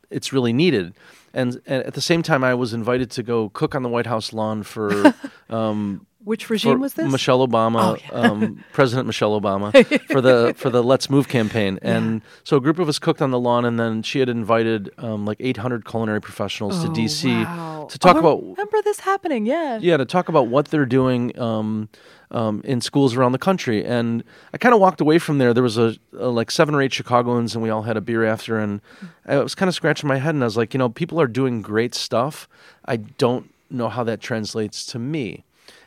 it's 0.10 0.34
really 0.34 0.54
needed. 0.54 0.94
And, 1.36 1.60
and 1.66 1.84
at 1.84 1.96
the 1.96 2.02
same 2.02 2.22
time, 2.22 2.44
I 2.44 2.54
was 2.54 2.74
invited 2.74 3.10
to 3.12 3.24
go 3.24 3.50
cook 3.50 3.74
on 3.74 3.82
the 3.82 3.90
White 3.90 4.06
House 4.06 4.34
lawn 4.34 4.62
for 4.62 5.16
um, 5.50 6.06
Which 6.24 6.50
regime 6.50 6.80
was 6.80 6.94
this? 6.94 7.12
Michelle 7.12 7.46
Obama, 7.46 7.82
Oh, 7.82 7.98
yeah. 8.02 8.22
um, 8.32 8.64
President 8.72 9.08
Michelle 9.08 9.40
Obama, 9.40 9.72
for 10.12 10.22
the 10.22 10.54
for 10.58 10.70
the 10.70 10.82
Let's 10.84 11.10
Move 11.10 11.28
campaign. 11.28 11.80
And 11.82 12.22
so 12.44 12.58
a 12.58 12.62
group 12.62 12.80
of 12.80 12.88
us 12.88 12.98
cooked 13.00 13.22
on 13.22 13.32
the 13.32 13.40
lawn, 13.40 13.66
and 13.66 13.80
then 13.80 14.04
she 14.04 14.20
had 14.20 14.30
invited 14.30 14.90
um, 14.98 15.26
like 15.26 15.38
800 15.40 15.86
culinary 15.86 16.22
professionals 16.22 16.82
to 16.84 16.90
Oh, 16.90 16.94
DC 16.94 17.44
wow. 17.46 17.88
to 17.90 18.00
talk 18.00 18.16
Oh, 18.16 18.18
I 18.18 18.20
about 18.22 18.42
Remember 18.44 18.82
this 18.84 19.00
happening? 19.02 19.46
Yeah. 19.46 19.80
yeah, 19.82 19.98
to 19.98 20.06
talk 20.06 20.30
about 20.30 20.48
what 20.48 20.70
they're 20.70 20.86
doing 20.86 21.38
um, 21.40 21.90
um, 22.32 22.62
in 22.64 22.80
schools 22.82 23.16
around 23.16 23.34
the 23.34 23.38
country. 23.38 23.84
And 23.84 24.24
I 24.54 24.58
kind 24.58 24.74
of 24.74 24.80
walked 24.80 25.02
away 25.02 25.20
from 25.20 25.40
there. 25.40 25.54
There 25.54 25.62
was 25.64 25.78
a, 25.78 25.96
a 26.18 26.30
like 26.30 26.52
seven 26.52 26.74
or 26.74 26.82
eight 26.82 26.94
Chicagoans, 26.94 27.54
and 27.54 27.62
we 27.62 27.70
all 27.70 27.82
had 27.84 27.98
a 27.98 28.02
beer 28.02 28.24
after. 28.24 28.58
And 28.60 28.80
I 29.28 29.38
was 29.40 29.56
kind 29.56 29.68
of 29.68 29.76
scratching 29.76 30.08
my 30.08 30.18
head, 30.18 30.34
and 30.36 30.44
I 30.44 30.48
was 30.48 30.56
like, 30.58 30.74
you 30.74 30.78
know, 30.78 30.88
people 30.90 31.20
are 31.20 31.28
doing 31.28 31.62
great 31.62 31.94
stuff. 31.94 32.48
I 32.86 32.96
don't 32.98 33.50
know 33.70 33.90
how 33.90 34.04
that 34.06 34.22
translates 34.22 34.86
to 34.88 35.00
me. 35.00 35.44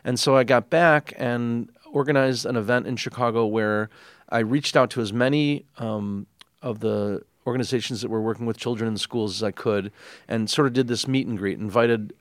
And 0.07 0.21
so 0.21 0.37
I 0.37 0.45
got 0.45 0.71
back 0.71 1.13
and 1.17 1.69
organized 1.93 2.47
an 2.47 2.55
event 2.55 2.87
in 2.87 2.95
Chicago 2.95 3.45
where 3.45 3.91
I 4.29 4.39
reached 4.39 4.77
out 4.77 4.89
to 4.91 5.01
as 5.01 5.13
many 5.13 5.67
um, 5.79 6.29
of 6.63 6.79
the 6.79 7.23
organizations 7.45 8.03
that 8.03 8.09
were 8.09 8.23
working 8.23 8.47
with 8.47 8.57
children 8.57 8.89
in 8.89 8.99
schools 8.99 9.35
as 9.35 9.43
I 9.43 9.51
could, 9.51 9.91
and 10.29 10.49
sort 10.49 10.69
of 10.69 10.75
did 10.75 10.87
this 10.87 11.09
meet 11.09 11.27
and 11.27 11.37
greet. 11.37 11.59
Invited 11.59 12.13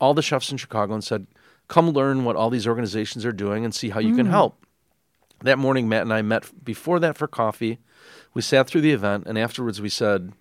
all 0.00 0.14
the 0.14 0.22
chefs 0.22 0.50
in 0.50 0.56
Chicago 0.56 0.94
and 0.94 1.04
said, 1.04 1.26
"Come 1.68 1.90
learn 1.90 2.24
what 2.24 2.34
all 2.34 2.48
these 2.48 2.66
organizations 2.66 3.26
are 3.26 3.32
doing 3.32 3.62
and 3.62 3.74
see 3.74 3.90
how 3.90 4.00
you 4.00 4.16
can 4.16 4.26
help." 4.26 4.64
That 5.42 5.58
morning, 5.58 5.86
Matt 5.86 6.02
and 6.02 6.14
I 6.14 6.22
met 6.22 6.64
before 6.64 6.98
that 7.00 7.18
for 7.18 7.28
coffee. 7.28 7.78
We 8.32 8.40
sat 8.40 8.66
through 8.66 8.80
the 8.80 8.92
event, 8.92 9.24
and 9.26 9.38
afterwards, 9.38 9.82
we 9.82 9.90
said, 9.90 10.32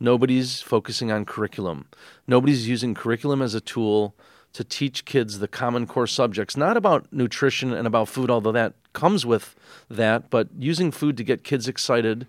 "Nobody's 0.00 0.62
focusing 0.62 1.12
on 1.12 1.26
curriculum. 1.26 1.84
Nobody's 2.26 2.66
using 2.66 2.94
curriculum 2.94 3.42
as 3.42 3.54
a 3.54 3.60
tool." 3.60 4.14
To 4.54 4.62
teach 4.64 5.04
kids 5.04 5.40
the 5.40 5.48
common 5.48 5.84
core 5.86 6.06
subjects, 6.06 6.56
not 6.56 6.76
about 6.76 7.12
nutrition 7.12 7.72
and 7.72 7.86
about 7.88 8.08
food, 8.08 8.30
although 8.30 8.52
that 8.52 8.74
comes 8.92 9.26
with 9.26 9.56
that, 9.90 10.30
but 10.30 10.46
using 10.58 10.92
food 10.92 11.16
to 11.16 11.24
get 11.24 11.42
kids 11.42 11.66
excited 11.66 12.26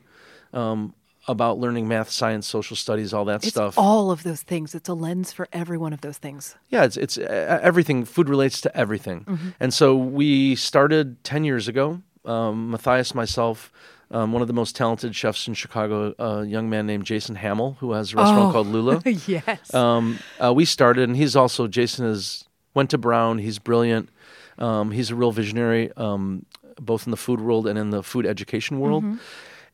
um, 0.51 0.95
about 1.27 1.59
learning 1.59 1.87
math, 1.87 2.09
science, 2.09 2.47
social 2.47 2.75
studies, 2.75 3.13
all 3.13 3.25
that 3.25 3.43
It's 3.43 3.49
stuff. 3.49 3.77
all 3.77 4.09
of 4.09 4.23
those 4.23 4.41
things. 4.41 4.73
It's 4.73 4.89
a 4.89 4.95
lens 4.95 5.31
for 5.31 5.47
every 5.53 5.77
one 5.77 5.93
of 5.93 6.01
those 6.01 6.17
things. 6.17 6.55
Yeah, 6.69 6.83
it's 6.85 6.97
it's 6.97 7.17
everything. 7.19 8.05
Food 8.05 8.27
relates 8.27 8.59
to 8.61 8.75
everything, 8.75 9.53
and 9.59 9.71
so 9.71 9.95
we 9.95 10.55
started 10.55 11.23
ten 11.23 11.43
years 11.43 11.67
ago. 11.67 12.01
Um, 12.25 12.71
Matthias, 12.71 13.13
myself, 13.13 13.71
um, 14.11 14.31
one 14.33 14.41
of 14.41 14.47
the 14.47 14.53
most 14.53 14.75
talented 14.75 15.15
chefs 15.15 15.47
in 15.47 15.53
Chicago, 15.53 16.13
a 16.19 16.45
young 16.45 16.69
man 16.69 16.85
named 16.85 17.05
Jason 17.05 17.35
Hammel, 17.35 17.77
who 17.79 17.93
has 17.93 18.13
a 18.13 18.17
restaurant 18.17 18.49
Oh. 18.49 18.51
called 18.51 18.67
Lula. 18.67 19.01
yes. 19.27 19.73
Um, 19.73 20.19
uh, 20.43 20.53
we 20.53 20.65
started, 20.65 21.03
and 21.09 21.15
he's 21.17 21.35
also 21.35 21.67
Jason 21.67 22.05
is 22.05 22.45
went 22.73 22.89
to 22.91 22.97
Brown. 22.97 23.39
He's 23.39 23.57
brilliant. 23.59 24.09
Um, 24.57 24.91
he's 24.91 25.11
a 25.11 25.15
real 25.15 25.31
visionary, 25.31 25.91
um, 25.97 26.45
both 26.79 27.07
in 27.07 27.11
the 27.11 27.17
food 27.17 27.41
world 27.41 27.67
and 27.67 27.77
in 27.79 27.89
the 27.89 28.03
food 28.03 28.25
education 28.25 28.79
world. 28.79 29.03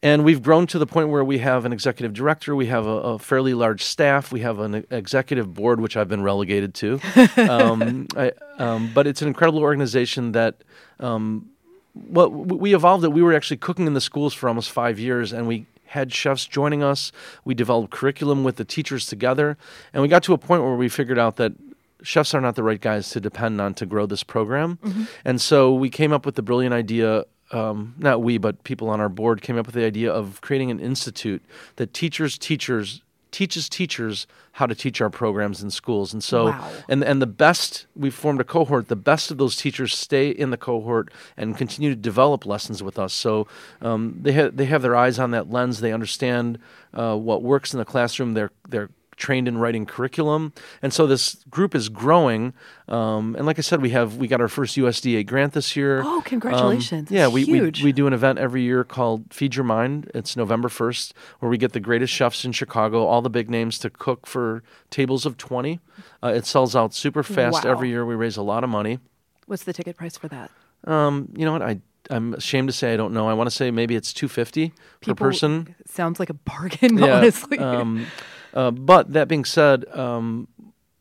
And 0.03 0.23
we've 0.25 0.41
grown 0.41 0.65
to 0.67 0.79
the 0.79 0.87
point 0.87 1.09
where 1.09 1.23
we 1.23 1.37
have 1.37 1.63
an 1.63 1.71
executive 1.71 2.13
director, 2.13 2.55
we 2.55 2.65
have 2.65 2.87
a, 2.87 2.89
a 2.89 3.19
fairly 3.19 3.53
large 3.53 3.83
staff, 3.83 4.31
we 4.31 4.39
have 4.39 4.57
an 4.57 4.83
executive 4.89 5.53
board, 5.53 5.79
which 5.79 5.95
I've 5.95 6.07
been 6.07 6.23
relegated 6.23 6.73
to. 6.75 6.99
um, 7.37 8.07
I, 8.17 8.31
um, 8.57 8.89
but 8.95 9.05
it's 9.05 9.21
an 9.21 9.27
incredible 9.27 9.59
organization 9.59 10.31
that. 10.31 10.63
Um, 10.99 11.50
well, 11.93 12.29
we 12.29 12.73
evolved 12.73 13.03
it. 13.03 13.11
We 13.11 13.21
were 13.21 13.33
actually 13.33 13.57
cooking 13.57 13.87
in 13.87 13.93
the 13.93 14.01
schools 14.01 14.33
for 14.33 14.47
almost 14.47 14.71
five 14.71 14.99
years, 14.99 15.33
and 15.33 15.47
we 15.47 15.65
had 15.87 16.13
chefs 16.13 16.45
joining 16.45 16.83
us. 16.83 17.11
We 17.43 17.53
developed 17.53 17.91
curriculum 17.91 18.43
with 18.43 18.55
the 18.55 18.65
teachers 18.65 19.05
together, 19.05 19.57
and 19.93 20.01
we 20.01 20.07
got 20.07 20.23
to 20.23 20.33
a 20.33 20.37
point 20.37 20.63
where 20.63 20.75
we 20.75 20.87
figured 20.89 21.19
out 21.19 21.35
that 21.35 21.53
chefs 22.01 22.33
are 22.33 22.41
not 22.41 22.55
the 22.55 22.63
right 22.63 22.81
guys 22.81 23.09
to 23.11 23.19
depend 23.19 23.59
on 23.59 23.73
to 23.75 23.85
grow 23.85 24.05
this 24.05 24.23
program. 24.23 24.79
And 25.25 25.39
so 25.41 25.73
we 25.73 25.89
came 25.89 26.13
up 26.13 26.25
with 26.25 26.35
the 26.35 26.41
brilliant 26.41 26.73
idea. 26.73 27.25
Um, 27.51 27.95
not 27.97 28.23
we, 28.23 28.37
but 28.37 28.63
people 28.63 28.89
on 28.89 29.01
our 29.01 29.09
board 29.09 29.41
came 29.41 29.57
up 29.57 29.65
with 29.65 29.75
the 29.75 29.83
idea 29.83 30.09
of 30.11 30.39
creating 30.39 30.71
an 30.71 30.79
institute 30.79 31.43
that 31.75 31.93
teachers, 31.93 32.37
teachers, 32.37 33.01
teaches 33.31 33.69
teachers 33.69 34.27
how 34.53 34.65
to 34.65 34.75
teach 34.75 35.01
our 35.01 35.09
programs 35.09 35.63
in 35.63 35.71
schools. 35.71 36.13
And 36.13 36.23
so, 36.23 36.47
Wow. 36.47 36.71
and 36.89 37.03
and 37.03 37.21
the 37.21 37.27
best 37.27 37.87
we've 37.95 38.13
formed 38.13 38.41
a 38.41 38.43
cohort. 38.43 38.87
The 38.87 38.95
best 38.95 39.31
of 39.31 39.37
those 39.37 39.55
teachers 39.55 39.97
stay 39.97 40.29
in 40.29 40.49
the 40.51 40.57
cohort 40.57 41.11
and 41.37 41.57
continue 41.57 41.89
to 41.89 41.95
develop 41.95 42.45
lessons 42.45 42.83
with 42.83 42.99
us. 42.99 43.13
So 43.13 43.47
um, 43.81 44.19
they 44.21 44.33
have 44.33 44.57
they 44.57 44.65
have 44.65 44.81
their 44.81 44.95
eyes 44.95 45.17
on 45.19 45.31
that 45.31 45.49
lens. 45.49 45.79
They 45.79 45.93
understand 45.93 46.59
uh, 46.93 47.15
what 47.15 47.41
works 47.41 47.73
in 47.73 47.79
the 47.79 47.85
classroom. 47.85 48.33
They're 48.33 48.51
they're 48.67 48.89
trained 49.21 49.47
in 49.47 49.57
writing 49.57 49.85
curriculum, 49.85 50.51
and 50.81 50.91
so 50.91 51.07
this 51.07 51.35
group 51.49 51.73
is 51.73 51.87
growing. 51.87 52.53
Um, 52.89 53.35
and 53.37 53.45
like 53.45 53.57
I 53.57 53.61
said, 53.61 53.81
we 53.81 53.91
have 53.91 54.17
we 54.17 54.27
got 54.27 54.41
our 54.41 54.49
first 54.49 54.75
USDA 54.75 55.25
grant 55.25 55.53
this 55.53 55.75
year. 55.77 56.01
Oh, 56.03 56.17
Um, 56.17 56.21
congratulations. 56.23 57.09
yeah, 57.09 57.27
we, 57.29 57.45
we 57.45 57.61
we 57.83 57.91
do 57.93 58.07
an 58.07 58.13
event 58.13 58.39
every 58.39 58.63
year 58.63 58.83
called 58.83 59.33
Feed 59.33 59.55
Your 59.55 59.63
Mind. 59.63 60.11
It's 60.13 60.35
November 60.35 60.67
first, 60.67 61.13
where 61.39 61.49
we 61.49 61.57
get 61.57 61.71
the 61.71 61.79
greatest 61.79 62.11
chefs 62.11 62.43
in 62.43 62.51
Chicago, 62.51 63.05
all 63.05 63.21
the 63.21 63.29
big 63.29 63.49
names, 63.49 63.79
to 63.79 63.89
cook 63.89 64.25
for 64.27 64.63
tables 64.89 65.25
of 65.25 65.37
twenty. 65.37 65.79
Uh, 66.21 66.33
it 66.35 66.45
sells 66.45 66.75
out 66.75 66.93
super 66.93 67.23
fast 67.23 67.63
Wow. 67.63 67.71
every 67.71 67.89
year. 67.89 68.05
We 68.05 68.15
raise 68.15 68.35
a 68.35 68.41
lot 68.43 68.63
of 68.65 68.69
money. 68.69 68.99
What's 69.45 69.63
the 69.63 69.73
ticket 69.73 69.95
price 69.97 70.17
for 70.17 70.27
that? 70.29 70.51
Um, 70.85 71.29
you 71.37 71.45
know 71.45 71.53
what? 71.53 71.61
I 71.61 71.79
I'm 72.09 72.33
ashamed 72.33 72.67
to 72.67 72.73
say 72.73 72.93
I 72.93 72.97
don't 72.97 73.13
know. 73.13 73.29
I 73.29 73.33
want 73.33 73.47
to 73.49 73.55
say 73.55 73.69
maybe 73.71 73.95
it's 73.95 74.11
two 74.11 74.27
fifty 74.27 74.73
per 75.01 75.13
person. 75.13 75.75
Sounds 75.85 76.19
like 76.19 76.29
a 76.31 76.33
bargain, 76.33 76.97
Yeah, 77.03 77.17
honestly. 77.17 77.59
Um, 77.59 78.07
uh, 78.53 78.71
but 78.71 79.13
that 79.13 79.27
being 79.27 79.45
said, 79.45 79.85
um, 79.97 80.47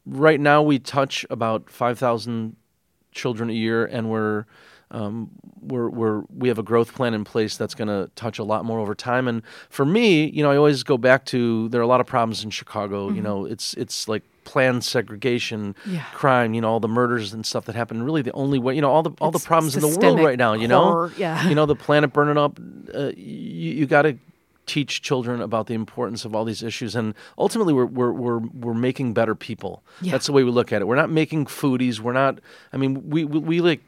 right 0.06 0.40
now 0.40 0.62
we 0.62 0.78
touch 0.78 1.26
about 1.30 1.70
five 1.70 1.98
thousand 1.98 2.56
children 3.12 3.50
a 3.50 3.54
year, 3.54 3.84
and 3.86 4.10
we're 4.10 4.46
um, 4.92 5.30
we're, 5.60 5.88
we're 5.88 6.22
we 6.36 6.48
have 6.48 6.58
a 6.58 6.62
growth 6.62 6.94
plan 6.94 7.14
in 7.14 7.22
place 7.24 7.56
that's 7.56 7.74
going 7.74 7.88
to 7.88 8.10
touch 8.16 8.38
a 8.38 8.44
lot 8.44 8.64
more 8.64 8.78
over 8.80 8.94
time. 8.94 9.28
And 9.28 9.42
for 9.68 9.84
me, 9.84 10.28
you 10.30 10.42
know, 10.42 10.50
I 10.50 10.56
always 10.56 10.82
go 10.82 10.98
back 10.98 11.24
to 11.26 11.68
there 11.68 11.80
are 11.80 11.84
a 11.84 11.88
lot 11.88 12.00
of 12.00 12.06
problems 12.06 12.42
in 12.42 12.50
Chicago. 12.50 13.10
You 13.10 13.22
know, 13.22 13.44
it's 13.46 13.74
it's 13.74 14.08
like 14.08 14.22
planned 14.44 14.82
segregation, 14.82 15.74
Mm-hmm. 15.74 15.94
Yeah. 15.94 16.04
crime, 16.12 16.54
you 16.54 16.60
know, 16.60 16.68
all 16.68 16.80
the 16.80 16.88
murders 16.88 17.32
and 17.32 17.46
stuff 17.46 17.66
that 17.66 17.76
happen. 17.76 18.02
Really, 18.02 18.22
the 18.22 18.32
only 18.32 18.58
way, 18.58 18.74
you 18.74 18.80
know, 18.80 18.90
all 18.90 19.02
the 19.02 19.12
all 19.20 19.30
the 19.30 19.38
problems 19.38 19.76
in 19.76 19.82
the 19.82 19.88
world 19.88 20.18
right 20.18 20.38
now. 20.38 20.54
You 20.54 20.66
know, 20.66 21.10
yeah. 21.16 21.48
you 21.48 21.54
know, 21.54 21.66
the 21.66 21.76
planet 21.76 22.12
burning 22.12 22.36
up. 22.36 22.58
Uh, 22.92 23.12
you 23.16 23.72
you 23.72 23.86
got 23.86 24.02
to 24.02 24.18
teach 24.70 25.02
children 25.02 25.40
about 25.40 25.66
the 25.66 25.74
importance 25.74 26.24
of 26.24 26.32
all 26.32 26.44
these 26.44 26.62
issues, 26.62 26.94
and 26.94 27.12
ultimately, 27.36 27.74
we're 27.74 27.86
we're 27.86 28.12
we're, 28.12 28.38
we're 28.38 28.72
making 28.72 29.12
better 29.14 29.34
people. 29.34 29.82
Yeah. 30.00 30.12
That's 30.12 30.26
the 30.26 30.32
way 30.32 30.44
we 30.44 30.52
look 30.52 30.72
at 30.72 30.80
it. 30.80 30.86
We're 30.86 30.94
not 30.94 31.10
making 31.10 31.46
foodies. 31.46 31.98
We're 31.98 32.12
not. 32.12 32.38
I 32.72 32.76
mean, 32.76 33.10
we 33.10 33.24
we, 33.24 33.40
we 33.40 33.60
like 33.60 33.80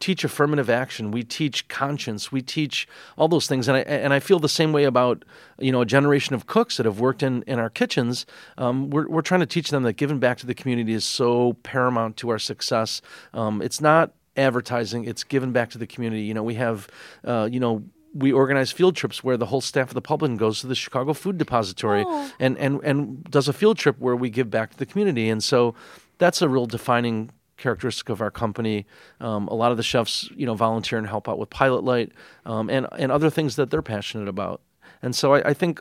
teach 0.00 0.24
affirmative 0.24 0.70
action. 0.70 1.10
We 1.10 1.22
teach 1.22 1.68
conscience. 1.68 2.32
We 2.32 2.40
teach 2.40 2.88
all 3.18 3.28
those 3.28 3.46
things, 3.46 3.68
and 3.68 3.76
I 3.76 3.80
and 3.80 4.14
I 4.14 4.20
feel 4.20 4.38
the 4.38 4.48
same 4.48 4.72
way 4.72 4.84
about 4.84 5.22
you 5.58 5.70
know 5.70 5.82
a 5.82 5.86
generation 5.86 6.34
of 6.34 6.46
cooks 6.46 6.78
that 6.78 6.86
have 6.86 6.98
worked 6.98 7.22
in 7.22 7.42
in 7.42 7.58
our 7.58 7.68
kitchens. 7.68 8.24
Um, 8.56 8.88
we're 8.88 9.06
we're 9.06 9.20
trying 9.20 9.40
to 9.40 9.46
teach 9.46 9.68
them 9.68 9.82
that 9.82 9.98
giving 9.98 10.18
back 10.18 10.38
to 10.38 10.46
the 10.46 10.54
community 10.54 10.94
is 10.94 11.04
so 11.04 11.58
paramount 11.62 12.16
to 12.18 12.30
our 12.30 12.38
success. 12.38 13.02
Um, 13.34 13.60
it's 13.60 13.82
not 13.82 14.12
advertising; 14.34 15.04
it's 15.04 15.24
giving 15.24 15.52
back 15.52 15.68
to 15.70 15.78
the 15.78 15.86
community. 15.86 16.22
You 16.22 16.32
know, 16.32 16.42
we 16.42 16.54
have 16.54 16.88
uh, 17.22 17.50
you 17.52 17.60
know 17.60 17.84
we 18.18 18.32
organize 18.32 18.72
field 18.72 18.96
trips 18.96 19.22
where 19.22 19.36
the 19.36 19.46
whole 19.46 19.60
staff 19.60 19.88
of 19.88 19.94
the 19.94 20.00
public 20.02 20.36
goes 20.36 20.60
to 20.60 20.66
the 20.66 20.74
Chicago 20.74 21.12
Food 21.12 21.38
Depository 21.38 22.04
Oh. 22.06 22.30
and, 22.38 22.56
and, 22.58 22.80
and 22.82 23.24
does 23.24 23.48
a 23.48 23.52
field 23.52 23.78
trip 23.78 23.96
where 23.98 24.16
we 24.16 24.30
give 24.30 24.48
back 24.50 24.70
to 24.70 24.78
the 24.78 24.86
community. 24.86 25.28
And 25.28 25.42
so 25.44 25.74
that's 26.18 26.40
a 26.42 26.48
real 26.48 26.66
defining 26.66 27.30
characteristic 27.56 28.08
of 28.08 28.20
our 28.20 28.30
company. 28.30 28.86
Um, 29.20 29.48
a 29.48 29.54
lot 29.54 29.70
of 29.70 29.76
the 29.76 29.82
chefs, 29.82 30.30
you 30.34 30.46
know, 30.46 30.54
volunteer 30.54 30.98
and 30.98 31.06
help 31.06 31.28
out 31.28 31.38
with 31.38 31.50
Pilot 31.50 31.84
Light 31.84 32.12
um, 32.44 32.70
and, 32.70 32.86
and 32.98 33.10
other 33.12 33.30
things 33.30 33.56
that 33.56 33.70
they're 33.70 33.82
passionate 33.82 34.28
about. 34.28 34.60
And 35.02 35.14
so 35.14 35.34
I, 35.34 35.50
I 35.50 35.54
think, 35.54 35.80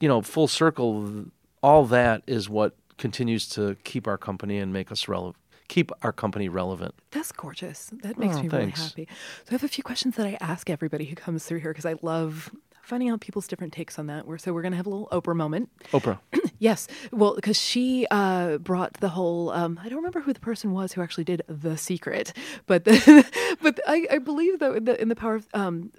you 0.00 0.08
know, 0.08 0.20
full 0.22 0.48
circle, 0.48 1.26
all 1.62 1.84
that 1.86 2.22
is 2.26 2.48
what 2.48 2.74
continues 2.98 3.48
to 3.50 3.76
keep 3.84 4.06
our 4.06 4.18
company 4.18 4.58
and 4.58 4.72
make 4.72 4.92
us 4.92 5.08
relevant. 5.08 5.36
Keep 5.70 5.92
our 6.02 6.12
company 6.12 6.48
relevant. 6.48 6.94
That's 7.12 7.30
gorgeous. 7.30 7.90
That 8.02 8.18
makes 8.18 8.36
Oh, 8.36 8.42
me 8.42 8.48
thanks. 8.48 8.80
really 8.80 9.06
happy. 9.06 9.08
So 9.44 9.50
I 9.50 9.54
have 9.54 9.62
a 9.64 9.68
few 9.68 9.84
questions 9.84 10.16
that 10.16 10.26
I 10.26 10.36
ask 10.40 10.68
everybody 10.68 11.04
who 11.04 11.14
comes 11.14 11.44
through 11.46 11.60
here 11.60 11.70
because 11.70 11.86
I 11.86 11.94
love 12.02 12.50
finding 12.82 13.08
out 13.08 13.20
people's 13.20 13.46
different 13.46 13.72
takes 13.72 13.96
on 13.96 14.06
that. 14.08 14.26
We're, 14.26 14.38
so 14.38 14.52
we're 14.52 14.62
going 14.62 14.72
to 14.72 14.76
have 14.76 14.86
a 14.86 14.90
little 14.90 15.06
Oprah 15.12 15.36
moment. 15.36 15.70
Oprah. 15.92 16.18
Yes, 16.62 16.88
well, 17.10 17.36
because 17.36 17.58
she 17.58 18.06
uh, 18.10 18.58
brought 18.58 18.92
the 19.00 19.08
whole. 19.08 19.48
Um, 19.48 19.80
I 19.82 19.88
don't 19.88 19.96
remember 19.96 20.20
who 20.20 20.34
the 20.34 20.40
person 20.40 20.72
was 20.72 20.92
who 20.92 21.00
actually 21.00 21.24
did 21.24 21.40
the 21.48 21.78
secret, 21.78 22.34
but 22.66 22.84
the, 22.84 23.24
but 23.62 23.80
I, 23.86 24.06
I 24.10 24.18
believe 24.18 24.58
though 24.58 24.74
in 24.74 24.84
the 24.84 25.00
in 25.00 25.08
the 25.08 25.16
power 25.16 25.36
of 25.36 25.48
um, 25.54 25.90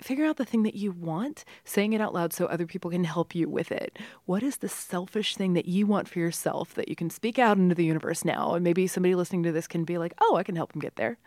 figuring 0.00 0.28
out 0.28 0.36
the 0.36 0.44
thing 0.44 0.62
that 0.62 0.74
you 0.74 0.92
want, 0.92 1.44
saying 1.64 1.92
it 1.92 2.00
out 2.00 2.14
loud 2.14 2.32
so 2.32 2.46
other 2.46 2.66
people 2.66 2.90
can 2.90 3.04
help 3.04 3.34
you 3.34 3.48
with 3.48 3.72
it. 3.72 3.98
What 4.24 4.42
is 4.42 4.58
the 4.58 4.68
selfish 4.68 5.36
thing 5.36 5.54
that 5.54 5.66
you 5.66 5.86
want 5.86 6.08
for 6.08 6.18
yourself 6.18 6.74
that 6.74 6.88
you 6.88 6.96
can 6.96 7.10
speak 7.10 7.38
out 7.38 7.56
into 7.56 7.74
the 7.74 7.84
universe 7.84 8.24
now, 8.24 8.54
and 8.54 8.64
maybe 8.64 8.86
somebody 8.86 9.14
listening 9.14 9.42
to 9.44 9.52
this 9.52 9.66
can 9.66 9.84
be 9.84 9.98
like, 9.98 10.14
oh, 10.20 10.36
I 10.36 10.42
can 10.42 10.56
help 10.56 10.72
them 10.72 10.80
get 10.80 10.96
there. 10.96 11.18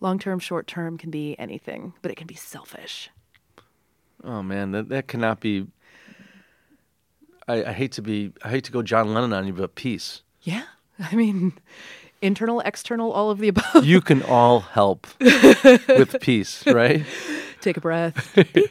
Long 0.00 0.18
term, 0.18 0.38
short 0.38 0.66
term 0.66 0.96
can 0.96 1.10
be 1.10 1.38
anything, 1.38 1.92
but 2.00 2.10
it 2.10 2.16
can 2.16 2.26
be 2.26 2.34
selfish. 2.34 3.10
Oh 4.24 4.42
man, 4.42 4.72
that 4.72 4.88
that 4.88 5.08
cannot 5.08 5.40
be. 5.40 5.66
I, 7.46 7.64
I 7.64 7.72
hate 7.72 7.92
to 7.92 8.02
be. 8.02 8.32
I 8.42 8.48
hate 8.48 8.64
to 8.64 8.72
go 8.72 8.82
John 8.82 9.12
Lennon 9.12 9.32
on 9.32 9.46
you, 9.46 9.52
but 9.52 9.74
peace. 9.74 10.22
Yeah, 10.42 10.64
I 10.98 11.14
mean, 11.14 11.52
internal, 12.22 12.60
external, 12.60 13.12
all 13.12 13.30
of 13.30 13.38
the 13.38 13.48
above. 13.48 13.84
You 13.84 14.00
can 14.00 14.22
all 14.22 14.60
help 14.60 15.06
with 15.20 16.16
peace, 16.20 16.66
right? 16.66 17.04
Take 17.60 17.76
a 17.76 17.80
breath. 17.80 18.32
Be- 18.54 18.68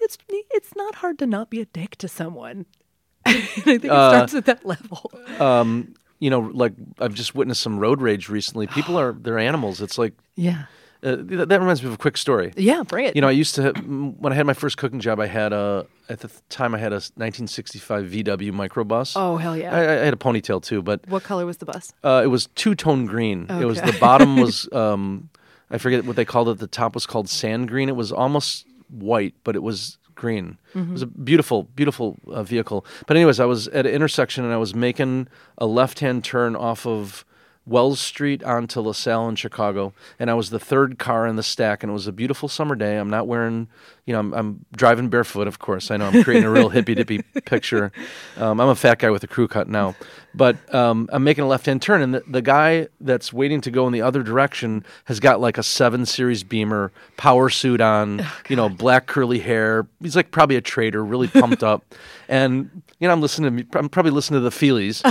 it's 0.00 0.18
it's 0.30 0.76
not 0.76 0.96
hard 0.96 1.18
to 1.20 1.26
not 1.26 1.48
be 1.50 1.60
a 1.60 1.64
dick 1.66 1.96
to 1.96 2.08
someone. 2.08 2.66
I 3.26 3.40
think 3.40 3.84
it 3.84 3.90
Uh, 3.90 4.10
starts 4.10 4.34
at 4.34 4.44
that 4.46 4.66
level. 4.66 5.10
Um, 5.40 5.94
you 6.18 6.28
know, 6.30 6.40
like 6.40 6.74
I've 7.00 7.14
just 7.14 7.34
witnessed 7.34 7.62
some 7.62 7.78
road 7.78 8.00
rage 8.02 8.28
recently. 8.28 8.66
People 8.66 8.98
are 8.98 9.12
they're 9.12 9.38
animals. 9.38 9.80
It's 9.80 9.96
like 9.96 10.12
Yeah. 10.36 10.64
uh, 11.02 11.16
th- 11.16 11.48
that 11.48 11.58
reminds 11.60 11.82
me 11.82 11.88
of 11.88 11.94
a 11.94 11.98
quick 11.98 12.16
story. 12.18 12.52
Yeah, 12.56 12.82
bring 12.82 13.06
it. 13.06 13.14
You 13.16 13.22
know, 13.22 13.28
I 13.28 13.32
used 13.32 13.54
to 13.54 13.72
when 13.72 14.32
I 14.32 14.36
had 14.36 14.44
my 14.46 14.52
first 14.52 14.76
cooking 14.76 15.00
job. 15.00 15.20
I 15.20 15.26
had 15.26 15.52
a 15.54 15.86
at 16.10 16.20
the 16.20 16.30
time 16.50 16.74
I 16.74 16.78
had 16.78 16.92
a 16.92 17.00
1965 17.16 18.04
VW 18.04 18.52
microbus. 18.52 19.14
oh 19.16 19.36
hell 19.38 19.56
yeah. 19.56 19.74
I, 19.74 19.80
I 19.80 20.04
had 20.04 20.12
a 20.14 20.18
ponytail 20.18 20.62
too, 20.62 20.82
but 20.82 21.00
what 21.08 21.22
color 21.22 21.46
was 21.46 21.56
the 21.58 21.66
bus? 21.66 21.92
Uh, 22.04 22.20
it 22.22 22.28
was 22.28 22.46
two 22.54 22.74
tone 22.74 23.06
green. 23.06 23.46
It 23.48 23.64
was 23.64 23.80
the 23.80 23.96
bottom 23.98 24.36
was 24.36 24.68
um, 24.72 25.30
I 25.70 25.78
forget 25.78 26.04
what 26.04 26.16
they 26.16 26.24
called 26.24 26.48
it. 26.48 26.58
The 26.58 26.66
top 26.66 26.94
was 26.94 27.06
called 27.06 27.28
sand 27.28 27.68
green. 27.68 27.88
It 27.88 27.96
was 27.96 28.12
almost 28.12 28.66
white, 28.88 29.34
but 29.44 29.56
it 29.56 29.62
was 29.62 29.98
green. 30.14 30.58
It 30.74 30.92
was 30.92 31.02
a 31.02 31.06
beautiful, 31.06 31.64
beautiful 31.64 32.16
uh, 32.28 32.42
vehicle. 32.42 32.86
But 33.06 33.16
anyways, 33.16 33.40
I 33.40 33.44
was 33.46 33.68
at 33.68 33.86
an 33.86 33.92
intersection 33.92 34.44
and 34.44 34.52
I 34.52 34.56
was 34.56 34.74
making 34.74 35.28
a 35.58 35.66
left 35.66 36.00
hand 36.00 36.24
turn 36.24 36.54
off 36.54 36.86
of 36.86 37.24
Wells 37.66 37.98
Street 37.98 38.44
onto 38.44 38.80
LaSalle 38.80 39.28
in 39.28 39.36
Chicago, 39.36 39.94
and 40.18 40.30
I 40.30 40.34
was 40.34 40.50
the 40.50 40.58
third 40.58 40.98
car 40.98 41.26
in 41.26 41.36
the 41.36 41.42
stack, 41.42 41.82
and 41.82 41.90
it 41.90 41.94
was 41.94 42.06
a 42.06 42.12
beautiful 42.12 42.48
summer 42.48 42.74
day. 42.74 42.98
I'm 42.98 43.08
not 43.08 43.26
wearing, 43.26 43.68
you 44.04 44.12
know, 44.12 44.20
I'm, 44.20 44.34
I'm 44.34 44.66
driving 44.76 45.08
barefoot, 45.08 45.48
of 45.48 45.58
course. 45.58 45.90
I 45.90 45.96
know 45.96 46.06
I'm 46.06 46.22
creating 46.22 46.44
a 46.44 46.50
real 46.50 46.68
hippy 46.70 46.94
dippy 46.94 47.22
picture. 47.46 47.90
Um, 48.36 48.60
I'm 48.60 48.68
a 48.68 48.74
fat 48.74 48.98
guy 48.98 49.08
with 49.08 49.24
a 49.24 49.26
crew 49.26 49.48
cut 49.48 49.66
now, 49.66 49.94
but 50.34 50.74
um, 50.74 51.08
I'm 51.10 51.24
making 51.24 51.44
a 51.44 51.46
left 51.46 51.64
hand 51.64 51.80
turn, 51.80 52.02
and 52.02 52.14
the, 52.14 52.22
the 52.28 52.42
guy 52.42 52.88
that's 53.00 53.32
waiting 53.32 53.62
to 53.62 53.70
go 53.70 53.86
in 53.86 53.94
the 53.94 54.02
other 54.02 54.22
direction 54.22 54.84
has 55.04 55.18
got 55.18 55.40
like 55.40 55.56
a 55.56 55.62
seven 55.62 56.04
series 56.04 56.44
Beamer 56.44 56.92
power 57.16 57.48
suit 57.48 57.80
on, 57.80 58.26
you 58.48 58.56
know, 58.56 58.68
black 58.68 59.06
curly 59.06 59.38
hair. 59.38 59.86
He's 60.02 60.16
like 60.16 60.30
probably 60.30 60.56
a 60.56 60.60
trader, 60.60 61.02
really 61.02 61.28
pumped 61.28 61.62
up, 61.62 61.82
and 62.28 62.82
you 62.98 63.08
know, 63.08 63.12
I'm 63.12 63.22
listening 63.22 63.64
to, 63.64 63.78
I'm 63.78 63.88
probably 63.88 64.12
listening 64.12 64.42
to 64.42 64.44
the 64.44 64.50
Feelies, 64.50 65.02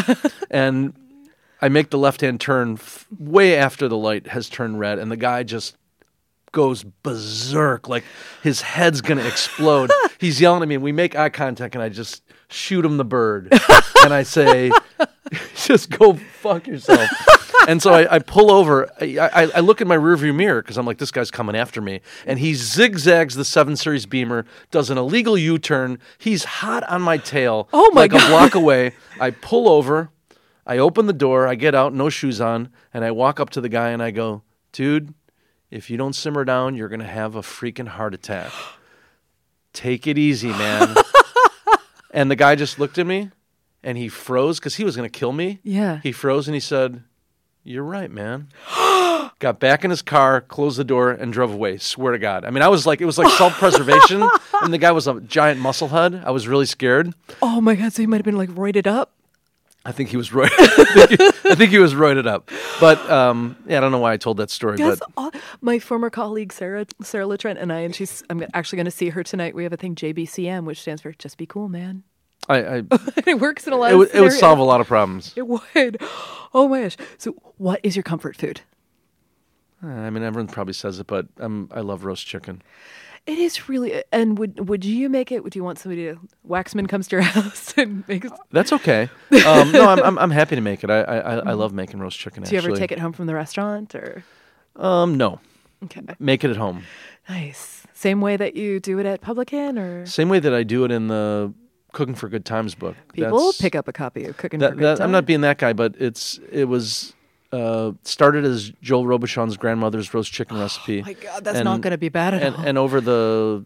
and 0.52 0.94
I 1.64 1.70
make 1.70 1.92
the 1.92 1.98
left 1.98 2.20
hand 2.20 2.42
turn 2.42 2.74
f- 2.74 3.08
way 3.18 3.56
after 3.56 3.88
the 3.88 3.96
light 3.96 4.28
has 4.28 4.50
turned 4.50 4.82
red, 4.82 5.00
and 5.00 5.10
the 5.10 5.16
guy 5.16 5.44
just 5.44 5.78
goes 6.52 6.84
berserk. 6.84 7.88
Like 7.88 8.04
his 8.42 8.62
head's 8.62 9.00
going 9.00 9.18
to 9.18 9.26
explode. 9.26 9.90
He's 10.20 10.42
yelling 10.42 10.62
at 10.62 10.68
me, 10.68 10.76
and 10.76 10.84
we 10.84 10.92
make 10.92 11.16
eye 11.16 11.30
contact, 11.30 11.74
and 11.76 11.82
I 11.82 11.88
just 11.88 12.22
shoot 12.50 12.84
him 12.84 12.98
the 12.98 13.06
bird. 13.06 13.48
and 14.04 14.14
I 14.14 14.24
say, 14.24 14.72
just 15.56 15.90
go 15.90 16.16
fuck 16.16 16.68
yourself. 16.68 17.10
and 17.70 17.82
so 17.82 17.94
I, 17.94 18.16
I 18.16 18.20
pull 18.20 18.52
over. 18.52 18.92
I, 19.00 19.18
I, 19.20 19.42
I 19.56 19.60
look 19.62 19.80
in 19.80 19.88
my 19.88 19.96
rearview 19.96 20.36
mirror 20.36 20.62
because 20.62 20.78
I'm 20.78 20.86
like, 20.86 20.98
this 20.98 21.12
guy's 21.12 21.32
coming 21.32 21.56
after 21.56 21.80
me. 21.80 22.02
And 22.26 22.40
he 22.40 22.56
zigzags 22.56 23.36
the 23.36 23.46
7 23.46 23.78
Series 23.78 24.06
Beamer, 24.06 24.46
does 24.70 24.90
an 24.90 24.98
illegal 24.98 25.38
U 25.38 25.58
turn. 25.58 25.98
He's 26.18 26.44
hot 26.44 26.84
on 26.90 27.02
my 27.02 27.18
tail. 27.18 27.70
Oh 27.72 27.90
my 27.94 28.02
like 28.02 28.12
God. 28.12 28.24
a 28.26 28.28
block 28.28 28.54
away. 28.54 28.96
I 29.18 29.32
pull 29.32 29.70
over. 29.70 30.10
I 30.66 30.78
open 30.78 31.08
the 31.08 31.14
door, 31.14 31.48
I 31.48 31.56
get 31.56 31.76
out, 31.76 31.94
no 31.94 32.10
shoes 32.10 32.40
on, 32.40 32.70
and 32.94 33.04
I 33.04 33.12
walk 33.12 33.40
up 33.40 33.50
to 33.52 33.62
the 33.62 33.70
guy 33.70 33.90
and 33.90 34.02
I 34.02 34.12
go, 34.12 34.44
dude, 34.72 35.14
if 35.70 35.90
you 35.90 35.98
don't 35.98 36.14
simmer 36.14 36.46
down, 36.46 36.76
you're 36.76 36.88
going 36.88 37.02
to 37.02 37.08
have 37.08 37.36
a 37.36 37.42
freaking 37.42 37.88
heart 37.88 38.14
attack. 38.14 38.52
Take 39.74 40.08
it 40.08 40.18
easy, 40.18 40.50
man. 40.50 40.96
and 42.12 42.30
the 42.30 42.36
guy 42.36 42.56
just 42.56 42.80
looked 42.80 42.98
at 42.98 43.08
me 43.08 43.32
and 43.84 43.98
he 43.98 44.08
froze 44.08 44.60
because 44.60 44.76
he 44.76 44.84
was 44.84 44.96
going 44.96 45.10
to 45.10 45.20
kill 45.20 45.34
me. 45.34 45.60
Yeah. 45.64 46.00
He 46.02 46.12
froze 46.12 46.48
and 46.48 46.54
he 46.54 46.62
said, 46.62 47.04
You're 47.64 47.84
right, 47.84 48.12
man. 48.12 48.50
Got 49.40 49.60
back 49.60 49.84
in 49.84 49.90
his 49.90 50.02
car, 50.02 50.40
closed 50.40 50.78
the 50.78 50.84
door, 50.84 51.12
and 51.12 51.34
drove 51.34 51.52
away. 51.52 51.78
Swear 51.78 52.14
to 52.14 52.20
God. 52.20 52.46
I 52.46 52.52
mean, 52.52 52.62
I 52.62 52.70
was 52.70 52.86
like, 52.86 53.02
it 53.02 53.06
was 53.06 53.18
like 53.18 53.36
self 53.38 53.54
preservation. 53.54 54.22
and 54.62 54.72
the 54.72 54.78
guy 54.78 54.92
was 54.92 55.08
a 55.08 55.20
giant 55.22 55.60
muscle 55.60 55.90
musclehead. 55.90 56.24
I 56.24 56.32
was 56.32 56.48
really 56.48 56.66
scared. 56.66 57.14
Oh 57.42 57.60
my 57.60 57.76
god, 57.76 57.92
so 57.92 58.02
he 58.04 58.08
might 58.08 58.18
have 58.18 58.26
been 58.26 58.38
like 58.38 58.50
roided 58.50 58.88
up. 58.88 59.12
I 59.86 59.92
think 59.92 60.10
he 60.10 60.18
was 60.18 60.32
right. 60.32 60.52
I, 60.58 61.06
think 61.08 61.22
he, 61.22 61.50
I 61.50 61.56
think 61.56 61.72
he 61.72 61.80
was 61.80 61.94
roided 61.94 62.26
up. 62.26 62.50
But 62.80 63.00
um, 63.10 63.58
yeah, 63.68 63.78
I 63.78 63.82
don't 63.82 63.92
know 63.92 64.00
why 64.00 64.14
I 64.14 64.18
told 64.18 64.38
that 64.38 64.50
story. 64.50 64.78
That's 64.78 65.02
but 65.16 65.36
my 65.62 65.80
former 65.80 66.10
colleague 66.10 66.54
Sarah 66.54 66.86
Sarah 67.02 67.28
Latrent 67.28 67.60
and 67.60 67.72
I, 67.74 67.80
and 67.80 67.94
she's 67.94 68.24
I'm 68.30 68.46
actually 68.54 68.78
going 68.78 68.86
to 68.86 68.92
see 68.92 69.10
her 69.10 69.24
tonight. 69.24 69.56
We 69.56 69.64
have 69.64 69.74
a 69.74 69.78
thing 69.78 69.96
JBCM, 69.96 70.64
which 70.64 70.82
stands 70.82 71.02
for 71.02 71.12
Just 71.14 71.38
Be 71.38 71.46
Cool, 71.46 71.68
Man. 71.68 72.04
I, 72.48 72.78
I 72.78 72.84
it 73.28 73.40
works 73.40 73.68
in 73.68 73.74
a 73.74 73.78
lot. 73.78 73.92
it, 73.92 73.96
of 73.96 74.16
it 74.16 74.22
would 74.22 74.32
solve 74.32 74.60
a 74.60 74.64
lot 74.64 74.82
of 74.82 74.88
problems. 74.88 75.34
It 75.36 75.48
would. 75.48 76.02
Oh 76.56 76.68
my 76.68 76.84
gosh. 76.84 76.98
So, 77.18 77.32
what 77.58 77.80
is 77.82 77.96
your 77.96 78.04
comfort 78.04 78.36
food? 78.36 78.62
Uh, 79.84 79.88
I 79.88 80.12
mean, 80.12 80.22
everyone 80.22 80.48
probably 80.48 80.76
says 80.76 81.00
it, 81.00 81.08
but 81.08 81.26
um, 81.40 81.68
I 81.74 81.80
love 81.80 82.06
roast 82.06 82.28
chicken. 82.28 82.62
It 83.26 83.40
is 83.40 83.70
really. 83.70 84.04
And 84.12 84.38
would 84.38 84.68
would 84.68 84.84
you 84.84 85.08
make 85.10 85.32
it? 85.32 85.44
Would 85.44 85.56
you 85.56 85.64
want 85.64 85.80
somebody 85.80 86.04
to 86.06 86.20
Waxman 86.48 86.90
comes 86.90 87.08
to 87.08 87.16
your 87.16 87.22
house 87.38 87.74
and 87.78 88.06
makes? 88.08 88.30
That's 88.52 88.74
okay. 88.74 89.10
Um, 89.46 89.72
no, 89.72 89.88
I'm, 89.90 90.00
I'm 90.04 90.20
I'm 90.20 90.32
happy 90.32 90.56
to 90.56 90.62
make 90.62 90.84
it. 90.84 90.90
I 90.90 91.02
I, 91.02 91.18
I- 91.18 91.50
I 91.50 91.54
love 91.54 91.72
making 91.74 92.00
roast 92.00 92.20
chicken. 92.20 92.44
Do 92.44 92.52
you 92.52 92.58
actually. 92.58 92.72
ever 92.74 92.80
take 92.80 92.92
it 92.92 93.00
home 93.00 93.14
from 93.14 93.28
the 93.28 93.34
restaurant 93.36 93.96
or? 93.96 94.24
Um, 94.76 95.16
no, 95.18 95.40
Okay. 95.86 96.02
make 96.20 96.44
it 96.44 96.50
at 96.50 96.58
home. 96.58 96.84
Nice. 97.30 97.86
Same 97.94 98.20
way 98.20 98.36
that 98.36 98.56
you 98.58 98.80
do 98.82 99.00
it 99.00 99.06
at 99.06 99.22
Publican, 99.22 99.78
or 99.80 100.06
Same 100.06 100.28
way 100.28 100.40
that 100.40 100.54
I 100.54 100.64
do 100.64 100.84
it 100.84 100.92
in 100.92 101.08
the 101.08 101.54
Cooking 101.94 102.16
for 102.16 102.28
Good 102.28 102.44
Times 102.44 102.76
book. 102.76 102.96
people 103.14 103.38
That's- 103.38 103.62
pick 103.62 103.76
up 103.76 103.88
a 103.88 103.94
copy 103.94 104.26
of 104.26 104.36
Cooking 104.36 104.60
that, 104.60 104.72
for 104.72 104.76
Good 104.76 104.98
that- 104.98 105.02
I'm 105.02 105.12
not 105.12 105.26
being 105.26 105.42
that 105.42 105.60
guy, 105.60 105.72
but 105.72 105.96
it's 106.00 106.40
it 106.52 106.66
was 106.66 107.14
uh, 107.54 107.92
started 108.04 108.44
as 108.46 108.72
Joel 108.82 109.06
Robuchon's 109.06 109.56
grandmother's 109.58 110.14
roast 110.14 110.32
chicken 110.34 110.58
recipe. 110.60 111.02
Oh 111.02 111.06
my 111.06 111.14
God, 111.14 111.44
that's 111.44 111.64
not 111.64 111.82
going 111.82 111.92
to 111.92 111.98
be 111.98 112.10
bad 112.10 112.34
at 112.34 112.42
and, 112.44 112.56
all. 112.56 112.66
and 112.66 112.78
over 112.78 113.00
the 113.00 113.64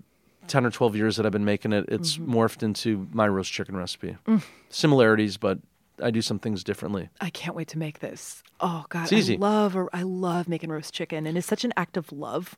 10 0.47 0.65
or 0.65 0.71
12 0.71 0.95
years 0.95 1.15
that 1.17 1.25
I've 1.25 1.31
been 1.31 1.45
making 1.45 1.73
it, 1.73 1.85
it's 1.87 2.17
Mm-hmm. 2.17 2.33
morphed 2.35 2.63
into 2.63 3.07
my 3.11 3.27
roast 3.27 3.51
chicken 3.51 3.75
recipe. 3.75 4.17
Mm. 4.27 4.43
Similarities, 4.69 5.37
but 5.37 5.59
I 6.03 6.11
do 6.11 6.21
some 6.21 6.37
things 6.39 6.63
differently. 6.63 7.09
I 7.21 7.29
can't 7.31 7.55
wait 7.55 7.69
to 7.69 7.77
make 7.79 7.99
this. 7.99 8.43
Oh 8.59 8.85
God, 8.89 9.03
It's 9.03 9.13
easy. 9.13 9.35
I 9.35 9.39
love 9.39 9.77
I 9.93 10.03
love 10.03 10.47
making 10.47 10.69
roast 10.69 10.93
chicken, 10.93 11.25
and 11.25 11.37
it's 11.37 11.47
such 11.47 11.63
an 11.63 11.73
act 11.77 11.97
of 11.97 12.11
love. 12.11 12.55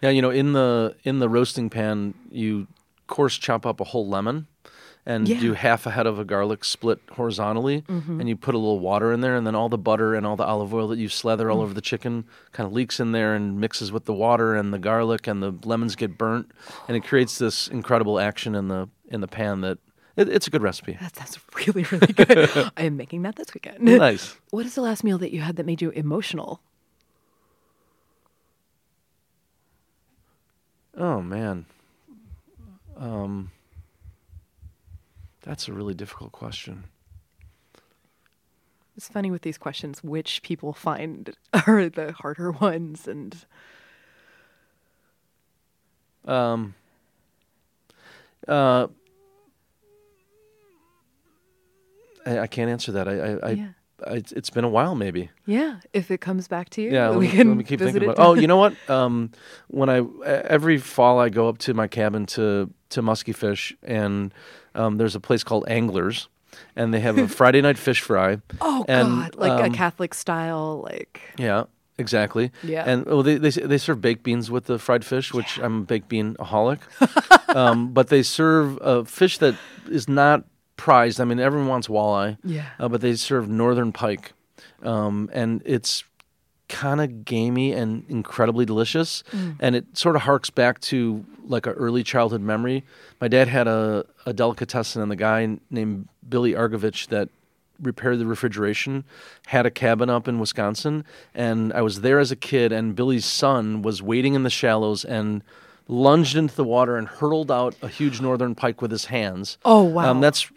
Yeah, 0.00 0.10
you 0.10 0.22
know, 0.22 0.30
in 0.30 0.52
the 0.52 0.94
in 1.04 1.18
the 1.18 1.28
roasting 1.28 1.68
pan, 1.70 2.14
you 2.30 2.66
coarse 3.06 3.36
chop 3.36 3.66
up 3.66 3.80
a 3.80 3.84
whole 3.84 4.06
lemon 4.08 4.46
and 5.06 5.26
Yeah. 5.28 5.40
do 5.40 5.52
half 5.54 5.86
a 5.86 5.90
head 5.90 6.06
of 6.06 6.18
a 6.18 6.24
garlic 6.24 6.64
split 6.64 7.00
horizontally, 7.12 7.84
and 7.88 8.28
you 8.28 8.36
put 8.36 8.54
a 8.54 8.58
little 8.58 8.78
water 8.78 9.12
in 9.12 9.20
there, 9.22 9.36
and 9.36 9.46
then 9.46 9.54
all 9.54 9.68
the 9.68 9.78
butter 9.78 10.14
and 10.14 10.26
all 10.26 10.36
the 10.36 10.44
olive 10.44 10.72
oil 10.74 10.88
that 10.88 10.98
you 10.98 11.08
slather 11.08 11.50
all 11.50 11.60
over 11.62 11.72
the 11.72 11.80
chicken 11.80 12.24
kind 12.52 12.66
of 12.66 12.72
leaks 12.72 13.00
in 13.00 13.12
there 13.12 13.34
and 13.34 13.58
mixes 13.60 13.90
with 13.90 14.04
the 14.04 14.12
water 14.12 14.54
and 14.54 14.72
the 14.74 14.78
garlic, 14.78 15.26
and 15.26 15.42
the 15.42 15.54
lemons 15.64 15.96
get 15.96 16.18
burnt, 16.18 16.50
and 16.88 16.96
it 16.96 17.04
creates 17.04 17.38
this 17.38 17.68
incredible 17.68 18.18
action 18.20 18.54
in 18.54 18.68
the 18.68 18.88
in 19.10 19.20
the 19.22 19.28
pan 19.28 19.62
that 19.62 19.78
it, 20.16 20.28
it's 20.28 20.46
a 20.46 20.50
good 20.50 20.60
recipe. 20.62 20.98
That 21.00 21.16
sounds 21.16 21.38
really, 21.54 21.84
really 21.84 22.12
good. 22.12 22.50
I 22.76 22.82
am 22.82 22.96
making 22.96 23.22
that 23.22 23.36
this 23.36 23.54
weekend. 23.54 23.80
nice. 23.80 24.36
What 24.50 24.66
is 24.66 24.74
the 24.74 24.82
last 24.82 25.04
meal 25.04 25.16
that 25.18 25.32
you 25.32 25.40
had 25.40 25.56
that 25.56 25.64
made 25.64 25.80
you 25.80 25.90
emotional? 25.90 26.60
Oh 30.96 31.22
man. 31.22 31.66
Um 32.98 33.50
that's 35.42 35.68
a 35.68 35.72
really 35.72 35.94
difficult 35.94 36.32
question. 36.32 36.84
It's 38.96 39.08
funny 39.08 39.30
with 39.30 39.42
these 39.42 39.58
questions, 39.58 40.02
which 40.02 40.42
people 40.42 40.72
find 40.72 41.36
are 41.66 41.88
the 41.88 42.12
harder 42.12 42.50
ones. 42.50 43.06
And 43.06 43.36
Um 46.24 46.74
uh 48.46 48.88
I, 52.26 52.40
I 52.40 52.46
can't 52.46 52.70
answer 52.70 52.92
that. 52.92 53.08
I 53.08 53.12
I, 53.12 53.30
I, 53.48 53.50
Yeah. 53.52 53.68
I 54.06 54.10
it's- 54.16 54.32
it's 54.32 54.50
been 54.50 54.64
a 54.64 54.68
while 54.68 54.94
maybe. 54.94 55.30
yeah, 55.46 55.80
if 55.92 56.10
it 56.10 56.20
comes 56.20 56.46
back 56.48 56.68
to 56.70 56.82
you, 56.82 56.90
Yeah, 56.92 57.08
let 57.08 57.18
we 57.18 57.26
me, 57.26 57.32
can 57.32 57.48
let 57.48 57.56
me 57.56 57.64
keep 57.64 57.80
thinking 57.80 58.02
it. 58.02 58.08
about. 58.10 58.18
Oh, 58.24 58.34
you 58.34 58.46
know 58.52 58.56
what? 58.56 58.74
Um, 58.90 59.30
when 59.68 59.88
I 59.88 60.02
every 60.24 60.78
fall 60.78 61.18
I 61.18 61.28
go 61.30 61.48
up 61.48 61.58
to 61.58 61.74
my 61.74 61.88
cabin 61.88 62.26
to 62.26 62.70
to 62.90 63.02
musky 63.02 63.32
fish, 63.32 63.76
and 63.82 64.32
um, 64.78 64.96
there's 64.96 65.14
a 65.14 65.20
place 65.20 65.44
called 65.44 65.64
Anglers, 65.68 66.28
and 66.76 66.94
they 66.94 67.00
have 67.00 67.18
a 67.18 67.28
Friday 67.28 67.60
night 67.60 67.76
fish 67.76 68.00
fry. 68.00 68.38
oh 68.60 68.84
and, 68.88 69.08
God, 69.08 69.34
like 69.34 69.60
a 69.60 69.66
um, 69.66 69.72
Catholic 69.72 70.14
style, 70.14 70.82
like 70.84 71.20
Yeah, 71.36 71.64
exactly. 71.98 72.52
Yeah. 72.62 72.84
And 72.86 73.04
well, 73.04 73.22
they 73.22 73.36
they 73.36 73.50
they 73.50 73.78
serve 73.78 74.00
baked 74.00 74.22
beans 74.22 74.50
with 74.50 74.64
the 74.64 74.78
fried 74.78 75.04
fish, 75.04 75.34
which 75.34 75.58
I'm 75.58 75.82
a 75.82 75.84
baked 75.84 76.08
bean 76.08 76.36
aholic. 76.36 76.78
um, 77.54 77.92
but 77.92 78.08
they 78.08 78.22
serve 78.22 78.78
a 78.80 79.04
fish 79.04 79.38
that 79.38 79.56
is 79.90 80.08
not 80.08 80.44
prized. 80.76 81.20
I 81.20 81.24
mean, 81.24 81.40
everyone 81.40 81.68
wants 81.68 81.88
walleye. 81.88 82.38
Yeah. 82.44 82.66
Uh, 82.78 82.88
but 82.88 83.00
they 83.00 83.16
serve 83.16 83.48
northern 83.48 83.92
pike, 83.92 84.32
um, 84.82 85.28
and 85.32 85.60
it's 85.64 86.04
kind 86.68 87.00
of 87.00 87.24
gamey 87.24 87.72
and 87.72 88.04
incredibly 88.08 88.64
delicious. 88.64 89.24
And 89.60 89.74
it 89.74 89.96
sort 89.96 90.16
of 90.16 90.22
harks 90.22 90.50
back 90.50 90.80
to 90.82 91.24
like 91.44 91.66
an 91.66 91.72
early 91.74 92.02
childhood 92.02 92.42
memory. 92.42 92.84
My 93.20 93.28
dad 93.28 93.48
had 93.48 93.66
a, 93.66 94.04
a 94.26 94.32
delicatessen, 94.32 95.00
and 95.02 95.10
the 95.10 95.16
guy 95.16 95.58
named 95.70 96.08
Billy 96.28 96.52
Argovich 96.52 97.08
that 97.08 97.30
repaired 97.80 98.18
the 98.18 98.26
refrigeration 98.26 99.04
had 99.46 99.64
a 99.64 99.70
cabin 99.70 100.10
up 100.10 100.28
in 100.28 100.38
Wisconsin. 100.38 101.04
And 101.34 101.72
I 101.72 101.80
was 101.82 102.00
there 102.00 102.18
as 102.18 102.30
a 102.30 102.36
kid, 102.36 102.72
and 102.72 102.94
Billy's 102.94 103.24
son 103.24 103.82
was 103.82 104.02
waiting 104.02 104.34
in 104.34 104.42
the 104.42 104.50
shallows 104.50 105.04
and 105.04 105.42
lunged 105.86 106.36
into 106.36 106.54
the 106.54 106.64
water 106.64 106.96
and 106.96 107.08
hurled 107.08 107.50
out 107.50 107.74
a 107.80 107.88
huge 107.88 108.20
northern 108.20 108.54
pike 108.54 108.82
with 108.82 108.90
his 108.90 109.06
hands. 109.06 109.58
Oh, 109.64 109.84
wow. 109.84 110.10
Um, 110.10 110.20
that's 110.20 110.50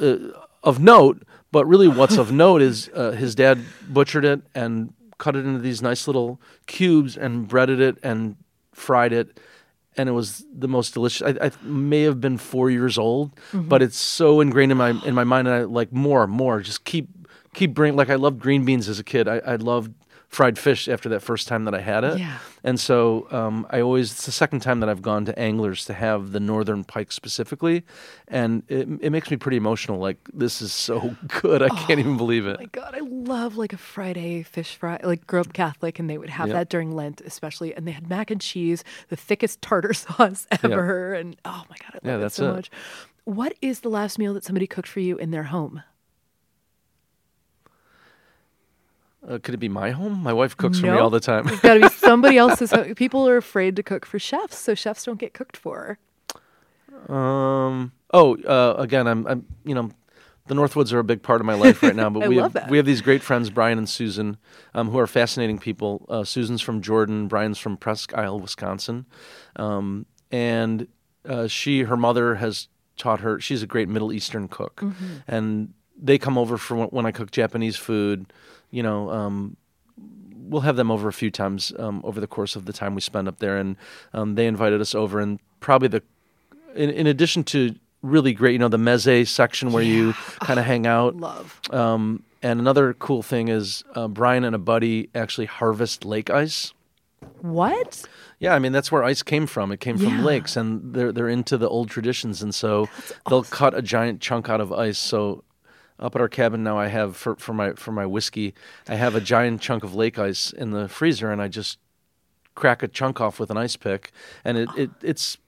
uh, 0.00 0.16
of 0.62 0.80
note, 0.80 1.22
but 1.50 1.66
really 1.66 1.88
what's 1.88 2.16
of 2.16 2.32
note 2.44 2.62
is 2.62 2.88
uh, 2.94 3.10
his 3.10 3.34
dad 3.34 3.58
butchered 3.88 4.24
it 4.24 4.40
and 4.54 4.94
cut 5.22 5.36
it 5.36 5.44
into 5.46 5.60
these 5.60 5.80
nice 5.82 6.06
little 6.08 6.40
cubes 6.66 7.16
and 7.16 7.46
breaded 7.48 7.80
it 7.80 7.96
and 8.02 8.36
fried 8.74 9.12
it. 9.12 9.38
And 9.96 10.08
it 10.08 10.12
was 10.12 10.44
the 10.64 10.68
most 10.68 10.94
delicious. 10.94 11.22
I, 11.22 11.46
I 11.46 11.50
may 11.62 12.02
have 12.08 12.18
been 12.20 12.38
four 12.38 12.70
years 12.70 12.96
old, 12.98 13.26
Mm-hmm. 13.52 13.68
but 13.68 13.82
it's 13.82 13.98
so 13.98 14.40
ingrained 14.40 14.72
in 14.72 14.78
my 14.78 14.90
in 15.04 15.14
my 15.14 15.24
mind. 15.24 15.46
And 15.48 15.56
I 15.56 15.62
like 15.80 15.92
more, 15.92 16.26
more. 16.26 16.60
Just 16.60 16.84
keep 16.84 17.06
keep 17.54 17.74
bringing. 17.74 17.96
Like 17.96 18.10
I 18.10 18.16
loved 18.16 18.38
green 18.40 18.64
beans 18.64 18.88
as 18.88 18.98
a 18.98 19.04
kid. 19.04 19.28
I, 19.28 19.38
I 19.54 19.56
loved 19.56 19.92
fried 20.32 20.58
fish 20.58 20.88
after 20.88 21.10
that 21.10 21.20
first 21.20 21.46
time 21.46 21.66
that 21.66 21.74
I 21.74 21.80
had 21.82 22.04
it. 22.04 22.18
Yeah. 22.18 22.38
And 22.64 22.80
so 22.80 23.26
um, 23.30 23.66
I 23.68 23.82
always, 23.82 24.10
it's 24.12 24.24
the 24.24 24.32
second 24.32 24.60
time 24.60 24.80
that 24.80 24.88
I've 24.88 25.02
gone 25.02 25.26
to 25.26 25.38
anglers 25.38 25.84
to 25.84 25.92
have 25.92 26.32
the 26.32 26.40
northern 26.40 26.84
pike 26.84 27.12
specifically. 27.12 27.84
And 28.28 28.62
it, 28.68 28.88
it 29.02 29.10
makes 29.10 29.30
me 29.30 29.36
pretty 29.36 29.58
emotional. 29.58 29.98
Like, 29.98 30.16
this 30.32 30.62
is 30.62 30.72
so 30.72 31.14
good. 31.42 31.60
I 31.62 31.68
can't 31.68 32.00
even 32.00 32.16
believe 32.16 32.46
it. 32.46 32.58
my 32.58 32.64
God, 32.64 32.94
I 32.94 33.00
love 33.00 33.58
like 33.58 33.74
a 33.74 33.76
Friday 33.76 34.42
fish 34.42 34.74
fry. 34.76 34.98
Like 35.04 35.26
grew 35.26 35.40
up 35.42 35.52
Catholic, 35.52 35.98
and 35.98 36.08
they 36.08 36.16
would 36.16 36.30
have 36.30 36.48
Yep. 36.48 36.54
that 36.56 36.68
during 36.70 36.92
Lent, 36.92 37.20
especially. 37.20 37.74
And 37.74 37.86
they 37.86 37.92
had 37.92 38.08
mac 38.08 38.30
and 38.30 38.40
cheese, 38.40 38.84
the 39.10 39.16
thickest 39.16 39.60
tartar 39.60 39.92
sauce 39.92 40.46
ever. 40.62 41.12
And 41.12 41.36
oh 41.44 41.62
my 41.68 41.76
God, 41.78 42.00
I 42.02 42.08
love 42.08 42.20
Yeah, 42.20 42.26
it 42.26 42.30
so 42.32 42.48
it. 42.50 42.52
much. 42.54 42.70
What 43.24 43.54
is 43.60 43.80
the 43.80 43.90
last 43.90 44.18
meal 44.18 44.32
that 44.32 44.44
somebody 44.44 44.66
cooked 44.66 44.88
for 44.88 45.00
you 45.00 45.18
in 45.18 45.30
their 45.30 45.44
home? 45.44 45.82
Uh, 49.28 49.38
could 49.42 49.54
it 49.54 49.58
be 49.58 49.68
my 49.68 49.90
home? 49.92 50.20
My 50.22 50.32
wife 50.32 50.56
cooks 50.56 50.80
for 50.80 50.86
me 50.86 50.98
all 50.98 51.10
the 51.10 51.20
time. 51.20 51.46
It's 51.48 51.60
got 51.60 51.74
to 51.74 51.80
be 51.80 51.88
somebody 51.94 52.36
else's. 52.38 52.72
home. 52.72 52.94
People 52.96 53.28
are 53.28 53.36
afraid 53.36 53.76
to 53.76 53.82
cook 53.82 54.04
for 54.04 54.18
chefs, 54.18 54.58
so 54.58 54.74
chefs 54.74 55.04
don't 55.04 55.18
get 55.18 55.32
cooked 55.32 55.56
for. 55.56 55.98
Um. 57.08 57.92
Oh, 58.12 58.36
uh, 58.42 58.74
again, 58.78 59.06
I'm. 59.06 59.26
I'm. 59.26 59.46
You 59.64 59.74
know, 59.74 59.90
the 60.46 60.54
Northwoods 60.54 60.92
are 60.92 60.98
a 60.98 61.04
big 61.04 61.22
part 61.22 61.40
of 61.40 61.46
my 61.46 61.54
life 61.54 61.82
right 61.82 61.94
now. 61.96 62.10
But 62.10 62.22
I 62.24 62.28
we 62.28 62.36
love 62.36 62.52
have 62.52 62.64
that. 62.64 62.70
we 62.70 62.76
have 62.76 62.86
these 62.86 63.00
great 63.00 63.22
friends, 63.22 63.48
Brian 63.50 63.78
and 63.78 63.88
Susan, 63.88 64.36
um, 64.74 64.90
who 64.90 64.98
are 64.98 65.06
fascinating 65.06 65.58
people. 65.58 66.04
Uh, 66.08 66.24
Susan's 66.24 66.60
from 66.60 66.80
Jordan. 66.82 67.28
Brian's 67.28 67.58
from 67.58 67.76
Presque 67.76 68.14
Isle, 68.14 68.40
Wisconsin, 68.40 69.06
um, 69.56 70.06
and 70.30 70.86
uh, 71.28 71.46
she, 71.46 71.82
her 71.82 71.96
mother, 71.96 72.36
has 72.36 72.68
taught 72.96 73.20
her. 73.20 73.40
She's 73.40 73.62
a 73.62 73.66
great 73.66 73.88
Middle 73.88 74.12
Eastern 74.12 74.48
cook, 74.48 74.76
Mm-hmm. 74.82 75.06
and 75.28 75.74
they 76.04 76.18
come 76.18 76.36
over 76.36 76.58
for 76.58 76.86
when 76.86 77.06
I 77.06 77.12
cook 77.12 77.30
Japanese 77.30 77.76
food. 77.76 78.32
You 78.72 78.82
know, 78.82 79.10
um, 79.10 79.56
we'll 80.36 80.62
have 80.62 80.76
them 80.76 80.90
over 80.90 81.08
a 81.08 81.12
few 81.12 81.30
times 81.30 81.72
um, 81.78 82.00
over 82.04 82.20
the 82.20 82.26
course 82.26 82.56
of 82.56 82.64
the 82.64 82.72
time 82.72 82.96
we 82.96 83.00
spend 83.00 83.28
up 83.28 83.38
there, 83.38 83.56
and 83.56 83.76
um, 84.12 84.34
they 84.34 84.46
invited 84.46 84.80
us 84.80 84.94
over, 84.94 85.20
and 85.20 85.38
probably 85.60 85.88
the 85.88 86.02
in, 86.74 86.90
in 86.90 87.06
addition 87.06 87.44
to 87.44 87.76
really 88.02 88.32
great, 88.32 88.52
you 88.52 88.58
know, 88.58 88.68
the 88.68 88.76
meze 88.76 89.28
section 89.28 89.72
where 89.72 89.82
you 89.82 90.12
kind 90.40 90.58
of 90.58 90.66
hang 90.66 90.86
out. 90.86 91.16
Love. 91.16 91.60
Um, 91.70 92.24
and 92.42 92.58
another 92.58 92.94
cool 92.94 93.22
thing 93.22 93.48
is 93.48 93.84
uh, 93.94 94.08
Brian 94.08 94.44
and 94.44 94.54
a 94.54 94.58
buddy 94.58 95.08
actually 95.14 95.46
harvest 95.46 96.04
lake 96.04 96.28
ice. 96.28 96.72
What? 97.40 98.04
Yeah, 98.40 98.54
I 98.54 98.58
mean 98.58 98.72
that's 98.72 98.90
where 98.90 99.04
ice 99.04 99.22
came 99.22 99.46
from. 99.46 99.70
It 99.70 99.78
came 99.78 99.96
from 99.96 100.24
lakes, 100.24 100.56
and 100.56 100.92
they're 100.92 101.12
they're 101.12 101.28
into 101.28 101.56
the 101.56 101.68
old 101.68 101.88
traditions, 101.88 102.42
and 102.42 102.52
so 102.52 102.88
they'll 103.28 103.44
cut 103.44 103.74
a 103.74 103.82
giant 103.82 104.20
chunk 104.20 104.48
out 104.48 104.60
of 104.60 104.72
ice. 104.72 104.98
So 104.98 105.44
up 106.02 106.14
at 106.14 106.20
our 106.20 106.28
cabin 106.28 106.62
now, 106.62 106.76
I 106.78 106.88
have 106.88 107.16
for, 107.16 107.36
for 107.36 107.54
my 107.54 107.72
for 107.74 107.92
my 107.92 108.04
whiskey, 108.04 108.54
I 108.88 108.96
have 108.96 109.14
a 109.14 109.20
giant 109.20 109.60
chunk 109.60 109.84
of 109.84 109.94
lake 109.94 110.18
ice 110.18 110.52
in 110.52 110.72
the 110.72 110.88
freezer, 110.88 111.30
and 111.30 111.40
I 111.40 111.48
just 111.48 111.78
crack 112.54 112.82
a 112.82 112.88
chunk 112.88 113.20
off 113.20 113.38
with 113.38 113.50
an 113.50 113.56
ice 113.56 113.76
pick, 113.76 114.12
and 114.44 114.58
it, 114.58 114.68
it 114.76 114.90
it's 115.00 115.38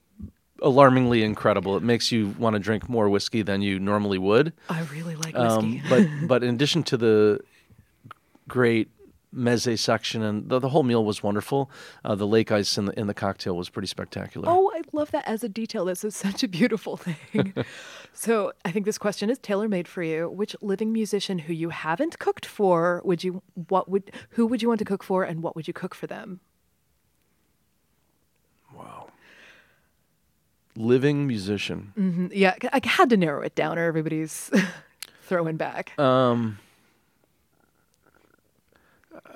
alarmingly 0.61 1.23
incredible. 1.23 1.75
It 1.75 1.83
makes 1.83 2.11
you 2.11 2.33
want 2.39 2.55
to 2.55 2.59
drink 2.59 2.87
more 2.87 3.09
whiskey 3.09 3.41
than 3.41 3.61
you 3.61 3.79
normally 3.79 4.17
would. 4.17 4.53
I 4.69 4.81
really 4.83 5.15
like 5.15 5.35
whiskey. 5.35 5.37
Um, 5.37 5.81
but 5.89 6.07
but 6.27 6.43
in 6.43 6.55
addition 6.55 6.83
to 6.83 6.97
the 6.97 7.41
great 8.47 8.89
meze 9.35 9.77
section 9.79 10.23
and 10.23 10.47
the, 10.49 10.59
the 10.59 10.69
whole 10.69 10.83
meal 10.83 11.03
was 11.03 11.21
wonderful, 11.21 11.69
uh, 12.03 12.15
the 12.15 12.25
lake 12.27 12.51
ice 12.51 12.77
in 12.77 12.85
the 12.85 12.99
in 12.99 13.07
the 13.07 13.13
cocktail 13.13 13.55
was 13.57 13.69
pretty 13.69 13.87
spectacular. 13.87 14.47
Oh, 14.49 14.71
I 14.73 14.81
love 14.93 15.11
that 15.11 15.27
as 15.27 15.43
a 15.43 15.49
detail. 15.49 15.85
This 15.85 16.03
is 16.03 16.15
such 16.15 16.43
a 16.43 16.47
beautiful 16.47 16.97
thing. 17.05 17.53
so 18.13 18.53
I 18.63 18.71
think 18.71 18.85
this 18.85 18.97
question 18.97 19.29
is 19.29 19.37
tailor 19.37 19.67
made 19.67 19.87
for 19.87 20.03
you. 20.03 20.29
Which 20.29 20.55
living 20.61 20.93
musician 20.93 21.39
who 21.39 21.53
you 21.53 21.69
haven't 21.69 22.17
cooked 22.19 22.45
for 22.45 23.01
would 23.03 23.23
you 23.23 23.41
what 23.69 23.89
would 23.89 24.11
who 24.31 24.45
would 24.47 24.61
you 24.61 24.67
want 24.69 24.79
to 24.79 24.85
cook 24.85 25.03
for 25.03 25.23
and 25.23 25.43
what 25.43 25.55
would 25.55 25.67
you 25.67 25.73
cook 25.73 25.93
for 25.93 26.07
them? 26.07 26.39
Wow. 28.73 29.07
Living 30.77 31.25
musician. 31.27 31.93
Mhm. 31.97 32.31
Yeah, 32.33 32.55
I 32.73 32.81
had 32.85 33.09
to 33.11 33.17
narrow 33.17 33.41
it 33.41 33.55
down 33.55 33.77
or 33.79 33.85
everybody's 33.85 34.51
throwing 35.23 35.55
back. 35.55 35.97
Um, 35.97 36.59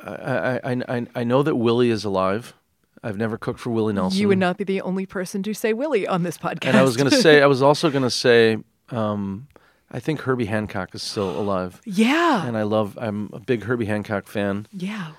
I, 0.04 0.60
I, 0.88 1.08
I, 1.16 1.24
know 1.24 1.44
that 1.44 1.56
Willie 1.56 1.90
is 1.90 2.06
alive. 2.06 2.54
I've 3.04 3.18
never 3.18 3.38
cooked 3.38 3.60
for 3.60 3.70
Willie 3.70 3.94
Nelson. 3.94 4.20
you 4.20 4.28
would 4.28 4.38
not 4.38 4.58
be 4.58 4.64
the 4.64 4.82
only 4.82 5.06
person 5.06 5.44
to 5.44 5.54
say 5.54 5.74
Willie 5.74 6.08
on 6.08 6.24
this 6.24 6.38
podcast. 6.38 6.68
And 6.68 6.78
I 6.78 6.84
was 6.84 6.98
going 6.98 7.10
to 7.10 7.16
say, 7.16 7.42
I 7.42 7.46
was 7.48 7.62
also 7.62 7.90
going 7.90 8.04
to 8.04 8.10
say, 8.10 8.58
um, 8.90 9.48
I 9.92 10.00
think 10.00 10.22
Herbie 10.22 10.46
Hancock 10.46 10.94
is 10.94 11.02
still 11.02 11.30
alive. 11.40 11.82
yeah, 11.86 12.46
And 12.46 12.58
I 12.58 12.64
love, 12.64 12.98
I'm 13.00 13.30
a 13.34 13.40
big 13.40 13.64
Herbie 13.64 13.86
Hancock 13.86 14.28
fan. 14.28 14.68
yeah. 14.72 15.12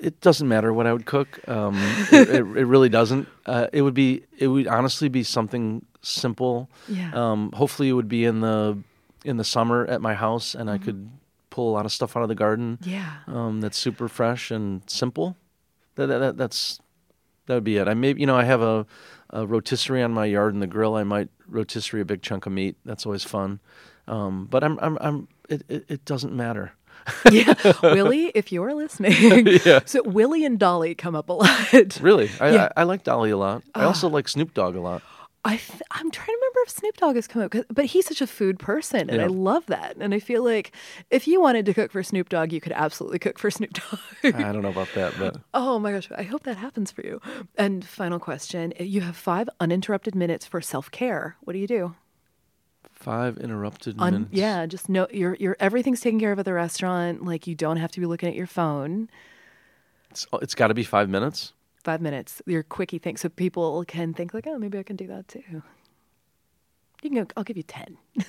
It 0.00 0.20
doesn't 0.20 0.48
matter 0.48 0.72
what 0.72 0.88
I 0.88 0.92
would 0.92 1.06
cook. 1.06 1.48
Um, 1.48 1.76
it, 2.10 2.28
it, 2.28 2.40
it 2.40 2.64
really 2.64 2.88
doesn't. 2.88 3.28
Uh, 3.44 3.68
it 3.72 3.82
would 3.82 3.94
be, 3.94 4.24
it 4.36 4.48
would 4.48 4.66
honestly 4.66 5.08
be 5.08 5.22
something 5.22 5.86
simple. 6.02 6.68
Yeah. 6.88 7.12
Um, 7.14 7.52
hopefully, 7.52 7.90
it 7.90 7.92
would 7.92 8.08
be 8.08 8.24
in 8.24 8.40
the 8.40 8.78
in 9.24 9.36
the 9.36 9.44
summer 9.44 9.86
at 9.86 10.00
my 10.00 10.14
house, 10.14 10.56
and 10.56 10.68
I 10.68 10.78
could 10.78 11.08
pull 11.56 11.70
a 11.70 11.74
lot 11.74 11.86
of 11.86 11.92
stuff 11.92 12.16
out 12.16 12.22
of 12.22 12.28
the 12.28 12.34
garden. 12.34 12.78
Yeah. 12.82 13.10
Um, 13.26 13.62
that's 13.62 13.78
super 13.78 14.08
fresh 14.08 14.50
and 14.50 14.82
simple. 14.86 15.36
That, 15.94 16.06
that, 16.08 16.18
that 16.18 16.36
that's 16.36 16.78
that 17.46 17.54
would 17.54 17.64
be 17.64 17.78
it. 17.78 17.88
I 17.88 17.94
may, 17.94 18.12
you 18.14 18.26
know, 18.26 18.36
I 18.36 18.44
have 18.44 18.60
a, 18.60 18.84
a 19.30 19.46
rotisserie 19.46 20.02
on 20.02 20.12
my 20.12 20.26
yard 20.26 20.52
in 20.52 20.60
the 20.60 20.66
grill. 20.66 20.94
I 20.96 21.04
might 21.04 21.30
rotisserie 21.48 22.02
a 22.02 22.04
big 22.04 22.20
chunk 22.20 22.44
of 22.44 22.52
meat. 22.52 22.76
That's 22.84 23.06
always 23.06 23.24
fun. 23.24 23.60
Um, 24.06 24.44
but 24.50 24.62
I'm 24.62 24.78
I'm 24.80 24.98
I'm 25.00 25.28
it, 25.48 25.62
it, 25.68 25.84
it 25.88 26.04
doesn't 26.04 26.34
matter. 26.34 26.72
yeah, 27.32 27.54
Willie, 27.82 28.32
if 28.34 28.52
you're 28.52 28.74
listening, 28.74 29.14
Yeah. 29.64 29.80
so 29.86 30.02
Willie 30.02 30.44
and 30.44 30.58
Dolly 30.58 30.94
come 30.94 31.14
up 31.14 31.28
a 31.30 31.32
lot. 31.34 32.00
Really, 32.00 32.28
I, 32.40 32.50
Yeah. 32.50 32.68
I, 32.76 32.80
I 32.80 32.84
like 32.84 33.02
Dolly 33.04 33.30
a 33.30 33.36
lot. 33.36 33.62
I 33.74 33.84
also 33.84 34.08
like 34.08 34.28
Snoop 34.28 34.52
Dogg 34.54 34.74
a 34.76 34.80
lot. 34.80 35.02
I 35.46 35.56
th- 35.56 35.82
I'm 35.92 36.10
trying 36.10 36.26
to 36.26 36.32
remember 36.32 36.58
if 36.64 36.70
Snoop 36.70 36.96
Dogg 36.96 37.14
has 37.14 37.26
come 37.26 37.40
up, 37.42 37.50
'cause- 37.52 37.64
but 37.72 37.84
he's 37.86 38.06
such 38.06 38.20
a 38.20 38.26
food 38.26 38.58
person, 38.58 39.08
and 39.08 39.22
I 39.22 39.26
love 39.26 39.64
that. 39.66 39.96
And 40.00 40.12
I 40.12 40.18
feel 40.18 40.42
like 40.44 40.72
if 41.10 41.26
you 41.28 41.40
wanted 41.40 41.64
to 41.66 41.74
cook 41.74 41.92
for 41.92 42.02
Snoop 42.02 42.28
Dogg, 42.28 42.52
you 42.52 42.60
could 42.60 42.72
absolutely 42.72 43.18
cook 43.18 43.38
for 43.38 43.50
Snoop 43.56 43.72
Dogg. 43.72 44.34
I 44.34 44.52
don't 44.52 44.62
know 44.62 44.68
about 44.70 44.88
that, 44.94 45.14
but 45.18 45.36
oh 45.54 45.78
my 45.78 45.92
gosh, 45.92 46.08
I 46.16 46.24
hope 46.24 46.42
that 46.42 46.56
happens 46.56 46.90
for 46.90 47.02
you. 47.02 47.20
And 47.56 47.84
final 47.84 48.18
question: 48.18 48.72
eh, 48.76 48.82
You 48.84 49.00
have 49.02 49.16
five 49.16 49.48
uninterrupted 49.60 50.14
minutes 50.14 50.44
for 50.46 50.60
self 50.60 50.90
care. 50.90 51.36
What 51.42 51.52
do 51.54 51.58
you 51.60 51.66
do? 51.68 51.94
five 52.92 53.36
interrupted 53.38 53.94
Un- 53.98 54.12
minutes. 54.12 54.30
yeah, 54.32 54.64
just 54.66 54.88
no, 54.88 55.06
you're 55.12 55.36
you're 55.38 55.56
everything's 55.60 56.00
taken 56.00 56.18
care 56.18 56.32
of 56.32 56.38
at 56.38 56.44
the 56.44 56.52
restaurant. 56.54 57.24
Like 57.24 57.46
you 57.46 57.54
don't 57.54 57.76
have 57.76 57.92
to 57.92 58.00
be 58.00 58.06
looking 58.06 58.28
at 58.28 58.34
your 58.34 58.46
phone. 58.46 59.08
it's, 60.10 60.26
oh, 60.32 60.38
it's 60.38 60.54
got 60.54 60.68
to 60.68 60.74
be 60.74 60.82
five 60.82 61.08
minutes. 61.10 61.52
Five 61.86 62.00
minutes, 62.00 62.42
your 62.46 62.64
quickie 62.64 62.98
thing, 62.98 63.16
so 63.16 63.28
people 63.28 63.84
can 63.84 64.12
think 64.12 64.34
like, 64.34 64.48
oh, 64.48 64.58
maybe 64.58 64.76
I 64.76 64.82
can 64.82 64.96
do 64.96 65.06
that 65.06 65.28
too. 65.28 65.44
You 65.48 65.62
can 67.10 67.14
go. 67.14 67.26
I'll 67.36 67.44
give 67.44 67.56
you 67.56 67.62
ten. 67.62 67.96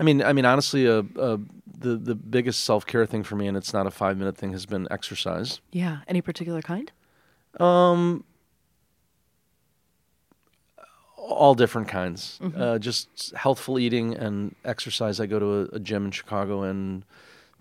I 0.00 0.02
mean, 0.02 0.20
I 0.20 0.32
mean, 0.32 0.44
honestly, 0.44 0.88
uh, 0.88 1.04
uh, 1.16 1.36
the 1.78 1.94
the 1.94 2.16
biggest 2.16 2.64
self 2.64 2.84
care 2.86 3.06
thing 3.06 3.22
for 3.22 3.36
me, 3.36 3.46
and 3.46 3.56
it's 3.56 3.72
not 3.72 3.86
a 3.86 3.90
five 3.92 4.18
minute 4.18 4.36
thing, 4.36 4.50
has 4.50 4.66
been 4.66 4.88
exercise. 4.90 5.60
Yeah. 5.70 5.98
Any 6.08 6.22
particular 6.22 6.60
kind? 6.60 6.90
Um, 7.60 8.24
all 11.16 11.54
different 11.54 11.86
kinds. 11.86 12.40
Uh, 12.56 12.80
just 12.80 13.32
healthful 13.36 13.78
eating 13.78 14.16
and 14.16 14.56
exercise. 14.64 15.20
I 15.20 15.26
go 15.26 15.38
to 15.38 15.52
a, 15.52 15.76
a 15.76 15.78
gym 15.78 16.06
in 16.06 16.10
Chicago 16.10 16.64
and 16.64 17.04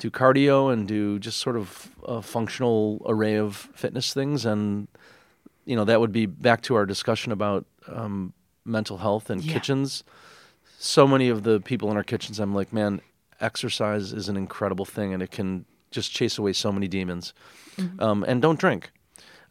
do 0.02 0.10
cardio 0.10 0.74
and 0.74 0.88
do 0.88 1.20
just 1.20 1.38
sort 1.38 1.56
of 1.56 1.92
a 2.04 2.22
functional 2.24 3.02
array 3.06 3.36
of 3.38 3.56
fitness 3.76 4.14
things. 4.14 4.46
And 4.46 4.88
you 5.66 5.76
know 5.76 5.86
that 5.86 6.00
would 6.02 6.12
be 6.12 6.26
back 6.26 6.62
to 6.64 6.76
our 6.76 6.86
discussion 6.88 7.32
about 7.32 7.66
um, 7.88 8.34
mental 8.66 8.98
health 8.98 9.30
and 9.30 9.44
Yeah. 9.44 9.54
kitchens. 9.54 10.04
So 10.80 11.08
many 11.08 11.30
of 11.30 11.44
the 11.44 11.60
people 11.60 11.92
in 11.92 11.98
our 11.98 12.04
kitchens, 12.04 12.40
I'm 12.40 12.56
like, 12.56 12.74
man, 12.74 13.02
exercise 13.40 14.12
is 14.14 14.28
an 14.30 14.36
incredible 14.38 14.86
thing, 14.86 15.14
and 15.14 15.22
it 15.22 15.30
can 15.32 15.66
just 15.92 16.12
chase 16.12 16.38
away 16.40 16.54
so 16.54 16.72
many 16.72 16.88
demons. 16.88 17.34
Um, 18.00 18.24
and 18.28 18.42
don't 18.42 18.60
drink 18.60 18.92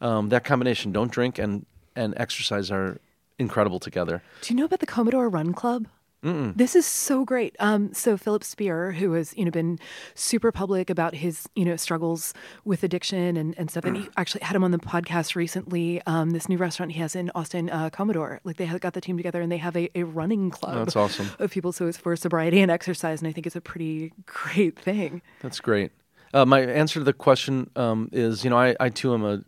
um, 0.01 0.29
that 0.29 0.43
combination 0.43 0.91
don't 0.91 1.11
drink 1.11 1.37
and 1.39 1.65
and 1.95 2.13
exercise 2.17 2.71
are 2.71 2.99
incredible 3.39 3.79
together 3.79 4.21
Do 4.41 4.53
you 4.53 4.57
know 4.59 4.65
about 4.65 4.79
the 4.79 4.85
Comedor 4.87 5.31
Run 5.33 5.53
Club? 5.53 5.87
Mm-mm. 6.23 6.55
This 6.55 6.75
is 6.75 6.85
so 6.85 7.25
great. 7.25 7.55
Um, 7.59 7.93
so 7.93 8.15
Philip 8.15 8.43
Speer, 8.43 8.91
who 8.91 9.13
has 9.13 9.33
you 9.35 9.43
know 9.45 9.49
been 9.51 9.79
super 10.13 10.51
public 10.51 10.89
about 10.89 11.15
his 11.15 11.47
you 11.55 11.65
know 11.65 11.75
struggles 11.75 12.33
with 12.63 12.83
addiction 12.83 13.37
and, 13.37 13.55
and 13.57 13.71
stuff, 13.71 13.85
and 13.85 13.97
he 13.97 14.07
actually 14.17 14.41
had 14.43 14.55
him 14.55 14.63
on 14.63 14.69
the 14.71 14.77
podcast 14.77 15.35
recently. 15.35 15.99
Um, 16.05 16.29
this 16.29 16.47
new 16.47 16.57
restaurant 16.57 16.91
he 16.91 16.99
has 16.99 17.15
in 17.15 17.31
Austin, 17.33 17.69
uh, 17.71 17.89
Comedor, 17.89 18.39
like 18.43 18.57
they 18.57 18.65
have 18.65 18.81
got 18.81 18.93
the 18.93 19.01
team 19.01 19.17
together 19.17 19.41
and 19.41 19.51
they 19.51 19.57
have 19.57 19.75
a, 19.75 19.89
a 19.97 20.03
running 20.03 20.51
club. 20.51 20.75
that's 20.75 20.95
awesome 20.95 21.29
Of 21.39 21.49
people, 21.51 21.71
so 21.71 21.87
it's 21.87 21.97
for 21.97 22.15
sobriety 22.15 22.61
and 22.61 22.69
exercise, 22.69 23.19
and 23.21 23.27
I 23.27 23.31
think 23.31 23.47
it's 23.47 23.55
a 23.55 23.61
pretty 23.61 24.13
great 24.25 24.77
thing. 24.77 25.21
that's 25.41 25.59
great 25.59 25.91
uh, 26.33 26.45
my 26.45 26.61
answer 26.61 26.99
to 26.99 27.03
the 27.03 27.13
question 27.13 27.69
um, 27.75 28.09
is 28.13 28.43
you 28.43 28.49
know 28.51 28.57
I, 28.57 28.75
I 28.79 28.89
too 28.89 29.13
am 29.15 29.25
a 29.25 29.41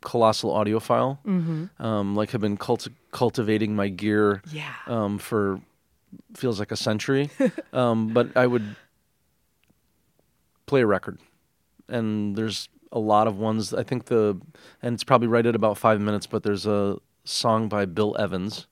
colossal 0.00 0.52
audiophile 0.52 1.18
um, 1.80 2.14
like 2.14 2.30
have 2.30 2.40
been 2.40 2.56
culti- 2.56 2.92
cultivating 3.10 3.74
my 3.74 3.88
gear 3.88 4.42
Yeah. 4.52 4.72
um, 4.86 5.18
for 5.18 5.60
feels 6.34 6.58
like 6.58 6.72
a 6.72 6.76
century. 6.76 7.30
Um, 7.72 8.08
but 8.08 8.36
i 8.36 8.46
would 8.46 8.76
play 10.66 10.80
a 10.80 10.86
record. 10.86 11.18
And 11.88 12.34
there's 12.36 12.68
a 12.90 12.98
lot 12.98 13.26
of 13.26 13.36
ones 13.36 13.74
i 13.74 13.82
think 13.82 14.06
the 14.06 14.40
and 14.82 14.94
it's 14.94 15.04
probably 15.04 15.28
right 15.28 15.44
at 15.44 15.54
about 15.54 15.76
five 15.76 16.00
minutes 16.00 16.26
but 16.26 16.42
there's 16.42 16.64
a 16.64 16.96
song 17.24 17.68
by 17.68 17.84
Bill 17.84 18.16
Evans. 18.18 18.66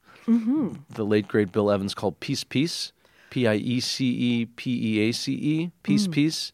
The 0.91 1.05
late 1.05 1.29
great 1.29 1.53
Bill 1.53 1.71
Evans 1.71 1.95
called 1.95 2.19
peace 2.21 2.43
peace. 2.43 2.93
P-i-e-c-e-p-e-a-c-e 3.31 4.51
peace 5.83 6.09
peace. 6.09 6.53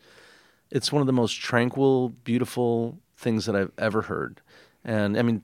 It's 0.70 0.90
one 0.90 1.00
of 1.00 1.06
the 1.06 1.12
most 1.12 1.34
tranquil 1.34 2.08
beautiful 2.24 2.98
things 3.16 3.46
that 3.46 3.54
i've 3.54 3.70
ever 3.78 4.02
heard. 4.02 4.40
And 4.84 5.16
i 5.16 5.22
mean 5.22 5.42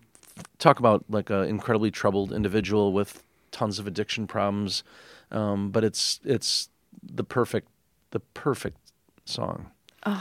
talk 0.59 0.79
about 0.79 1.05
like 1.09 1.31
an 1.31 1.45
incredibly 1.45 1.91
troubled 1.91 2.33
individual 2.33 2.93
with 2.93 3.23
tons 3.51 3.79
of 3.79 3.87
addiction 3.87 4.27
problems 4.27 4.83
um, 5.31 5.71
but 5.71 5.85
it's 5.85 6.21
it's 6.25 6.69
the 7.03 7.25
perfect 7.25 7.69
the 8.11 8.21
perfect 8.21 8.79
song 9.25 9.71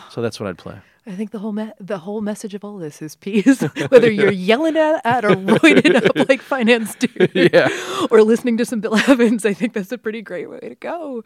so 0.10 0.22
that's 0.22 0.40
what 0.40 0.48
i'd 0.50 0.58
play 0.58 0.80
I 1.10 1.12
think 1.16 1.32
the 1.32 1.40
whole 1.40 1.54
me- 1.54 1.72
the 1.80 2.00
whole 2.00 2.20
message 2.20 2.54
of 2.54 2.66
all 2.66 2.78
this 2.78 3.02
is 3.02 3.16
peace. 3.16 3.62
Whether 3.88 4.12
you're 4.12 4.30
yelling 4.30 4.76
at, 4.76 5.00
at 5.06 5.24
or 5.24 5.38
roided 5.38 5.96
up 6.04 6.28
like 6.30 6.42
finance 6.42 6.96
dude, 6.96 7.32
Yeah. 7.34 7.70
or 8.12 8.24
listening 8.24 8.58
to 8.58 8.66
some 8.66 8.82
Bill 8.82 8.98
Evans, 9.08 9.46
I 9.46 9.54
think 9.54 9.72
that's 9.72 9.94
a 9.94 9.98
pretty 9.98 10.22
great 10.22 10.50
way 10.50 10.60
to 10.60 10.76
go. 10.76 11.24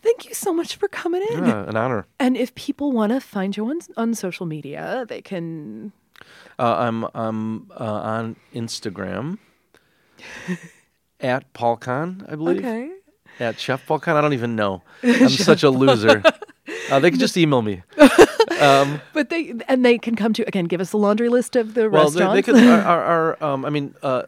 Thank 0.00 0.28
you 0.28 0.34
so 0.34 0.54
much 0.54 0.76
for 0.76 0.86
coming 0.86 1.22
in. 1.32 1.44
yeah, 1.44 1.68
an 1.68 1.74
honor 1.76 2.06
And 2.20 2.36
if 2.36 2.54
people 2.54 2.92
want 2.92 3.10
to 3.10 3.18
find 3.20 3.56
you 3.56 3.66
on 3.66 3.80
on 3.96 4.14
social 4.14 4.46
media, 4.46 5.04
they 5.08 5.20
can. 5.22 5.90
Uh, 6.56 6.76
I'm 6.78 7.04
I'm 7.12 7.72
uh, 7.72 8.00
on 8.14 8.36
Instagram 8.54 9.38
at 11.20 11.52
PaulKahan, 11.52 12.30
I 12.30 12.36
believe. 12.36 12.58
Okay. 12.58 12.90
At 13.40 13.58
Chef 13.58 13.84
PaulKahan, 13.86 14.14
I 14.14 14.20
don't 14.20 14.34
even 14.34 14.54
know. 14.54 14.82
I'm 15.02 15.30
such 15.30 15.62
a 15.62 15.70
loser. 15.70 16.22
Uh, 16.90 17.00
they 17.00 17.10
can 17.10 17.18
just 17.18 17.36
email 17.36 17.62
me. 17.62 17.82
Um, 18.60 19.00
But 19.14 19.30
they 19.30 19.54
and 19.68 19.84
they 19.86 19.96
can 19.96 20.16
come 20.16 20.34
to 20.34 20.42
again. 20.46 20.66
Give 20.66 20.82
us 20.82 20.92
a 20.92 20.98
laundry 20.98 21.30
list 21.30 21.56
of 21.56 21.72
the 21.72 21.88
well, 21.88 22.10
they, 22.10 22.20
restaurants. 22.20 22.34
they 22.34 22.42
could. 22.52 22.62
Our, 22.62 22.80
our, 22.82 23.04
our 23.04 23.42
um, 23.42 23.64
I 23.64 23.70
mean, 23.70 23.94
uh, 24.02 24.24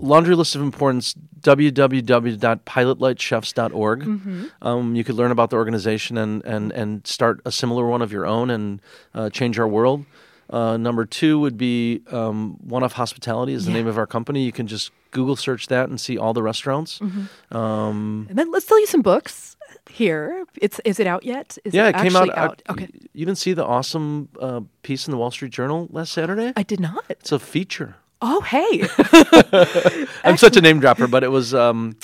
laundry 0.00 0.34
list 0.34 0.56
of 0.56 0.62
importance. 0.62 1.14
www.pilotlightchefs.org. 1.40 4.00
Mm-hmm. 4.02 4.44
Um, 4.62 4.96
you 4.96 5.04
could 5.04 5.14
learn 5.14 5.30
about 5.30 5.50
the 5.50 5.56
organization 5.56 6.18
and 6.18 6.44
and 6.44 6.72
and 6.72 7.06
start 7.06 7.40
a 7.44 7.52
similar 7.52 7.86
one 7.86 8.02
of 8.02 8.10
your 8.10 8.26
own 8.26 8.50
and 8.50 8.80
uh, 9.14 9.30
change 9.30 9.56
our 9.60 9.68
world. 9.68 10.04
Uh, 10.50 10.76
number 10.78 11.04
two 11.04 11.38
would 11.38 11.56
be 11.58 12.00
um, 12.10 12.56
One 12.66 12.82
Off 12.82 12.94
Hospitality 12.94 13.52
is 13.52 13.64
the 13.66 13.70
Yeah. 13.70 13.78
name 13.78 13.86
of 13.86 13.98
our 13.98 14.06
company. 14.06 14.44
You 14.44 14.52
can 14.52 14.66
just 14.66 14.90
Google 15.10 15.36
search 15.36 15.66
that 15.68 15.88
and 15.88 16.00
see 16.00 16.16
all 16.16 16.32
the 16.32 16.42
restaurants. 16.42 16.98
Mm-hmm. 17.00 17.56
Um, 17.56 18.26
and 18.30 18.38
then 18.38 18.50
let's 18.50 18.64
tell 18.66 18.80
you 18.80 18.86
some 18.86 19.02
books 19.02 19.56
here. 19.90 20.44
It's 20.56 20.80
is 20.84 20.98
it 21.00 21.06
out 21.06 21.24
yet? 21.24 21.58
Is 21.64 21.74
yeah, 21.74 21.88
it, 21.88 21.96
it 21.96 22.02
came 22.02 22.16
out. 22.16 22.30
out? 22.36 22.62
uh, 22.68 22.72
Okay, 22.72 22.88
You 23.12 23.26
didn't 23.26 23.38
see 23.38 23.52
the 23.52 23.64
awesome 23.64 24.28
uh, 24.40 24.60
piece 24.82 25.06
in 25.06 25.10
the 25.10 25.18
Wall 25.18 25.30
Street 25.30 25.52
Journal 25.52 25.88
last 25.90 26.12
Saturday? 26.12 26.52
I 26.56 26.62
did 26.62 26.80
not. 26.80 27.04
It's 27.10 27.32
a 27.32 27.38
feature. 27.38 27.96
Oh, 28.22 28.40
hey. 28.40 30.06
I'm 30.24 30.36
such 30.38 30.56
a 30.56 30.60
name 30.60 30.80
dropper, 30.80 31.06
but 31.06 31.22
it 31.24 31.28
was 31.30 31.54
um, 31.54 31.96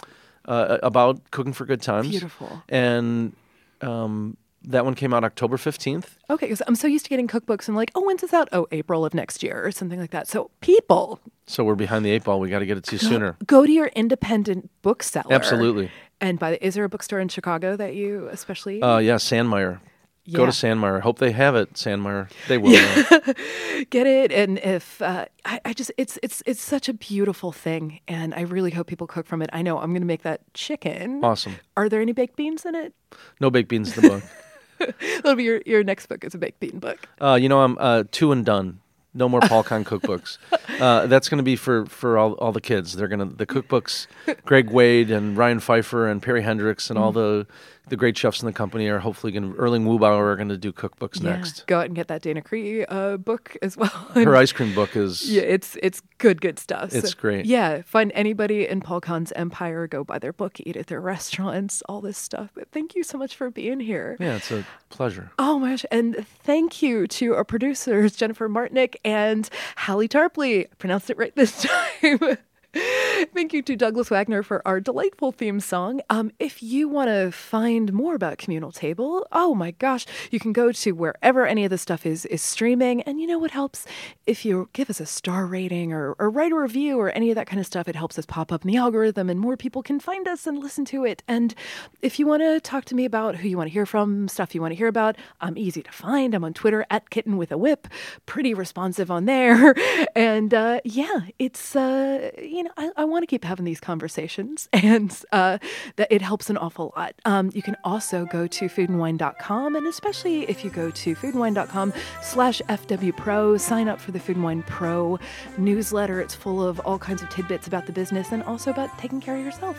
uh, 0.45 0.79
about 0.83 1.31
cooking 1.31 1.53
for 1.53 1.65
good 1.65 1.83
times. 1.83 2.09
Beautiful. 2.09 2.63
And 2.69 3.35
um, 3.81 4.37
that 4.67 4.85
one 4.85 4.95
came 4.95 5.13
out 5.15 5.25
October 5.25 5.57
15th. 5.57 6.17
Okay, 6.31 6.47
because 6.47 6.63
I'm 6.67 6.75
so 6.75 6.87
used 6.87 7.05
to 7.07 7.11
getting 7.11 7.29
cookbooks 7.29 7.69
and 7.69 7.77
like, 7.77 7.91
oh, 7.95 8.03
when's 8.05 8.21
this 8.23 8.33
out? 8.33 8.49
Oh, 8.53 8.67
April 8.73 9.05
of 9.05 9.15
next 9.15 9.43
year 9.43 9.65
or 9.65 9.71
something 9.71 10.01
like 10.01 10.11
that. 10.11 10.27
So 10.29 10.51
people, 10.61 11.21
So 11.47 11.65
we're 11.65 11.75
behind 11.75 12.05
the 12.05 12.11
eight 12.11 12.25
ball. 12.25 12.41
We 12.41 12.49
got 12.49 12.61
to 12.61 12.67
get 12.67 12.77
it 12.79 12.85
to 12.85 12.93
you 12.93 12.99
sooner. 12.99 13.37
go 13.47 13.67
to 13.67 13.73
your 13.73 13.89
independent 13.89 14.71
bookseller. 14.83 15.33
Absolutely. 15.33 15.91
And 16.21 16.39
by 16.39 16.53
the, 16.53 16.67
is 16.67 16.75
there 16.75 16.85
a 16.85 16.89
bookstore 16.89 17.21
in 17.21 17.29
Chicago 17.29 17.77
that 17.77 17.95
you 17.95 18.29
especially? 18.33 18.81
Uh, 18.81 18.99
yeah, 18.99 19.17
Sandmeyer. 19.17 19.81
Yeah. 20.27 20.39
Go 20.39 20.47
to 20.47 20.53
Sandmeyer. 20.53 21.01
Hope 21.03 21.19
they 21.19 21.33
have 21.33 21.55
it, 21.55 21.75
Sandmeyer. 21.75 22.31
They 22.49 22.57
will. 22.57 22.73
get 23.91 24.07
it 24.07 24.33
and 24.33 24.59
if 24.61 25.03
uh, 25.03 25.27
I, 25.45 25.61
I 25.67 25.73
just 25.75 25.93
it's 25.99 26.19
it's 26.23 26.43
it's 26.47 26.63
such 26.63 26.89
a 26.89 26.95
beautiful 26.95 27.53
thing 27.53 28.01
and 28.09 28.33
i 28.35 28.41
really 28.41 28.71
hope 28.71 28.87
people 28.87 29.07
cook 29.07 29.27
from 29.27 29.43
it 29.43 29.51
i 29.53 29.61
know 29.61 29.79
i'm 29.79 29.93
gonna 29.93 30.07
make 30.07 30.23
that 30.23 30.41
chicken 30.55 31.23
awesome. 31.23 31.57
are 31.77 31.89
there 31.91 32.01
any 32.01 32.13
baked 32.13 32.37
beans 32.37 32.65
in 32.65 32.75
it 32.75 32.95
No 33.41 33.51
baked 33.51 33.69
beans 33.69 33.95
in 33.97 34.03
the 34.03 34.09
book. 34.09 34.23
that'll 35.17 35.35
be 35.37 35.45
your, 35.45 35.61
your 35.67 35.85
next 35.85 36.07
book 36.07 36.25
It's 36.25 36.35
a 36.35 36.39
baked 36.39 36.61
bean 36.61 36.79
book 36.79 36.99
Uh, 37.21 37.35
you 37.41 37.49
know, 37.49 37.61
I'm 37.63 37.77
uh, 37.79 38.05
two 38.11 38.33
and 38.33 38.45
done. 38.45 38.81
No 39.17 39.29
more 39.29 39.41
Paul 39.41 39.63
Kahan 39.63 39.85
cookbooks. 39.85 40.39
Uh, 40.81 41.07
that's 41.07 41.29
going 41.29 41.39
to 41.39 41.45
be 41.45 41.55
for, 41.55 41.87
for 41.87 42.19
all, 42.19 42.33
all 42.33 42.51
the 42.51 42.61
kids. 42.61 42.97
They're 42.97 43.07
going 43.07 43.21
to 43.21 43.37
the 43.37 43.47
cookbooks. 43.47 44.09
Greg 44.45 44.71
Wade 44.71 45.09
and 45.09 45.37
Ryan 45.37 45.61
Pfeiffer 45.61 46.09
and 46.09 46.21
Perry 46.21 46.43
Hendrix 46.43 46.91
and 46.91 46.99
all 46.99 47.13
the 47.13 47.47
the 47.89 47.97
great 47.97 48.17
chefs 48.17 48.41
in 48.43 48.47
the 48.47 48.53
company 48.53 48.87
are 48.89 48.99
hopefully 49.01 49.33
going 49.33 49.53
to. 49.53 49.59
Erling 49.59 49.85
Wu-Bower 49.87 50.31
are 50.33 50.37
going 50.37 50.49
to 50.49 50.57
do 50.57 50.73
cookbooks 50.73 51.23
next. 51.23 51.67
go 51.67 51.79
out 51.81 51.87
and 51.87 51.95
get 51.95 52.09
that 52.09 52.23
Dana 52.23 52.41
Cree 52.43 52.85
uh, 52.87 53.17
book 53.17 53.57
as 53.63 53.77
well 53.77 53.89
Her 54.15 54.35
ice 54.37 54.53
cream 54.53 54.75
book 54.75 54.97
is 54.97 55.31
yeah 55.31 55.43
it's 55.43 55.77
it's 55.83 56.01
good 56.19 56.41
good 56.41 56.59
stuff 56.59 56.93
So, 56.93 56.99
It's 56.99 57.15
great. 57.15 57.47
yeah 57.47 57.83
find 57.83 58.11
anybody 58.15 58.67
in 58.67 58.81
Paul 58.81 59.01
Kahan's 59.01 59.33
empire 59.33 59.87
go 59.87 60.03
buy 60.05 60.19
their 60.19 60.33
book 60.33 60.59
eat 60.61 60.77
at 60.77 60.87
their 60.87 61.01
restaurants 61.01 61.83
all 61.89 62.01
this 62.01 62.17
stuff 62.19 62.51
but 62.55 62.71
thank 62.71 62.95
you 62.95 63.03
so 63.03 63.19
much 63.19 63.37
for 63.37 63.51
being 63.51 63.81
here 63.81 64.17
yeah, 64.21 64.37
it's 64.37 64.51
a 64.51 64.65
pleasure. 64.91 65.31
Oh 65.39 65.59
my 65.59 65.71
gosh. 65.71 65.85
And 65.91 66.27
thank 66.45 66.81
you 66.83 67.07
to 67.09 67.35
our 67.35 67.45
producers, 67.45 68.15
Jennifer 68.17 68.49
Martinick 68.49 68.95
and 69.05 69.51
Hallie 69.77 70.09
Tarpley. 70.09 70.67
I 70.67 70.69
pronounced 70.79 71.11
it 71.11 71.17
right 71.19 71.35
this 71.35 71.63
time. 72.01 72.39
Thank 72.75 73.53
you 73.53 73.63
to 73.63 73.77
Douglas 73.77 74.11
Wagner 74.11 74.43
for 74.43 74.61
our 74.67 74.81
delightful 74.81 75.31
theme 75.31 75.61
song. 75.61 76.01
Um, 76.11 76.33
if 76.41 76.61
you 76.63 76.89
want 76.89 77.09
to 77.09 77.31
find 77.31 77.93
more 77.93 78.17
about 78.17 78.39
Communal 78.39 78.73
Table, 78.73 79.27
oh 79.31 79.55
my 79.55 79.71
gosh, 79.73 80.07
you 80.33 80.41
can 80.41 80.53
go 80.53 80.73
to 80.73 80.93
wherever 80.93 81.47
any 81.47 81.65
of 81.65 81.71
this 81.71 81.83
stuff 81.83 82.05
is 82.05 82.27
is 82.27 82.43
streaming. 82.43 83.03
And 83.03 83.21
you 83.21 83.29
know 83.29 83.39
what 83.39 83.53
helps? 83.53 83.87
If 84.27 84.45
you 84.45 84.69
give 84.73 84.91
us 84.91 84.99
a 84.99 85.07
star 85.07 85.47
rating 85.47 85.93
or, 85.93 86.15
or 86.19 86.31
write 86.31 86.51
a 86.51 86.57
review 86.57 86.99
or 86.99 87.11
any 87.11 87.31
of 87.31 87.37
that 87.37 87.47
kind 87.47 87.61
of 87.61 87.67
stuff, 87.67 87.87
it 87.87 87.95
helps 87.95 88.19
us 88.19 88.27
pop 88.27 88.51
up 88.51 88.65
in 88.65 88.69
the 88.71 88.77
algorithm 88.77 89.31
and 89.31 89.39
more 89.39 89.57
people 89.57 89.83
can 89.83 90.01
find 90.01 90.27
us 90.27 90.47
and 90.47 90.59
listen 90.59 90.85
to 90.87 91.05
it. 91.05 91.23
And 91.29 91.55
if 92.03 92.19
you 92.19 92.27
want 92.27 92.43
to 92.43 92.61
talk 92.61 92.85
to 92.87 92.97
me 92.97 93.05
about 93.05 93.37
who 93.37 93.49
you 93.49 93.57
want 93.57 93.69
to 93.69 93.73
hear 93.73 93.87
from, 93.87 94.27
stuff 94.27 94.55
you 94.55 94.61
want 94.61 94.73
to 94.73 94.77
hear 94.77 94.89
about, 94.89 95.17
I'm 95.41 95.57
easy 95.57 95.83
to 95.83 95.93
find. 95.93 96.35
I'm 96.35 96.45
on 96.45 96.55
Twitter 96.55 96.85
at 96.91 97.11
kitten 97.11 97.37
with 97.37 97.53
a 97.53 97.59
whip, 97.59 97.87
pretty 98.27 98.53
responsive 98.53 99.11
on 99.11 99.27
there. 99.27 99.75
And 100.17 100.55
uh, 100.55 100.81
yeah, 100.85 101.21
it's, 101.39 101.75
uh, 101.75 102.31
I, 102.77 102.91
I 102.97 103.05
want 103.05 103.23
to 103.23 103.27
keep 103.27 103.45
having 103.45 103.65
these 103.65 103.81
conversations 103.81 104.69
and 104.73 105.17
uh, 105.33 105.59
that 105.97 106.09
it 106.11 106.23
helps 106.23 106.51
an 106.51 106.57
awful 106.57 106.93
lot. 106.97 107.15
Um, 107.25 107.51
you 107.55 107.63
can 107.63 107.77
also 107.85 108.25
go 108.27 108.47
to 108.47 108.67
foodandwine.com 108.67 109.77
and 109.77 109.87
especially 109.87 110.49
if 110.49 110.65
you 110.65 110.71
go 110.71 110.91
to 110.91 111.15
foodandwine.com 111.15 111.93
slash 112.23 112.61
FWPro, 112.69 113.61
sign 113.61 113.89
up 113.89 114.01
for 114.01 114.13
the 114.13 114.21
Food 114.21 114.37
and 114.37 114.45
Wine 114.45 114.63
Pro 114.63 115.19
newsletter. 115.59 116.21
It's 116.21 116.35
full 116.35 116.67
of 116.67 116.81
all 116.81 116.99
kinds 116.99 117.23
of 117.23 117.31
tidbits 117.31 117.67
about 117.67 117.87
the 117.87 117.93
business 117.93 118.33
and 118.33 118.43
also 118.43 118.71
about 118.71 118.97
taking 118.99 119.21
care 119.21 119.37
of 119.37 119.45
yourself. 119.45 119.79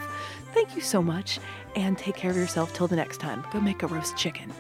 Thank 0.54 0.76
you 0.76 0.82
so 0.82 1.02
much 1.02 1.40
and 1.76 1.98
take 1.98 2.16
care 2.16 2.32
of 2.32 2.38
yourself 2.38 2.74
till 2.74 2.88
the 2.88 2.96
next 2.96 3.20
time. 3.20 3.46
Go 3.52 3.60
make 3.60 3.84
a 3.84 3.88
roast 3.88 4.16
chicken. 4.18 4.52